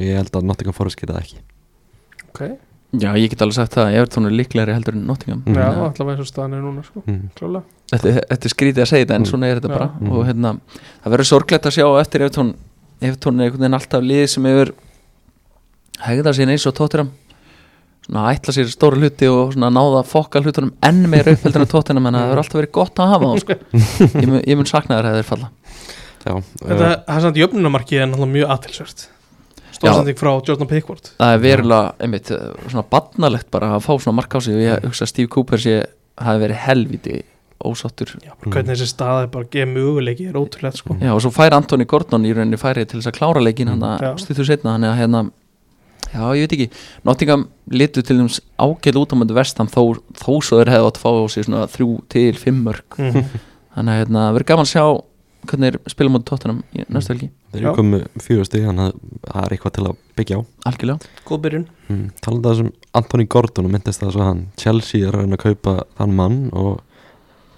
Ég 0.00 0.16
held 0.20 0.32
að 0.36 0.46
Nottingham 0.48 0.76
Forest 0.76 1.00
geta 1.00 1.16
það 1.16 1.22
ekki. 1.26 1.42
Ok, 2.30 2.40
Já, 2.96 3.10
ég 3.18 3.28
get 3.32 3.42
alveg 3.42 3.56
sagt 3.58 3.74
það 3.74 3.88
að 3.90 3.96
Evertón 4.00 4.28
er 4.28 4.34
líklegri 4.38 4.72
heldur 4.76 4.94
en 4.96 5.02
Nottingham. 5.08 5.40
Mm. 5.44 5.56
já, 5.58 5.66
allavega 5.74 6.12
eins 6.14 6.22
og 6.22 6.28
staðan 6.30 6.54
er 6.56 6.62
núna 6.64 6.84
sko, 6.86 7.02
mm. 7.02 7.24
klálega 7.36 7.62
þetta, 7.92 8.12
þetta 8.30 8.46
er 8.48 8.52
skrítið 8.54 8.82
að 8.84 8.88
segja 8.92 9.04
þetta 9.04 9.16
en 9.16 9.24
Mm. 9.26 9.30
svona 9.30 9.48
er 9.50 9.58
þetta 9.60 9.72
bara. 9.74 9.88
Mm. 10.00 10.12
og 10.12 10.22
hérna, 10.28 10.52
það 11.02 11.12
verður 11.16 11.28
sorglegt 11.32 11.66
að 11.66 11.74
sjá 11.76 11.84
á 11.84 11.94
eftir 12.00 12.24
Evertón 12.24 12.52
Evertón 13.02 13.40
er 13.40 13.44
einhvern 13.50 13.60
veginn 13.66 13.78
alltaf 13.80 14.06
lið 14.06 14.24
sem 14.32 14.44
hefur 14.48 14.72
hegða 16.06 16.32
sér 16.38 16.52
eins 16.54 16.66
og 16.70 16.74
tóttiram 16.78 17.10
svona 18.06 18.24
ætla 18.32 18.54
sér 18.54 18.70
stóra 18.70 18.96
hluti 19.02 19.28
og 19.28 19.52
svona 19.56 19.70
náða 19.74 20.00
að 20.04 20.10
fokka 20.14 20.40
hlutunum 20.46 20.72
enn 20.86 21.02
meira 21.10 21.34
uppheldur 21.34 21.66
en 21.66 21.72
tóttinam 21.74 22.06
en 22.06 22.14
það 22.16 22.26
hefur 22.30 22.42
alltaf 22.44 22.60
verið 22.60 22.72
gott 22.78 23.02
að 23.02 23.12
hafa 23.12 23.32
þá 23.34 23.40
sko. 23.42 23.58
ég, 24.22 24.28
mun, 24.30 24.40
ég 24.46 24.56
mun 24.60 24.70
sakna 24.70 25.00
þér 25.00 25.08
að 25.10 25.18
þeir 25.18 25.28
falla. 25.32 25.50
Já, 25.50 26.05
þetta 26.26 26.72
uh, 26.74 26.96
það 27.06 27.14
er 27.16 27.24
samt 27.26 27.38
jöfnumarki 27.40 27.98
er 28.00 28.08
náttúrulega 28.10 28.34
mjög 28.36 28.52
aðtilsvert 28.56 29.06
stóðsending 29.76 30.16
frá 30.16 30.30
Jordan 30.48 30.68
Pickford. 30.70 31.08
Það 31.20 31.34
er 31.34 31.40
verulega, 31.42 31.88
einmitt, 32.00 32.30
svona 32.70 32.84
barnalegt 32.88 33.50
bara 33.52 33.74
að 33.76 33.82
fá 33.84 33.90
svona 34.00 34.16
mark 34.16 34.32
á 34.32 34.40
sig 34.40 34.54
og 34.56 34.62
ég 34.64 34.86
hugsa 34.86 35.04
að 35.04 35.10
Steve 35.10 35.28
Cooper 35.34 35.60
sé 35.60 35.74
hafi 36.16 36.40
verið 36.40 36.62
helviti 36.64 37.16
ósáttur. 37.66 38.14
Já, 38.24 38.32
bara 38.40 38.52
hvernig 38.54 38.72
þessi 38.72 38.86
staði 38.88 39.28
bara 39.34 39.48
geð 39.52 39.68
möguleiki 39.74 40.28
er 40.30 40.38
ótrúlega 40.40 40.76
sko. 40.80 40.96
Já, 41.02 41.10
og 41.12 41.20
svo 41.24 41.32
fær 41.34 41.56
Antoni 41.56 41.84
Gordon 41.88 42.24
í 42.24 42.32
rauninni 42.36 42.56
færi 42.60 42.86
til 42.88 43.00
þess 43.02 43.10
að 43.12 43.18
klára 43.18 43.42
leikin 43.44 43.68
hann 43.74 43.84
Já. 43.84 44.14
að 44.14 44.22
stuttur 44.24 44.48
setna 44.48 44.74
þannig 44.78 44.92
að 44.94 45.00
hérna 45.02 45.22
já, 46.06 46.22
ég 46.36 46.46
veit 46.46 46.54
ekki, 46.56 46.68
Nottingham 47.04 47.44
litu 47.76 48.04
til 48.06 48.16
þess 48.22 48.40
ágæð 48.56 49.00
út 49.02 49.12
á 49.12 49.16
möndu 49.20 49.36
vestam 49.36 49.68
þó, 49.72 49.82
þó 50.16 50.30
svo 50.40 50.60
þeir 50.62 50.72
hefðu 50.72 50.88
átt 50.88 51.00
að 51.00 51.04
fá 51.04 51.10
á 51.20 51.24
sig 51.36 51.44
svona 51.48 51.66
þrjú 51.68 51.90
til 52.12 52.32
fimm 52.40 52.64
mörg 52.64 52.96
Mhm. 52.96 53.28
þannig 53.76 53.92
að 53.92 54.00
hérna, 54.04 54.24
verður 54.32 54.48
gaman 54.54 54.64
að 54.68 54.72
sjá 54.72 54.86
hvernig 55.50 55.72
er 55.72 55.78
spila 55.92 56.12
mútið 56.12 56.28
tóttunum 56.30 56.62
í 56.76 56.86
næstu 56.92 57.14
helgi. 57.14 57.28
Þeir 57.52 57.62
eru 57.62 57.74
komið 57.78 58.06
fjögur 58.22 58.48
stig 58.48 58.66
Þannig 58.66 58.88
að 58.88 58.96
það 59.26 59.42
er 59.42 59.54
eitthvað 59.56 59.76
til 59.76 59.84
að 59.86 60.00
byggja 60.18 60.40
á. 60.40 60.42
Algjörlega, 60.70 61.12
góð 61.28 61.44
byrjun. 61.46 61.68
Mm. 61.86 62.02
Talandi 62.24 62.50
þessum 62.50 62.72
Anthony 63.00 63.28
Gordon 63.36 63.68
og 63.68 63.76
myndist 63.76 64.02
það 64.02 64.12
svo 64.16 64.24
að 64.24 64.30
hann 64.32 64.42
Chelsea 64.60 65.06
er 65.06 65.14
að 65.14 65.24
reyna 65.24 65.38
að 65.38 65.44
kaupa 65.46 65.76
þann 66.00 66.18
mann 66.20 66.42
og 66.52 66.74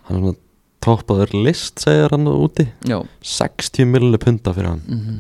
hann 0.09 0.19
er 0.19 0.23
svona 0.23 0.41
toppaður 0.85 1.35
list 1.49 1.83
segir 1.83 2.15
hann 2.15 2.31
úti. 2.31 2.69
Já. 2.89 3.01
60 3.39 3.91
milli 3.91 4.23
punta 4.23 4.55
fyrir 4.57 4.73
hann. 4.75 4.87
Mm 4.87 5.19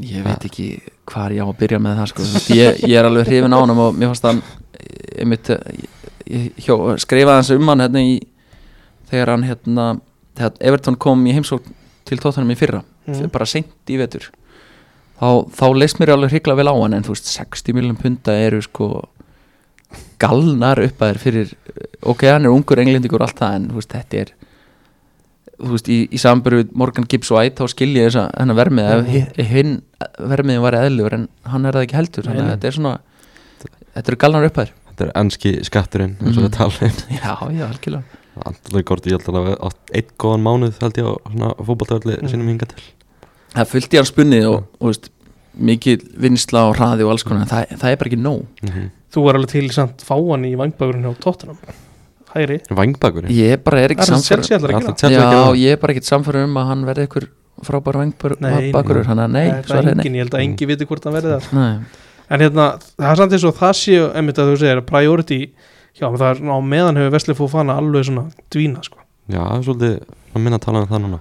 ég 0.00 0.24
veit 0.24 0.44
ekki 0.48 0.68
hvað 1.08 1.36
ég 1.36 1.44
á 1.44 1.48
að 1.48 1.58
byrja 1.60 1.80
með 1.82 2.00
það 2.00 2.10
sko. 2.12 2.26
Ég, 2.56 2.82
ég 2.86 2.96
er 2.98 3.08
alveg 3.08 3.28
hrifin 3.28 3.56
á 3.56 3.58
hann 3.58 3.72
og 3.74 3.96
mér 3.96 4.12
fannst 4.12 4.28
hann 4.28 4.42
einmitt, 5.20 5.50
ég, 6.30 6.52
ég 6.56 7.02
skrifaði 7.02 7.36
hans 7.36 7.52
um 7.54 7.72
hann 7.72 7.84
hérna 7.84 8.04
í 8.06 8.14
þegar 9.10 9.34
hann 9.34 9.46
hérna 9.48 9.86
þegar 10.40 10.58
Everton 10.72 10.96
kom 11.00 11.22
í 11.28 11.34
heimsók 11.36 11.68
til 12.08 12.18
tóttanum 12.18 12.50
í 12.54 12.58
fyrra 12.58 12.82
Mhm. 13.10 13.30
bara 13.32 13.46
seint 13.48 13.88
í 13.90 13.96
vetur 13.98 14.26
þá, 15.20 15.28
þá 15.50 15.64
leist 15.74 15.98
mér 16.00 16.12
alveg 16.14 16.30
hrigla 16.34 16.54
vel 16.58 16.68
á 16.70 16.74
hann 16.76 16.94
en 16.94 17.02
þú 17.06 17.14
veist 17.14 17.30
60 17.32 17.74
miljón 17.74 17.96
punta 17.98 18.32
eru 18.36 18.60
sko 18.62 18.90
galnar 20.20 20.78
upp 20.84 21.00
að 21.02 21.10
þér 21.14 21.18
fyrir 21.24 21.52
ok, 22.06 22.22
hann 22.30 22.46
er 22.46 22.52
ungur 22.54 22.78
englendingur 22.82 23.22
og 23.24 23.28
allt 23.30 23.40
það 23.40 23.56
en 23.58 23.66
þú 23.72 23.80
veist, 23.80 23.94
þetta 23.96 24.20
er 24.20 24.32
þú 25.60 25.72
veist, 25.74 25.88
í, 25.92 25.98
í 26.12 26.20
samböru 26.20 26.60
Morgan 26.78 27.08
Gibbs 27.10 27.32
og 27.32 27.40
White 27.40 27.58
þá 27.64 27.72
skil 27.72 27.90
ég 27.96 28.06
þess 28.10 28.20
að 28.22 28.30
hennar 28.38 28.58
vermið 28.60 29.10
hinn 29.50 29.74
vermiðin 30.20 30.62
var 30.64 30.78
eðlugur 30.78 31.16
en 31.18 31.26
hann 31.50 31.66
er 31.68 31.76
það 31.78 31.86
ekki 31.88 31.98
heldur 31.98 32.28
þannig 32.28 32.44
að 32.46 32.52
þetta 32.54 32.70
er 32.70 32.78
svona 32.78 32.94
þetta 33.96 34.06
eru 34.12 34.20
galnar 34.24 34.46
upp 34.48 34.60
að 34.60 34.68
þér. 34.70 34.76
Þetta 34.90 35.06
er 35.08 35.12
enski 35.24 35.52
skatturinn 35.66 36.16
talum 36.54 36.96
já, 37.10 37.34
já, 37.50 37.66
algjörlega 37.66 38.19
Anthony 38.46 38.82
Gordon, 38.88 39.12
ég 39.12 39.18
held 39.20 39.28
að 39.30 39.48
það 39.50 39.56
átt 39.68 39.94
einn 40.00 40.10
góðan 40.24 40.46
mánuð 40.46 40.80
held 40.84 41.00
ég 41.00 41.10
á 41.10 41.14
svona 41.30 41.50
fótballtöldi 41.68 42.16
Mm. 42.20 42.30
sínum 42.32 42.48
hinga 42.52 42.70
til. 42.70 42.86
Það 43.54 43.64
er 43.64 43.70
fullt 43.74 43.94
í 43.94 44.00
hans 44.00 44.08
spunni 44.14 44.40
og, 44.46 44.64
og 44.80 44.92
veist, 44.92 45.10
mikið 45.58 46.08
vinsla 46.22 46.68
og 46.70 46.76
hraði 46.78 47.04
og 47.04 47.10
alls 47.14 47.26
konar 47.26 47.46
það, 47.50 47.76
það 47.80 47.90
er 47.90 47.96
bara 48.00 48.10
ekki 48.12 48.22
nóg. 48.22 48.42
Mm 48.62 48.90
þú 49.10 49.22
var 49.26 49.34
alveg 49.34 49.50
til 49.50 49.70
samt 49.74 50.04
fáan 50.06 50.44
í 50.46 50.52
vangbækurinn 50.54 51.02
á 51.02 51.12
Tottenham. 51.18 51.58
Hægri. 52.30 52.60
Vangbakurinn 52.70 53.32
ég 53.34 53.62
bara 53.64 53.80
er 53.82 53.94
ekki 53.94 54.06
að 54.06 54.12
að 54.14 55.14
Já, 55.16 55.56
ég 55.58 55.74
er 55.74 55.80
bara 55.82 55.94
ekkert 55.96 56.06
samfæður 56.06 56.44
um 56.46 56.60
að 56.60 56.68
hann 56.70 56.84
verði 56.86 57.06
einhver 57.06 57.26
frábær 57.66 57.98
Nei, 57.98 58.12
vangbakur 58.54 59.00
Þannig 59.08 59.24
að 59.24 59.34
nei, 59.34 59.48
það 59.66 59.80
er 59.80 59.90
engin, 59.94 60.14
ég 60.14 60.24
held 60.24 60.36
að 60.36 60.44
engi 60.44 60.68
viti 60.70 60.86
hvort 60.86 61.08
hann 61.08 61.16
verði 61.16 61.32
það 61.34 61.48
Nei, 61.58 61.72
en 62.30 62.44
hérna, 62.44 62.66
það 62.94 63.10
er 63.10 63.20
samt 63.20 63.34
eins 63.34 63.46
og 63.50 63.58
það 63.58 63.74
séu 63.80 64.06
einmitt 64.14 64.38
að 64.38 64.52
þú 64.52 64.60
segir, 64.62 64.82
priority 64.86 65.40
já, 65.98 66.06
það 66.06 66.28
er 66.30 66.40
á 66.50 66.58
meðan 66.62 67.00
hefur 67.00 67.14
Vesli 67.16 67.36
Fofana 67.38 67.76
alveg 67.80 68.06
svona 68.08 68.28
dvína, 68.52 68.84
sko. 68.86 69.00
Já, 69.30 69.40
það 69.42 69.56
er 69.58 69.66
svolítið 69.68 69.98
að 70.34 70.44
minna 70.44 70.60
að 70.60 70.64
tala 70.66 70.82
um 70.84 70.88
það 70.90 71.04
núna. 71.06 71.20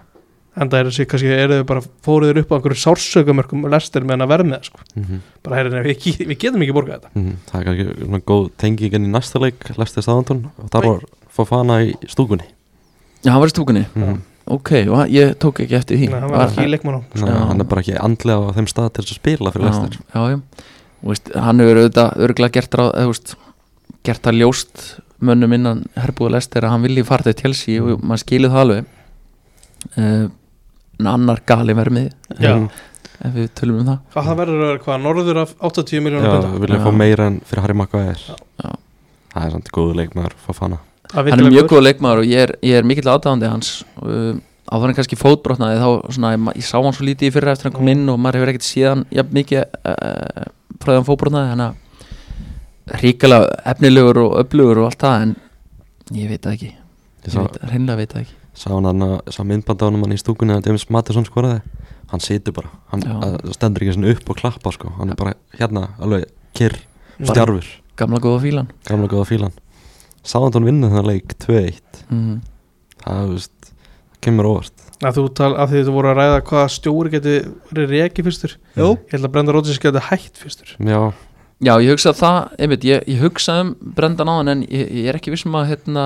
En 0.60 0.68
það 0.72 0.80
er 0.82 0.88
þessi, 0.90 1.06
kannski 1.08 1.30
eru 1.32 1.58
þau 1.60 1.68
bara 1.70 1.84
fóruður 2.04 2.40
upp 2.42 2.50
á 2.52 2.56
einhverju 2.58 2.80
sársökumörkum 2.84 3.68
lestir 3.72 4.04
meðan 4.08 4.26
að 4.26 4.32
verða 4.34 4.48
með 4.50 4.58
það, 4.58 4.70
sko. 4.72 4.88
Mm 5.00 5.22
bara 5.46 5.60
heyrðin, 5.60 5.86
við, 5.88 6.08
við 6.30 6.38
getum 6.42 6.66
ekki 6.66 6.76
borgað 6.76 7.06
þetta. 7.06 7.36
Það 7.50 7.60
er 7.62 7.68
kannski 7.70 7.86
svona 8.06 8.20
góð 8.32 8.50
tengingin 8.60 9.06
í 9.08 9.12
næsta 9.14 9.40
leik 9.42 9.70
Lestið 9.80 10.06
staðantón 10.06 10.42
og 10.60 10.74
þar 10.74 10.88
var 10.90 11.06
Fofana 11.32 11.78
í 11.86 11.94
stúkunni. 12.12 12.50
Já, 13.24 13.32
hann 13.32 13.40
var 13.44 13.50
í 13.52 13.56
stúkunni. 13.56 13.86
Mm 13.96 14.20
Ok, 14.50 14.72
og 14.90 15.12
ég 15.14 15.36
tók 15.38 15.60
ekki 15.62 15.76
eftir 15.78 16.00
því. 16.00 16.08
Nei, 16.10 16.20
hann 16.24 16.32
var 16.34 16.48
ekki 16.48 16.64
í 16.66 16.70
leikmann 16.72 16.96
á 16.98 17.02
Nei, 17.06 17.30
Já. 17.30 17.36
hann 17.52 17.62
er 17.62 17.68
bara 17.70 17.84
ekki 17.84 17.98
andlega 18.02 18.50
á 18.50 18.56
þeim 18.58 18.68
stað 18.72 18.88
til 18.98 19.04
að 19.04 19.12
spila 19.14 19.52
fyrir 19.54 19.68
Já, 19.68 19.70
Lester 19.70 19.98
já, 20.00 20.22
já. 20.34 20.40
Og 21.04 21.12
veist, 21.12 21.30
Hann 21.38 21.62
hefur 21.62 21.80
auðvitað 21.84 22.24
örgulega 22.26 22.56
gert, 22.58 22.78
ráð, 22.80 22.90
eða, 22.98 23.12
veist, 23.12 23.36
gert 24.08 24.24
það 24.26 24.40
ljóst 24.42 24.84
mönnum 25.26 25.54
innan 25.56 25.82
herbúða 26.00 26.38
lestir 26.38 26.66
að 26.66 26.76
hann 26.76 26.86
vilji 26.88 27.06
fara 27.08 27.26
til 27.28 27.36
Chelsea 27.42 27.84
og 27.84 28.04
maður 28.04 28.24
skilið 28.24 28.54
það 28.54 28.64
alveg. 28.66 28.94
Uh, 29.96 30.28
en 31.00 31.08
annar 31.08 31.40
gali 31.48 31.76
vermið 31.78 32.10
Já. 32.44 32.54
Ef 33.20 33.34
við 33.36 33.48
tölum 33.56 33.82
um 33.82 33.88
það. 33.88 33.98
Hvað 34.14 34.28
það 34.30 34.38
verður 34.40 34.78
hvað, 34.84 35.00
norður 35.04 35.40
af 35.42 35.50
80 35.70 35.98
Já, 35.98 36.04
miljónar 36.04 36.30
við 36.30 36.38
punda 36.46 36.60
viljum 36.64 36.78
Já. 36.78 36.84
fá 36.86 37.00
meira 37.02 37.26
en 37.28 37.40
fyrir 37.48 37.66
Harry 37.66 37.76
Maguire. 37.76 38.36
Já. 38.64 38.70
Það 39.34 39.46
er 39.46 39.56
samt 39.56 39.72
góðu 39.76 39.98
leikmaður 40.00 40.36
Fofana. 40.46 40.80
Það 41.10 41.32
hann 41.34 41.44
er 41.44 41.50
mjög 41.50 41.66
góður. 41.66 41.74
góð 41.74 41.84
leikmaður 41.84 42.22
og 42.22 42.30
ég 42.30 42.46
er, 42.46 42.54
ég 42.64 42.80
er 42.80 42.88
mikill 42.88 43.12
aðdáðandi 43.12 43.52
hans. 43.52 43.74
Uh, 44.00 44.40
á 44.70 44.76
þannig 44.78 45.00
kannski 45.02 45.20
fótbrotnaði 45.20 45.82
þá 45.82 45.90
svona, 46.16 46.32
ég, 46.36 46.48
ég 46.62 46.68
sá 46.70 46.78
hann 46.78 46.96
svo 46.96 47.08
lítið 47.10 47.28
í 47.28 47.34
fyrra 47.36 47.56
eftir 47.56 47.70
hann 47.70 47.76
kom 47.76 47.92
inn 47.92 48.08
og 48.14 48.20
maður 48.22 48.40
hefur 48.40 48.54
ekkert 48.54 48.68
síðan 48.70 49.04
jafn 49.12 49.36
mikið 49.36 49.64
uh, 49.66 50.50
frá 50.80 50.92
því 50.94 50.98
hann 51.00 51.08
fótbrotnaði 51.10 51.54
þannig 51.54 51.72
að 51.74 51.89
ríkala 53.02 53.40
efnilegur 53.70 54.22
og 54.24 54.36
öflugur 54.44 54.84
og 54.84 54.90
allt 54.90 55.04
það 55.04 55.26
en 55.26 55.36
ég 56.18 56.32
veit 56.32 56.44
það 56.46 56.58
ekki. 56.58 56.72
Ég 56.74 57.30
ég 57.30 57.36
sá, 57.36 57.40
veit, 57.44 57.62
hreinlega 57.70 58.02
veit 58.02 58.16
það 58.16 58.24
ekki. 58.26 58.38
Sá 58.60 58.68
hann 58.74 58.90
hann 58.90 59.06
sá 59.32 59.42
myndband 59.46 59.84
á 59.84 59.86
hann 59.88 60.02
hann 60.04 60.16
í 60.16 60.20
stúkunni 60.20 60.56
að 60.56 60.70
James 60.70 60.88
Mattisson 60.90 61.28
skoraði. 61.28 61.62
Hann 62.10 62.24
situr 62.26 62.56
bara, 62.58 62.72
hann 62.90 63.06
að, 63.06 63.38
stendur 63.54 63.86
ekki 63.86 63.96
svona 64.00 64.14
upp 64.16 64.32
og 64.34 64.40
klappa 64.40 64.74
sko. 64.74 64.92
Hann 64.98 65.14
er 65.14 65.20
bara 65.20 65.36
hérna 65.60 65.92
alveg 66.02 66.26
kyrr, 66.58 66.80
stjarfur. 67.22 67.68
Gamla 68.00 68.22
góða 68.24 68.42
fílan. 68.48 68.72
Gamla 68.88 69.10
góða 69.12 69.28
fílan. 69.30 69.56
Sáðantón 70.26 70.66
vinnur 70.68 70.92
þennan 70.92 71.08
leik 71.08 71.36
2-1 71.40 72.04
mm. 72.10 72.40
Það, 73.00 73.20
þú 73.22 73.36
veist, 73.36 73.70
það 73.70 74.22
kemur 74.26 74.50
óvart. 74.50 74.86
Að 75.00 75.16
þú 75.16 75.24
tal, 75.38 75.52
að 75.56 75.72
því 75.72 75.82
þú 75.88 75.94
voru 75.96 76.10
að 76.12 76.18
ræða 76.20 76.40
hvað 76.50 76.66
stjóri 76.74 77.12
geti 77.14 77.36
verið 77.70 77.94
reki 77.94 78.26
fyrstur. 78.26 78.56
Jú. 78.76 78.90
ég 78.98 79.14
held 79.14 79.28
að 79.30 79.34
Brenda 79.36 79.56
Rodgers 79.56 79.80
geti 79.80 80.02
hætt 80.10 80.42
fyrstur. 80.42 80.74
Já, 80.76 81.00
já 81.62 81.74
ég 81.84 81.92
hugsa 81.94 82.14
það 82.16 82.40
einmitt, 82.60 82.84
ég, 82.88 83.04
ég 83.08 83.20
hugsa 83.24 83.60
um 83.64 83.76
Brendan 83.96 84.28
áðan 84.32 84.52
en 84.56 84.62
ég, 84.68 84.92
ég 85.04 85.10
er 85.12 85.20
ekki 85.20 85.34
vissum 85.34 85.56
að 85.60 85.74
hérna, 85.74 86.06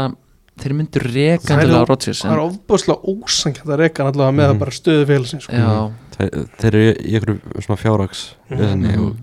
þeir 0.62 0.74
myndu 0.78 1.02
reka 1.04 1.48
Það 1.50 1.62
endilega 1.64 1.88
Rodgers 1.90 2.22
það 2.24 2.34
er 2.36 2.42
ofbúslega 2.44 3.14
ósankjönd 3.14 3.70
að 3.74 3.80
reka 3.84 4.04
hann 4.04 4.12
allavega 4.14 4.38
með 4.38 4.44
Mhm. 4.48 4.54
það 4.54 4.60
bara 4.64 4.72
stöðu 4.80 5.06
félsins 5.12 5.44
sko. 5.48 5.54
já, 5.54 5.92
þeir, 6.18 6.48
þeir 6.60 6.74
eru 6.74 6.84
í 6.94 7.14
einhverju 7.14 7.64
svona 7.66 7.82
fjárrags 7.84 8.22
Mhm. 8.50 8.86
og 9.00 9.16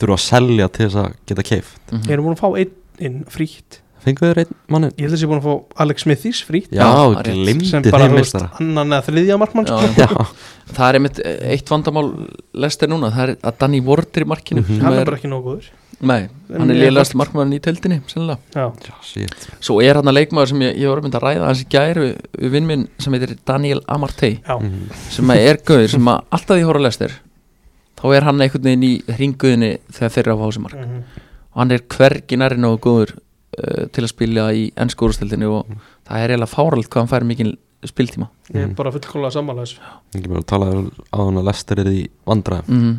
þurfa 0.00 0.16
að 0.16 0.24
selja 0.26 0.68
til 0.72 0.86
þess 0.88 0.96
að 1.00 1.12
geta 1.26 1.42
keift 1.42 1.92
mm 1.92 2.02
ég 2.04 2.10
er 2.12 2.20
búin 2.20 2.36
að 2.36 2.42
fá 2.42 2.48
einn 2.58 2.74
inn 3.00 3.24
frýtt 3.24 3.78
Fenguðu 4.00 4.30
þeir 4.32 4.38
einn 4.44 4.54
mannin? 4.72 4.92
ég 4.96 5.04
held 5.04 5.12
að 5.12 5.20
ég 5.20 5.26
er 5.26 5.30
búin 5.30 5.40
að 5.42 5.48
fá 5.48 5.82
Alex 5.84 6.02
Smithis 6.06 6.40
frýtt 6.48 6.70
Já, 6.72 6.84
það 6.86 7.16
rétt. 7.20 7.34
glimti 7.44 7.66
sem 7.70 7.82
þeim 7.84 8.14
meistara 8.16 8.48
annan 8.60 8.94
eða 8.96 9.04
þriðja 9.10 9.36
markmann 9.42 9.66
sko. 9.66 9.76
já, 9.76 10.06
Já, 10.06 10.08
það 10.76 10.86
er 10.88 10.98
einmitt 11.00 11.20
eitt 11.26 11.68
vandamál 11.74 12.08
lestir 12.64 12.88
núna, 12.88 13.10
það 13.12 13.28
er 13.28 13.36
að 13.50 13.58
Danny 13.60 13.80
Ward 13.84 14.08
er 14.16 14.24
í 14.24 14.30
markinu 14.32 14.62
Mhm. 14.64 14.76
sem 14.76 14.84
hann 14.86 14.98
er 15.00 15.04
bara 15.04 15.16
ekki 15.20 15.28
nógu 15.28 15.44
góður 15.50 15.68
nei, 16.00 16.28
hann 16.48 16.62
er 16.70 16.74
Mjög 16.74 16.80
lélegast 16.80 17.14
markmann 17.20 17.52
í 17.52 17.60
shit 19.04 19.48
svo 19.60 19.80
er 19.84 19.94
hann 20.00 20.08
að 20.08 20.16
leikmaður 20.16 20.48
sem 20.48 20.60
ég, 20.64 20.76
ég 20.80 20.88
var 20.88 21.02
mynd 21.04 21.14
að 21.18 21.24
ræða 21.26 21.46
hans 21.50 21.60
í 21.64 21.66
gær 21.68 21.98
við, 22.00 22.14
við 22.40 22.50
vinn 22.54 22.66
minn 22.70 22.86
sem 22.98 23.12
heitir 23.12 23.36
Daniel 23.44 23.80
Amartey 23.88 24.38
já, 24.40 24.56
Mhm. 24.56 24.90
sem 25.10 25.30
er 25.30 25.56
gauður 25.60 25.90
sem 25.90 26.04
að 26.08 26.22
alltaf 26.32 26.56
því 26.56 26.64
hóra 26.70 26.80
lestir 26.86 27.12
þá 28.00 28.16
er 28.16 28.22
hann 28.24 28.40
einhvern 28.40 28.62
veginn 28.64 28.82
í 28.88 29.02
hringuðinni 29.12 29.72
þegar 29.92 30.10
þeir 30.14 30.24
eru 30.26 30.36
á 30.36 30.42
fásimark 30.44 30.74
Mhm. 30.80 31.02
og 31.52 31.58
hann 31.60 31.72
er 31.72 31.78
hvergi 31.80 32.36
næri 32.38 32.56
nógu 32.56 32.78
góður 32.80 33.12
til 33.92 34.04
að 34.04 34.12
spila 34.12 34.46
í 34.56 34.68
ennsku 34.80 35.08
úrstildinu 35.08 35.50
og 35.58 35.74
það 36.08 36.24
er 36.24 36.34
eiginlega 36.34 36.52
fáralt 36.54 36.88
hvað 36.90 37.02
hann 37.04 37.12
fær 37.12 37.26
mikið 37.30 37.52
spiltíma 37.88 38.28
ég 38.52 38.56
er 38.60 38.66
Mhm. 38.66 38.74
bara 38.76 38.92
fullkóla 38.92 39.30
sammála 39.32 39.64
þessu 39.64 39.78
Ég 40.14 40.28
bara 40.28 40.40
að 40.40 40.46
tala 40.46 40.66
á 41.12 41.16
hann 41.16 41.38
að 41.40 41.46
Lester 41.48 41.80
er 41.80 41.90
í 41.92 42.02
vandræðum 42.26 42.68
mm. 42.80 42.96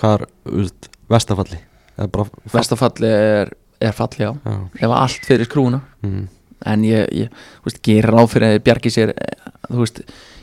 Hvað 0.00 0.14
er, 0.14 0.26
veist, 0.56 0.88
vestafalli? 1.12 1.58
Er 1.98 2.08
Vestafalli 2.52 3.10
er, 3.12 3.50
er 3.80 3.92
falli 3.92 4.24
á 4.24 4.32
Já, 4.32 4.54
ef 4.80 4.94
allt 4.96 5.26
fyrir 5.28 5.44
skrúna 5.44 5.82
mm. 6.02 6.22
en 6.64 6.84
ég, 6.88 7.08
ég 7.12 7.78
gerir 7.82 8.08
ráð 8.08 8.30
fyrir 8.32 8.48
að 8.48 8.54
þeir 8.56 8.64
bjargi 8.70 8.90
sér 8.94 9.12
eh, 9.12 9.50
þú 9.68 9.82
veist, 9.82 10.00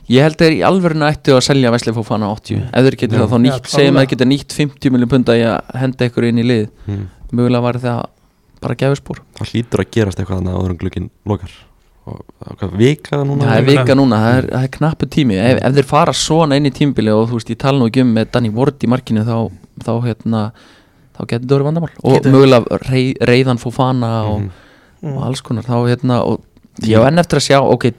ég 0.10 0.22
held 0.28 0.38
þeir 0.38 0.58
í 0.60 0.62
alvörinu 0.70 1.08
ættu 1.10 1.34
að 1.34 1.46
selja 1.48 1.72
Vesli 1.74 1.94
Fofana 1.98 2.30
80 2.36 2.62
ef 2.70 2.86
þeir 2.86 3.00
getur 3.02 3.18
Já. 3.18 3.24
það 3.26 3.34
þá 3.34 3.42
nýtt, 3.48 3.66
Já, 3.66 3.74
segjum 3.74 3.98
að 3.98 4.06
þeir 4.06 4.14
geta 4.14 4.30
nýtt 4.30 4.54
50 4.60 4.94
miljón 4.94 5.10
punda 5.16 5.38
í 5.40 5.44
að 5.50 5.76
henda 5.82 6.06
ykkur 6.12 6.30
inn 6.30 6.44
í 6.44 6.46
lið 6.46 6.66
mm. 6.86 7.04
mögulega 7.32 7.66
var 7.66 7.82
það 7.82 8.06
bara 8.64 8.78
gefurspor 8.80 9.24
það 9.40 9.54
hlýtur 9.54 9.84
að 9.84 9.92
gerast 9.96 10.22
eitthvað 10.22 10.42
þannig 10.42 10.58
að 10.60 10.70
en 10.70 10.80
glukkin 10.84 11.10
lokar 11.30 11.58
og 12.10 12.24
og 12.40 12.56
hvað, 12.58 12.76
vika 12.80 13.20
núna 13.22 13.46
það 13.46 13.60
er 13.60 13.68
vika 13.68 13.96
núna, 13.98 14.20
það 14.24 14.38
er, 14.40 14.50
það 14.54 14.66
er 14.66 14.74
knappu 14.78 15.10
tími 15.14 15.38
ef, 15.38 15.60
ef 15.68 15.76
þeir 15.78 15.88
fara 15.90 16.16
svona 16.16 16.58
inn 16.58 16.70
í 16.70 16.74
tímabili 16.74 17.14
og 17.14 17.28
þú 17.30 17.40
veist, 17.40 17.52
ég 17.54 17.60
tala 17.62 17.78
nú 17.78 17.90
ekki 17.90 18.04
um 18.06 18.14
með 18.16 18.32
Danny 18.34 18.52
Ward 18.56 18.86
í 18.86 18.90
markinu 18.90 19.26
þá, 19.28 19.36
þá 19.86 19.92
hérna 20.08 20.44
þá 21.20 21.22
getur 21.26 21.44
þetta 21.44 21.54
verið 21.54 21.68
vandamál 21.68 21.92
og 22.00 22.16
Getur. 22.16 22.34
mögulega 22.36 22.80
rey, 22.88 23.12
reyðan 23.30 23.62
Fofana 23.62 24.12
og. 24.32 24.48
Mm. 25.00 25.16
og 25.16 25.26
alls 25.28 25.44
konar 25.46 25.68
þá 25.68 25.76
hérna 25.88 26.22
og 26.28 26.42
ég 26.88 27.00
á 27.00 27.08
enn 27.08 27.22
eftir 27.22 27.40
að 27.40 27.46
sjá 27.50 27.60
ok, 27.64 27.92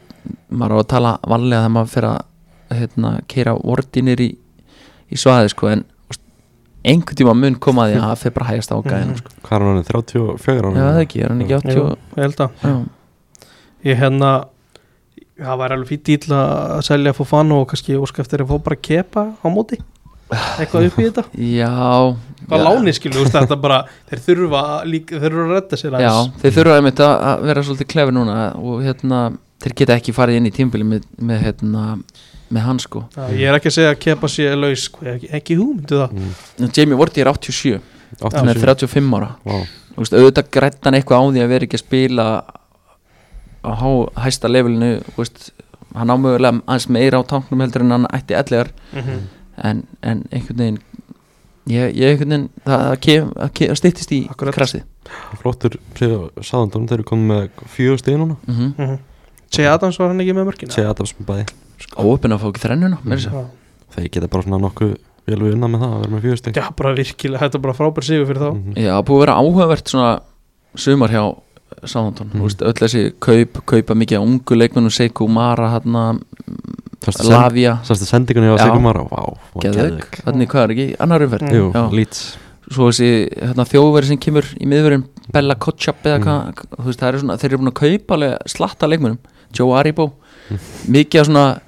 maður 0.52 0.76
á 0.76 0.78
að 0.80 0.90
tala 0.94 1.12
vanlega 1.28 1.62
þegar 1.62 1.74
maður 1.76 1.94
fyrir 1.94 2.10
að 2.10 2.80
hérna, 2.80 3.12
keira 3.28 3.54
vortinir 3.56 4.20
í, 4.24 4.30
í 5.10 5.20
svaði 5.20 5.52
sko 5.52 5.70
en 5.72 5.84
einhvern 6.84 7.18
tíma 7.20 7.34
mun 7.36 7.58
koma 7.60 7.86
að 7.86 7.92
því 7.92 7.98
að 7.98 8.06
það 8.06 8.22
fyrir 8.22 8.36
bara 8.38 8.48
hægast 8.50 8.72
á 8.72 8.76
gæðinu 8.86 9.18
sko. 9.18 9.34
hvað 9.44 9.58
er 9.58 9.66
hann, 9.66 9.84
34 9.90 10.70
ára? 10.70 10.72
Já 10.80 10.86
það 10.86 11.02
ekki, 11.04 11.20
er 11.20 11.34
hann 11.34 11.44
ekki 11.44 11.58
80 11.58 11.76
Jú, 11.76 11.84
ég 12.16 12.24
held 12.24 12.42
að 12.44 12.64
já, 12.64 12.74
ég 13.90 14.00
hérna 14.00 14.32
það 15.40 15.60
var 15.62 15.74
alveg 15.74 15.90
fýtt 15.90 16.08
dýl 16.08 16.36
að 16.36 16.82
selja 16.86 17.14
Fofana 17.16 17.60
og 17.60 17.70
kannski 17.70 17.96
óska 17.98 18.22
eftir 18.24 18.44
að 18.44 18.52
fá 18.52 18.64
bara 18.66 18.78
kepa 18.80 19.26
á 19.40 19.46
móti. 19.52 19.80
Eitthvað 20.30 20.86
upp 20.86 20.98
í 21.00 21.06
þetta. 21.08 21.24
Já. 21.42 21.70
Hvað 22.46 22.60
já. 22.60 22.64
láni 22.66 22.94
skilu, 22.94 23.16
þú 23.16 23.24
veist, 23.24 23.36
þetta 23.36 23.56
bara 23.60 23.78
þeir 24.10 24.22
þurfa 24.26 24.64
líka, 24.86 25.18
þeir 25.18 25.34
þurfa 25.34 25.46
að 25.46 25.54
redda 25.56 25.78
sér 25.80 25.94
Já, 25.96 26.10
aðeins 26.10 26.42
þeir 26.42 26.56
þurfa 26.58 26.76
einmitt 26.78 27.02
að 27.04 27.14
að 27.30 27.46
vera 27.50 27.64
svolítið 27.66 27.88
klefur 27.94 28.16
núna 28.16 28.36
og 28.58 28.84
hérna, 28.84 29.20
þeir 29.64 29.76
geta 29.80 29.96
ekki 29.98 30.14
farið 30.16 30.38
inn 30.40 30.50
í 30.50 30.54
tímbili 30.54 30.86
með, 30.86 31.08
með 31.18 31.42
hérna 31.46 31.84
með 32.50 32.66
hann 32.66 32.82
sko. 32.82 33.04
Já, 33.14 33.24
ég 33.36 33.48
er 33.48 33.58
ekki 33.58 33.70
að 33.70 33.76
segja 33.78 33.94
að 33.94 34.00
kepa 34.04 34.30
sér 34.30 34.56
laus 34.58 34.86
sko, 34.88 35.04
ekki, 35.14 35.30
ekki 35.38 35.58
hugmyndu 35.60 36.00
það. 36.02 36.14
Mm. 36.18 36.70
Jamie 36.76 37.00
Vorti 37.00 37.24
er 37.24 37.32
87, 37.32 37.80
hann 38.26 38.52
er 38.52 38.62
87 38.62 38.90
35 38.90 39.18
ára. 39.18 39.32
Þú 39.90 40.04
veist, 40.04 40.16
auðvitað 40.16 40.52
grætt 40.56 40.86
hann 40.86 40.98
eitthvað 40.98 41.22
á 41.22 41.24
því 41.30 41.44
að 41.44 41.52
vera 41.54 41.68
ekki 41.68 41.78
að 41.78 41.84
spila 41.84 42.28
á 43.60 43.70
há, 43.76 43.90
hæsta 44.26 44.50
levelinu 44.50 44.92
þú 45.10 45.18
veist, 45.18 45.50
hann 45.94 46.14
ámögulega 46.14 46.62
aðeins 46.64 46.88
meira 46.94 47.20
á 47.20 47.22
tanknum 47.28 47.62
heldur 47.64 47.84
en 47.84 47.96
hann 47.98 48.10
ætti 48.14 48.38
ellegar. 48.38 48.72
Mm 48.94 49.28
en, 49.64 49.84
en 50.00 50.22
einhvern 50.30 50.58
veginn 50.58 50.78
ég, 51.70 51.92
ég 51.94 52.14
einhvern 52.14 52.32
veginn 52.32 52.48
það, 52.64 52.84
það, 52.86 52.96
kem, 53.06 53.30
það 53.36 53.52
kem, 53.58 53.76
styttist 53.80 54.14
í 54.16 54.20
krasið 54.38 54.86
flottur 55.42 55.76
sáðandum 55.98 56.88
þeir 56.88 57.00
eru 57.00 57.08
komið 57.10 57.30
með 57.32 57.70
fjögur 57.74 58.02
stíð 58.02 58.20
núna. 58.24 58.40
Mm 58.48 58.98
-hmm. 59.50 59.56
-hmm. 59.56 59.56
Segja 59.56 59.72
Adams 59.74 59.98
var 59.98 60.08
hann 60.08 60.20
ekki 60.20 60.34
með 60.34 60.46
mörkina 60.46 60.72
segja 60.72 60.90
Adams 60.90 61.14
með 61.18 61.26
bæði 61.26 61.44
óöppin 61.98 62.32
að 62.32 62.38
fá 62.40 62.48
ekki 62.50 62.60
þrennuna 62.64 62.98
mm 63.04 63.12
Já. 63.18 63.44
þeir 63.96 64.08
geta 64.10 64.28
bara 64.28 64.42
svona 64.42 64.58
nokkuð 64.62 64.96
vel 65.26 65.38
við 65.42 65.52
unna 65.54 65.66
með 65.68 65.80
það 65.80 65.92
að 65.94 66.00
vera 66.00 66.12
með 66.14 66.20
fjögur 66.24 66.36
stíð 66.40 66.56
Já, 66.56 66.66
bara 66.76 66.94
virkilega, 66.94 67.40
þetta 67.40 67.56
er 67.58 67.60
bara 67.62 67.74
frábær 67.74 68.04
sigur 68.04 68.26
fyrir 68.26 68.40
þá 68.40 68.50
Mhm. 68.54 68.72
Já, 68.76 68.94
búið 69.02 69.16
að 69.16 69.20
vera 69.20 69.34
áhugavert 69.40 69.86
svona 69.88 70.20
sumar 70.76 71.08
hjá 71.10 71.24
Sáðantón 71.86 72.32
Mm. 72.34 72.40
mm. 72.42 72.62
öll 72.66 72.72
þessi 72.74 73.12
kaup, 73.20 73.62
kaupa 73.64 73.94
mikið 73.94 74.18
á 74.18 74.22
ungu 74.26 74.54
leikmennum 74.58 74.90
Seiko 74.90 75.28
Mara, 75.28 75.70
hérna 75.78 76.18
send- 77.00 77.30
Lavia, 77.30 77.78
sástu 77.84 78.04
sendingunni 78.04 78.50
á 78.50 78.58
Já. 78.58 78.64
Sigumara 78.66 79.02
Vá, 79.08 79.34
vá, 79.54 79.60
Geðvik 79.62 80.18
þannig 80.26 80.48
hvað 80.50 80.62
er 80.64 80.70
ekki, 80.74 80.96
annar 81.00 81.20
umferð 81.22 81.42
Mm. 81.42 81.54
Jú, 81.54 81.72
Já. 81.72 81.90
Svo 82.70 82.86
þessi 82.90 83.08
hérna, 83.34 83.64
þjóðveri 83.66 84.06
sem 84.12 84.18
kemur 84.22 84.46
í 84.62 84.66
miðverðin 84.70 85.04
Bella 85.34 85.54
Kotchap 85.58 86.04
eða 86.06 86.18
Mm. 86.20 86.24
hvað 86.54 86.76
þú 86.78 86.84
veist, 86.86 87.00
það 87.00 87.08
eru 87.08 87.18
svona, 87.24 87.36
þeir 87.38 87.48
eru 87.50 87.58
búin 87.58 87.72
að 87.72 87.80
kaupa 87.80 88.18
slatta 88.46 88.86
leikmennum, 88.86 89.18
Joe 89.52 89.72
Aribo 89.78 90.12
Mm. 90.50 90.58
mikið 90.94 91.20
af 91.20 91.26
svona 91.26 91.60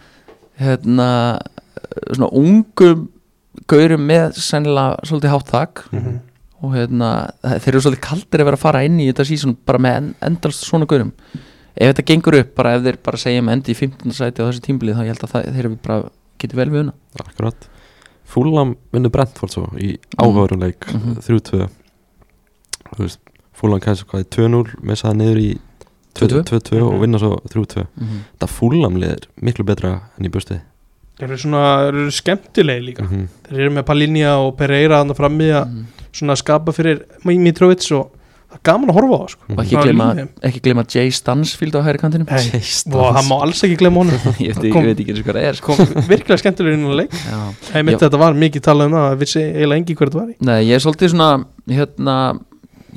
hérna 0.61 1.09
svona 2.13 2.29
ungum 2.33 3.09
gaurum 3.69 4.07
með 4.09 4.35
sennilega 4.39 5.01
svolítið 5.07 5.33
hátt 5.35 5.51
þak 5.53 5.83
Mhm. 5.93 6.21
og 6.63 6.71
hérna, 6.75 7.09
þeir 7.43 7.69
eru 7.69 7.81
svolítið 7.81 8.01
kaldir 8.01 8.41
að 8.41 8.45
vera 8.45 8.57
að 8.57 8.65
fara 8.65 8.85
inn 8.85 8.99
í 9.01 9.09
þetta 9.13 9.27
sísón 9.27 9.57
bara 9.67 9.79
með 9.79 9.97
en, 9.97 10.15
endalst 10.23 10.65
svona 10.65 10.87
gaurum 10.87 11.13
ef 11.77 11.95
þetta 11.97 12.05
gengur 12.07 12.39
upp, 12.41 12.55
bara 12.55 12.75
ef 12.77 12.83
þeir 12.83 12.97
bara 13.03 13.17
segja 13.17 13.43
með 13.43 13.53
endi 13.53 13.73
í 13.73 13.77
15. 13.77 14.13
sæti 14.13 14.39
á 14.43 14.47
þessu 14.49 14.61
tímbilið 14.61 14.95
þá 14.97 15.03
ég 15.03 15.13
held 15.13 15.25
að 15.27 15.33
það, 15.33 15.45
þeir 15.53 15.65
eru 15.65 15.77
bara 15.83 16.03
getið 16.39 16.55
vel 16.55 16.71
við 16.71 16.81
una 16.81 16.93
Akkurat 17.21 17.69
Fúlam 18.33 18.77
vinnur 18.95 19.13
Brentford 19.13 19.53
svo 19.53 19.67
í 19.77 19.95
áhugaverum 20.17 20.61
leik 20.65 20.87
Mhm. 20.93 21.19
3-2 21.27 21.69
Þú 22.93 22.99
veist, 23.07 23.21
Fúlam 23.57 23.81
kæðis 23.85 24.05
hvað 24.09 24.25
í 24.25 24.29
2-0 24.37 24.75
messaði 24.83 25.17
niður 25.21 25.39
í 25.43 25.51
2-2. 26.19 26.43
2-2 26.49 26.81
og 26.89 27.01
vinna 27.01 27.19
svo 27.21 27.39
3-2 27.53 27.85
mm 27.85 28.07
-hmm. 28.07 28.21
Þetta 28.39 28.49
Fúlam 28.49 28.97
liðir 29.01 29.27
miklu 29.41 29.65
betra 29.65 30.01
enn 30.19 30.27
í 30.27 30.31
busti 30.31 30.61
Þeir 31.19 31.29
eru 31.29 31.39
svona, 31.39 31.63
þeir 31.85 31.95
eru 31.95 32.11
skemmtilegi 32.11 32.85
líka 32.87 33.03
mm 33.05 33.29
Þeir 33.49 33.61
eru 33.61 33.71
með 33.71 33.83
Palinja 33.85 34.37
og 34.39 34.57
Pereira 34.57 35.03
þannig 35.05 35.17
frammi 35.17 35.51
að 35.53 35.67
Mhm. 35.69 35.85
svona 36.13 36.37
skapa 36.37 36.73
fyrir 36.73 37.03
Mitrovic 37.25 37.93
og 37.93 38.11
gaman 38.67 38.91
að 38.93 38.97
horfa 38.99 39.17
á 39.17 39.21
það 39.23 39.31
sko. 39.33 39.43
og 39.49 39.61
ekki 39.63 39.73
Svona 39.73 39.85
gleyma, 39.87 40.07
lífið. 40.19 40.29
ekki 40.49 40.61
gleyma 40.67 40.85
Jay 40.95 41.11
Stansfield 41.17 41.77
á 41.77 41.81
hægri 41.87 42.01
kantinum 42.03 42.27
Nei, 42.29 42.61
og 42.99 43.17
hann 43.17 43.29
má 43.31 43.37
alls 43.47 43.63
ekki 43.67 43.79
glemma 43.81 44.03
honum 44.03 44.19
ég, 44.47 44.59
veit, 44.59 44.73
Kom- 44.75 44.85
ég 44.85 44.93
veit 44.93 45.01
ekki 45.05 45.15
eins 45.15 45.23
og 45.23 45.27
hvað 45.31 45.39
það 45.41 45.49
er 45.49 45.59
sko. 45.61 45.77
kom 45.79 46.07
virkilega 46.13 46.43
skemmtilegur 46.43 46.77
inn 46.79 46.87
á 46.87 46.95
leik 47.01 47.17
Já. 47.17 47.41
Ég 47.73 47.87
myndi 47.89 47.97
Já. 47.99 48.03
þetta 48.07 48.23
var 48.25 48.39
mikið 48.45 48.67
talað 48.69 48.91
um 48.93 48.97
það 48.99 49.09
að 49.13 49.19
vissi 49.25 49.43
eiginlega 49.47 49.81
engi 49.83 49.97
hver 49.99 50.13
þetta 50.13 50.21
var 50.23 50.31
í 50.31 50.37
Nei, 50.51 50.61
ég 50.69 50.77
er 50.79 50.85
svolítið 50.85 51.13
svona 51.15 51.31
hérna, 51.73 52.17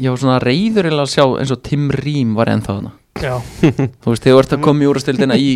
ég 0.03 0.09
var 0.15 0.21
svona 0.25 0.37
reyður 0.43 0.89
eiginlega 0.89 1.07
að 1.07 1.13
sjá 1.15 1.25
eins 1.39 1.55
og 1.55 1.63
Tim 1.69 1.89
Rím 2.03 2.35
var 2.35 2.51
ennþá 2.55 2.75
þarna 2.79 2.93
Já, 3.15 3.37
þú 4.03 4.11
veist, 4.11 4.25
þegar 4.25 4.35
þú 4.35 4.39
ert 4.43 4.53
að 4.57 4.63
koma 4.65 4.83
í 4.83 4.87
úrastildina 4.91 5.35
í 5.39 5.51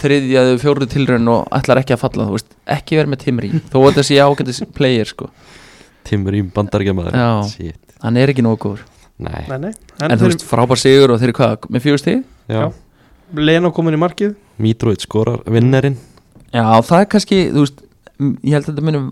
þriðjaðu 0.00 0.54
fjórðu 0.62 0.86
tilraun 0.94 1.28
og 1.28 1.42
ætlar 1.58 1.82
ekki 1.82 1.92
að 1.92 2.00
falla, 2.06 2.24
þú 2.30 2.38
veist, 2.38 2.54
ekki 2.72 2.96
verið 2.96 3.12
með 3.12 3.20
Tim 3.26 3.42
Rím 3.44 3.58
þó 3.68 3.76
að 3.82 3.88
þetta 3.90 4.04
sé 4.08 4.16
ágætis 4.24 4.62
player 4.72 5.10
sko 5.12 5.28
Timur 6.08 6.34
í 6.34 6.40
bandaríkjamaður 6.56 7.18
Já. 7.20 7.28
Shit. 7.52 7.76
hann 8.02 8.16
er 8.18 8.32
ekki 8.32 8.42
góður 8.48 8.80
Nei, 9.18 9.42
nei, 9.48 9.58
nei. 9.58 9.72
En, 10.00 10.10
En, 10.10 10.18
þú 10.18 10.30
veist, 10.30 10.44
frábær 10.48 10.80
sigur 10.80 11.12
og 11.14 11.20
þeir 11.20 11.30
eru 11.30 11.36
hvað, 11.38 11.68
með 11.70 11.84
fjögur 11.84 12.00
stig? 12.02 12.22
Já, 12.48 12.58
Já. 12.58 12.72
Lena 13.38 13.70
komin 13.72 13.94
í 13.96 14.00
markið. 14.00 14.34
Mitrovic 14.62 15.04
skorar 15.06 15.40
vinnerinn 15.48 15.96
Já, 16.52 16.64
það 16.84 16.98
er 17.00 17.06
kannski, 17.14 17.38
þú 17.54 17.62
veist 17.64 17.78
ég 18.44 18.52
held 18.52 18.66
að 18.66 18.72
þetta 18.72 18.84
munum 18.88 19.06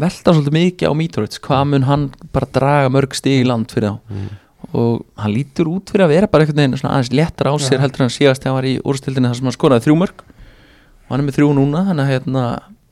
velta 0.00 0.32
svolítið 0.34 0.54
mikið 0.54 0.92
á 0.92 0.94
Mitrovic, 0.94 1.38
hvað 1.44 1.64
mun 1.72 1.86
hann 1.88 2.04
bara 2.32 2.46
draga 2.54 2.92
mörg 2.94 3.16
stig 3.18 3.42
í 3.42 3.48
land 3.48 3.72
fyrir 3.74 3.90
þá? 3.90 3.98
Mm. 4.14 4.28
og 4.76 5.00
hann 5.18 5.32
lítur 5.34 5.66
út 5.72 5.90
fyrir 5.90 6.04
að 6.04 6.12
vera 6.14 6.28
bara 6.30 6.44
einhvern 6.44 6.60
veginn 6.62 6.76
svona 6.78 6.94
aðeins 6.98 7.10
léttar 7.16 7.48
á 7.50 7.54
sér 7.58 7.78
Já. 7.78 7.82
heldur 7.82 8.02
en 8.04 8.06
hann 8.06 8.14
síðast 8.14 8.42
þegar 8.44 8.52
hann 8.52 8.58
var 8.60 8.68
í 8.70 8.74
úrstildinni 8.86 9.30
þar 9.30 9.38
sem 9.40 9.48
hann 9.48 9.56
skoraði 9.56 9.84
þrjú 9.86 9.96
mörg 9.98 10.22
og 10.22 11.10
hann 11.10 11.22
er 11.22 11.26
með 11.26 11.36
þrjú 11.40 11.48
núna 11.58 11.82
þannig 11.88 12.04
að 12.04 12.12
hérna, 12.14 12.44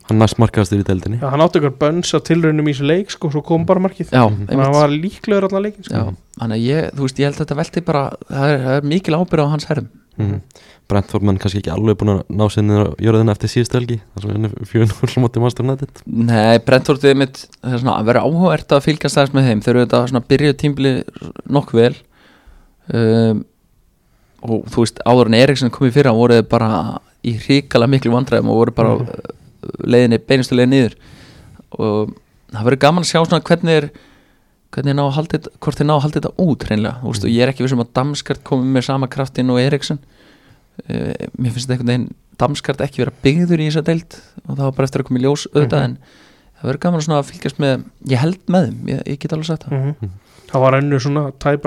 Hann 0.08 0.18
næst 0.22 0.38
markaðastur 0.40 0.80
í 0.80 0.86
deildinni 0.88 1.18
Já, 1.20 1.28
hann 1.30 1.42
átti 1.44 1.60
ykkur 1.60 1.74
bönns 1.82 2.14
á 2.16 2.18
tilraunum 2.24 2.68
í 2.68 2.72
þessu 2.72 2.86
leik 2.88 3.10
sko, 3.12 3.28
svo 3.34 3.42
kom 3.44 3.66
bara 3.68 3.80
markið 3.84 4.08
já, 4.14 4.24
Mhm. 4.24 4.46
Þannig 4.48 4.58
að 4.58 4.64
hann 4.64 4.78
var 4.78 4.94
líklegur 4.94 5.44
allan 5.48 5.62
leikin 5.66 5.84
sko. 5.84 5.94
já, 5.94 6.16
þannig 6.40 6.56
að 6.56 6.66
ég, 6.68 6.90
þú 6.96 7.02
veist, 7.06 7.18
ég 7.18 7.24
held 7.28 7.36
að 7.38 7.44
þetta 7.46 7.56
velti 7.60 7.84
bara, 7.84 8.02
það 8.30 8.48
er, 8.54 8.58
það 8.64 8.76
er 8.78 8.88
mikil 8.94 9.14
ábyrð 9.18 9.44
á 9.44 9.52
hans 9.52 9.64
herrum 9.68 9.88
mm. 10.18 10.40
Brentford 10.88 11.22
menn 11.28 11.36
kannski 11.38 11.60
ekki 11.60 11.70
alveg 11.74 11.98
búin 12.00 12.10
að 12.14 12.22
ná 12.32 12.44
sinni 12.48 12.72
á 12.80 12.88
jörðina 12.96 13.34
eftir 13.36 13.50
síðustu 13.52 13.76
helgi 13.76 13.98
þar 14.16 14.22
sem 14.24 14.30
henni 14.32 14.48
fjögun 14.64 14.94
úr 15.04 15.12
móti 15.20 15.40
Master 15.44 15.64
United 15.68 16.00
Nei, 16.08 16.58
Brentford 16.64 17.04
er 17.04 17.14
mitt, 17.20 17.42
það 17.60 17.74
er 17.76 17.82
svona 17.82 17.96
að 18.00 18.08
vera 18.08 18.22
áhugavert 18.24 18.72
að 18.72 18.84
fylgjast 18.88 19.18
þess 19.20 19.34
með 19.36 19.48
þeim, 19.50 19.60
þeir 19.66 19.74
eru 19.76 19.84
þetta 19.84 20.00
svona 20.08 20.24
byrjuð 20.32 20.56
tímbili 20.64 20.94
nokk 21.52 21.74
vel 21.76 21.92
um, 22.94 23.44
og 24.48 24.64
þú 24.72 24.84
veist, 24.86 25.00
áður 25.04 25.28
en 25.32 25.38
Eriksson 25.42 25.70
kom 25.74 25.88
í 25.88 25.92
fyrra 25.92 26.12
voru 26.16 26.38
þeir 26.38 26.48
bara 26.48 26.70
í 27.26 27.34
hrikalega 27.42 27.90
miklu 27.92 28.14
vandræðum 28.14 28.48
og 28.54 28.60
voru 28.62 28.74
bara 28.78 28.94
Mhm. 28.96 29.06
mm. 29.12 29.34
Leiðinni, 29.84 30.18
beinustu 30.28 30.54
leið 30.58 30.68
niður. 30.72 30.94
Og 31.78 32.14
það 32.52 32.64
verður 32.68 32.82
gaman 32.86 33.04
að 33.04 33.10
sjá 33.12 33.18
svona 33.24 33.42
hvernig 33.44 33.76
er 33.82 33.88
hvernig 34.74 34.94
ná 34.98 35.02
að 35.06 35.14
halda 35.16 35.38
þetta, 35.38 35.50
hvort 35.64 35.78
þeir 35.80 35.86
ná 35.88 35.94
að 35.96 36.02
halda 36.04 36.20
þetta 36.20 36.32
út 36.44 36.64
hreinlega, 36.68 37.00
þú 37.02 37.12
veist, 37.12 37.24
og 37.24 37.30
ég 37.32 37.42
er 37.46 37.48
ekki 37.54 37.64
vissum 37.64 37.80
að 37.84 37.92
Damskart 37.96 38.42
komi 38.44 38.68
með 38.74 38.84
sama 38.84 39.08
kraftin 39.08 39.50
og 39.54 39.60
Eriksson. 39.62 39.98
Uh, 40.88 41.12
mér 41.40 41.54
finnst 41.54 41.66
þetta 41.66 41.74
einhvern 41.78 41.88
veginn 41.90 42.08
Damskart 42.38 42.80
ekki 42.84 43.00
vera 43.02 43.14
byggður 43.24 43.62
í 43.64 43.66
þessa 43.70 43.82
deild 43.88 44.14
og 44.46 44.52
það 44.54 44.60
var 44.68 44.74
bara 44.76 44.86
eftir 44.86 45.02
að 45.02 45.08
koma 45.08 45.18
í 45.18 45.22
ljós 45.24 45.46
auðvitað 45.50 45.80
Mhm. 45.80 45.84
en 45.88 45.98
það 46.58 46.68
verður 46.68 46.80
gaman 46.84 47.02
svona 47.02 47.18
að 47.18 47.30
fylgjast 47.32 47.58
með 47.58 47.84
ég 48.12 48.18
held 48.22 48.38
með 48.46 48.66
þeim, 48.68 48.76
ég, 48.92 49.02
ég 49.08 49.18
get 49.18 49.32
alveg 49.32 49.46
sagt 49.48 49.64
það. 49.66 49.72
Mhm. 49.98 50.10
Það 50.48 50.60
var 50.62 50.72
ennur 50.78 51.00
svona 51.02 51.32
tæp 51.32 51.62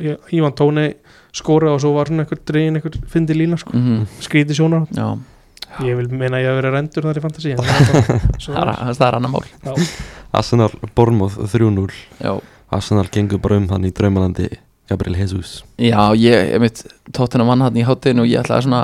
ég- 0.00 0.18
Ívan 0.32 0.54
Tóni 0.54 0.94
skóra 1.34 1.74
og 1.74 1.80
svo 1.80 1.92
var 1.94 2.06
svona 2.06 2.22
einhver 2.24 2.38
dregin 2.46 2.76
einhver 2.76 2.94
fyndi 3.08 3.34
lína 3.34 3.58
sko. 3.58 3.70
mm 3.74 4.06
skríti 4.20 4.54
sjónar 4.54 4.86
Já, 4.94 5.18
Ég 5.86 5.96
vil 6.00 6.08
meina 6.10 6.36
að 6.38 6.42
ég 6.44 6.48
hef 6.50 6.56
verið 6.60 6.74
rendur 6.76 7.06
þar 7.06 7.18
í 7.20 7.22
fantasi 7.24 7.52
en 7.54 7.60
það 7.62 9.04
er 9.06 9.14
annar 9.18 9.30
mál 9.32 9.44
Já. 9.64 9.74
Arsenal 10.40 10.70
Bormóð 10.98 11.38
3-0 11.52 11.86
Já, 12.20 12.32
Arsenal 12.74 13.06
gengur 13.14 13.40
bara 13.42 13.58
um 13.60 13.68
hann 13.72 13.86
í 13.88 13.92
draumalandi 13.94 14.48
Gabriel 14.90 15.16
Jesus 15.22 15.60
Já 15.78 16.10
ég, 16.18 16.52
ég 16.54 16.60
mitt 16.62 16.82
tóttina 17.14 17.46
mann 17.46 17.62
hann 17.64 17.78
í 17.78 17.84
hátteginu 17.86 18.24
og 18.26 18.30
ég 18.30 18.42
ætlaði 18.42 18.66
svona 18.68 18.82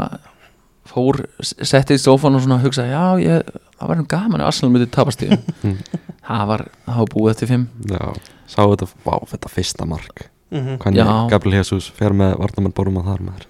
fór, 0.87 1.25
settið 1.43 1.99
í 1.99 2.03
sófan 2.03 2.37
og 2.39 2.45
svona 2.45 2.61
hugsa 2.63 2.85
já, 2.87 3.03
ég, 3.19 3.49
það 3.77 3.89
var 3.91 3.99
nú 3.99 4.07
gaman 4.11 4.43
að 4.45 4.51
Arsenal 4.53 4.73
myndi 4.77 4.91
tapast 4.95 5.25
í 5.27 5.31
Mm. 5.67 5.79
það 6.27 6.45
var, 6.53 6.63
það 6.87 6.97
var 7.03 7.11
búið 7.13 7.31
eftir 7.33 7.49
fimm 7.51 7.65
Já, 7.91 8.03
sá 8.51 8.61
þetta, 8.63 8.87
vá, 9.07 9.15
þetta 9.35 9.51
fyrsta 9.53 9.87
mark 9.91 10.27
Mhm. 10.55 10.77
hvernig 10.79 11.01
Já. 11.03 11.09
Gabriel 11.33 11.57
Jesus 11.59 11.89
fer 11.91 12.13
með 12.15 12.37
vartamann 12.39 12.71
Borma 12.75 13.03
þar 13.03 13.19
maður 13.27 13.47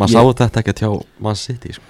maður 0.00 0.08
Ég- 0.08 0.14
sá 0.16 0.40
þetta 0.40 0.60
ekki 0.62 0.72
að 0.72 0.78
tjá 0.80 0.88
Man 1.20 1.36
City 1.36 1.72
sko. 1.76 1.84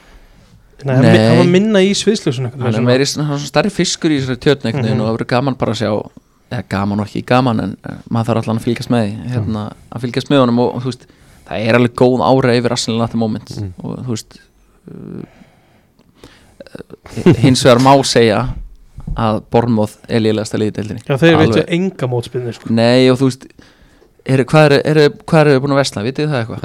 Nei, 0.85 1.17
hann 1.29 1.39
var 1.41 1.49
minna 1.55 1.81
í 1.85 1.91
sviðsljósun 1.97 2.51
hann 2.53 2.75
er 2.75 2.85
meiri 2.85 3.07
svona, 3.09 3.35
er 3.39 3.45
stærri 3.49 3.71
fiskur 3.73 4.13
í 4.13 4.19
þessari 4.21 4.41
tjötn 4.45 4.67
einhvern 4.69 4.85
veginn 4.85 4.99
Mhm. 4.99 5.05
og 5.05 5.09
það 5.09 5.17
verður 5.19 5.31
gaman 5.35 5.59
bara 5.61 5.73
að 5.73 5.81
sjá 5.83 5.91
eða 6.55 6.65
gaman 6.69 7.01
og 7.01 7.07
ekki 7.09 7.23
gaman 7.27 7.61
en 7.65 7.77
maður 8.13 8.27
þarf 8.35 8.43
allan 8.45 8.59
að 8.61 8.67
fylgjast 8.69 8.91
með 8.93 9.05
því 9.07 9.31
hérna, 9.35 9.63
að 9.93 10.01
fylgjast 10.05 10.31
með 10.31 10.43
honum 10.45 10.59
og, 10.65 10.75
og 10.77 10.83
veist 10.93 11.07
það 11.49 11.65
er 11.69 11.75
alveg 11.79 11.95
góð 11.99 12.21
ára 12.25 12.55
yfir 12.59 12.73
Arsenal 12.77 13.09
the 13.09 13.19
moment 13.19 13.49
Mm. 13.59 13.73
og 13.83 13.99
þú 14.05 14.11
veist 14.15 14.39
uh, 14.91 15.25
hins 17.43 17.63
vegar 17.65 17.81
má 17.85 17.93
segja 18.07 18.43
að 19.15 19.43
Bornmoth 19.53 19.99
er 20.09 20.23
liðlegasta 20.25 20.59
liðið 20.59 20.77
deildinni 20.79 21.03
Já, 21.07 21.17
þeir 21.21 21.37
veitu 21.39 21.63
enga 21.77 22.09
mótspinni 22.11 22.55
sko. 22.57 22.71
Nei 22.75 23.11
og 23.13 23.19
þú 23.21 23.29
veist 23.29 23.45
er, 24.25 24.43
hvað 24.49 24.65
eru 24.65 24.79
er, 25.05 25.11
hvað 25.29 25.51
er 25.53 25.61
búin 25.63 25.75
að 25.77 25.81
vesla, 25.83 26.03
vitið 26.07 26.31
það 26.33 26.41
eitthvað? 26.41 26.61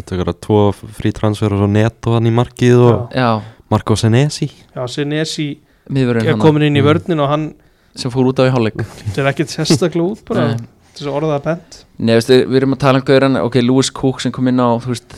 þetta 0.00 0.18
er 0.24 0.32
tvo 0.46 0.58
frí 0.98 1.12
transfer 1.16 1.54
og 1.54 1.62
svo 1.62 1.68
neto 1.70 2.16
hann 2.16 2.26
í 2.28 2.34
markið 2.34 2.82
og 2.88 3.14
Já, 3.16 3.30
Marco 3.70 3.96
Senesi. 3.98 4.48
Já, 4.74 4.84
Senesi 4.90 5.48
er 5.90 6.36
komin 6.38 6.62
inn 6.66 6.76
í 6.78 6.82
Mm. 6.82 6.86
vörnin 6.86 7.20
og 7.22 7.28
hann 7.30 7.54
sem 7.96 8.10
fór 8.10 8.28
út 8.30 8.38
á 8.38 8.46
í 8.46 8.52
hálfleik. 8.52 8.76
Þetta 8.76 9.22
er 9.22 9.30
ekkert 9.32 9.52
sérstaklega 9.54 10.10
út 10.12 10.24
bara. 10.28 10.56
Þess 10.96 11.06
að 11.06 11.16
orða 11.18 11.36
það 11.36 11.44
bent. 11.44 11.84
Nei, 11.98 12.14
veistu, 12.16 12.36
við 12.48 12.56
erum 12.60 12.74
að 12.74 12.78
tala 12.78 12.98
um 13.00 13.04
gauran 13.04 13.36
ok, 13.42 13.56
Lewis 13.62 13.90
Cook 13.92 14.20
sem 14.20 14.32
kom 14.32 14.48
inn 14.48 14.60
á 14.62 14.80
veist, 14.80 15.16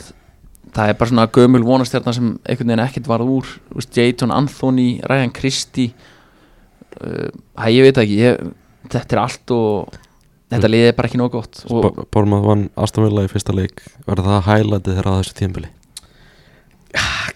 það 0.75 0.89
er 0.89 0.97
bara 0.99 1.09
svona 1.09 1.27
gömul 1.31 1.63
vonastjarnar 1.63 2.13
sem 2.17 2.33
einhvern 2.43 2.67
veginn 2.73 2.83
ekkert 2.85 3.07
varð 3.07 3.31
úr. 3.37 3.45
Veist, 3.75 3.95
Jayton 3.95 4.31
Anthony, 4.35 4.99
Ryan 5.07 5.31
Christie 5.31 5.93
uh, 6.99 7.29
hæ, 7.59 7.69
ég 7.71 7.87
veit 7.87 7.97
ekki 8.03 8.19
ég, 8.19 8.43
þetta 8.89 9.15
er 9.15 9.21
allt 9.23 9.51
og 9.55 9.95
þetta 10.51 10.71
liðið 10.73 10.91
er 10.91 10.97
bara 10.99 11.07
ekki 11.07 11.21
nóg 11.21 11.31
gott. 11.31 11.63
Og, 11.69 12.03
Borma 12.11 12.41
vann 12.43 12.69
Aston 12.75 13.05
Villa 13.07 13.23
í 13.23 13.31
fyrsta 13.31 13.55
leik. 13.55 13.83
Verður 14.07 14.33
það 14.33 14.47
hælæti 14.49 14.97
þeirra 14.97 15.15
á 15.15 15.19
þessu 15.21 15.37
tímbili 15.39 15.71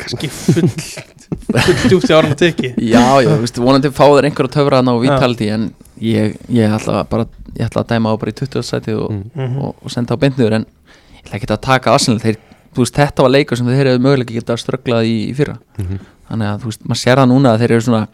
kannski 0.04 0.30
full 0.30 0.70
full 0.70 1.90
djúpt 1.90 2.10
í 2.10 2.14
ára 2.18 2.36
teki 2.40 2.74
já, 2.78 3.04
já, 3.24 3.30
þú 3.30 3.40
veist, 3.44 3.60
vonandi 3.64 3.92
fá 3.94 4.06
þeir 4.10 4.28
einhver 4.30 4.48
að 4.50 4.56
töfra 4.58 4.80
þarna 4.80 4.96
og 4.98 5.02
vitaldi 5.06 5.50
en 5.54 5.68
ég, 6.02 6.38
ég 6.54 6.76
ætla 6.78 7.04
bara 7.10 7.28
ég 7.58 7.68
ætla 7.68 7.84
að 7.84 7.92
dæma 7.94 8.14
á 8.14 8.16
bara 8.22 8.32
í 8.34 8.38
20. 8.40 8.64
sæti 8.66 8.96
og, 8.98 9.12
Mm. 9.14 9.30
Mhm. 9.36 9.58
og, 9.62 9.76
og 9.84 9.92
senda 9.94 10.16
á 10.16 10.22
beintniður 10.22 10.54
en 10.60 10.66
ég 10.66 11.24
ætla 11.28 11.38
ekki 11.40 11.52
að 11.54 11.62
taka 11.62 11.94
Arsenal 11.94 12.20
þeir, 12.24 12.38
þú 12.74 12.82
veist, 12.84 12.96
þetta 12.98 13.24
var 13.26 13.32
leikur 13.36 13.58
sem 13.58 13.68
þeir 13.68 13.90
hefðu 13.92 14.02
möguleika 14.08 14.34
geta 14.34 14.58
strögglað 14.58 15.06
í, 15.06 15.16
í 15.30 15.34
fyrra 15.38 15.58
Mhm. 15.78 16.00
þannig 16.30 16.48
að 16.54 16.60
þú 16.64 16.72
veist, 16.72 16.84
maður 16.88 17.02
sér 17.04 17.18
það 17.22 17.30
núna 17.34 17.54
að 17.54 17.60
þeir 17.64 17.72
eru 17.78 17.82
svona 17.88 18.08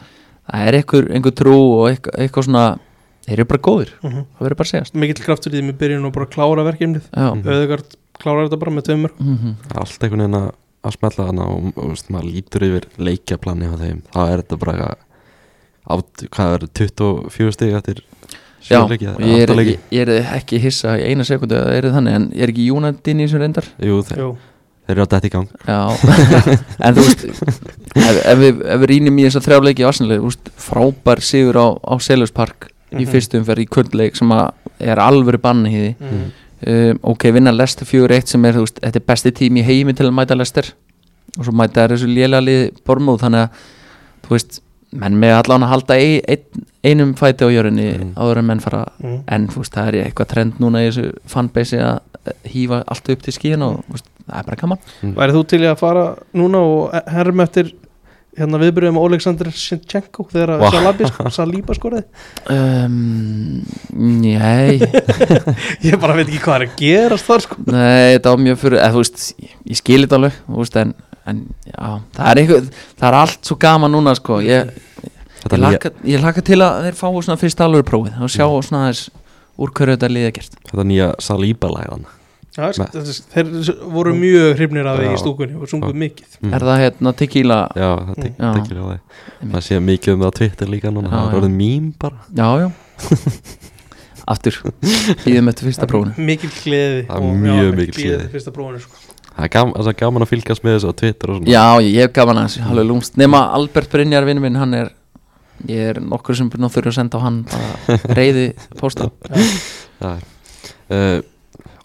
það 0.49 0.67
er 0.67 0.73
einhver, 0.79 1.09
einhver 1.15 1.35
trú 1.39 1.55
og 1.79 1.89
eitthvað, 1.91 2.15
eitthvað 2.19 2.45
svona 2.49 2.65
þeir 3.29 3.33
eru 3.39 3.45
bara 3.45 3.61
góðir, 3.61 3.89
Mhm. 4.03 4.21
það 4.35 4.41
verður 4.45 4.57
bara 4.57 4.67
að 4.67 4.71
segjast 4.73 4.95
mikill 4.95 5.23
kraftur 5.23 5.51
í 5.53 5.55
því 5.59 5.63
með 5.69 5.77
byrjun 5.79 6.05
og 6.05 6.13
bara 6.13 6.25
klára 6.25 6.63
verkefnið. 6.65 7.03
Öðugard 7.45 7.95
klárar 8.19 8.47
þetta 8.49 8.59
bara 8.59 8.71
með 8.71 8.83
tveimur 8.89 9.11
mhm, 9.19 9.55
allt 9.75 9.99
einhvern 10.03 10.23
veginn 10.25 10.39
að 10.39 10.51
að 10.85 10.95
smetla 10.95 11.25
þarna 11.29 11.45
og, 11.51 11.69
og 11.75 11.89
veist, 11.93 12.09
maður 12.13 12.29
lítur 12.35 12.65
yfir 12.69 12.85
leikjaplani 12.97 13.67
á 13.67 13.75
þeim, 13.81 14.01
þá 14.13 14.19
er 14.25 14.43
þetta 14.43 14.59
bara 14.61 14.75
eitthvað 14.75 15.05
át, 15.89 16.23
hvað 16.35 16.53
er 16.57 16.67
24 16.79 17.55
stig 17.55 17.73
eftir 17.79 18.03
já 18.59 18.77
sjö 18.77 18.83
leiki 18.91 19.07
og 19.09 19.19
eða 19.23 19.31
ég 19.33 19.43
er, 19.49 19.63
ég, 19.63 19.81
ég 19.95 20.05
er 20.05 20.29
ekki 20.37 20.59
hissa 20.61 20.93
í 20.99 21.07
eina 21.09 21.25
sekundu 21.27 21.55
að 21.57 21.65
það 21.69 21.77
er 21.79 21.89
þannig 21.95 22.17
en 22.19 22.29
ég 22.35 22.45
er 22.45 22.51
ekki 22.53 22.69
United 22.75 23.11
inn 23.13 23.19
í 23.23 23.27
þessum 23.27 23.43
reyndar? 23.43 23.69
Jú, 23.81 23.99
þeir, 24.09 24.19
Jú, 24.23 24.29
þeir 24.85 24.95
eru 24.97 25.05
að 25.05 25.11
dætt 25.13 25.27
í 25.29 25.31
gang. 25.35 25.47
Já, 25.67 25.79
en 26.89 26.97
þú 26.97 27.05
veist 27.07 27.23
ef, 27.29 28.19
ef, 28.19 28.41
við, 28.43 28.59
ef 28.75 28.83
við 28.83 28.89
rýnum 28.93 29.19
í 29.21 29.25
þess 29.27 29.39
að 29.39 29.47
þrjá 29.47 29.59
leiki 29.69 29.83
í 29.85 29.87
Arsenal, 29.89 30.17
þú 30.19 30.27
veist, 30.31 30.51
frábær 30.67 31.23
sigur 31.25 31.59
á, 31.59 31.67
á 31.79 31.93
Selhurst 32.03 32.35
Park 32.37 32.69
í 32.89 33.03
Mhm. 33.03 33.09
fyrstu 33.13 33.37
umferð 33.39 33.63
í 33.63 33.69
kvöldleik 33.69 34.15
sem 34.17 34.31
að 34.33 34.47
er 34.81 34.97
alvöru 35.03 35.37
banni 35.41 35.69
í 35.69 35.79
því. 35.79 35.89
Mhm. 35.99 36.29
Um, 36.67 36.99
ok, 37.13 37.23
vinna 37.33 37.51
Lester 37.55 37.85
4-1 37.87 38.25
sem 38.33 38.45
er, 38.45 38.53
þú 38.57 38.65
veist, 38.65 38.79
þetta 38.83 38.99
er 38.99 39.05
besti 39.07 39.31
tími 39.31 39.61
í 39.61 39.67
heimi 39.67 39.93
til 39.93 40.07
að 40.09 40.15
mæta 40.17 40.35
Lester 40.37 40.71
og 41.37 41.45
svo 41.45 41.53
mæta 41.55 41.83
er 41.85 41.93
þessu 41.95 42.09
lélega 42.09 42.41
lið 42.43 42.63
Bormóð 42.87 43.21
þannig 43.23 43.45
að, 43.45 43.63
þú 44.25 44.35
veist 44.35 44.59
menn 44.99 45.19
með 45.21 45.35
allan 45.37 45.63
að 45.67 45.69
halda 45.75 45.95
ein, 46.01 46.21
ein, 46.27 46.63
einum 46.83 47.11
fæti 47.19 47.45
á 47.45 47.49
jörunni 47.53 47.89
Mm. 47.99 48.13
áður 48.17 48.37
en 48.41 48.45
menn 48.47 48.59
fara 48.63 48.85
Mhm. 48.99 49.19
en 49.27 49.47
þú 49.47 49.57
veist, 49.61 49.73
það 49.75 49.87
er 49.87 49.97
eitthvað 50.09 50.27
trend 50.27 50.53
núna 50.59 50.81
í 50.81 50.87
þessu 50.89 51.11
fanbase 51.27 51.77
að 51.77 51.99
hífa 52.45 52.83
allt 52.87 53.09
upp 53.09 53.21
til 53.21 53.33
skíðan 53.33 53.61
og 53.67 53.83
þú 53.85 53.93
veist, 53.93 54.05
það 54.29 54.39
er 54.39 54.43
bara 54.49 54.55
gaman 54.55 54.79
Værið 55.15 55.35
þú 55.37 55.43
til 55.47 55.59
að 55.61 55.77
fara 55.77 56.15
núna 56.33 56.57
og 56.57 56.91
herm 57.07 57.39
eftir 57.39 57.71
hérna 58.37 58.59
viðbyrjuðum 58.61 58.99
Oleksandr 59.01 59.49
Sinchenko 59.55 60.25
þegar 60.29 60.59
wow. 60.61 61.29
Salíba 61.33 61.75
skoraði? 61.77 62.05
Um, 62.51 63.61
Nei. 63.95 64.79
Ég 65.85 65.97
bara 66.01 66.17
veit 66.17 66.27
ekki 66.27 66.41
hvað 66.43 66.55
er 66.55 66.65
að 66.67 66.75
gerast 66.81 67.29
þar 67.29 67.45
sko. 67.45 67.59
Nei, 67.65 68.17
þetta 68.17 68.35
var 68.35 68.43
mjög 68.45 68.59
fyrir 68.63 68.83
eða, 68.83 68.99
veist, 68.99 69.23
ég, 69.41 69.55
ég 69.71 69.81
skil 69.81 70.01
þetta 70.03 70.19
alveg 70.19 70.37
veist, 70.59 70.77
en, 70.83 70.93
en 71.31 71.41
já, 71.71 71.87
það 72.19 72.29
er 72.29 72.43
eitthvað 72.43 72.69
það 72.75 73.07
er 73.09 73.19
allt 73.23 73.51
svo 73.51 73.59
gaman 73.65 73.95
núna 73.97 74.15
sko. 74.19 74.39
ég, 74.45 74.77
ég, 75.07 75.57
laka, 75.57 75.93
ég 76.13 76.23
laka 76.23 76.45
til 76.45 76.61
að 76.65 76.85
þeir 76.87 77.01
fá 77.01 77.07
svona 77.09 77.39
fyrst 77.41 77.65
alveg 77.65 77.89
prófið 77.89 78.21
og 78.21 78.31
sjá 78.35 78.45
svona 78.45 78.85
þess 78.91 79.09
úr 79.59 79.75
hverju 79.75 79.97
þetta 79.97 80.13
liða 80.13 80.31
gert. 80.37 80.63
Þetta 80.69 80.87
nýja 80.87 81.11
Saliba-lægan 81.23 82.07
Já, 82.07 82.18
Þetta, 82.55 83.01
þeir 83.33 83.49
voru 83.93 84.11
mjög 84.17 84.47
hrifnir 84.57 84.87
af 84.89 84.97
því 84.99 85.09
í 85.13 85.19
stúkunni 85.21 85.55
og 85.61 85.69
sunguð 85.69 85.93
mikið. 86.01 86.37
Mm. 86.41 86.53
Er 86.57 86.65
það 86.65 86.79
hérna 86.83 87.13
tequila? 87.15 87.59
Já, 87.77 87.89
það 88.09 88.15
Mm. 88.19 88.33
Já. 88.39 88.49
tekir 88.57 88.79
á 88.81 88.85
það 88.89 89.51
Það 89.53 89.61
sé 89.67 89.79
mikið 89.79 90.13
um 90.15 90.19
það 90.23 90.31
á 90.33 90.37
Twitter 90.39 90.67
líka 90.73 90.91
núna. 90.91 91.09
Það 91.13 91.29
er 91.29 91.37
orðið 91.39 91.53
mím 91.59 91.93
bara. 91.99 92.17
Já, 92.35 92.49
já. 92.65 92.69
Aftur, 94.29 94.57
býðum 95.25 95.47
eftir 95.49 95.65
fyrsta 95.69 95.87
prófunu 95.89 96.13
Mikil 96.21 96.49
gleði. 96.53 97.05
Það 97.07 97.15
er 97.15 97.23
og, 97.29 97.37
mjög 97.41 97.61
já, 97.63 97.71
mikil 97.79 97.95
gleði. 98.03 98.27
fyrsta 98.33 98.51
prófunu 98.53 98.81
sko. 98.83 98.99
Það 99.29 99.45
er 99.47 99.51
gaman, 99.55 99.73
það 99.79 99.87
er 99.93 99.97
gaman 100.03 100.25
að 100.25 100.29
fylgjast 100.33 100.65
með 100.67 100.75
þessu 100.75 100.91
á 100.91 100.93
Twitter 100.99 101.31
og 101.31 101.37
svona. 101.39 101.49
Já, 101.53 101.63
ég 101.87 102.03
hef 102.03 102.13
gaman 102.17 102.41
að 102.41 102.45
þessu, 102.49 102.61
alveg 102.69 102.87
lúmst. 102.91 103.17
Nema 103.17 103.39
Albert 103.57 103.89
Brynjar 103.93 104.27
vinnu 104.27 104.43
minn, 104.43 104.59
hann 104.59 104.73
er 104.77 104.91
Ég 105.67 105.89
er 105.91 105.97
nokkur 105.99 106.37
sem 106.39 106.47
byrna 106.47 106.69
þurfa 106.71 106.87
að 106.93 106.95
senda 106.95 107.19
á 107.19 107.21
hann 107.25 107.39
bara 107.49 107.97
reyði 108.15 108.45
pósta 108.79 109.09
Já. 110.03 110.13
Uh, 110.87 111.19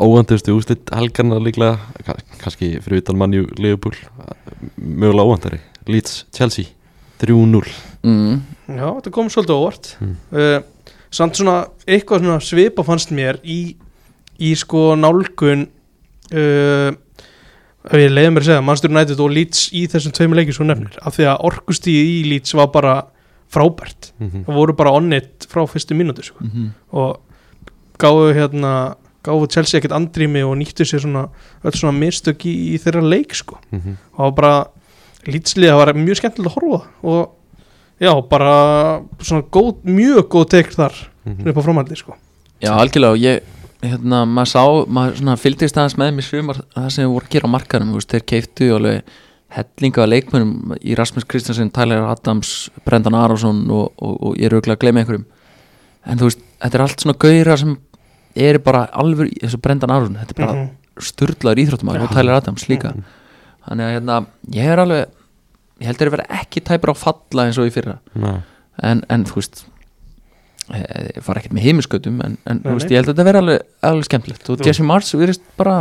óvandustu 0.02 0.54
úslit 0.56 0.90
helgarna 0.94 1.38
líklega 1.42 1.78
ka- 2.06 2.18
kannski 2.40 2.80
fyrir 2.82 3.02
utan 3.02 3.16
mannjú 3.20 3.46
Liverpool 3.58 3.94
mögulega 4.78 5.26
óvandari 5.28 5.60
Leeds 5.86 6.24
Chelsea 6.34 6.66
3-0 7.20 7.62
mm. 8.02 8.40
Já, 8.74 8.86
þetta 8.98 9.10
kom 9.14 9.28
svolítið 9.30 9.58
óvart 9.60 9.96
Mm. 10.00 10.16
uh, 10.32 10.60
Samt 11.14 11.36
svona 11.38 11.68
eitthvað 11.86 12.24
svona 12.24 12.40
svipa 12.42 12.82
fannst 12.82 13.12
mér 13.14 13.36
í, 13.46 13.76
í 14.42 14.48
sko 14.58 14.96
nálgun 14.98 15.68
uh, 16.34 16.90
ég 17.94 18.10
leiði 18.10 18.32
mér 18.34 18.42
að 18.42 18.48
segja 18.48 18.64
Manchester 18.64 18.90
United 18.90 19.20
og 19.22 19.30
Leeds 19.30 19.68
í 19.76 19.84
þessum 19.92 20.14
tveimur 20.16 20.40
leikir 20.40 20.56
svo 20.56 20.66
nefnir 20.66 20.96
af 21.06 21.14
því 21.14 21.28
að 21.30 21.44
orkustíði 21.50 22.16
í 22.16 22.24
Leeds 22.32 22.54
var 22.58 22.72
bara 22.74 22.94
frábært 23.54 24.10
Mhm. 24.18 24.42
það 24.48 24.54
voru 24.58 24.74
bara 24.74 24.90
onnit 24.98 25.46
frá 25.46 25.62
fyrstu 25.70 25.94
mínútu 25.94 26.24
sko. 26.26 26.42
Mm 26.42 26.72
og 26.90 27.20
gáfu 28.00 28.32
hérna 28.34 28.96
gáfu 29.24 29.46
Chelsea 29.50 29.80
ekkert 29.80 29.94
andrými 29.96 30.42
og 30.44 30.56
nýttu 30.60 30.84
sér 30.86 31.00
svona 31.04 31.28
öll 31.64 31.72
svona 31.78 31.96
mistök 31.98 32.44
í, 32.46 32.54
í 32.74 32.78
þeirra 32.82 33.02
leik 33.08 33.34
sko 33.34 33.58
Mhm. 33.72 33.96
og 34.12 34.18
það 34.18 34.24
var 34.24 34.36
bara 34.40 34.66
lýtsliða 35.26 35.72
það 35.74 35.80
var 35.86 35.92
mjög 36.04 36.20
skemmtilegt 36.20 36.50
að 36.50 36.56
horfa 36.58 36.80
og 37.02 37.30
já, 38.00 38.12
bara 38.28 38.54
svona 39.20 39.42
góð, 39.50 39.74
mjög 39.84 40.28
góð 40.28 40.48
tekst 40.50 40.76
þar 40.78 40.94
Mhm. 41.24 41.48
upp 41.48 41.56
á 41.56 41.62
framhaldi 41.64 41.96
sko 41.96 42.14
Já, 42.60 42.70
algjörlega 42.78 43.12
og 43.12 43.18
ég, 43.18 43.40
hérna, 43.82 44.24
maður 44.24 44.50
sá 44.52 44.62
maður 44.86 45.16
svona 45.20 45.36
fylgdist 45.36 45.76
aðeins 45.76 45.96
með 45.98 46.14
mér 46.14 46.22
sumar 46.28 46.60
það 46.76 46.90
sem 46.92 47.08
voru 47.10 47.24
að 47.26 47.30
gera 47.30 47.48
á 47.48 47.54
markaðum, 47.54 47.90
þú 47.90 47.94
veist, 47.98 48.12
þeir 48.12 48.24
keiftu 48.30 48.68
alveg 48.76 49.02
hellinga 49.54 50.02
af 50.02 50.08
leikmönum 50.08 50.76
í 50.82 50.94
Rasmus 50.96 51.24
Kristjansen, 51.24 51.70
Tyler 51.72 52.04
Adams 52.10 52.70
Brendan 52.84 53.14
Aronsson 53.14 53.70
og, 53.70 53.92
og, 53.98 54.16
og 54.22 54.36
ég 54.36 54.46
er 54.46 54.56
auðvitað 54.56 54.76
að 54.76 54.80
gleyma 54.84 55.00
einhverjum 55.04 55.24
en 56.06 56.18
þú 56.18 56.24
veist, 56.28 56.40
þetta 56.60 56.74
er 56.74 56.82
allt 56.84 57.00
svona 57.04 57.18
gauðra 57.18 57.58
sem 57.58 57.76
eru 58.36 58.58
bara 58.58 58.86
alveg, 58.92 59.32
þessu 59.42 59.60
Brendan 59.62 59.90
Aronsson 59.90 60.16
þetta 60.16 60.30
er 60.30 60.46
bara 60.46 60.54
Mhm. 60.54 60.70
sturlaður 60.98 61.58
íþróttumar 61.64 62.00
og 62.02 62.08
Já. 62.10 62.14
Tyler 62.14 62.32
Adams 62.34 62.66
líka 62.68 62.94
Mhm. 62.94 63.04
þannig 63.68 63.84
að 63.84 63.94
hérna, 64.00 64.26
ég 64.50 64.64
er 64.72 64.78
alveg 64.78 65.06
ég 65.80 65.86
held 65.86 65.98
að 65.98 66.10
vera 66.10 66.26
ekki 66.30 66.60
tæpur 66.62 66.90
á 66.90 66.96
falla 66.96 67.46
eins 67.46 67.58
og 67.58 67.66
í 67.66 67.72
fyrra 67.72 67.98
en, 68.82 69.02
en 69.08 69.24
þú 69.24 69.34
veist 69.34 69.64
ég 70.72 71.20
fara 71.22 71.40
ekkert 71.42 71.52
með 71.52 71.64
heimiskötum 71.66 72.20
en, 72.24 72.38
en 72.48 72.60
Nei, 72.64 72.72
veist, 72.72 72.88
ég 72.88 72.96
held 72.96 73.08
að 73.10 73.14
þetta 73.18 73.24
vera 73.28 73.40
alveg, 73.42 73.60
alveg 73.84 74.04
skemmtilegt 74.08 74.48
og 74.48 74.58
Þú- 74.58 74.64
Jesse 74.70 74.82
Mars 74.86 75.10
virðist 75.12 75.42
bara 75.60 75.74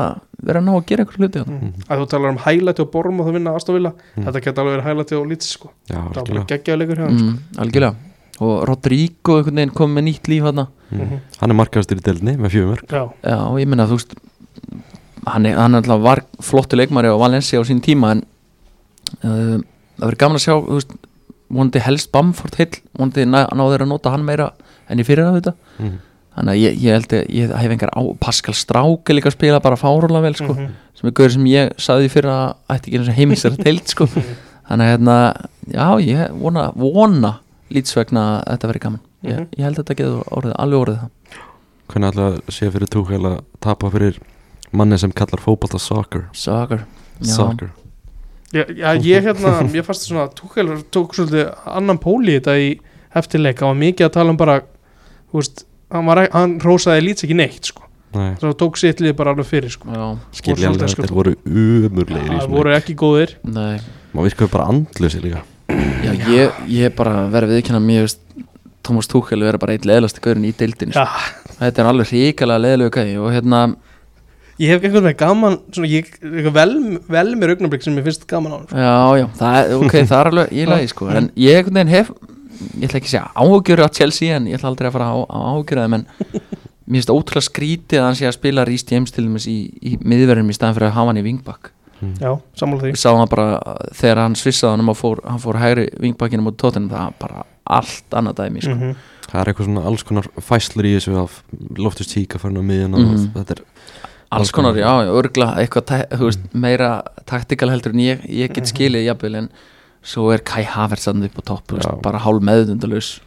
vera 0.43 0.59
að 0.59 0.65
ná 0.67 0.73
að 0.75 0.85
gera 0.89 1.05
eitthvað 1.05 1.21
hluti 1.23 1.39
þarna. 1.39 1.59
mm. 1.61 1.85
að 1.87 2.01
þú 2.01 2.07
talar 2.11 2.29
um 2.33 2.37
hælæti 2.43 2.79
og 2.83 2.91
borm 2.91 3.19
og 3.21 3.27
það 3.27 3.33
vinna 3.37 3.53
aðstofila 3.55 3.93
Mm. 4.17 4.25
þetta 4.27 4.41
geta 4.43 4.61
alveg 4.61 4.73
verið 4.75 4.87
hælæti 4.89 5.15
og 5.21 5.27
lýts 5.31 5.47
sko 5.55 5.69
það 5.87 5.95
var 5.95 6.09
bara 6.09 6.21
algjörlega. 6.21 6.47
geggjaðu 6.51 6.77
leikur 6.83 6.97
hjá 6.99 7.05
hann 7.07 7.19
sko. 7.19 7.29
mm, 7.29 7.39
algjörlega 7.63 7.95
og 8.41 8.63
Rodrigo 8.67 9.43
kom 9.73 9.93
með 9.95 10.03
nýtt 10.09 10.27
líf 10.31 10.43
þarna 10.43 10.67
Mhm. 10.93 11.01
Mhm. 11.01 11.19
Hann 11.41 11.49
er 11.49 11.55
markastur 11.57 11.97
í 11.97 12.01
deildinni 12.05 12.37
með 12.37 12.51
fjögumör 12.53 12.81
já, 12.87 13.09
já, 13.23 13.37
ég 13.57 13.67
minna, 13.67 13.87
þú 13.87 13.95
veist 13.97 14.13
hann, 15.25 15.45
er, 15.45 15.55
hann 15.57 15.75
alltaf 15.75 16.01
var 16.03 16.21
flottu 16.39 16.77
leikmari 16.77 17.09
á 17.09 17.17
Valencia 17.17 17.59
á 17.59 17.63
sín 17.65 17.81
tíma 17.81 18.11
en 18.11 18.21
uh, 19.23 19.57
það 19.97 20.05
verður 20.05 20.19
gaman 20.21 20.37
að 20.37 20.43
sjá 20.45 20.53
þú 20.59 20.77
veist, 20.77 20.93
vonandi 21.53 21.81
helst 21.85 22.11
Bamford 22.13 22.55
heill 22.59 22.75
vonandi 22.97 23.25
ná, 23.25 23.43
ná 23.49 23.63
þeir 23.71 23.85
að 23.85 23.91
nota 23.93 24.13
hann 24.13 24.25
meira 24.25 24.51
enn 24.89 24.99
í 25.01 25.05
fyrir 25.07 25.25
af 25.29 25.37
þetta 25.39 25.53
Mhm. 25.79 25.97
þannig 26.37 26.53
að 26.53 26.61
ég, 26.61 26.77
ég 26.81 26.93
held 26.97 27.07
að 27.13 27.27
ég 27.29 27.55
hef 27.57 27.71
engar 27.71 27.89
á 27.93 28.01
Pascal 28.19 28.53
Strák 28.57 29.09
er 29.09 29.15
líka 29.17 29.29
að 29.29 29.37
spila 29.37 29.59
bara 29.61 29.75
fárúlega 29.77 30.21
vel 30.21 30.33
sko, 30.35 30.53
Mhm. 30.53 30.69
sem 30.93 31.07
er 31.09 31.13
gauður 31.13 31.31
sem 31.33 31.45
ég 31.45 31.73
saði 31.77 32.09
fyrir 32.09 32.29
að 32.29 32.55
ætti 32.69 32.89
ekki 32.91 32.99
eins 32.99 33.09
og 33.09 33.15
heimils 33.17 33.45
er 33.45 33.51
að 33.51 33.63
teilt 33.63 33.87
sko 33.87 34.05
þannig 34.07 34.85
að 34.85 34.91
hérna, 34.93 35.17
já 35.73 35.87
ég 36.05 36.31
vona, 36.39 36.71
vona 36.75 37.39
lítsvegna 37.71 38.43
að 38.43 38.57
þetta 38.57 38.71
verið 38.71 38.81
gaman. 38.87 38.99
Ég, 39.23 39.37
Mhm. 39.39 39.47
ég 39.57 39.63
held 39.63 39.77
að 39.77 39.83
þetta 39.83 39.95
getur 39.95 40.23
orðið, 40.37 40.55
alveg 40.59 40.79
orðið 40.83 40.99
það. 40.99 41.09
Hvernig 41.93 42.15
að 42.15 42.41
sé 42.51 42.69
fyrir 42.71 42.89
Tuchel 42.89 43.21
að 43.25 43.39
tapa 43.61 43.89
fyrir 43.91 44.17
manni 44.71 44.97
sem 44.99 45.11
kallar 45.11 45.39
fótbolta 45.39 45.79
soccer? 45.79 46.29
Soccer. 46.33 46.85
Já. 47.21 47.33
Soccer. 47.35 47.69
Já, 48.53 48.65
já, 48.69 48.93
ég 49.01 49.23
hérna, 49.23 49.61
ég 49.73 49.83
fannst 49.85 50.07
svona 50.09 50.27
Tuchel 50.33 50.83
tók 50.91 51.13
svolítið 51.15 51.53
annan 51.65 51.97
póli 51.97 52.35
í 52.35 52.39
þetta 52.39 52.57
í 52.59 52.79
heftileik, 53.15 53.59
hann 53.59 53.69
var 53.73 53.79
mikið 53.81 54.05
að 54.05 54.11
tala 54.13 54.29
um 54.29 54.37
bara 54.37 54.59
þú 55.31 55.39
veist, 55.39 55.63
hann, 55.91 56.05
var, 56.05 56.27
hann 56.31 56.59
rósaði 56.59 57.01
lítið 57.01 57.23
ekki 57.29 57.35
neitt 57.35 57.65
sko, 57.71 57.81
Nei, 58.13 58.35
þannig 58.37 58.53
að 58.53 58.57
tók 58.61 58.77
sitt 58.77 58.99
lið 59.01 59.15
bara 59.15 59.33
alveg 59.33 59.45
fyrir 59.49 59.69
sko, 59.73 59.89
svolítið, 59.89 60.89
sko. 60.89 61.01
Þeir 61.01 61.15
voru 61.17 61.35
umurlegir 61.45 62.29
í 62.29 62.39
það 62.39 62.49
voru 62.49 62.75
ekki 62.77 62.95
góðir. 62.95 63.35
Nei. 63.43 63.79
Má 64.13 64.21
virkaðu 64.21 64.51
bara 64.51 64.67
andlusi 64.69 65.21
líka 65.21 65.41
Já, 65.71 66.11
ég, 66.27 66.59
ég 66.69 66.95
bara 66.97 67.27
verið 67.31 67.57
viðkynna 67.57 67.81
mér 67.83 68.09
Thomas 68.83 69.07
Tuchel 69.07 69.43
verið 69.43 69.61
bara 69.61 69.77
eitt 69.77 69.87
leðlasti 69.87 70.21
gaurin 70.23 70.45
í 70.47 70.51
deildin 70.57 70.93
já, 70.93 71.05
þetta 71.59 71.83
er 71.83 71.89
alveg 71.89 72.11
ríkalega 72.11 72.63
leðilegu 72.65 72.93
gæði 72.97 73.15
og 73.23 73.31
hérna, 73.31 73.61
ég 74.59 74.73
hef 74.73 74.83
einhvern 74.83 75.07
veginn 75.07 75.21
gaman 75.21 75.57
svona, 75.69 75.89
ég, 75.91 76.11
eitthvað 76.19 76.57
vel, 76.57 76.75
vel 77.15 77.25
mér 77.39 77.55
augnablik 77.55 77.85
sem 77.85 77.95
ég 77.99 78.07
finnst 78.07 78.27
gaman 78.29 78.55
á 78.55 78.57
sko. 78.65 78.81
já, 78.83 78.95
já, 79.21 79.27
það 79.39 79.75
ok, 79.79 79.95
það 80.01 80.17
er 80.19 80.31
alveg 80.33 80.51
í 80.53 80.65
lagi 80.69 80.91
sko, 80.91 81.09
en 81.15 81.29
ég 81.39 81.71
hef 81.93 82.11
ég 82.77 82.87
ætla 82.87 82.99
ekki 82.99 83.09
að 83.09 83.13
segja 83.13 83.23
áhugjur 83.39 83.83
á 83.83 83.87
Chelsea 83.95 84.35
en 84.35 84.49
ég 84.51 84.59
ætla 84.59 84.71
aldrei 84.73 84.89
að 84.89 84.97
fara 84.97 85.09
á, 85.09 85.17
á 85.23 85.53
þeim 85.63 85.97
en 85.99 86.05
mér 86.83 86.99
finnst 86.99 87.13
ótrúlega 87.13 87.47
skrítið 87.47 88.01
að 88.01 88.05
hann 88.09 88.19
sé 88.19 88.27
að 88.27 88.35
spila 88.35 88.65
Rhys 88.67 88.85
James 88.89 89.15
til 89.15 89.25
dæmis 89.25 89.47
í, 89.49 89.57
í 89.79 89.95
miðverðum 90.03 90.51
í 90.51 90.57
staðan 90.57 90.77
fyrir 90.77 90.91
að 90.91 90.97
hafa 90.99 91.13
hann 91.13 91.21
í 91.23 91.25
wingback 92.03 92.21
já, 92.21 92.31
sammála 92.59 92.81
því. 92.83 92.91
Við 92.93 93.01
sáum 93.03 93.19
það 93.23 93.29
bara 93.33 93.77
þegar 93.99 94.21
hann 94.23 94.35
svissaði 94.35 94.77
hann 94.77 94.89
og 94.93 94.97
fór, 94.99 95.21
hann 95.27 95.39
fór 95.43 95.59
hægri 95.61 95.85
wingbackinu 96.03 96.45
mútið 96.45 96.61
tóttunum 96.63 96.89
það 96.93 97.03
var 97.07 97.17
bara 97.19 97.43
allt 97.79 98.17
annað 98.19 98.39
dæmi 98.41 98.63
sko. 98.63 98.75
Mhm. 98.75 98.95
Það 99.33 99.41
er 99.41 99.49
eitthvað 99.53 99.65
svona 99.69 99.85
alls 99.89 100.03
konar 100.03 100.27
fæslur 100.45 100.85
í 100.85 100.93
þessu 100.97 101.17
af 101.23 101.43
Loftus 101.77 102.07
Tíka 102.11 102.37
fyrir 102.39 102.59
á 102.59 102.63
miðjuna 102.63 102.97
Mhm. 102.99 103.33
Þetta 103.33 103.51
er 103.51 103.63
alls 104.31 104.51
konar, 104.51 104.73
já, 104.75 104.89
örgla 105.09 105.55
eitthvað, 105.57 106.07
þú 106.11 106.25
veist, 106.29 106.39
meira 106.53 107.03
taktikal 107.25 107.69
heldur 107.69 107.93
en 107.93 107.99
ég, 107.99 108.25
ég 108.29 108.53
get 108.53 108.65
skilið 108.65 109.05
jafnvel 109.05 109.35
en 109.35 109.49
svo 110.03 110.31
er 110.33 110.39
Kai 110.39 110.63
Havertz 110.63 111.05
hann 111.05 111.23
upp 111.23 111.37
á 111.37 111.41
topp, 111.45 111.67
þú 111.67 111.77
veist, 111.77 112.01
bara 112.01 112.19
hálf 112.19 112.41
meðundalus 112.41 113.19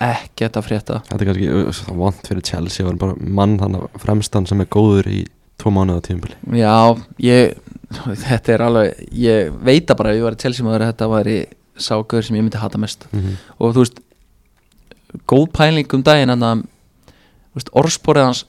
ekkert 0.00 0.56
að 0.60 0.66
frétta. 0.66 0.98
Þetta 1.08 1.24
er 1.24 1.30
kannski 1.30 1.48
uh, 1.48 1.94
vant 1.98 2.26
fyrir 2.28 2.44
Chelsea 2.46 2.86
var 2.86 2.98
bara 3.00 3.14
mann 3.18 3.58
þannig 3.58 3.88
fremstan 4.02 4.46
sem 4.48 4.60
er 4.60 4.66
góður 4.72 5.08
í 5.08 5.22
tvo 5.60 5.72
mánuða 5.74 6.02
tímabili. 6.08 6.36
Já, 6.58 6.74
ég 7.22 7.54
þetta 8.26 8.52
er 8.54 8.62
alveg, 8.66 8.94
ég 9.12 9.50
veit 9.64 9.90
að 9.90 9.96
bara 9.96 10.10
ef 10.10 10.16
ég 10.16 10.22
var 10.26 10.32
í 10.38 10.42
Chelsea 10.42 10.64
maður 10.66 10.82
að 10.86 10.92
þetta 10.92 11.08
væri 11.12 11.36
ságöður 11.78 12.22
sem 12.26 12.36
ég 12.36 12.42
myndi 12.46 12.58
hata 12.60 12.78
mest 12.78 13.06
mm 13.12 13.20
-hmm. 13.20 13.36
og 13.58 13.74
þú 13.74 13.78
veist 13.84 14.00
góð 15.28 15.46
pæling 15.52 15.92
um 15.94 16.02
daginn 16.02 16.30
en 16.32 16.42
að 16.46 16.62
þú 16.62 17.58
veist, 17.60 17.70
orðsporið 17.76 18.24
hans 18.28 18.44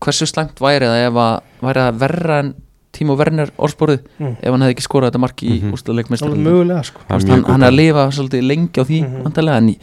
hversu 0.00 0.26
slæmt 0.30 0.60
væri 0.62 0.86
það 0.88 1.06
ef 1.08 1.14
að 1.24 1.40
væri 1.66 1.84
það 1.84 1.98
verra 2.04 2.38
en 2.44 2.54
Timo 2.92 3.14
Werner 3.16 3.50
orðsporið 3.58 4.00
Mm. 4.18 4.36
ef 4.40 4.50
hann 4.50 4.62
hefði 4.64 4.74
ekki 4.74 4.86
skorað 4.86 5.10
þetta 5.10 5.20
mark 5.20 5.42
í 5.42 5.48
mm 5.48 5.54
Mhm. 5.54 5.64
-hmm. 5.68 5.72
úrslaleik 5.72 6.10
alveg 6.10 6.38
mögulega 6.44 6.82
sko 6.84 7.00
Það 7.08 7.28
hann, 7.28 7.44
hann 7.44 7.62
er 7.62 7.68
að 7.70 7.74
lifa 7.76 8.10
svolítið 8.10 8.42
lengi 8.46 8.80
á 8.80 8.84
því 8.84 8.98
Mhm. 9.02 9.22
vantarlega 9.24 9.56
en 9.56 9.68
í- 9.68 9.78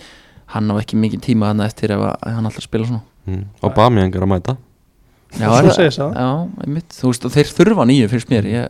hann 0.47 0.71
á 0.71 0.75
ekki 0.81 0.95
mikið 0.97 1.19
tíma 1.21 1.45
hann 1.47 1.59
eftir 1.61 1.91
ef 1.91 1.99
að, 1.99 2.15
hann 2.33 2.45
alltaf 2.45 2.63
spila 2.63 2.85
svona 2.85 3.01
mm. 3.27 3.43
Og 3.61 3.73
Bamiang 3.75 4.15
er 4.15 4.21
að 4.21 4.27
mæta 4.27 4.57
Já, 5.39 5.45
er 5.59 5.63
það- 5.65 5.91
það. 5.91 6.13
Já, 6.15 6.49
einmitt, 6.65 6.89
þú 6.89 7.07
veist, 7.07 7.25
og 7.25 7.31
þeir 7.31 7.47
þurfa 7.53 7.85
nýju 7.85 8.07
fyrst 8.09 8.29
mér 8.29 8.43
ég, 8.45 8.69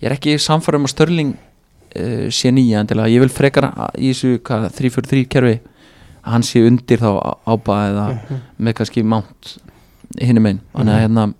ég 0.00 0.08
er 0.08 0.16
ekki 0.16 0.36
samfærum 0.40 0.80
um 0.84 0.88
að 0.88 0.94
Störling 0.94 1.32
uh, 1.36 2.28
sé 2.32 2.50
nýja 2.54 2.80
endilega, 2.84 3.08
ég 3.12 3.20
vil 3.20 3.28
frekar 3.32 3.68
í 3.98 4.12
þessu 4.12 4.38
3-4-3 4.44 5.26
kerfi 5.28 5.56
að 6.20 6.32
hann 6.34 6.42
sé 6.46 6.62
undir 6.66 6.98
þá 7.00 7.10
ába 7.48 7.76
eða 7.90 8.06
Mhm. 8.14 8.40
með 8.60 8.74
kannski 8.80 9.02
mánt 9.04 9.56
hinum 10.20 10.46
einn, 10.46 10.60
þannig 10.74 10.94
að 10.94 11.00
Mhm. 11.00 11.04
hérna 11.06 11.34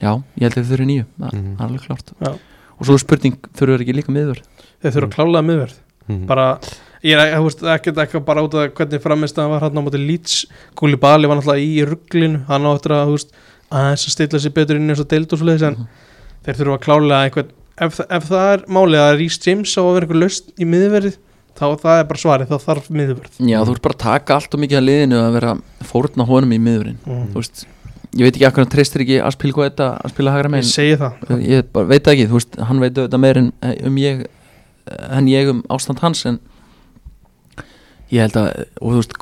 já, 0.00 0.22
ég 0.38 0.42
held 0.42 0.54
að 0.54 0.64
þau 0.64 0.70
þurfi 0.74 0.86
nýju 0.90 1.04
það 1.20 1.32
Mhm. 1.32 1.52
er 1.60 1.64
alveg 1.66 1.80
klart 1.86 2.12
Já. 2.20 2.32
og 2.80 2.86
svo 2.86 2.98
spurning, 2.98 3.36
þurfur 3.54 3.80
ekki 3.80 3.94
líka 3.94 4.12
miður 4.12 4.40
þeir 4.82 4.92
þurfa 4.92 5.08
að 5.08 5.14
klálega 5.14 5.44
miðverð 5.46 5.74
mm. 6.08 6.26
bara, 6.26 6.58
ég 7.04 7.18
er 7.18 7.76
ekkert 7.76 7.96
ekki 7.98 8.24
bara 8.24 8.42
út 8.42 8.54
af 8.54 8.74
hvernig 8.74 9.00
framist 9.02 9.36
að 9.38 9.48
var 9.50 9.60
hann 9.60 9.78
á 9.78 9.82
móti 9.84 9.98
Leeds 10.06 10.46
Gúli 10.76 10.96
Bali 10.98 11.26
var 11.28 11.36
náttúrulega 11.36 11.62
í 11.62 11.86
rugglinu 11.86 12.44
hann 12.46 12.62
á 12.66 12.74
eftir 12.74 12.90
að, 12.92 13.06
þú 13.06 13.12
veist, 13.12 13.32
að 13.70 13.96
stilla 13.96 14.38
sér 14.40 14.52
betur 14.52 14.76
inn 14.76 14.88
eins 14.90 15.00
og 15.00 15.08
deild 15.08 15.32
og 15.32 15.38
svo 15.38 15.46
leiðis 15.46 15.62
en 15.68 15.74
Mhm. 15.76 15.86
þeir 16.44 16.54
þurfa 16.58 16.78
að 16.78 16.84
klálega 16.84 17.24
einhvern 17.30 17.50
ef, 17.82 18.00
ef 18.06 18.26
það 18.30 18.48
er 18.54 18.64
málið 18.70 19.02
að 19.02 19.12
Rhys 19.18 19.38
James 19.46 19.74
á 19.74 19.82
að 19.82 19.92
vera 19.96 20.06
einhver 20.06 20.20
laust 20.22 20.50
í 20.60 20.68
miðverðið 20.68 21.16
þá 21.54 21.66
það 21.82 21.98
er 22.00 22.08
bara 22.10 22.22
svarið, 22.24 22.50
þá 22.50 22.66
þarf 22.68 22.88
miðverð 22.90 23.38
Já, 23.46 23.58
þú 23.62 23.74
ert 23.76 23.84
bara 23.84 23.94
að 23.94 24.02
taka 24.04 24.38
allt 24.38 24.54
og 24.56 24.62
mikið 24.64 24.80
að 24.80 24.86
liðinu 24.88 25.20
að 25.22 25.36
vera 25.38 25.52
fórna 25.86 26.26
honum 26.26 26.54
í 26.54 26.60
miðurinn 26.62 26.96
mm. 27.06 27.26
þú 27.34 27.42
veist, 27.42 27.66
ég 28.14 28.24
veit 28.26 28.32
ekki 28.34 28.48
akkur 28.48 28.64
hann 28.64 28.72
treystir 28.74 29.04
ekki 29.04 29.20
að 29.22 29.36
spila 29.36 29.58
hvað 29.58 29.68
þetta, 29.70 29.90
að 30.02 30.14
spila 30.14 30.34
hægra 30.34 30.50
ég 30.50 30.54
megin 30.56 30.70
segi 30.70 30.96
það 31.02 31.44
ég 31.46 31.68
bara 31.74 31.90
veit 31.92 32.10
ekki, 32.14 32.26
þú 32.30 32.40
veist, 32.40 32.58
hann 32.70 32.82
veit 32.82 32.98
auðvitað 32.98 33.22
meir 33.22 33.40
en 33.42 33.52
um 33.90 34.00
ég 34.02 34.24
en 35.14 35.30
ég 35.30 35.52
um 35.54 35.62
ástand 35.74 36.02
hans 36.02 36.24
en 36.28 36.40
ég 38.12 38.20
held 38.26 38.36
að, 38.42 38.50
og 38.80 38.90
þú 38.96 38.98
veist 39.02 39.16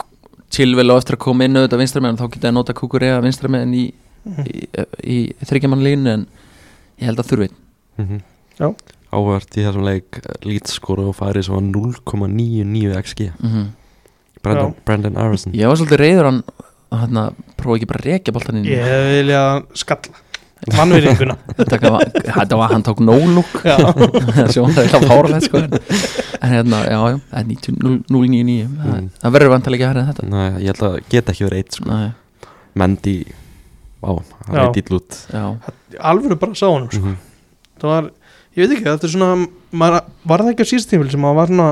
Chilwell 0.52 0.92
á 0.92 1.00
eftir 1.00 1.16
að 1.16 1.24
koma 1.24 1.46
inn 1.46 1.56
auðvitað 1.56 1.80
vinstramenn 1.80 2.18
þá 2.20 2.26
geta 2.34 2.50
að 2.50 2.56
nota 2.58 2.74
Kukurea 2.76 3.20
vinstramenn 3.24 3.72
í, 3.76 3.86
Mhm. 4.22 4.44
í, 4.46 4.60
í, 5.02 5.14
í 5.34 5.46
þryggjaman 5.48 5.80
línu 5.82 6.10
en 6.12 6.26
ég 7.00 7.08
held 7.08 7.18
að 7.18 7.30
þurfi 7.32 7.48
mm 7.98 8.10
Já. 8.12 8.20
Áhvert 9.12 9.56
í 9.60 9.64
þessum 9.66 9.84
leik 9.84 10.18
lítskóra 10.48 11.04
og 11.10 11.16
færi 11.18 11.42
svo 11.44 11.60
0,99 11.60 12.96
XG 13.02 13.30
mm 13.42 13.70
Brandon, 14.42 14.72
Brandon 14.84 15.16
Arison 15.22 15.52
ég 15.54 15.68
var 15.70 15.76
svolítið 15.78 16.00
reyður 16.02 16.26
hann 16.30 16.38
hann 16.92 17.18
að 17.20 17.36
prófa 17.56 17.76
ekki 17.78 17.86
bara 17.88 18.00
að 18.02 18.06
rekja 18.10 18.32
boltan 18.34 18.56
inn. 18.58 18.66
Ég 18.68 19.04
vilja 19.16 19.42
skalla. 19.78 20.18
Mannverðinguna 20.76 21.36
þetta 21.70 21.90
var, 21.94 22.02
þetta 22.26 22.58
var, 22.58 22.72
hann 22.74 22.82
tók 22.86 23.00
þessi 24.36 24.60
var 24.64 24.74
það 24.76 25.06
fáralegt 25.10 25.46
sko. 25.46 25.62
En 26.42 26.52
hérna, 26.52 26.80
já, 26.86 26.98
já, 27.14 27.16
það 27.30 27.38
er 27.40 27.46
90 27.48 27.78
099 28.10 28.66
það, 28.66 28.92
Mm. 28.92 29.08
það 29.22 29.34
verður 29.38 29.52
vantilega 29.54 29.78
ekki 29.78 29.86
að 29.86 29.90
herra 29.92 30.02
en 30.02 30.10
þetta. 30.12 30.26
Nei, 30.34 30.50
ég 30.62 30.68
held 30.72 30.84
að 30.90 30.98
geta 31.14 31.32
ekki 31.34 31.46
verið 31.48 31.62
eitt 31.62 31.78
sko. 31.78 31.88
Nei, 31.90 32.50
Mendy 32.82 33.14
Á, 34.02 34.10
hann 34.48 34.58
veit 34.58 34.78
ítl 34.82 34.98
út. 34.98 35.18
Já, 35.30 35.44
alvöru 36.12 36.38
bara 36.42 36.58
sá 36.58 36.66
honum 36.68 36.90
sko. 36.90 37.06
mm 37.14 37.16
það 37.82 37.88
var, 37.90 38.10
ég 38.56 38.66
veit 38.66 38.74
ekki, 38.76 38.86
þetta 38.88 39.08
er 39.08 39.12
svona 39.14 39.30
maður, 39.72 40.08
var 40.28 40.44
það 40.44 40.52
ekki 40.52 40.66
á 40.66 40.70
síðast 40.72 40.90
tímil 40.92 41.10
sem 41.12 41.22
maður 41.22 41.38
var 41.40 41.52
svona 41.52 41.68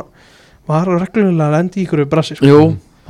var 0.71 0.91
reglulega 1.01 1.49
að 1.49 1.57
lendi 1.57 1.81
í 1.83 1.87
ykkur 1.87 2.05
brassi 2.11 2.39
sko, 2.39 2.49
jú 2.49 2.61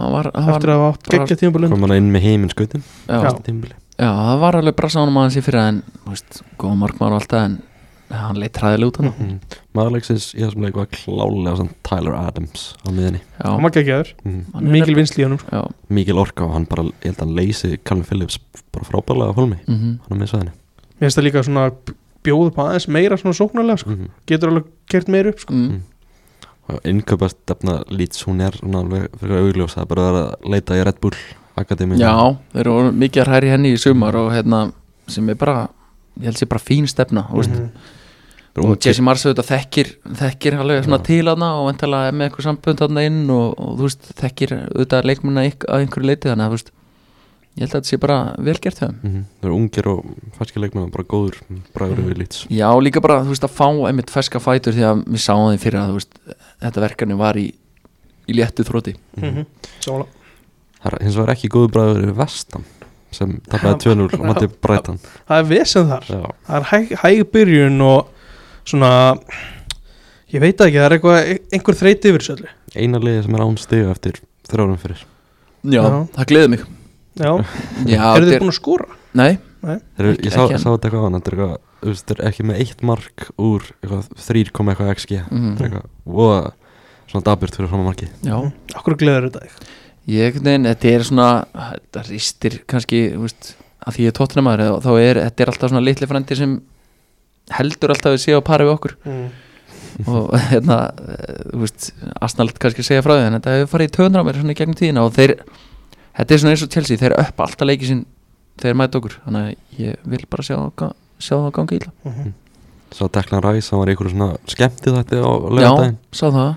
hann 0.01 0.15
var, 0.15 0.31
hann 0.35 0.47
var, 0.49 0.57
eftir 0.57 0.73
að 0.73 0.79
hafa 0.81 0.93
átt 0.95 1.09
bara- 1.11 1.25
geggja 1.25 1.41
tímil 1.45 1.71
Kom 1.71 1.87
hann 1.87 1.97
inn 1.99 2.13
með 2.15 2.27
heiminskautin 2.27 2.85
já, 3.07 3.19
Já. 3.21 3.31
Tímabili. 3.47 3.75
Já, 4.01 4.09
það 4.17 4.39
var 4.41 4.57
alveg 4.61 4.77
brasa 4.79 5.03
ánum 5.03 5.19
aðeins 5.21 5.37
í 5.37 5.43
fyrir 5.45 5.61
en, 5.67 5.83
þú 6.05 6.15
veist, 6.15 6.41
góða 6.59 6.79
markmaður 6.81 7.17
og 7.17 7.21
allt 7.21 7.35
það 7.35 7.45
en 7.49 7.59
hann 8.11 8.39
leitt 8.43 8.55
træðilega 8.57 8.91
út 8.91 8.97
hann 8.99 9.11
mm. 9.13 9.59
Maðurleiksins 9.77 10.31
í 10.35 10.41
þessum 10.43 10.65
leik 10.67 10.79
var 10.81 10.89
klálega 10.91 11.53
svona 11.61 11.77
Tyler 11.87 12.17
Adams 12.19 12.65
á 12.83 12.89
miðinni 12.91 13.21
Já, 13.21 13.45
hann 13.53 13.67
var 13.69 13.75
geggjaður, 13.77 14.15
mm. 14.25 14.41
hann 14.55 14.67
er 14.67 14.75
mikil 14.75 14.97
vinsli 14.99 15.23
í 15.23 15.27
honum 15.29 15.39
sko. 15.39 15.61
Já, 15.61 15.93
Mikil 16.01 16.19
orka 16.19 16.49
og 16.49 16.57
hann 16.57 16.67
bara, 16.67 16.89
ég 17.05 17.13
held 17.13 17.21
að 17.21 17.27
hann 17.29 17.37
leysi 17.39 17.71
Calvin 17.85 18.09
Phillips 18.09 18.41
bara 18.75 18.89
frábærlega 18.89 19.31
á 19.31 19.39
hólmi. 19.39 19.61
Mhm. 19.69 19.95
Hann 20.09 20.17
er 20.17 20.25
með 20.25 20.33
svæðinu 20.33 20.57
mér 21.01 21.09
finnst 21.09 21.17
það 21.17 21.25
líka 21.25 21.43
svona 21.47 21.63
bjóð 22.27 22.51
upp 22.51 22.59
aðeins 22.65 22.89
meira 22.89 23.17
svona 23.21 23.37
sóknarlega 23.39 23.83
sko. 23.83 23.91
mm. 23.97 24.09
getur 24.27 24.53
alveg 24.53 24.65
gert 24.93 25.09
meira 25.09 25.33
upp 25.35 25.41
sko. 25.41 25.55
mm. 25.55 25.81
Og 26.71 26.85
innkaupast 26.87 27.39
stefna 27.43 27.81
Leeds, 27.91 28.23
hún 28.29 28.41
er 28.47 28.55
svona 28.55 28.85
alveg 28.85 29.09
fyrir 29.19 29.41
augljós 29.43 29.75
Það 29.75 29.83
er 29.83 29.89
bara 29.91 30.05
að 30.11 30.51
leita 30.53 30.77
í 30.79 30.85
Red 30.87 31.01
Bull 31.03 31.17
Akademi 31.59 31.99
Já, 31.99 32.13
þeir 32.53 32.61
eru 32.71 32.93
mikið 32.95 33.23
að 33.25 33.31
hræri 33.33 33.51
henni 33.51 33.73
í 33.75 33.81
sumar 33.81 34.15
og 34.21 34.29
hérna, 34.35 34.61
sem 35.11 35.29
er 35.33 35.39
bara 35.41 35.65
ég 36.21 36.29
held 36.29 36.39
sér 36.39 36.51
bara 36.53 36.63
fín 36.63 36.87
stefna, 36.91 37.25
veist 37.33 37.51
Mhm. 37.51 37.71
og 38.61 38.79
Jesse 38.83 39.03
Mars 39.03 39.23
auðvitað 39.25 39.47
þekkir 39.51 39.91
þekkir 40.21 40.57
alveg 40.59 40.85
svona 40.85 40.99
Já. 40.99 41.05
til 41.07 41.25
aðna 41.31 41.49
og 41.61 41.67
vantala 41.71 42.01
er 42.09 42.13
með 42.13 42.29
eitthvað 42.29 42.47
sambund 42.49 42.81
aðna 42.87 43.05
inn 43.07 43.21
og, 43.31 43.55
og 43.59 43.77
þú 43.79 43.87
veist, 43.87 44.09
þekkir 44.21 44.55
auðvitað 44.75 45.07
leikmuna 45.11 45.45
að 45.47 45.77
einhverju 45.79 46.07
leiti 46.11 46.29
þannig 46.29 46.45
að 46.45 46.51
þú 46.51 46.57
veist 46.59 46.73
ég 47.59 47.64
held 47.64 47.72
að 47.72 47.77
þetta 47.77 47.90
sé 47.90 47.98
bara 48.01 48.18
vel 48.39 48.56
gert 48.62 48.78
hjá 48.81 48.86
þeim 48.86 48.98
mm. 49.02 49.22
Það 49.40 49.48
eru 49.48 49.56
ungir 49.59 49.89
og 49.90 50.10
færski 50.39 50.62
leikmenn 50.62 50.93
bara 50.94 51.09
góður 51.10 51.40
bræður 51.74 52.05
við 52.06 52.20
Leeds 52.22 52.44
Já, 52.52 52.68
líka 52.82 53.02
bara, 53.05 53.20
þú 53.27 53.35
veist, 53.35 53.47
að 53.47 53.56
fá 53.59 53.66
einmitt 53.90 54.12
ferska 54.14 54.43
fætur 54.43 54.77
því 54.77 54.86
að 54.86 55.05
við 55.06 55.24
sáum 55.24 55.48
því 55.51 55.62
fyrir 55.64 55.81
að, 55.82 55.90
þú 55.90 56.01
veist, 56.01 56.39
þetta 56.66 56.85
verkefni 56.86 57.18
var 57.20 57.40
í, 57.40 57.47
í 58.31 58.36
léttu 58.39 58.66
þróti. 58.66 58.94
Mhm. 59.18 59.47
Sála. 59.82 60.06
Það 60.81 60.93
er 60.94 61.02
hins 61.05 61.18
vegar 61.18 61.35
ekki 61.35 61.51
góður 61.52 61.74
bræður 61.74 62.06
við 62.06 62.14
Vestam 62.20 62.68
sem 63.14 63.36
tapaði 63.51 63.90
2-0 63.90 64.06
og 64.06 64.27
mátti 64.28 64.48
Brighton 64.62 65.01
það 65.02 65.36
er 65.36 65.47
vesen 65.51 65.89
þar 65.90 66.05
Já, 66.06 66.20
það 66.47 66.59
er 66.59 66.66
hæg, 66.70 66.93
hæg 67.02 67.22
byrjun 67.35 67.81
og 67.82 68.10
svona 68.62 68.93
ég 70.31 70.43
veit 70.44 70.55
ekki, 70.55 70.78
það 70.78 70.86
er 70.86 70.97
eitthvað 70.97 71.32
einhver 71.56 71.78
þreyti 71.81 72.12
yfir 72.12 72.24
þessu 72.24 72.36
öllu 72.36 72.52
eina 72.77 73.02
liði 73.02 73.24
sem 73.27 73.39
er 73.39 73.44
án 73.47 73.59
stiga 73.60 73.94
eftir 73.94 74.20
þrjárum 74.51 74.78
fyrir 74.81 75.02
Já, 75.60 75.82
Já. 75.82 75.97
það 76.14 76.28
gleði 76.31 76.52
mig. 76.55 76.62
Já, 77.19 77.31
Já, 77.91 78.05
eru 78.15 78.27
þið 78.27 78.31
þeir, 78.35 78.43
búin 78.45 78.53
að 78.53 78.59
skora? 78.61 78.87
nei, 79.19 79.32
Þeir, 79.61 79.81
eru- 79.99 80.12
Ekki- 80.15 80.24
ég 80.28 80.32
sá, 80.32 80.43
sá 80.57 80.69
þetta 80.70 80.89
eitthvað 80.89 81.07
annað 81.09 81.20
Þetta 81.20 81.31
er 81.31 81.37
eitthvað, 81.41 81.59
þú 81.81 81.91
veist, 81.91 82.05
þeir 82.07 82.20
eru 82.20 82.28
ekki 82.31 82.47
með 82.49 82.61
eitt 82.62 82.82
mark 82.87 83.27
úr 83.37 83.66
eitthvað, 83.82 84.09
3, 84.28 84.45
koma 84.57 84.73
eitthvað 84.74 84.93
xg 84.95 85.11
Þetta 85.19 85.37
mm, 85.37 85.51
er 85.59 85.66
eitthvað, 85.66 85.89
voða 86.07 86.41
svona 87.11 87.27
daburt 87.27 87.57
fyrir 87.59 87.69
fram 87.73 87.82
að 87.82 87.89
marki. 87.91 88.07
Já. 88.23 88.37
Akkur 88.78 88.95
gleður 89.01 89.27
þetta 89.27 89.41
ekki? 89.49 89.69
Ég, 90.15 90.37
nein, 90.47 90.65
þetta 90.70 90.91
er 90.95 91.05
svona 91.09 91.28
þetta 91.59 92.05
ristir 92.07 92.59
kannski, 92.70 93.01
þú 93.16 93.24
veist 93.27 93.51
að 93.81 93.97
því 93.97 94.05
ég 94.07 94.12
er 94.12 94.16
tóttunamaður, 94.20 94.81
þá 94.85 94.91
er 95.01 95.20
þetta 95.24 95.43
er 95.45 95.51
alltaf 95.53 95.73
svona 95.73 95.82
litli 95.85 96.09
frendi 96.11 96.39
sem 96.39 96.55
heldur 97.59 97.93
alltaf 97.95 98.15
að 98.15 98.20
sé 98.23 98.37
á 98.37 98.41
pari 98.47 98.66
við 98.69 98.74
okkur. 98.77 98.95
Mm. 99.05 99.27
og 100.07 100.31
hérna, 100.53 100.78
eh, 101.11 101.43
þú 101.51 101.62
veist 101.65 101.89
Asnald 102.23 102.55
kannski 102.62 102.85
segja 102.87 103.03
frá 103.05 103.16
því, 103.19 103.27
en 103.27 103.37
þetta 103.41 103.57
hefur 103.59 103.73
farið 103.74 103.91
í 103.91 103.95
töðunar 103.99 104.23
á 104.23 104.27
mér 104.31 104.39
svona 104.41 104.55
í 104.55 104.59
gegnum 104.61 104.78
tíðina 104.78 105.05
og 105.05 105.16
þeir 105.19 105.35
þetta 106.19 106.35
er 106.35 106.43
svona 106.43 106.55
eins 106.55 106.65
og 106.66 106.73
Chelsea, 106.74 107.01
þeir 107.01 107.12
eru 107.12 107.24
upp 107.24 107.43
alltaf 107.45 107.69
leikið 107.69 107.93
sinn 107.93 108.05
þeir 108.61 108.77
mæta 108.77 109.01
okkur, 109.01 109.16
þannig 109.24 109.49
að 109.49 109.81
ég 109.85 110.07
vil 110.12 110.23
bara 110.31 110.47
sjá, 110.47 110.57
það 110.78 110.95
það 111.31 111.53
ganga 111.59 111.78
illa. 111.78 111.93
Mhm. 112.05 112.32
Svo 112.91 113.07
Declan 113.15 113.45
Rice, 113.45 113.70
hann 113.70 113.81
var 113.81 113.93
einhverju 113.93 114.11
svona 114.11 114.31
skemmti 114.51 114.91
þetta 114.91 115.20
á 115.23 115.31
Já, 115.31 115.51
lögadaginn 115.55 115.99
sá 116.11 116.27
það. 116.27 116.49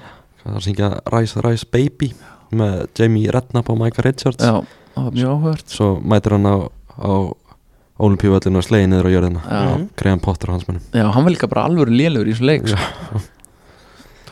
Það 0.42 0.48
var 0.50 0.58
að 0.58 0.66
syngja? 0.66 0.90
Rice 1.14 1.44
Rice 1.46 1.68
Baby 1.72 2.10
með 2.52 2.88
Jamie 2.98 3.32
Redknapp 3.32 3.70
og 3.70 3.78
Michael 3.78 4.08
Richards. 4.08 4.42
Já, 4.44 4.64
það 4.96 5.04
var 5.04 5.14
mjög 5.14 5.30
áhugavert. 5.30 5.68
Svo 5.70 5.90
mætir 6.02 6.36
hann 6.36 6.50
á, 6.50 6.56
á 6.98 7.14
Olimpíuvöllinu 8.04 8.58
og 8.58 8.66
slegið 8.66 8.90
niður 8.90 9.08
á 9.08 9.12
jörðina. 9.14 9.42
Já. 9.46 9.88
Graham 10.02 10.24
Potter 10.26 10.50
og 10.50 10.58
hans 10.58 10.66
mannum 10.68 10.82
já, 10.90 11.06
hann 11.14 11.24
var 11.24 11.32
líka 11.36 11.48
bara 11.48 11.68
alvöru 11.70 11.94
lélur 11.94 12.26
í 12.26 12.34
þessum 12.34 12.50
leik 12.50 12.66
sko. 12.68 13.22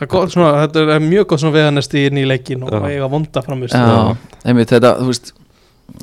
Það 0.02 0.08
er 0.08 0.10
gott, 0.10 0.32
svona, 0.34 0.50
þetta 0.66 0.82
er 0.96 1.04
mjög 1.04 1.26
gott 1.30 1.40
svona 1.42 1.54
veðanest 1.54 1.92
í 1.94 2.00
inn 2.08 2.18
í 2.18 2.24
leikin 2.26 2.62
og 2.66 2.74
eiga 2.88 3.06
vonda 3.12 3.42
framist 3.44 3.76
Já, 3.76 4.16
einmitt 4.50 4.72
þetta, 4.72 4.96
þú 4.98 5.06
veist 5.12 5.32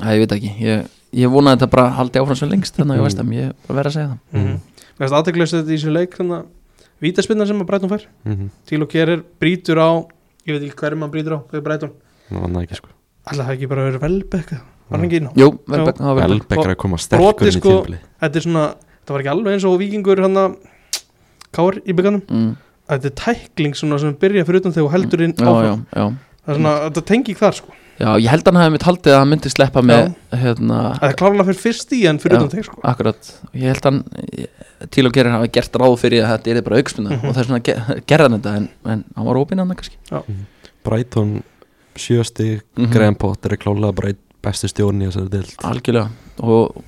Æ, 0.00 0.06
ég 0.14 0.22
veit 0.22 0.32
ekki, 0.36 0.50
ég, 0.64 0.86
ég 1.20 1.28
vona 1.32 1.52
að 1.52 1.58
þetta 1.58 1.68
bara 1.74 1.90
haldi 1.98 2.20
áfram 2.22 2.38
svo 2.38 2.46
lengst 2.48 2.76
þannig 2.78 2.94
að 2.94 2.96
ég 2.96 3.02
Mm. 3.02 3.08
veist 3.10 3.20
að 3.20 3.32
ég 3.34 3.44
er 3.50 3.54
bara 3.66 3.76
verið 3.80 3.90
að 3.90 3.96
segja 3.96 4.08
það. 4.08 4.18
Mm 4.32 4.40
-hmm. 4.46 4.58
Mér 4.80 5.02
finnst 5.04 5.16
aðteklaust 5.18 5.54
þetta 5.56 5.70
í 5.70 5.76
þessu 5.76 5.92
leik 5.92 6.16
þannig 6.16 6.36
að 6.38 6.46
vítaspinna 7.00 7.46
sem 7.46 7.60
að 7.60 7.66
Breitón 7.66 7.90
fær. 7.90 8.04
Mhm. 8.24 8.50
Tíl 8.66 8.82
og 8.82 8.88
Kerir 8.88 9.22
brýtur 9.40 9.76
á 9.76 9.90
ég 10.46 10.52
veit 10.54 10.62
ekki 10.62 10.76
hverjum 10.80 11.00
hann 11.02 11.10
brýtur 11.10 11.34
á 11.36 11.38
fyrir 11.50 11.62
Breitón 11.64 11.92
Það 12.30 12.40
var 12.40 12.48
það 12.50 12.62
ekki 12.62 12.76
sko. 12.76 12.88
Alltaf 13.26 13.46
það 13.46 13.54
ekki 13.56 13.68
bara 13.68 13.82
verið 13.90 14.00
velbekka 14.00 14.56
var 14.90 14.98
hann 14.98 15.04
ekki 15.10 15.16
inn 15.20 15.26
á? 15.28 15.32
Jú, 15.36 15.48
Velbeck, 15.68 15.98
það 15.98 16.14
var 16.14 16.28
Velbeck 16.28 16.52
Elbeck 16.52 16.64
er 16.64 16.70
að 16.70 16.76
koma 16.76 16.96
sterkur 16.96 17.42
inn 17.42 17.48
í 17.48 17.58
sko. 17.58 17.70
tímpli 17.82 17.98
Þetta 18.22 18.36
er 18.36 18.40
svona, 18.46 18.64
þetta 19.00 19.12
var 19.12 19.20
ekki 19.20 19.30
alveg 19.34 19.52
eins 19.52 19.64
og 19.64 19.78
vikingur 19.80 20.20
hann 20.22 20.36
að 20.36 20.56
Kár 21.52 21.74
í 21.82 21.92
bygganum. 21.92 22.22
Mm, 22.30 22.56
Þetta 22.90 23.10
er 23.10 23.16
tækling 23.24 23.74
svona 23.78 23.98
sem 24.02 24.14
byrja 24.20 24.44
fyrir 24.48 24.60
utan 24.64 24.72
þegar 24.74 24.88
þú 24.88 24.92
heldur 24.96 25.22
inn 25.26 25.34
já, 25.36 25.44
já, 25.44 25.50
áfram. 25.50 25.86
já 25.94 26.06
Það 26.40 26.50
er 26.50 26.56
svona, 26.56 26.72
þetta 26.88 27.02
tengi 27.10 27.30
ekki 27.34 27.40
þar 27.40 27.56
sko. 27.60 27.74
Já, 28.00 28.08
ég 28.16 28.30
held 28.32 28.46
að 28.48 28.54
hann 28.54 28.62
hefði 28.64 28.72
mitt 28.72 28.84
haldið 28.88 29.12
að 29.12 29.18
hann 29.20 29.28
myndi 29.28 29.50
sleppa 29.52 29.80
með 29.84 30.06
hérna, 30.40 30.76
Það 30.96 31.10
er 31.10 31.16
klárlega 31.20 31.44
fyrir 31.50 31.60
fyrst 31.60 31.90
í 31.92 31.98
en 32.08 32.18
fyrir 32.22 32.32
Já. 32.32 32.40
utan 32.40 32.52
þeir 32.54 32.64
sko. 32.70 32.80
akkurat. 32.92 33.28
Ég 33.52 33.66
held 33.68 33.84
að 33.84 33.90
hann, 33.90 34.88
til 34.90 35.04
og 35.06 35.12
gerir 35.12 35.30
hafa 35.34 35.50
gert 35.52 35.76
ráð 35.82 35.96
fyrir 36.00 36.24
að 36.24 36.32
þetta 36.32 36.54
er 36.56 36.62
bara 36.62 36.78
aukspunna 36.80 37.10
Mhm. 37.10 37.28
og 37.28 37.34
það 37.36 37.40
er 37.42 37.48
svona 37.50 37.62
ge- 37.68 38.00
gerði 38.08 38.26
hann 38.30 38.40
þetta 38.40 38.56
en, 38.56 38.68
en 38.86 39.04
hann 39.16 39.26
var 39.26 39.36
ópinn 39.36 39.58
hann 39.60 39.68
kannski. 39.76 39.96
Brighton 40.82 41.42
sjösti 41.94 42.60
Mhm. 42.76 42.90
Graham 42.90 43.14
Potter 43.16 43.52
er 43.52 43.56
klálega 43.58 43.94
bara 43.94 44.08
einn 44.08 44.18
bestu 44.42 44.66
stjórn 44.72 45.02
í 45.04 45.10
þessari 45.12 45.28
dild 45.30 45.54
algjörlega. 45.62 46.08
Og 46.40 46.82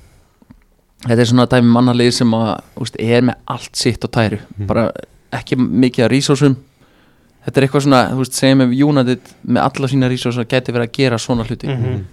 þetta 1.05 1.19
er 1.19 1.25
svona 1.29 1.45
dæmi 1.45 1.69
mannalið 1.77 2.11
sem 2.13 2.31
að 2.33 2.61
úst, 2.81 2.95
er 2.99 3.21
með 3.21 3.35
allt 3.47 3.75
sitt 3.75 4.01
á 4.01 4.07
tæru. 4.09 4.39
Mhm. 4.57 4.65
bara 4.67 4.91
ekki 5.39 5.57
mikið 5.59 6.05
að 6.05 6.11
resursum. 6.13 6.57
Þetta 7.43 7.59
er 7.59 7.65
eitthvað 7.67 7.83
svona, 7.85 8.01
þú 8.13 8.19
veist, 8.21 8.37
segjum 8.39 8.61
ef 8.63 8.75
United 8.87 9.31
með 9.43 9.63
alla 9.67 9.89
sína 9.91 10.09
resursar 10.11 10.45
geti 10.47 10.71
verið 10.75 10.87
að 10.87 10.93
gera 10.99 11.17
svona 11.19 11.47
hluti. 11.47 11.67
Mhm. 11.67 12.03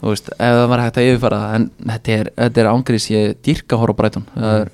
þú 0.00 0.08
veist, 0.14 0.28
ef 0.32 0.54
það 0.56 0.68
var 0.70 0.80
hægt 0.80 0.96
að 0.96 1.06
yfirfara 1.10 1.38
það 1.42 1.54
en 1.54 1.64
þetta 1.90 2.12
er, 2.14 2.28
þetta 2.36 2.60
er 2.62 2.68
ángrís, 2.70 3.08
ég 3.10 3.34
dýrka 3.44 3.76
að 3.76 3.80
horfa 3.82 3.92
á 3.92 3.98
Brighton. 3.98 4.26
Það 4.34 4.60
er, 4.60 4.70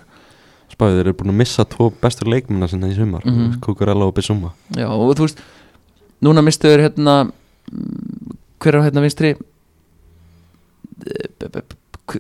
Spáðið, 0.70 0.96
þeir 0.98 1.06
eru 1.06 1.16
búin 1.16 1.32
að 1.32 1.38
missa 1.40 1.64
tvo 1.64 1.86
bestur 2.02 2.28
leikmuna 2.28 2.68
sinna 2.68 2.86
í 2.86 2.94
sumar. 2.94 3.24
Mhm. 3.24 3.60
Kukurella 3.60 4.06
og 4.06 4.14
Bissuma 4.14 4.52
já, 4.76 4.86
og 4.86 5.16
þú 5.16 5.26
veist 5.26 5.40
núna 6.22 6.44
mistuður 6.44 6.84
hérna 6.84 7.14
mm, 7.26 8.36
hver 8.60 8.74
er 8.74 8.80
á 8.80 8.86
hérna 8.86 9.02
vinstri? 9.02 9.34
Eh, 11.06 11.28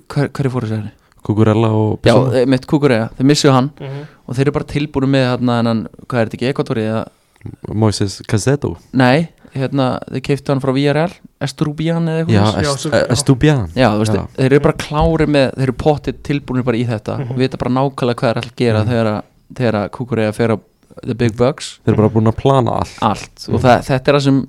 hver, 0.08 0.30
hver 0.30 0.46
er 0.46 0.50
fóru 0.50 0.66
sér 0.70 0.90
Kukurella 1.26 1.68
og 1.74 2.00
já, 2.06 2.12
Bissuma 2.14 2.34
eh, 2.40 2.46
mitt 2.46 2.66
kúkurega, 2.70 3.08
þeir 3.18 3.26
missuðu 3.32 3.52
hann 3.56 3.70
Mhm. 3.80 4.02
og 4.28 4.34
þeir 4.36 4.46
eru 4.46 4.52
bara 4.52 4.64
tilbúinu 4.72 5.08
með 5.10 5.24
hérna, 5.32 5.56
hennan, 5.60 5.80
hvað 6.06 6.20
er 6.20 6.28
þetta 6.30 6.38
ekki, 6.38 6.50
Ekvatori 6.54 6.84
eða, 6.86 7.06
Moises 7.74 8.20
Cazeto 8.26 8.76
nei, 8.92 9.28
hérna 9.54 9.98
þeir 10.10 10.22
keiftu 10.28 10.52
hann 10.52 10.60
frá 10.60 10.72
Villarreal, 10.74 11.12
Esturubian 11.40 12.06
eða 12.08 12.24
eitthvað 12.24 12.32
Já, 12.32 12.42
svoleiðis. 12.46 13.24
Já, 13.46 13.56
já, 13.76 13.88
þú 13.92 13.98
veist, 14.02 14.14
Já. 14.16 14.22
þeir 14.36 14.52
eru 14.52 14.60
bara 14.60 14.76
klári 14.82 15.26
með 15.30 15.54
þeir 15.56 15.62
eru 15.68 15.72
pottið 15.72 16.18
tilbúinu 16.26 16.64
bara 16.64 16.76
í 16.80 16.86
þetta 16.86 17.18
Mhm. 17.18 17.30
og 17.30 17.36
vita 17.38 17.56
bara 17.56 17.70
nákvæmlega 17.70 18.14
hvað 18.20 18.30
er 18.30 18.34
alltaf 18.40 18.52
að 18.52 18.56
gera 18.56 18.84
Mhm. 18.84 18.88
þegar, 18.90 19.06
að- 19.06 19.22
þegar 19.54 19.74
að 19.74 19.90
kúkurega 19.90 20.34
fer 20.34 20.48
á 20.50 20.60
The 21.06 21.14
Big 21.14 21.36
Bucks 21.36 21.78
Þeir 21.84 21.92
eru 21.94 21.96
bara 21.96 22.08
búin 22.14 22.32
að 22.32 22.36
plana 22.36 22.70
allt 22.80 22.98
allt 23.02 23.48
og 23.48 23.60
Mhm. 23.60 23.62
það, 23.62 23.84
þetta 23.84 24.08
er 24.08 24.14
það 24.14 24.22
sem 24.22 24.48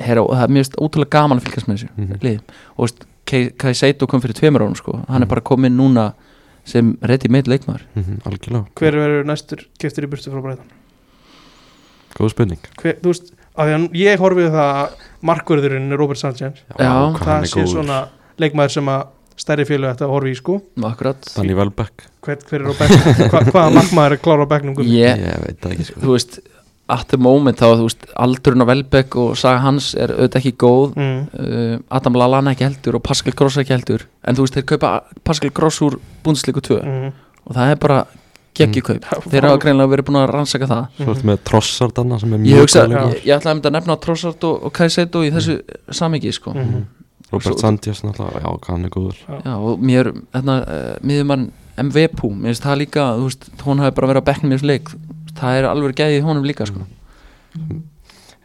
heyra, 0.00 0.20
og 0.22 0.30
það 0.36 0.44
er 0.44 0.48
mjög 0.48 0.74
ótrúlega 0.76 1.10
gaman 1.10 1.38
að 1.40 1.42
fylgjast 1.44 1.66
með 1.68 1.76
þessu 1.78 1.88
Mhm. 1.96 2.18
liði 2.20 2.40
og 2.76 2.88
veist, 2.88 3.00
Kai 3.28 3.74
Seito 3.76 4.06
kom 4.08 4.20
fyrir 4.24 4.34
tveimur 4.38 4.62
árum 4.64 4.76
sko. 4.78 5.02
hann 5.08 5.22
er 5.22 5.26
Mhm. 5.26 5.28
bara 5.28 5.40
komin 5.40 5.76
núna 5.76 6.12
sem 6.64 6.96
ready 7.02 7.28
made 7.28 7.46
leikmaður. 7.48 7.82
Mhm, 7.96 8.22
Algjörlega, 8.24 8.66
Hver 8.74 8.92
verður 8.92 9.24
næstur 9.24 9.64
keftur 9.78 10.04
í 10.04 10.08
burtu 10.08 10.30
frá 10.32 10.42
Breitón? 10.42 10.68
góð 12.18 12.30
spurning. 12.34 12.58
Hver, 12.80 12.96
þú 13.02 13.12
veist, 13.12 13.32
af 13.56 13.66
því 13.68 13.74
að 13.76 13.92
ég 14.00 14.18
horfið 14.18 14.50
það 14.50 14.72
að 14.74 14.90
markverðurinn 15.28 15.92
er 15.92 16.00
Robert 16.00 16.18
Sanchez. 16.18 16.62
Já, 16.78 16.88
það 17.14 17.18
hann 17.28 17.44
er 17.44 17.52
sé 17.52 17.66
svona 17.70 18.08
leikmaður 18.38 18.70
sem 18.70 18.86
að 18.86 19.06
stærri 19.38 19.64
félög 19.68 19.92
þetta 19.94 20.08
horfi 20.10 20.32
í 20.34 20.36
sko. 20.40 20.56
Akkurat. 20.82 21.28
Danny 21.36 21.54
Welbeck. 21.54 22.06
Hver, 22.26 22.40
hver 22.48 22.60
er 22.60 22.66
á 22.66 22.74
Hva, 23.30 23.42
hvaða 23.52 23.72
markmaður 23.76 24.12
er 24.16 24.22
klára 24.24 24.46
á 24.46 24.48
bekknum 24.50 24.74
ég, 24.82 25.22
Ég 25.22 25.44
veit 25.46 25.60
það 25.62 25.72
ekki 25.76 25.84
sko. 25.92 26.00
þú 26.02 26.16
veist 26.16 26.40
at 26.88 27.06
the 27.12 27.18
moment 27.20 27.58
þá, 27.60 27.66
þú 27.76 27.86
veist, 27.88 28.06
aldurinn 28.16 28.64
á 28.64 28.70
Velbek 28.70 29.16
og 29.20 29.34
saga 29.36 29.58
hans 29.66 29.90
er 29.94 30.08
auðvitað 30.14 30.38
ekki 30.40 30.52
góð 30.62 30.94
mm. 30.96 31.18
uh, 31.36 31.74
Adam 31.98 32.16
Lallana 32.16 32.54
ekki 32.54 32.64
heldur 32.64 32.96
og 32.96 33.02
Pascal 33.04 33.34
Gross 33.36 33.58
ekki 33.60 33.74
heldur 33.76 34.06
en 34.24 34.38
þú 34.38 34.46
veist, 34.46 34.56
þeir 34.56 34.66
kaupa 34.72 34.92
Pascal 35.28 35.50
Gross 35.52 35.82
úr 35.84 35.98
Bundesliga 36.24 36.60
2 36.64 36.80
Mm. 36.80 37.12
og 37.44 37.54
það 37.56 37.70
er 37.74 37.78
bara 37.84 37.98
geggi 38.58 38.80
kaup 38.82 39.04
þeir 39.30 39.44
hafa 39.46 39.58
greinlega 39.62 39.92
verið 39.92 40.06
búin 40.08 40.18
að 40.22 40.30
rannsaka 40.32 40.66
það 40.66 40.86
Svo 40.98 41.12
ertu 41.14 41.28
með 41.28 41.42
Trossard 41.46 42.00
annað 42.02 42.20
sem 42.24 42.32
er 42.32 42.38
ég 42.38 42.46
mjög 42.48 42.66
góð 42.72 42.88
leikmaður. 42.88 43.12
ég, 43.18 43.26
ég 43.28 43.36
ætlaði 43.36 43.68
að 43.68 43.76
nefna 43.76 43.96
Trossard 44.02 44.46
og, 44.48 44.64
og 44.66 44.72
Kaiseto 44.80 45.22
í 45.22 45.30
þessu 45.36 45.58
samingi 46.00 46.32
sko. 46.34 46.54
Mhm. 46.56 46.86
Robert 47.28 47.44
Svo- 47.52 47.60
Sanchez 47.60 48.00
náttúrulega, 48.02 48.40
já, 48.40 48.68
hann 48.72 48.84
er 48.88 48.90
góður 48.90 49.16
já, 49.28 49.52
og 49.60 49.78
mér, 49.84 50.08
hérna, 50.32 50.54
uh, 50.64 50.94
miðjumann 51.04 51.50
MVPú, 51.78 52.30
mér 52.34 52.54
finnst 52.54 52.64
það 52.64 52.78
líka 52.80 53.04
þú 53.18 53.26
veist, 53.28 53.44
hún 53.66 53.78
hafi 53.84 53.94
bara 53.94 54.08
verið 54.14 54.22
að 54.22 54.28
bekkna 54.32 54.48
mér 54.48 54.58
þessu 54.58 54.70
leik 54.72 54.88
það 55.38 55.58
er 55.58 55.68
alveg 55.68 55.96
geðið 55.98 56.20
í 56.20 56.24
honum 56.26 56.46
líka 56.46 56.66
sko. 56.68 56.84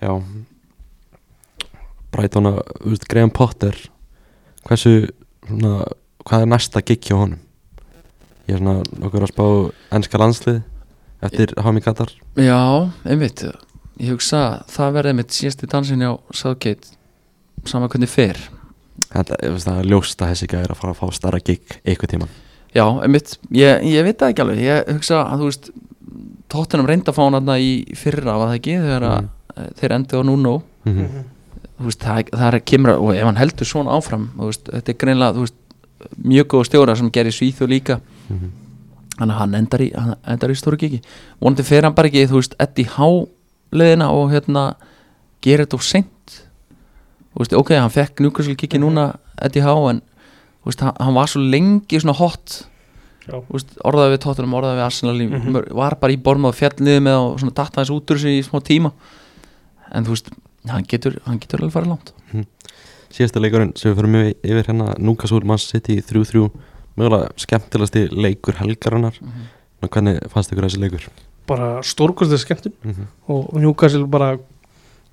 Já. 0.01 0.11
Að, 2.13 2.37
þú 2.37 2.91
veist, 2.91 3.07
Graham 3.09 3.33
Potter 3.33 3.77
hversu, 4.67 5.09
svona, 5.47 5.87
hvað 6.23 6.45
er 6.45 6.51
næsta 6.51 6.83
gig 6.85 7.01
hjá 7.07 7.17
honum? 7.17 7.41
Ég 8.47 8.57
er 8.57 8.61
svona 8.61 8.83
nokkur 8.99 9.25
að 9.25 9.33
spá 9.33 9.45
ennska 9.97 10.21
landslið 10.21 10.61
eftir 11.23 11.53
Hami 11.63 11.81
Katar. 11.83 12.11
Já, 12.37 12.91
einmitt. 13.07 13.45
Ég 14.01 14.13
hugsa 14.13 14.41
að 14.43 14.73
það 14.73 14.95
verði 14.97 15.13
einmitt 15.13 15.35
síðasti 15.35 15.69
dansin 15.71 16.05
á 16.05 16.11
Southgate 16.35 16.95
sama 17.69 17.89
hvernig 17.89 18.11
fer. 18.11 18.39
Þetta, 19.13 19.37
ég 19.45 19.53
veist, 19.55 19.69
það 19.69 19.79
er 19.79 19.91
ljóst 19.93 20.21
að 20.21 20.33
þessi 20.33 20.49
gæði 20.51 20.73
að 20.73 20.81
fara 20.81 20.93
að 20.93 20.99
fá 20.99 21.17
starra 21.17 21.41
gig 21.41 21.77
eitthvað 21.83 22.15
tíman 22.15 22.33
já, 22.73 22.85
einmitt, 23.05 23.37
ég, 23.53 23.83
ég 23.85 24.05
veit 24.05 24.19
það 24.19 24.33
ekki 24.33 24.43
alveg. 24.43 24.61
Ég 24.65 24.91
hugsa 24.97 25.21
að 25.23 25.43
þú 25.43 25.49
veist 25.49 25.69
tóttunum 26.51 26.87
reynda 26.87 27.11
að 27.11 27.17
fá 27.17 27.23
hann 27.23 27.37
þarna 27.39 27.59
í 27.59 27.71
fyrra 27.97 28.37
var 28.37 28.51
það 28.51 28.59
ekki 28.59 28.79
þegar 28.81 29.07
að 29.09 29.21
Mm. 29.53 29.69
þeir 29.77 29.91
endi 29.93 30.17
á 30.17 30.21
núna 30.25 30.61
mm 30.85 31.23
þú 31.83 31.89
veist, 31.89 31.99
það, 32.03 32.29
það 32.31 32.53
er 32.53 32.59
kemra 32.69 32.93
og 33.01 33.15
ef 33.15 33.25
hann 33.27 33.39
heldur 33.39 33.67
svona 33.67 33.93
áfram 33.97 34.25
veist, 34.37 34.69
þetta 34.69 34.91
er 34.93 34.97
greinlega 35.01 35.39
veist, 35.39 35.55
mjög 36.23 36.47
góð 36.53 36.65
stjóra 36.69 36.95
sem 36.95 37.09
gerir 37.11 37.33
svíþu 37.33 37.67
líka. 37.67 37.99
-hmm. 38.29 38.49
þannig 39.17 39.35
að 39.35 39.39
hann 39.39 39.55
endar 39.55 39.81
í, 39.81 39.91
hann 39.95 40.15
endar 40.27 40.49
í 40.51 40.55
stóru 40.55 40.77
kiki 40.77 41.01
vonandi 41.41 41.63
fer 41.63 41.83
hann 41.83 41.93
bara 41.93 42.07
ekki, 42.07 42.27
þú 42.27 42.39
veist, 42.39 42.55
Eddie 42.59 42.85
Há 42.85 43.27
leðina 43.71 44.09
og 44.09 44.31
hérna 44.31 44.75
gerir 45.41 45.65
þetta 45.65 45.75
of 45.75 45.83
seint. 45.83 46.43
Þú 47.33 47.39
veist, 47.39 47.53
ok, 47.53 47.69
hann 47.75 47.89
fekk 47.89 48.19
njúkvæslu 48.19 48.55
kiki 48.55 48.77
núna 48.79 49.15
Eddie 49.41 49.63
Há 49.63 49.73
en 49.89 50.01
þú 50.63 50.65
veist, 50.65 50.81
hann, 50.81 50.93
hann 50.99 51.13
var 51.13 51.27
svo 51.27 51.41
lengi 51.41 51.99
svona 51.99 52.13
hot 52.13 52.67
Veist, 53.27 53.75
orðaði 53.87 54.15
við 54.15 54.21
tóttunum, 54.25 54.55
orðaði 54.59 54.79
við 54.79 54.85
Arsenal 54.85 55.15
í, 55.15 55.27
Mhm. 55.29 55.73
var 55.73 55.95
bara 55.95 56.13
í 56.13 56.17
borma 56.21 56.49
og 56.49 56.55
fjall 56.55 56.75
niður 56.79 57.03
með 57.07 57.19
og 57.21 57.39
svona 57.39 57.53
datta 57.53 57.81
þessu 57.81 57.95
út 57.95 58.11
úr 58.11 58.19
sig 58.19 58.39
í 58.39 58.43
smá 58.43 58.59
tíma. 58.59 58.91
En 59.91 60.03
þú 60.05 60.09
veist, 60.09 60.29
hann 60.67 60.83
getur 60.83 61.19
hann 61.25 61.39
getur 61.39 61.59
alveg 61.59 61.73
farið 61.73 61.87
langt. 61.87 62.13
Síðasta 63.13 63.39
leikurinn 63.39 63.77
sem 63.77 63.93
við 63.93 63.99
fyrir 64.01 64.09
með 64.09 64.35
yfir 64.43 64.65
hérna 64.65 64.95
Núkasúl 64.97 65.43
mann 65.45 65.57
sitt 65.59 65.87
í 65.87 66.01
3-3 66.01 66.49
mögulega 66.97 67.29
skemmtilegasti 67.37 68.09
leikur 68.09 68.55
helgarinnar. 68.55 69.13
Mm 69.21 69.51
hvernig 69.91 70.19
fannst 70.31 70.51
ykkur 70.53 70.67
þessi 70.67 70.81
leikur? 70.81 71.07
Bara 71.47 71.69
stórkostið 71.83 72.39
skemmtun. 72.39 72.73
Mm 72.83 72.93
-hmm. 72.93 73.07
og 73.27 73.53
Newcastle 73.53 74.07
bara 74.07 74.37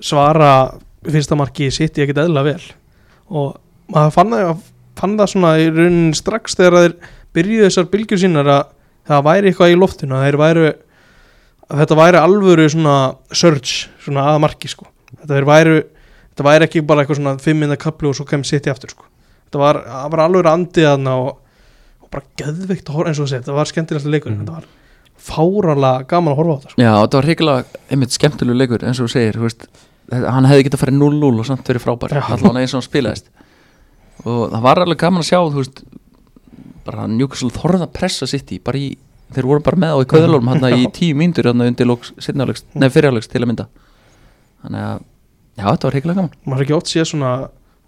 svara 0.00 0.78
fyrsta 1.04 1.36
marki 1.36 1.70
sitt 1.70 1.98
í 1.98 2.02
ekkert 2.02 2.26
eðla 2.26 2.44
vel. 2.44 2.62
Og 3.30 3.56
maður 3.88 4.12
fann 4.12 4.30
það 4.30 4.58
fann 4.96 5.16
það 5.18 5.28
svona 5.32 5.58
í 5.58 5.70
rauninni 5.70 6.14
strax 6.14 6.54
þegar 6.54 6.72
þeir 6.72 6.94
byrjuðu 7.36 7.66
þessar 7.68 7.90
bylgjur 7.92 8.22
sínar 8.24 8.48
að 8.50 8.62
það 9.10 9.24
væri 9.30 9.50
eitthvað 9.52 9.72
í 9.74 9.78
loftinu 9.80 10.16
að 10.18 10.26
að 11.70 11.78
þetta 11.84 11.96
væri 12.00 12.18
alvöru 12.18 12.64
svona 12.72 12.94
surge, 13.30 13.88
svona 14.02 14.24
að 14.32 14.40
marki 14.42 14.68
sko 14.72 14.88
þetta 15.20 15.44
væru, 15.46 15.76
þetta 16.32 16.46
væri 16.48 16.66
ekki 16.66 16.82
bara 16.86 17.04
eitthvað 17.04 17.20
svona 17.20 17.34
fimm 17.38 17.60
minna 17.62 17.76
kaplu 17.78 18.10
og 18.10 18.16
svo 18.18 18.26
kemur 18.26 18.48
sitt 18.48 18.66
í 18.66 18.72
aftur 18.72 18.90
sko 18.90 19.06
þetta 19.46 19.58
var, 19.62 19.78
var 20.10 20.24
alvöru 20.26 20.50
andið 20.50 20.88
þarna 20.88 21.14
og, 21.22 21.30
og 22.02 22.10
bara 22.10 22.26
geðveikt 22.42 22.90
að 22.90 22.98
horfa 22.98 23.12
eins 23.12 23.20
og 23.22 23.28
þessi 23.28 23.38
þetta 23.40 23.56
var 23.60 23.70
skemmtilegast 23.70 24.10
leikur, 24.10 24.32
Mhm. 24.34 24.40
þetta 24.42 24.58
var 24.58 24.66
fáralega 25.20 26.06
gaman 26.08 26.32
að 26.32 26.38
horfa 26.40 26.50
á 26.50 26.58
þetta 26.60 26.70
sko. 26.72 26.80
Já, 26.82 26.92
þetta 26.96 27.18
var 27.20 27.26
hrikilega 27.28 27.64
einmitt 27.92 28.14
skemmtilegu 28.16 28.56
leikur 28.56 28.84
eins 28.88 29.00
og 29.00 29.06
þú 29.06 29.12
segir, 29.14 29.38
veist, 29.42 29.66
hann 30.10 30.48
hefði 30.48 30.64
getað 30.66 30.80
farið 30.82 30.98
0-0 31.02 31.38
og 31.42 31.46
samt 31.46 31.68
verið 31.70 31.84
frábær, 31.84 32.14
Já. 32.16 32.22
allan 32.34 32.56
eins 32.62 32.72
og 32.74 32.80
hann 32.80 32.88
spilaðist 32.88 33.28
og 34.24 34.50
það 34.52 34.62
var 34.64 34.80
alveg 34.82 34.98
gaman 35.00 35.22
að 35.22 35.28
sjá 35.30 35.40
veist, 35.54 35.82
bara 36.86 37.06
Newcastle 37.10 37.50
þorða 37.54 37.86
að 37.86 37.94
pressa 37.98 38.26
sitt 38.30 38.50
í, 38.54 38.58
bara 38.64 38.78
í 38.80 38.90
þeir 39.34 39.46
voru 39.46 39.62
bara 39.62 39.76
með 39.78 39.94
á 39.94 39.98
í 40.02 40.08
köðlólum 40.10 40.50
hann 40.50 40.66
í 40.74 40.86
tíu 40.98 41.14
mínútur 41.18 41.50
hann 41.50 41.62
undir 41.66 41.86
nei 41.86 42.90
fyrirjálegs 42.90 43.30
til 43.30 43.42
að 43.44 43.48
mynda 43.52 43.66
þannig 44.64 44.84
að, 44.86 45.02
já, 45.56 45.64
þetta 45.70 45.86
var 45.88 45.96
hrikilega 45.96 46.20
gaman 46.20 46.32
maður 46.50 46.66
ekki 46.66 46.76
ótt 46.78 46.90
séð 46.92 47.08
svona 47.12 47.32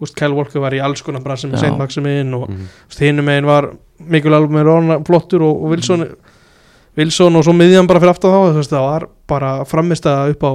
úst, 0.02 0.14
Kyle 0.18 0.34
Walker 0.34 0.62
var 0.62 0.74
í 0.74 0.80
alls 0.82 1.02
konar 1.04 1.22
brasi 1.22 1.46
með 1.46 1.60
Já. 1.60 1.64
Saint 1.66 1.78
Maximin 1.78 2.34
og 2.34 2.48
Mhm. 2.50 2.68
hinnum 2.98 3.24
megin 3.28 3.46
var 3.46 3.70
Mikkel 4.02 4.34
Alveg 4.34 4.50
með 4.50 4.64
Róna 4.66 4.96
flottur 5.06 5.42
og, 5.46 5.62
og 5.62 5.70
Wilson 5.70 6.06
Wilson 6.96 7.36
og 7.36 7.44
svo 7.46 7.54
miðjan 7.56 7.86
bara 7.88 8.00
fyrir 8.02 8.12
aftan 8.12 8.32
þá 8.34 8.66
það 8.68 8.86
var 8.86 9.06
bara 9.30 9.64
framist 9.64 10.04
að 10.10 10.34
upp 10.34 10.42
á 10.42 10.52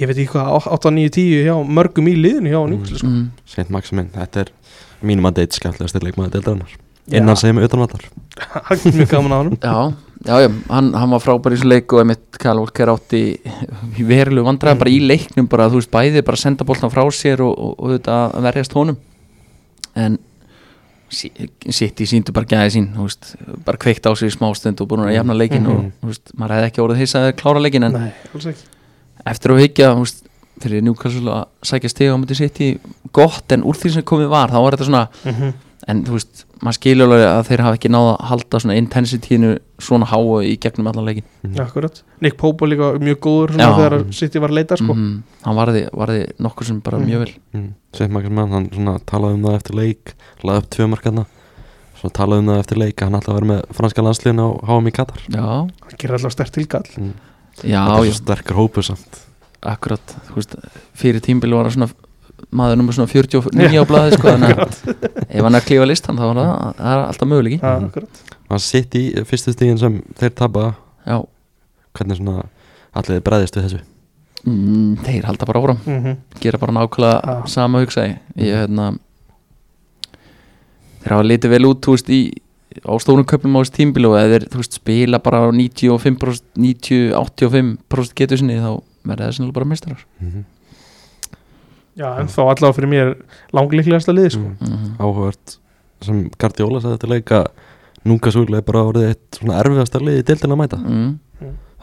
ég 0.00 0.08
veit 0.08 0.16
ekki 0.18 0.32
hvað, 0.34 0.66
8, 0.72 0.90
9, 0.90 1.10
10 1.14 1.44
hjá 1.46 1.54
mörgum 1.68 2.08
í 2.08 2.14
liðinu 2.16 2.50
hjá 2.52 2.60
Newcastle 2.68 2.98
sko. 2.98 3.06
mm. 3.06 3.26
Saint 3.46 3.70
Maximin, 3.70 4.08
þetta 4.14 4.40
er 4.46 4.50
mínum 5.02 5.28
að 5.28 5.34
deitt 5.40 5.52
skemmtilegast 5.58 5.98
leikmaður 6.02 6.34
deildarinnar 6.38 6.74
innan 7.10 7.36
sem 7.36 7.58
utanvallar 7.58 8.04
það 8.38 8.72
er 8.86 8.96
mjög 9.00 9.10
gaman 9.10 9.32
á 9.34 9.38
hann 9.40 9.52
Já, 10.22 10.34
já, 10.36 10.36
já, 10.46 10.48
hann, 10.70 10.92
hann 10.94 11.10
var 11.10 11.18
frábær 11.24 11.50
í 11.52 11.56
þessu 11.58 11.66
leik 11.72 11.92
og 11.96 12.00
emitt 12.04 12.38
Kyle 12.38 12.60
Walker 12.62 12.92
átti 12.94 13.22
í 13.98 14.04
verulegu 14.06 14.44
vandræðum 14.46 14.78
bara 14.84 14.92
í 14.94 15.00
leiknum 15.02 15.48
bara, 15.50 15.66
þú 15.72 15.80
veist, 15.80 15.90
bæði 15.90 16.22
bara 16.22 16.38
senda 16.38 16.64
boltan 16.68 16.92
frá 16.94 17.02
sér 17.10 17.42
og, 17.42 17.50
og, 17.58 17.72
og 17.82 17.90
þetta 17.96 18.18
verjast 18.44 18.76
honum. 18.78 18.96
En 19.98 20.14
sitt 21.12 22.00
í 22.00 22.06
síndu 22.08 22.32
bara 22.32 22.48
gæði 22.48 22.70
sín 22.76 22.86
þú 22.94 23.04
veist, 23.08 23.32
bara 23.66 23.80
kveikt 23.82 24.06
á 24.08 24.14
sig 24.16 24.30
í 24.30 24.36
smástund 24.36 24.80
og 24.80 24.88
búin 24.88 25.02
að 25.04 25.16
jafna 25.18 25.34
leikin 25.36 25.66
og 25.68 25.80
Mhm. 25.82 25.90
þú 26.00 26.08
veist, 26.12 26.32
maður 26.38 26.54
hefði 26.56 26.68
ekki 26.70 26.82
orðið 26.86 27.02
hissað 27.02 27.26
að 27.28 27.34
klára 27.42 27.60
leikin 27.66 27.84
en 27.84 27.92
nei, 27.92 28.54
eftir 29.26 29.52
að 29.52 29.60
higgja, 29.60 29.90
þú 29.98 30.06
veist, 30.06 30.22
fyrir 30.62 30.82
Newcastle 30.86 31.34
að 31.34 31.44
sækja 31.68 31.90
stiga 31.90 32.14
á 32.14 32.20
mútið 32.22 32.36
sitt 32.40 32.60
í 32.62 32.70
gott 33.12 33.52
en 33.52 33.62
úr 33.66 33.74
því 33.76 33.92
sem 33.98 34.02
komið 34.08 34.28
var, 34.32 34.48
þá 34.54 34.58
var 34.62 34.72
þetta 34.78 34.88
svona 34.88 35.04
mm 35.26 35.52
en 35.90 36.04
þú 36.06 36.12
veist, 36.14 36.44
maður 36.62 36.76
skilur 36.78 37.08
alveg 37.08 37.24
að 37.26 37.46
þeir 37.48 37.62
hafa 37.66 37.76
ekki 37.78 37.90
náða 37.90 38.10
að 38.14 38.26
halda 38.30 38.60
svona 38.62 38.76
intensitínu 38.78 39.50
svona 39.82 40.06
háa 40.06 40.36
í 40.46 40.52
gegnum 40.62 40.86
allan 40.90 41.08
leikin 41.08 41.58
akkurat, 41.58 42.02
Nick 42.22 42.36
Pope 42.38 42.62
var 42.62 42.70
líka 42.70 42.90
mjög 43.02 43.18
góður 43.26 43.54
svona, 43.56 43.66
Já. 43.66 43.76
þegar 43.80 44.12
City 44.14 44.38
var 44.42 44.52
að 44.54 44.58
leita 44.60 44.78
sko. 44.78 44.94
Mhm. 44.94 45.22
hann 45.42 45.56
varði, 45.58 45.82
varði 45.92 46.20
nokkur 46.38 46.64
sem 46.68 46.80
bara 46.80 46.98
Mhm. 46.98 47.06
mjög 47.10 47.18
vel 47.24 47.32
mm. 47.54 47.68
Saint 47.92 48.12
Maximin, 48.12 48.48
hann 48.52 48.68
svona 48.70 48.98
talaði 49.04 49.34
um 49.34 49.42
það 49.42 49.56
eftir 49.58 49.74
leik 49.74 50.14
laði 50.44 50.58
upp 50.62 50.70
tvö 50.70 50.88
markarna 50.88 51.26
svona 51.98 52.14
talaði 52.14 52.38
um 52.38 52.46
það 52.52 52.62
eftir 52.62 52.78
leik 52.78 52.96
að 52.96 53.04
hann 53.10 53.20
ætla 53.20 53.34
að 53.34 53.38
vera 53.40 53.50
með 53.52 53.74
franska 53.74 54.02
landsliðin 54.06 54.40
á 54.42 54.48
HM 54.70 54.86
í 54.86 54.92
Katar 54.92 55.20
já, 55.28 55.42
hann 55.42 55.98
gerir 55.98 56.14
alltaf 56.18 56.32
stert 56.32 56.52
tilkall 56.52 56.86
mm. 56.96 57.12
já, 57.66 57.82
þetta 57.82 57.98
er 57.98 58.06
já 58.06 58.12
svo 58.12 58.18
sterkur 58.22 58.56
hópu 58.62 58.82
samt 58.86 59.20
akkurat, 59.62 60.14
þú 60.30 60.34
veist, 60.40 60.54
fyrir 60.94 61.20
tímbili 61.22 61.54
var 61.54 61.64
hann 61.68 61.74
svona 61.76 61.90
maður 62.52 62.76
nummer 62.80 62.92
svona 62.96 63.08
49 63.08 63.80
á 63.80 63.84
blaði 63.88 64.16
sko, 64.16 64.28
þannig 64.28 64.58
að 64.58 64.74
ef 65.28 65.42
hann 65.42 65.54
er 65.54 65.60
að 65.60 65.66
klífa 65.68 65.86
listan 65.88 66.18
þá 66.20 66.24
var 66.28 66.40
það, 66.40 66.74
það 66.78 66.92
er 66.96 67.04
alltaf 67.06 67.28
möguleiki. 67.28 67.60
Já, 67.62 67.78
Mhm. 67.80 68.58
sitt 68.60 68.94
í 68.94 69.02
fyrstu 69.24 69.54
stíðin 69.54 69.78
sem 69.80 70.02
þeir 70.20 70.34
tapa. 70.36 70.74
Já, 71.06 71.16
hvernig 71.96 72.16
svona 72.20 72.44
allir 72.94 73.20
breðist 73.24 73.56
við 73.56 73.64
þessu? 73.68 73.80
Mm, 74.44 74.96
þeir 75.06 75.24
halda 75.24 75.46
bara 75.46 75.60
áfram. 75.62 75.78
Mhm. 75.86 76.16
gera 76.40 76.58
bara 76.58 76.72
nákvæmlega 76.72 77.22
Já. 77.24 77.46
sama 77.48 77.78
hugsaði 77.80 78.18
ég. 78.36 78.52
Hérna 78.52 78.98
þeir 81.02 81.12
hafa 81.16 81.26
litið 81.26 81.50
vel 81.50 81.66
út 81.70 81.80
þú 81.80 81.94
veist 81.96 82.10
í 82.12 82.20
á 82.88 82.92
stórum 83.02 83.24
köpum 83.28 83.56
á 83.56 83.60
þessu 83.62 83.74
tímbili 83.76 84.08
og 84.08 84.16
eða 84.18 84.38
þeir 84.38 84.46
veist 84.60 84.72
spila 84.78 85.18
bara 85.22 85.42
á 85.44 85.50
95% 85.52 86.42
90-85% 86.56 88.14
getur 88.16 88.40
sinni 88.40 88.56
þá 88.60 88.82
verða 89.06 89.28
það 89.28 89.36
sinni 89.38 89.52
bara 89.52 89.68
mistarar 89.68 90.04
mm 90.20 90.28
-hmm. 90.30 90.44
Já, 91.98 92.08
en 92.20 92.30
þá 92.32 92.40
allavega 92.44 92.76
fyrir 92.78 92.92
mér 92.92 93.12
langlíklegasta 93.56 94.14
liði 94.16 94.34
sko. 94.36 94.46
mm. 94.52 94.70
mm 94.70 94.94
áhugavert 95.02 95.58
sem 96.02 96.22
Guardiola 96.38 96.80
sagði 96.82 96.98
þetta 96.98 97.12
leik 97.14 97.34
að 97.38 97.50
Núka 98.02 98.32
Súgla 98.34 98.58
er 98.58 98.64
bara 98.66 98.80
orðið 98.88 99.10
eitt 99.12 99.36
svona 99.38 99.58
erfiðasta 99.62 100.00
lið 100.02 100.16
í 100.18 100.22
deildin 100.26 100.54
að 100.56 100.58
mæta 100.58 100.78
mm. 100.82 101.10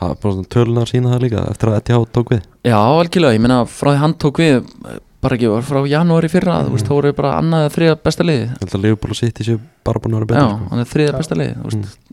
það 0.02 0.10
er 0.10 0.18
bara 0.24 0.34
svona 0.36 0.50
tölunar 0.56 0.90
sína 0.92 1.14
það 1.14 1.24
líka 1.26 1.44
eftir 1.54 1.72
að 1.72 1.78
Etihad 1.80 2.10
tók 2.16 2.34
við 2.34 2.42
Já, 2.68 2.76
algjörlega, 2.80 3.38
ég 3.38 3.46
meina 3.46 3.62
frá 3.70 3.94
því 3.94 4.02
hann 4.04 4.18
tók 4.20 4.42
við 4.44 4.58
bara 5.20 5.36
ekki, 5.36 5.50
var 5.52 5.66
frá 5.68 5.80
janúari 5.88 6.30
fyrra 6.32 6.60
þú 6.66 6.76
veist, 6.76 6.86
Mm. 6.86 6.90
þá 6.90 6.96
voru 6.96 7.14
bara 7.16 7.32
annað 7.40 7.66
eða 7.66 7.74
þriða 7.76 7.96
besta 8.04 8.24
held 8.24 8.76
að 8.76 8.84
Liverpool 8.84 9.12
og 9.12 9.20
City 9.20 9.44
séu 9.44 9.60
bara 9.84 10.00
búin 10.00 10.16
að 10.16 10.28
vera 10.28 10.40
Já, 10.40 10.48
betur 10.48 10.60
sko. 10.60 10.70
hann 10.70 10.80
er 10.80 10.92
þriða 10.94 11.12
Já. 11.12 11.18
besta 11.18 11.36
liði 11.36 11.56
þú 11.56 11.64
veist, 11.70 11.84
Mm. 11.84 12.09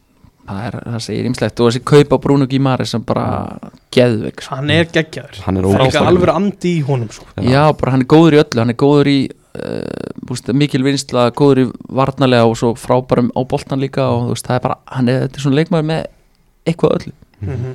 Það, 0.47 0.61
er, 0.69 0.77
það 0.87 1.03
segir 1.07 1.29
ýmslegt 1.31 1.63
og 1.63 1.71
þessi 1.71 1.83
kaupa 1.93 2.19
Bruno 2.27 2.49
Guimari 2.51 2.87
sem 2.89 3.05
bara 3.07 3.27
geðveik 3.95 4.45
sko. 4.45 4.59
hann 4.59 4.73
er 4.75 4.91
geggjaður 4.93 5.43
hann 5.47 5.61
er 5.61 5.67
er 5.67 5.83
ógeðslega 5.83 6.13
alveg 6.13 6.33
andi 6.35 6.77
í 6.79 6.85
honum 6.87 7.11
sko. 7.15 7.29
Já, 7.43 7.63
bara 7.81 7.97
hann 7.97 8.07
er 8.07 8.11
góður 8.15 8.39
í 8.39 8.41
öllu, 8.45 8.63
hann 8.63 8.75
er 8.75 8.81
góður 8.83 9.13
í 9.13 9.19
uh, 9.31 10.15
búst, 10.29 10.51
mikil 10.53 10.83
vinsla, 10.87 11.29
góður 11.37 11.65
í 11.65 11.69
varnarlega 12.01 12.49
og 12.49 12.57
svo 12.61 12.75
frábærum 12.79 13.33
á 13.35 13.41
boltan 13.49 13.83
líka 13.83 14.09
og 14.13 14.29
þú 14.29 14.37
veist, 14.37 14.49
það 14.49 14.61
er 14.61 14.67
bara, 14.69 14.81
hann 14.97 15.13
er, 15.13 15.27
þetta 15.27 15.41
er 15.41 15.47
svona 15.47 15.61
leikmaður 15.63 15.91
með 15.93 16.09
eitthvað 16.67 16.99
öllu 17.01 17.17
Mhm. 17.37 17.75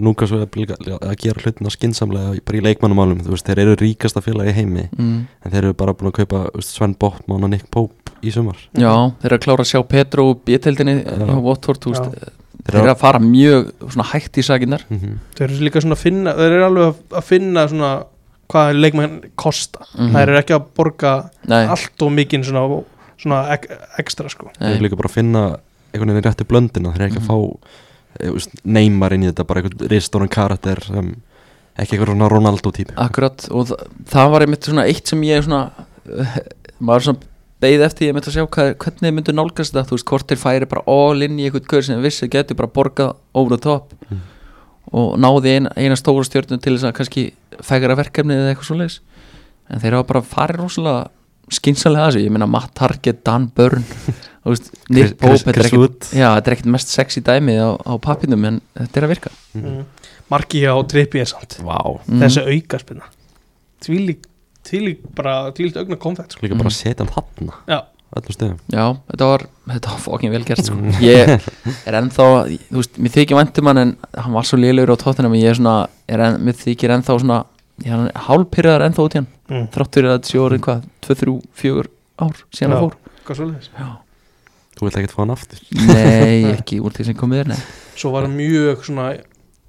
Núka 0.00 0.24
Súgla 0.24 0.46
er 0.46 0.56
líka 0.56 0.76
að 0.96 1.16
gera 1.20 1.42
hlutina 1.44 1.70
skinsamlega 1.72 2.38
bara 2.46 2.56
í 2.56 2.62
leikmannumálum 2.64 3.20
þú 3.20 3.34
veist 3.34 3.48
þeir 3.48 3.60
eru 3.66 3.74
ríkasta 3.82 4.22
félag 4.24 4.48
í 4.48 4.54
heimi 4.56 4.86
mm. 4.96 5.18
en 5.44 5.52
þeir 5.52 5.66
eru 5.66 5.76
bara 5.76 5.92
búin 5.92 6.08
að 6.08 6.22
kaupa 6.22 6.62
Sven 6.64 6.94
Botman 6.96 7.44
og 7.44 7.52
Nick 7.52 7.68
Pope 7.68 8.01
í 8.22 8.32
sumar 8.34 8.56
Já, 8.78 8.92
þeir 9.20 9.26
eru 9.32 9.36
að 9.38 9.44
klára 9.46 9.64
að 9.64 9.70
sjá 9.72 9.82
Petro 9.88 10.28
og 10.30 10.40
B-teldinni 10.46 10.96
Já. 11.04 11.16
hjá 11.26 11.36
Watford, 11.42 11.86
Já. 11.86 12.30
þeir 12.62 12.78
eru 12.82 12.92
að 12.94 12.98
fara 13.02 13.18
mjög 13.18 13.72
svona 13.88 14.06
hægt 14.12 14.38
í 14.38 14.42
sakinnar 14.46 14.84
mm 14.88 14.98
-hmm. 14.98 15.16
þeir 15.36 15.48
eru 15.50 15.64
líka 15.66 15.80
svona 15.82 15.94
að 15.98 16.02
finna 16.06 16.32
þeir 16.38 16.52
eru 16.52 16.64
alveg 16.68 16.94
að- 17.10 17.22
finna 17.24 17.68
svona 17.68 17.92
hvað 18.52 18.74
leikmenn 18.80 19.20
kosta 19.36 19.80
Mhm. 19.98 20.12
þeir 20.14 20.28
eru 20.28 20.38
ekki 20.38 20.54
að 20.54 20.64
borga 20.76 21.30
Nei, 21.48 21.66
allt 21.66 22.02
og 22.02 22.12
mikinn 22.12 22.44
svona, 22.44 22.84
svona 23.18 23.48
ek, 23.52 23.66
ekstra 23.98 24.28
sko. 24.28 24.50
þeir 24.60 24.76
eru 24.76 24.82
líka 24.88 24.96
bara 24.96 25.08
að 25.08 25.12
finna 25.18 25.58
einhvern 25.94 26.12
veginn 26.14 26.30
rétti 26.30 26.44
blöndina 26.46 26.92
þeir 26.92 27.00
eru 27.00 27.08
ekki 27.10 27.20
Mhm. 27.20 27.28
að 27.28 27.30
fá 27.30 27.58
eh, 28.20 28.30
neymar 28.64 29.12
inn 29.12 29.22
í 29.24 29.32
þetta 29.32 29.46
bara 29.46 29.60
einhvern 29.62 29.88
ristóran 29.88 30.28
karakter 30.28 30.84
sem 30.84 31.16
ekki 31.78 31.96
einhver 31.96 32.06
svona 32.12 32.28
Ronaldo 32.28 32.70
típi 32.70 32.92
akkurat 32.96 33.48
og 33.50 33.66
það, 33.68 33.86
það 34.06 34.30
var 34.30 34.40
einmitt 34.42 34.64
svona 34.64 34.84
eitt 34.86 35.06
sem 35.08 35.20
ég 35.22 35.42
svona 35.42 35.70
maður 36.80 37.00
svona 37.06 37.18
beið 37.62 37.84
eftir 37.86 38.08
ég 38.08 38.16
myndi 38.16 38.30
að 38.30 38.36
sjá 38.36 38.44
hvað, 38.56 38.72
hvernig 38.82 39.06
þið 39.06 39.14
myndu 39.18 39.34
nálgast 39.38 39.72
þetta 39.76 39.88
þú 39.88 39.96
veist, 39.98 40.08
hvort 40.10 40.28
þeir 40.32 40.42
færi 40.42 40.68
bara 40.72 40.84
all 40.90 41.22
in 41.26 41.38
í 41.38 41.46
eitthvað 41.48 41.70
gaur 41.72 41.86
sem 41.86 42.02
vissi 42.02 42.28
getur 42.32 42.58
bara 42.58 42.72
borgað 42.74 43.14
over 43.38 43.54
the 43.56 43.62
top. 43.62 43.94
Mm. 44.10 44.20
og 44.92 45.14
náði 45.22 45.56
eina, 45.56 45.70
eina 45.78 45.96
stóra 45.96 46.26
stjórnum 46.26 46.60
til 46.60 46.74
þess 46.76 46.88
að 46.90 46.96
kannski 46.98 47.22
fægra 47.64 47.96
verkefni 47.96 48.34
eða 48.36 48.52
eitthvað 48.52 48.68
svo 48.68 48.76
en 49.72 49.80
þeir 49.80 49.96
hafa 49.96 50.08
bara 50.10 50.24
farið 50.26 50.60
rosalega 50.60 51.10
skynsalega 51.52 52.06
að 52.06 52.10
þessu, 52.12 52.24
ég 52.26 52.34
meina 52.34 52.48
Matt 52.50 52.72
Target, 52.78 53.22
Dan 53.26 53.48
Byrne 53.56 53.82
þú 53.84 54.52
veist, 54.52 54.70
Nick 54.92 55.16
Pope 55.20 55.38
þetta 55.38 55.54
er 55.54 55.68
ekkert- 55.68 56.66
er 56.66 56.72
mest 56.74 56.92
sexy 56.92 57.22
dæmi 57.24 57.56
á, 57.60 57.76
á 57.78 57.92
pappinum 58.02 58.46
en 58.48 58.60
þetta 58.78 59.00
er 59.00 59.06
að 59.06 59.12
virka. 59.14 59.32
Mm. 59.58 59.82
marki 60.32 60.62
á 60.64 60.74
trippi 60.88 61.20
er 61.22 61.28
samt. 61.30 61.58
Vá. 61.64 61.78
Mm. 62.06 62.22
þessi 62.24 62.44
aukarspinna 62.56 63.10
tvílík, 63.82 64.28
tvílík 64.68 65.02
bara 65.16 65.36
tvílíkt 65.56 65.80
augna 65.80 65.98
konfekt 66.00 66.36
sko. 66.36 66.44
líka 66.44 66.58
bara 66.58 66.72
að 66.72 66.78
setja 66.78 67.04
hann 67.04 67.12
þarna 67.14 67.58
Já. 67.68 67.78
öllum 68.18 68.36
stöðum 68.36 68.58
Já, 68.72 68.84
þetta 69.12 69.30
var, 69.32 69.46
þetta 69.72 69.94
var 69.94 70.02
fokkin 70.06 70.34
vel 70.34 70.44
gert 70.48 70.66
sko. 70.66 70.76
Mm. 70.78 71.00
Ég 71.02 71.32
er 71.88 71.98
ennþá 72.02 72.28
Þú 72.68 72.78
veist, 72.80 73.00
mér 73.00 73.16
þykir 73.16 73.40
væntum 73.40 73.72
hann 73.72 73.82
en 73.82 73.96
hann 74.18 74.36
var 74.36 74.48
svo 74.48 74.60
lélegur 74.60 74.94
á 74.94 75.02
tóttina 75.02 75.32
ég 75.38 75.54
er 75.54 75.58
svona, 75.58 75.76
er 76.06 76.24
enn, 76.28 76.38
mér 76.46 76.58
þykir 76.60 76.96
ennþá 76.98 77.18
svona 77.18 77.42
ég 77.82 77.92
er 77.96 78.24
hálpyrraðar 78.28 78.86
ennþá 78.88 79.06
út 79.06 79.16
í 79.16 79.20
hann 79.20 79.28
mm. 79.50 79.66
þrátt 79.74 79.98
fyrir 79.98 80.10
að 80.10 80.16
þetta 80.18 80.32
sé 80.32 80.40
orðin 80.42 80.64
hvað 80.66 80.86
2, 81.06 81.18
3, 81.22 81.36
4 81.62 81.84
ár 82.22 82.40
síðan 82.52 82.72
Já. 82.72 82.76
hann 82.76 82.84
fór 82.84 82.96
hvað 83.26 83.38
svoleiðis 83.40 83.70
Já. 83.72 83.88
þú 84.76 84.86
vilt 84.86 84.98
ekkert 85.00 85.14
fá 85.16 85.20
hann 85.22 85.34
aftur 85.34 85.62
Nei, 85.88 86.36
ekki 86.56 86.80
úr 86.82 86.94
því 86.96 87.08
sem 87.08 87.18
komið 87.18 87.44
er 87.44 87.52
nei. 87.54 87.60
svo 87.96 88.12
var 88.14 88.28
hann 88.28 88.36
mjög 88.38 88.84
svona 88.88 89.08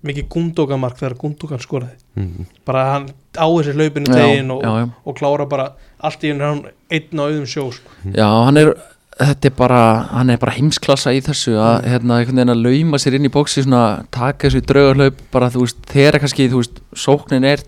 mikið 0.04 0.28
gundókamark 0.34 0.98
þegar 1.00 1.16
gundókan 1.22 1.62
skoraði 1.64 1.96
mm. 2.20 2.48
bara 2.68 2.86
hann 2.92 3.06
á 3.40 3.46
þessi 3.48 3.76
hlaupinu 3.78 4.10
tegin 4.12 4.52
og, 4.52 4.64
já, 4.66 4.72
já. 4.84 4.88
og 5.06 5.18
klára 5.20 5.46
bara 5.50 5.70
allt 6.04 6.24
í 6.26 6.32
henni 6.34 6.44
hann 6.44 6.66
einn 6.92 7.22
á 7.22 7.24
auðum 7.24 7.46
sjó 7.48 7.70
sko. 7.72 7.94
já, 8.12 8.28
hann 8.28 8.60
er 8.60 8.74
þetta 9.14 9.50
er 9.50 9.54
bara, 9.58 9.80
hann 10.10 10.34
er 10.34 10.40
bara 10.42 10.56
heimsklassa 10.58 11.14
í 11.14 11.22
þessu 11.24 11.54
að 11.62 11.86
hérna 11.92 12.18
einhvern 12.20 12.42
veginn 12.42 12.54
að 12.56 12.64
lauma 12.66 13.00
sér 13.02 13.18
inn 13.20 13.28
í 13.30 13.32
bóksi 13.34 13.64
svona, 13.64 13.84
taka 14.12 14.50
þessu 14.50 14.64
draugarlaup 14.72 15.22
bara 15.32 15.52
þú 15.54 15.68
veist, 15.68 15.84
þegar 15.92 16.20
kannski, 16.24 16.50
þú 16.52 16.64
veist 16.64 16.82
sóknin 16.98 17.46
er 17.48 17.64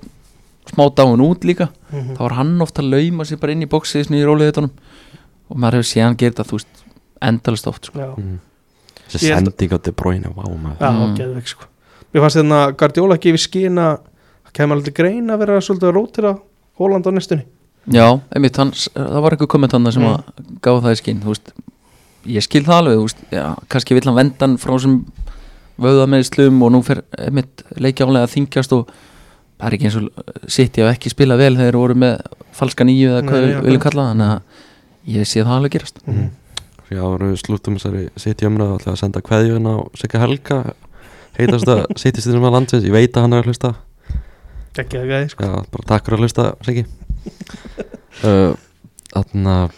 smá 0.71 0.87
dáin 0.97 1.21
út 1.21 1.45
líka 1.45 1.69
mm 1.91 2.15
þá 2.17 2.21
var 2.25 2.35
hann 2.39 2.55
ofta 2.65 2.81
að 2.81 2.89
lauma 2.95 3.27
sér 3.29 3.39
bara 3.39 3.53
inn 3.53 3.63
í 3.63 3.69
bóksið 3.69 4.07
svona 4.07 4.19
í 4.19 4.25
róliðutunum 4.25 4.73
og 5.45 5.61
maður 5.61 5.79
hefur 5.79 5.89
séð 5.91 6.03
hann 6.07 6.17
gera 6.19 6.33
þetta 6.33 6.47
þú 6.49 6.57
veist 6.57 6.83
endalist 7.25 7.67
oft 7.69 7.87
sko. 7.87 8.09
Mm. 8.17 8.39
Þessi 9.05 9.29
Ég 9.29 9.35
held- 9.37 9.45
sending 9.53 9.71
á 9.71 9.79
De 9.85 9.91
Bruyne, 9.93 10.33
vá 10.33 10.43
maður 10.49 10.81
já 10.81 10.89
Mm. 10.91 11.15
geðveik 11.19 11.47
sko 11.53 11.69
Mér 12.15 12.23
fannst 12.23 12.39
þetta 12.39 12.61
Guardiola 12.79 13.19
gefi 13.21 13.41
skina 13.43 13.89
Það 14.45 14.53
kemur 14.55 14.79
alveg 14.79 14.95
grein 14.95 15.29
að 15.33 15.41
vera 15.43 15.59
svolítið 15.61 15.89
að 15.91 15.95
rótira 15.99 16.33
Hóland 16.79 17.07
á 17.07 17.11
nestunni 17.11 17.45
já, 17.93 18.05
einmitt, 18.33 18.57
hann, 18.57 18.71
það 18.95 19.21
var 19.21 19.35
einhver 19.35 19.49
komment 19.51 19.75
hann 19.75 19.91
sem 19.93 20.01
Mm. 20.01 20.15
að 20.15 20.45
gáða 20.65 20.81
það 20.87 20.95
í 20.95 20.99
skinn 21.01 21.19
þú 21.21 21.33
veist, 21.35 21.51
ég 22.25 22.45
skil 22.45 22.63
það 22.65 22.79
alveg 22.79 22.95
þú 22.97 23.03
veist, 23.05 23.19
já, 23.35 23.43
kannski 23.69 23.93
vill 23.97 24.07
hann 24.09 24.17
venda 24.17 24.45
hann 24.47 24.55
frá 24.57 24.73
sem 24.81 24.95
vöða 25.77 26.07
með 26.09 26.23
slum 26.31 26.63
og 26.65 26.71
nú 26.73 26.79
fer 26.87 27.03
einmitt 27.19 27.61
leikja 27.77 28.07
álega 28.07 28.25
að 28.25 28.33
þingjast 28.33 28.73
og 28.73 28.87
það 29.59 29.67
er 29.67 29.75
ekki 29.77 29.89
eins 29.89 29.97
og 29.99 30.07
sitt 30.47 30.79
ég 30.79 30.87
hef 30.87 30.95
ekki 30.95 31.11
spilað 31.13 31.43
vel 31.43 31.57
þegar 31.59 31.77
voru 31.77 31.99
með 32.05 32.15
falska 32.55 32.87
nýju 32.87 33.11
eða 33.11 33.21
hvað 33.27 33.45
við 33.45 33.61
viljum 33.67 33.83
kalla 33.85 34.07
þannig 34.13 34.31
að 34.31 34.41
ég 35.19 35.29
sé 35.29 35.43
það 35.43 35.57
alveg 35.59 35.75
gerast 35.77 36.01
mm. 36.07 36.25
Já, 36.85 37.01
voru 37.01 37.31
slúttum 37.37 37.77
þessari 37.77 38.07
sitt 38.21 38.41
í 38.41 38.49
umræðu 38.49 38.79
ætla 38.79 38.91
að 38.93 38.99
senda 39.01 39.21
kveðjun 39.25 39.69
á 39.69 39.75
Sigga 39.97 40.19
Helga 40.21 40.57
heitast 41.39 41.69
að 41.71 41.81
sittist 41.99 42.27
þessum 42.29 42.47
að 42.49 42.55
landsins. 42.57 42.85
Ég 42.87 42.93
veit 42.95 43.13
að 43.17 43.23
hann 43.25 43.35
er 43.35 43.41
að 43.43 43.49
hlusta. 43.51 43.69
Ekki 44.75 44.95
að 44.99 45.09
gæði 45.11 45.27
sko. 45.31 45.41
Já, 45.47 45.51
bara 45.71 45.87
takk 45.91 46.03
fyrir 46.07 46.17
að 46.19 46.23
hlusta, 46.25 46.43
Siggi. 46.67 46.83
Uh, 48.23 48.53
Þannig 49.11 49.47
að 49.51 49.73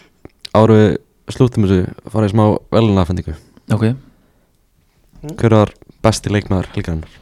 áru 0.54 0.74
við 0.78 0.92
slúttum 1.34 1.64
þessu 1.66 1.80
farið 2.12 2.28
í 2.28 2.30
smá 2.36 2.44
velunafendingu 2.70 3.34
ok, 3.74 3.84
Hver 5.40 5.52
var 5.56 5.70
besti 6.06 6.30
leikmaður 6.30 6.68
helgarinnar? 6.76 7.12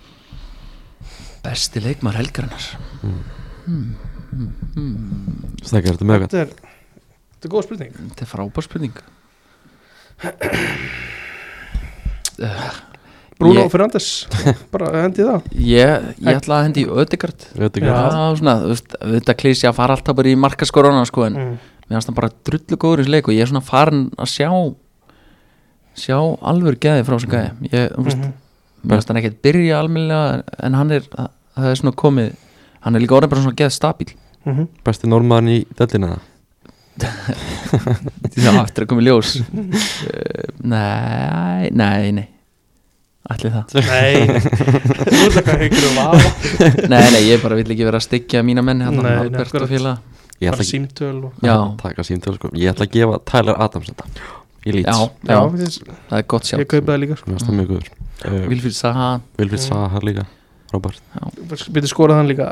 besti 1.46 1.78
leikmar 1.80 2.18
helgarinnar? 2.20 2.64
Mm. 3.00 3.22
hmm, 3.64 3.88
hmm, 4.34 4.50
hmm. 4.76 5.56
Með 5.64 5.72
eitthvað? 5.80 6.04
Þetta 6.26 6.42
er 6.42 6.50
Þetta 7.36 7.44
er 7.48 7.52
góð 7.56 7.64
spurning. 7.66 7.92
Þetta 7.96 8.22
er 8.26 8.30
frábær 8.34 8.64
spurning 8.68 8.94
Bruno 13.36 13.60
Ég- 13.60 13.70
Fernandes. 13.72 14.06
Bara 14.72 14.90
hendi 15.02 15.24
það. 15.26 15.48
Ég, 15.60 16.06
ég 16.24 16.38
ætla 16.38 16.60
að 16.60 16.66
hendi 16.70 16.84
Ödegard 16.88 17.44
ekki 17.68 17.82
þetta 19.20 19.34
klísi 19.36 19.68
að 19.68 19.76
fara 19.76 19.96
alltaf 19.96 20.16
bara 20.16 20.30
í 20.32 20.36
markaskorona 20.40 21.02
sko, 21.08 21.26
en 21.28 21.36
mm. 21.36 21.50
mér 21.86 21.98
finnst 21.98 22.08
það 22.10 22.16
bara 22.20 22.30
drullu 22.48 22.78
góður 22.80 23.02
í 23.02 23.04
þessu 23.04 23.12
leik 23.16 23.28
og 23.28 23.36
ég 23.36 23.44
er 23.44 23.50
svona 23.50 23.64
farin 23.66 24.06
að 24.16 24.30
sjá 24.32 24.48
sjá 25.96 26.16
alvör 26.44 26.78
geði 26.80 27.04
frá 27.08 27.16
þessu 27.16 27.30
gæði 27.32 27.82
veist, 28.06 28.20
Mhm. 28.20 28.32
mér 28.84 28.96
finnst 28.96 29.12
hann 29.12 29.20
ekkert 29.20 29.42
byrja 29.44 29.80
almennilega 29.82 30.42
en 30.68 30.78
hann 30.80 30.90
er, 30.96 31.04
það 31.56 31.68
er 31.70 31.80
svona 31.82 31.96
komið 31.96 32.30
hann 32.86 32.96
er 32.96 33.04
líka 33.04 33.18
orðin 33.18 33.32
bara 33.34 33.42
svona 33.44 33.58
geð 33.60 33.74
stabíl. 33.76 34.14
Mhm. 34.46 34.68
Besti 34.86 35.08
normaðurinn 35.10 35.58
í 35.58 35.66
dellina. 35.76 36.16
Já, 38.36 38.52
eftir 38.62 38.86
að 38.86 38.88
koma 38.88 39.02
í 39.02 39.08
ljós. 39.10 39.34
Nei, 40.72 41.68
nei, 41.76 42.12
nei 42.16 42.28
ætli 43.34 43.50
það. 43.54 43.74
Nei. 43.88 44.40
Þú 45.10 45.20
veist 45.22 45.40
ekki 45.42 45.56
einhverju 45.66 45.90
vafa 45.96 46.18
nei, 46.92 47.06
nei, 47.14 47.22
ég 47.26 47.42
bara 47.42 47.58
vill 47.58 47.70
ekki 47.74 47.86
vera 47.88 48.00
að 48.00 48.06
styggja 48.06 48.42
mína 48.46 48.62
menni 48.66 48.84
Nei, 48.84 48.90
hann, 48.90 49.02
nei, 49.02 49.16
Albert 49.24 49.58
og 49.60 49.70
félag 49.70 50.14
Ég 50.36 50.50
Bara 50.52 50.56
ætla 50.58 50.66
ekki 50.66 50.72
símtöl 50.74 51.14
og 51.30 51.38
já, 51.40 51.54
að 51.56 51.68
taka 51.80 52.04
símtöl 52.04 52.34
sko. 52.36 52.50
Ég 52.60 52.72
ætla 52.74 52.86
að 52.86 52.96
gefa 52.98 53.20
Tyler 53.32 53.60
Adams 53.66 53.88
þetta 53.92 54.08
Í 54.66 54.74
lít 54.76 54.88
já, 54.90 54.96
Já, 55.26 55.32
já, 55.32 55.38
ég, 55.62 55.78
það 56.10 56.18
er 56.20 56.26
gott 56.34 56.46
ég 56.46 56.52
sjátt 56.52 56.70
kaupi 56.74 56.90
það 56.92 57.02
líka 57.04 57.20
sko. 57.20 57.36
Uh, 58.26 58.40
Vilfríð 58.50 58.76
Saha 58.76 59.08
Vilfrid 59.38 59.62
Mm. 59.62 59.68
Saha 59.68 60.00
líka 60.04 60.26
Robert. 60.74 60.98
Byrju 61.70 61.88
skorað 61.88 62.18
hann 62.20 62.28
líka 62.30 62.48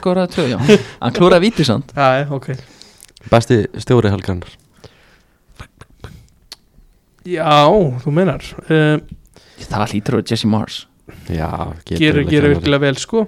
skoraði 0.00 0.32
tvö, 0.32 0.46
já. 0.48 0.58
Hann 1.02 1.14
klúraði 1.16 1.44
víti 1.48 1.66
samt 1.68 1.92
Já, 1.92 2.22
já, 2.22 2.26
ok. 2.32 2.48
Besti 3.30 3.60
stjóri 3.84 4.08
helgarinnar 4.12 4.54
Já, 7.28 7.68
þú 8.04 8.12
meinar 8.16 8.40
uh, 8.70 8.98
það 9.60 9.86
hlýtur 9.92 10.14
að 10.16 10.20
vera 10.22 10.30
Jesse 10.32 10.48
Mars 10.48 10.86
Já, 11.28 11.48
ekki 11.84 12.12
virkilega 12.14 12.78
vel 12.80 12.96
sko 12.96 13.26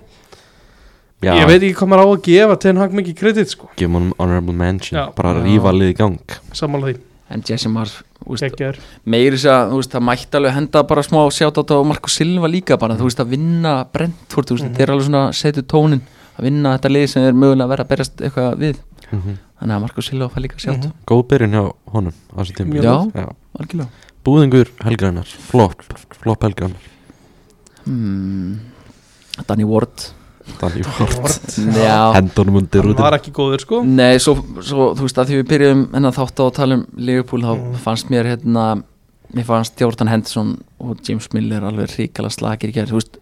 Já, 1.22 1.36
Ég 1.38 1.46
veit 1.46 1.62
ekki 1.62 1.76
hvað 1.78 1.90
maður 1.92 2.02
á 2.02 2.08
að 2.16 2.22
gefa 2.26 2.54
Ten 2.64 2.76
Hag 2.80 2.94
mikið 2.98 3.14
kredit 3.20 3.50
sko 3.52 3.68
gefum 3.78 3.94
honum 4.00 4.14
honorable 4.18 4.54
mention 4.58 4.98
Já. 4.98 5.04
Bara 5.14 5.34
að 5.36 5.42
Já. 5.42 5.44
rífa 5.50 5.72
lið 5.76 5.92
í 5.92 5.96
gang 6.00 6.16
Sammála 6.56 6.88
því 6.90 6.96
en 7.32 7.44
Jesse 7.48 7.70
Mars 7.72 7.92
Gekkjar 8.22 8.76
meiri 9.08 9.36
þess 9.38 9.46
að 9.50 9.70
þú 9.72 9.76
veist, 9.80 9.92
það 9.94 10.04
mætti 10.08 10.36
alveg 10.38 10.52
henda 10.56 10.82
bara 10.90 11.02
smá 11.06 11.20
sjátt 11.32 11.58
á 11.62 11.76
Marko 11.86 12.10
Silva 12.12 12.50
líka 12.50 12.76
bara 12.78 12.94
þú 12.98 13.06
veist 13.08 13.22
að 13.22 13.30
vinna 13.34 13.72
Brentford 13.92 14.46
þú 14.50 14.56
veist, 14.58 14.64
Mhm. 14.66 14.74
þetta 14.74 14.82
er 14.82 14.92
alveg 14.94 15.06
svona 15.08 15.22
setu 15.32 15.62
tónin 15.62 16.02
að 16.38 16.42
vinna 16.48 16.74
þetta 16.78 16.90
lið 16.92 17.06
sem 17.08 17.22
er 17.24 17.32
mögulega 17.32 17.64
að 17.66 17.72
vera 17.72 17.84
að 17.84 17.88
berast 17.92 18.16
eitthvað 18.22 18.58
við 18.62 18.76
mm 19.12 19.38
þannig 19.62 19.76
að 19.76 19.80
Marko 19.86 20.02
Silva 20.02 20.28
fær 20.28 20.42
líka 20.42 20.58
sjátt 20.58 20.82
Mhm. 20.86 20.92
Góð 21.06 21.22
byrjun 21.30 21.52
hjá 21.56 21.64
honum 21.94 22.14
á 22.34 22.34
þessu 22.42 22.54
tíma 22.58 22.82
Já. 22.82 22.94
Já. 23.14 23.26
Algjörlega. 23.58 24.08
Búðingur 24.22 24.68
helgarinnar. 24.86 25.26
Flop, 25.50 25.82
flop 26.22 26.44
helgarinnar. 26.46 26.90
Hmm. 27.84 28.60
Danny 29.48 29.64
Ward. 29.66 30.04
Danny 30.60 30.82
Ward. 30.86 31.40
Já. 31.74 31.96
Hendunum 32.18 32.60
undir 32.62 32.86
út 32.92 33.00
var 33.02 33.16
ekki 33.18 33.32
góður 33.34 33.62
sko. 33.64 33.80
Nei, 33.86 34.16
svo, 34.22 34.36
svo 34.62 34.92
þú 34.98 35.06
veist 35.08 35.18
að 35.22 35.32
því 35.32 35.40
við 35.40 35.48
byrjuðum 35.52 35.82
hennar 35.96 36.14
þátt 36.16 36.42
á 36.42 36.44
að 36.46 36.54
tala 36.60 36.78
um 36.80 36.86
Liverpool 36.98 37.42
þá 37.46 37.52
Mm. 37.56 37.74
fannst 37.84 38.10
mér 38.12 38.28
hérna 38.32 38.66
mér 39.32 39.46
fannst 39.48 39.80
Jordan 39.80 40.10
Henderson 40.12 40.50
og 40.82 40.98
James 41.08 41.28
Miller 41.32 41.64
alveg 41.64 41.94
ríkala 41.96 42.30
slagir 42.30 42.70
í 42.70 42.76
gerð 42.76 42.92
þú 42.92 42.98
veist. 43.00 43.18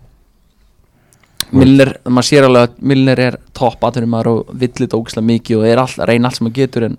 Milner, 1.51 1.95
maður 2.07 2.27
sér 2.29 2.47
alveg 2.47 2.69
að 2.69 2.83
Milner 2.93 3.21
er 3.25 3.37
topp 3.57 3.83
aðtunum 3.89 4.13
maður 4.13 4.29
og 4.35 4.51
villit 4.61 4.93
ógislega 4.95 5.27
mikið 5.27 5.57
og 5.63 5.65
er 5.71 5.81
all, 5.83 5.95
reyna 6.11 6.29
allt 6.29 6.39
sem 6.39 6.47
maður 6.47 6.59
getur 6.61 6.87
en 6.87 6.99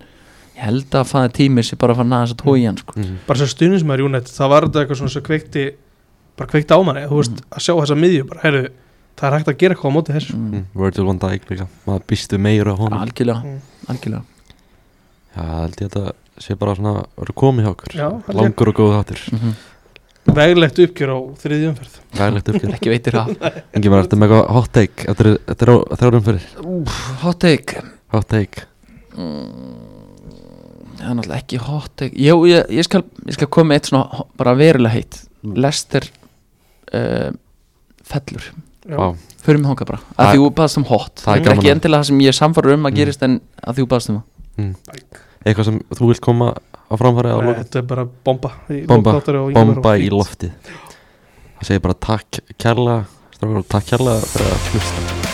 ég 0.61 0.67
held 0.67 0.93
að 1.01 1.07
fæða 1.09 1.31
tími 1.33 1.63
sem 1.65 1.79
bara 1.81 1.95
að 1.95 2.01
fara 2.01 2.11
næðast 2.11 2.35
að 2.37 2.43
tói 2.45 2.65
hann 2.67 2.77
sko. 2.77 2.93
Mhm. 2.99 3.15
Bara 3.27 3.39
sem 3.41 3.49
stuðnismæður 3.49 4.05
United 4.07 4.33
Það 4.37 4.49
var 4.53 4.67
þetta 4.67 4.81
eitthvað 4.83 4.99
svona 5.01 5.13
sem 5.15 5.25
kveikti 5.25 5.63
Bara 6.37 6.49
kveikti 6.53 6.71
á 6.77 6.79
manni 6.85 7.03
Þú 7.09 7.17
veist 7.21 7.41
að 7.51 7.65
sjá 7.65 7.73
þessa 7.81 7.97
miðju 7.97 8.27
Bara 8.29 8.43
heyrðu 8.45 8.69
Það 9.21 9.25
er 9.27 9.35
hægt 9.37 9.49
að 9.51 9.57
gera 9.61 9.73
eitthvað 9.75 9.91
á 9.91 9.95
móti 9.97 10.13
þessu. 10.15 10.33
Mm. 10.33 10.51
Mm, 10.55 10.65
Virgil 10.81 11.05
van 11.05 11.19
Dijk 11.21 11.43
líka 11.51 11.65
Maður 11.85 12.05
býstu 12.09 12.37
meira 12.41 12.71
á 12.73 12.75
honum. 12.79 12.99
Algjörlega, 13.01 13.41
Mm. 13.41 13.59
algjörlega. 13.91 14.23
Já, 15.35 15.43
held 15.61 15.75
ég 15.75 15.85
að 15.85 15.91
þetta 15.91 16.13
sé 16.41 16.55
bara 16.57 16.75
svona 16.75 16.93
Verður 17.19 17.35
komið 17.35 17.61
hjá 17.65 17.71
okkur. 17.75 17.91
Já. 17.93 18.07
Langur 18.33 18.67
og 18.71 18.75
góð 18.75 18.95
þáttur. 18.97 19.21
Mm 19.35 19.53
Veglegt 20.31 20.77
uppgjör 20.77 21.09
á 21.11 21.19
þriðju 21.41 21.67
umferð. 21.71 21.93
Ræðilegt 22.13 22.49
uppgjör. 22.51 22.73
Ekki 22.77 22.89
veitir 22.93 23.13
það. 23.17 23.29
Engi 23.73 23.89
maður 23.89 24.05
eftir 24.05 24.19
með 24.21 24.29
það 31.01 31.11
er 31.11 31.17
náttúrulega 31.19 31.41
ekki 31.43 31.59
hot 31.65 31.91
take. 31.99 32.15
Jú, 32.21 32.35
ég, 32.49 32.71
ég, 32.77 32.85
skal, 32.87 33.03
ég 33.27 33.37
skal 33.37 33.49
koma 33.51 33.75
eitt 33.77 33.89
svona 33.91 34.25
bara 34.39 34.53
verulega 34.59 34.93
heitt. 34.95 35.21
Mm. 35.41 35.55
Lester 35.65 36.05
uh, 36.93 37.31
fellur. 38.11 38.51
Förum 39.41 39.63
við 39.63 39.69
hóka 39.71 39.85
bara, 39.89 39.99
að 40.21 40.31
því 40.35 40.41
þú 40.41 40.49
baðast 40.57 40.77
um 40.81 40.85
hot. 40.89 41.21
það 41.23 41.39
er 41.39 41.47
er 41.47 41.55
ekki 41.55 41.71
endilega 41.71 42.01
það 42.03 42.09
sem 42.11 42.19
ég 42.25 42.37
samfarur 42.37 42.75
um 42.75 42.85
að 42.85 42.91
Mm. 42.91 42.97
gerist 42.99 43.23
en 43.25 43.39
að 43.61 43.75
því 43.77 43.83
þú 43.85 43.89
baðast 43.93 44.11
um 44.11 44.19
það. 44.19 44.77
Eitthvað 45.45 45.65
sem 45.65 45.79
þú 45.97 46.09
vilt 46.11 46.21
koma 46.21 46.51
á 46.53 46.93
framfæri 47.01 47.33
Þetta 47.63 47.79
er 47.81 47.87
bara 47.89 48.05
bomba 48.05 48.51
í 48.69 48.85
Bomba, 48.85 49.15
Bomba 49.53 49.95
í 49.97 50.05
fínt. 50.05 50.13
loftið. 50.13 50.51
Það 51.57 51.67
segir 51.71 51.81
bara 51.81 51.93
takk 51.93 52.41
kærlega 52.57 53.05
Takk 53.41 53.85
kærlega 53.89 54.21
fyrir 54.21 54.51
að 54.53 54.71
hlusta 54.73 55.30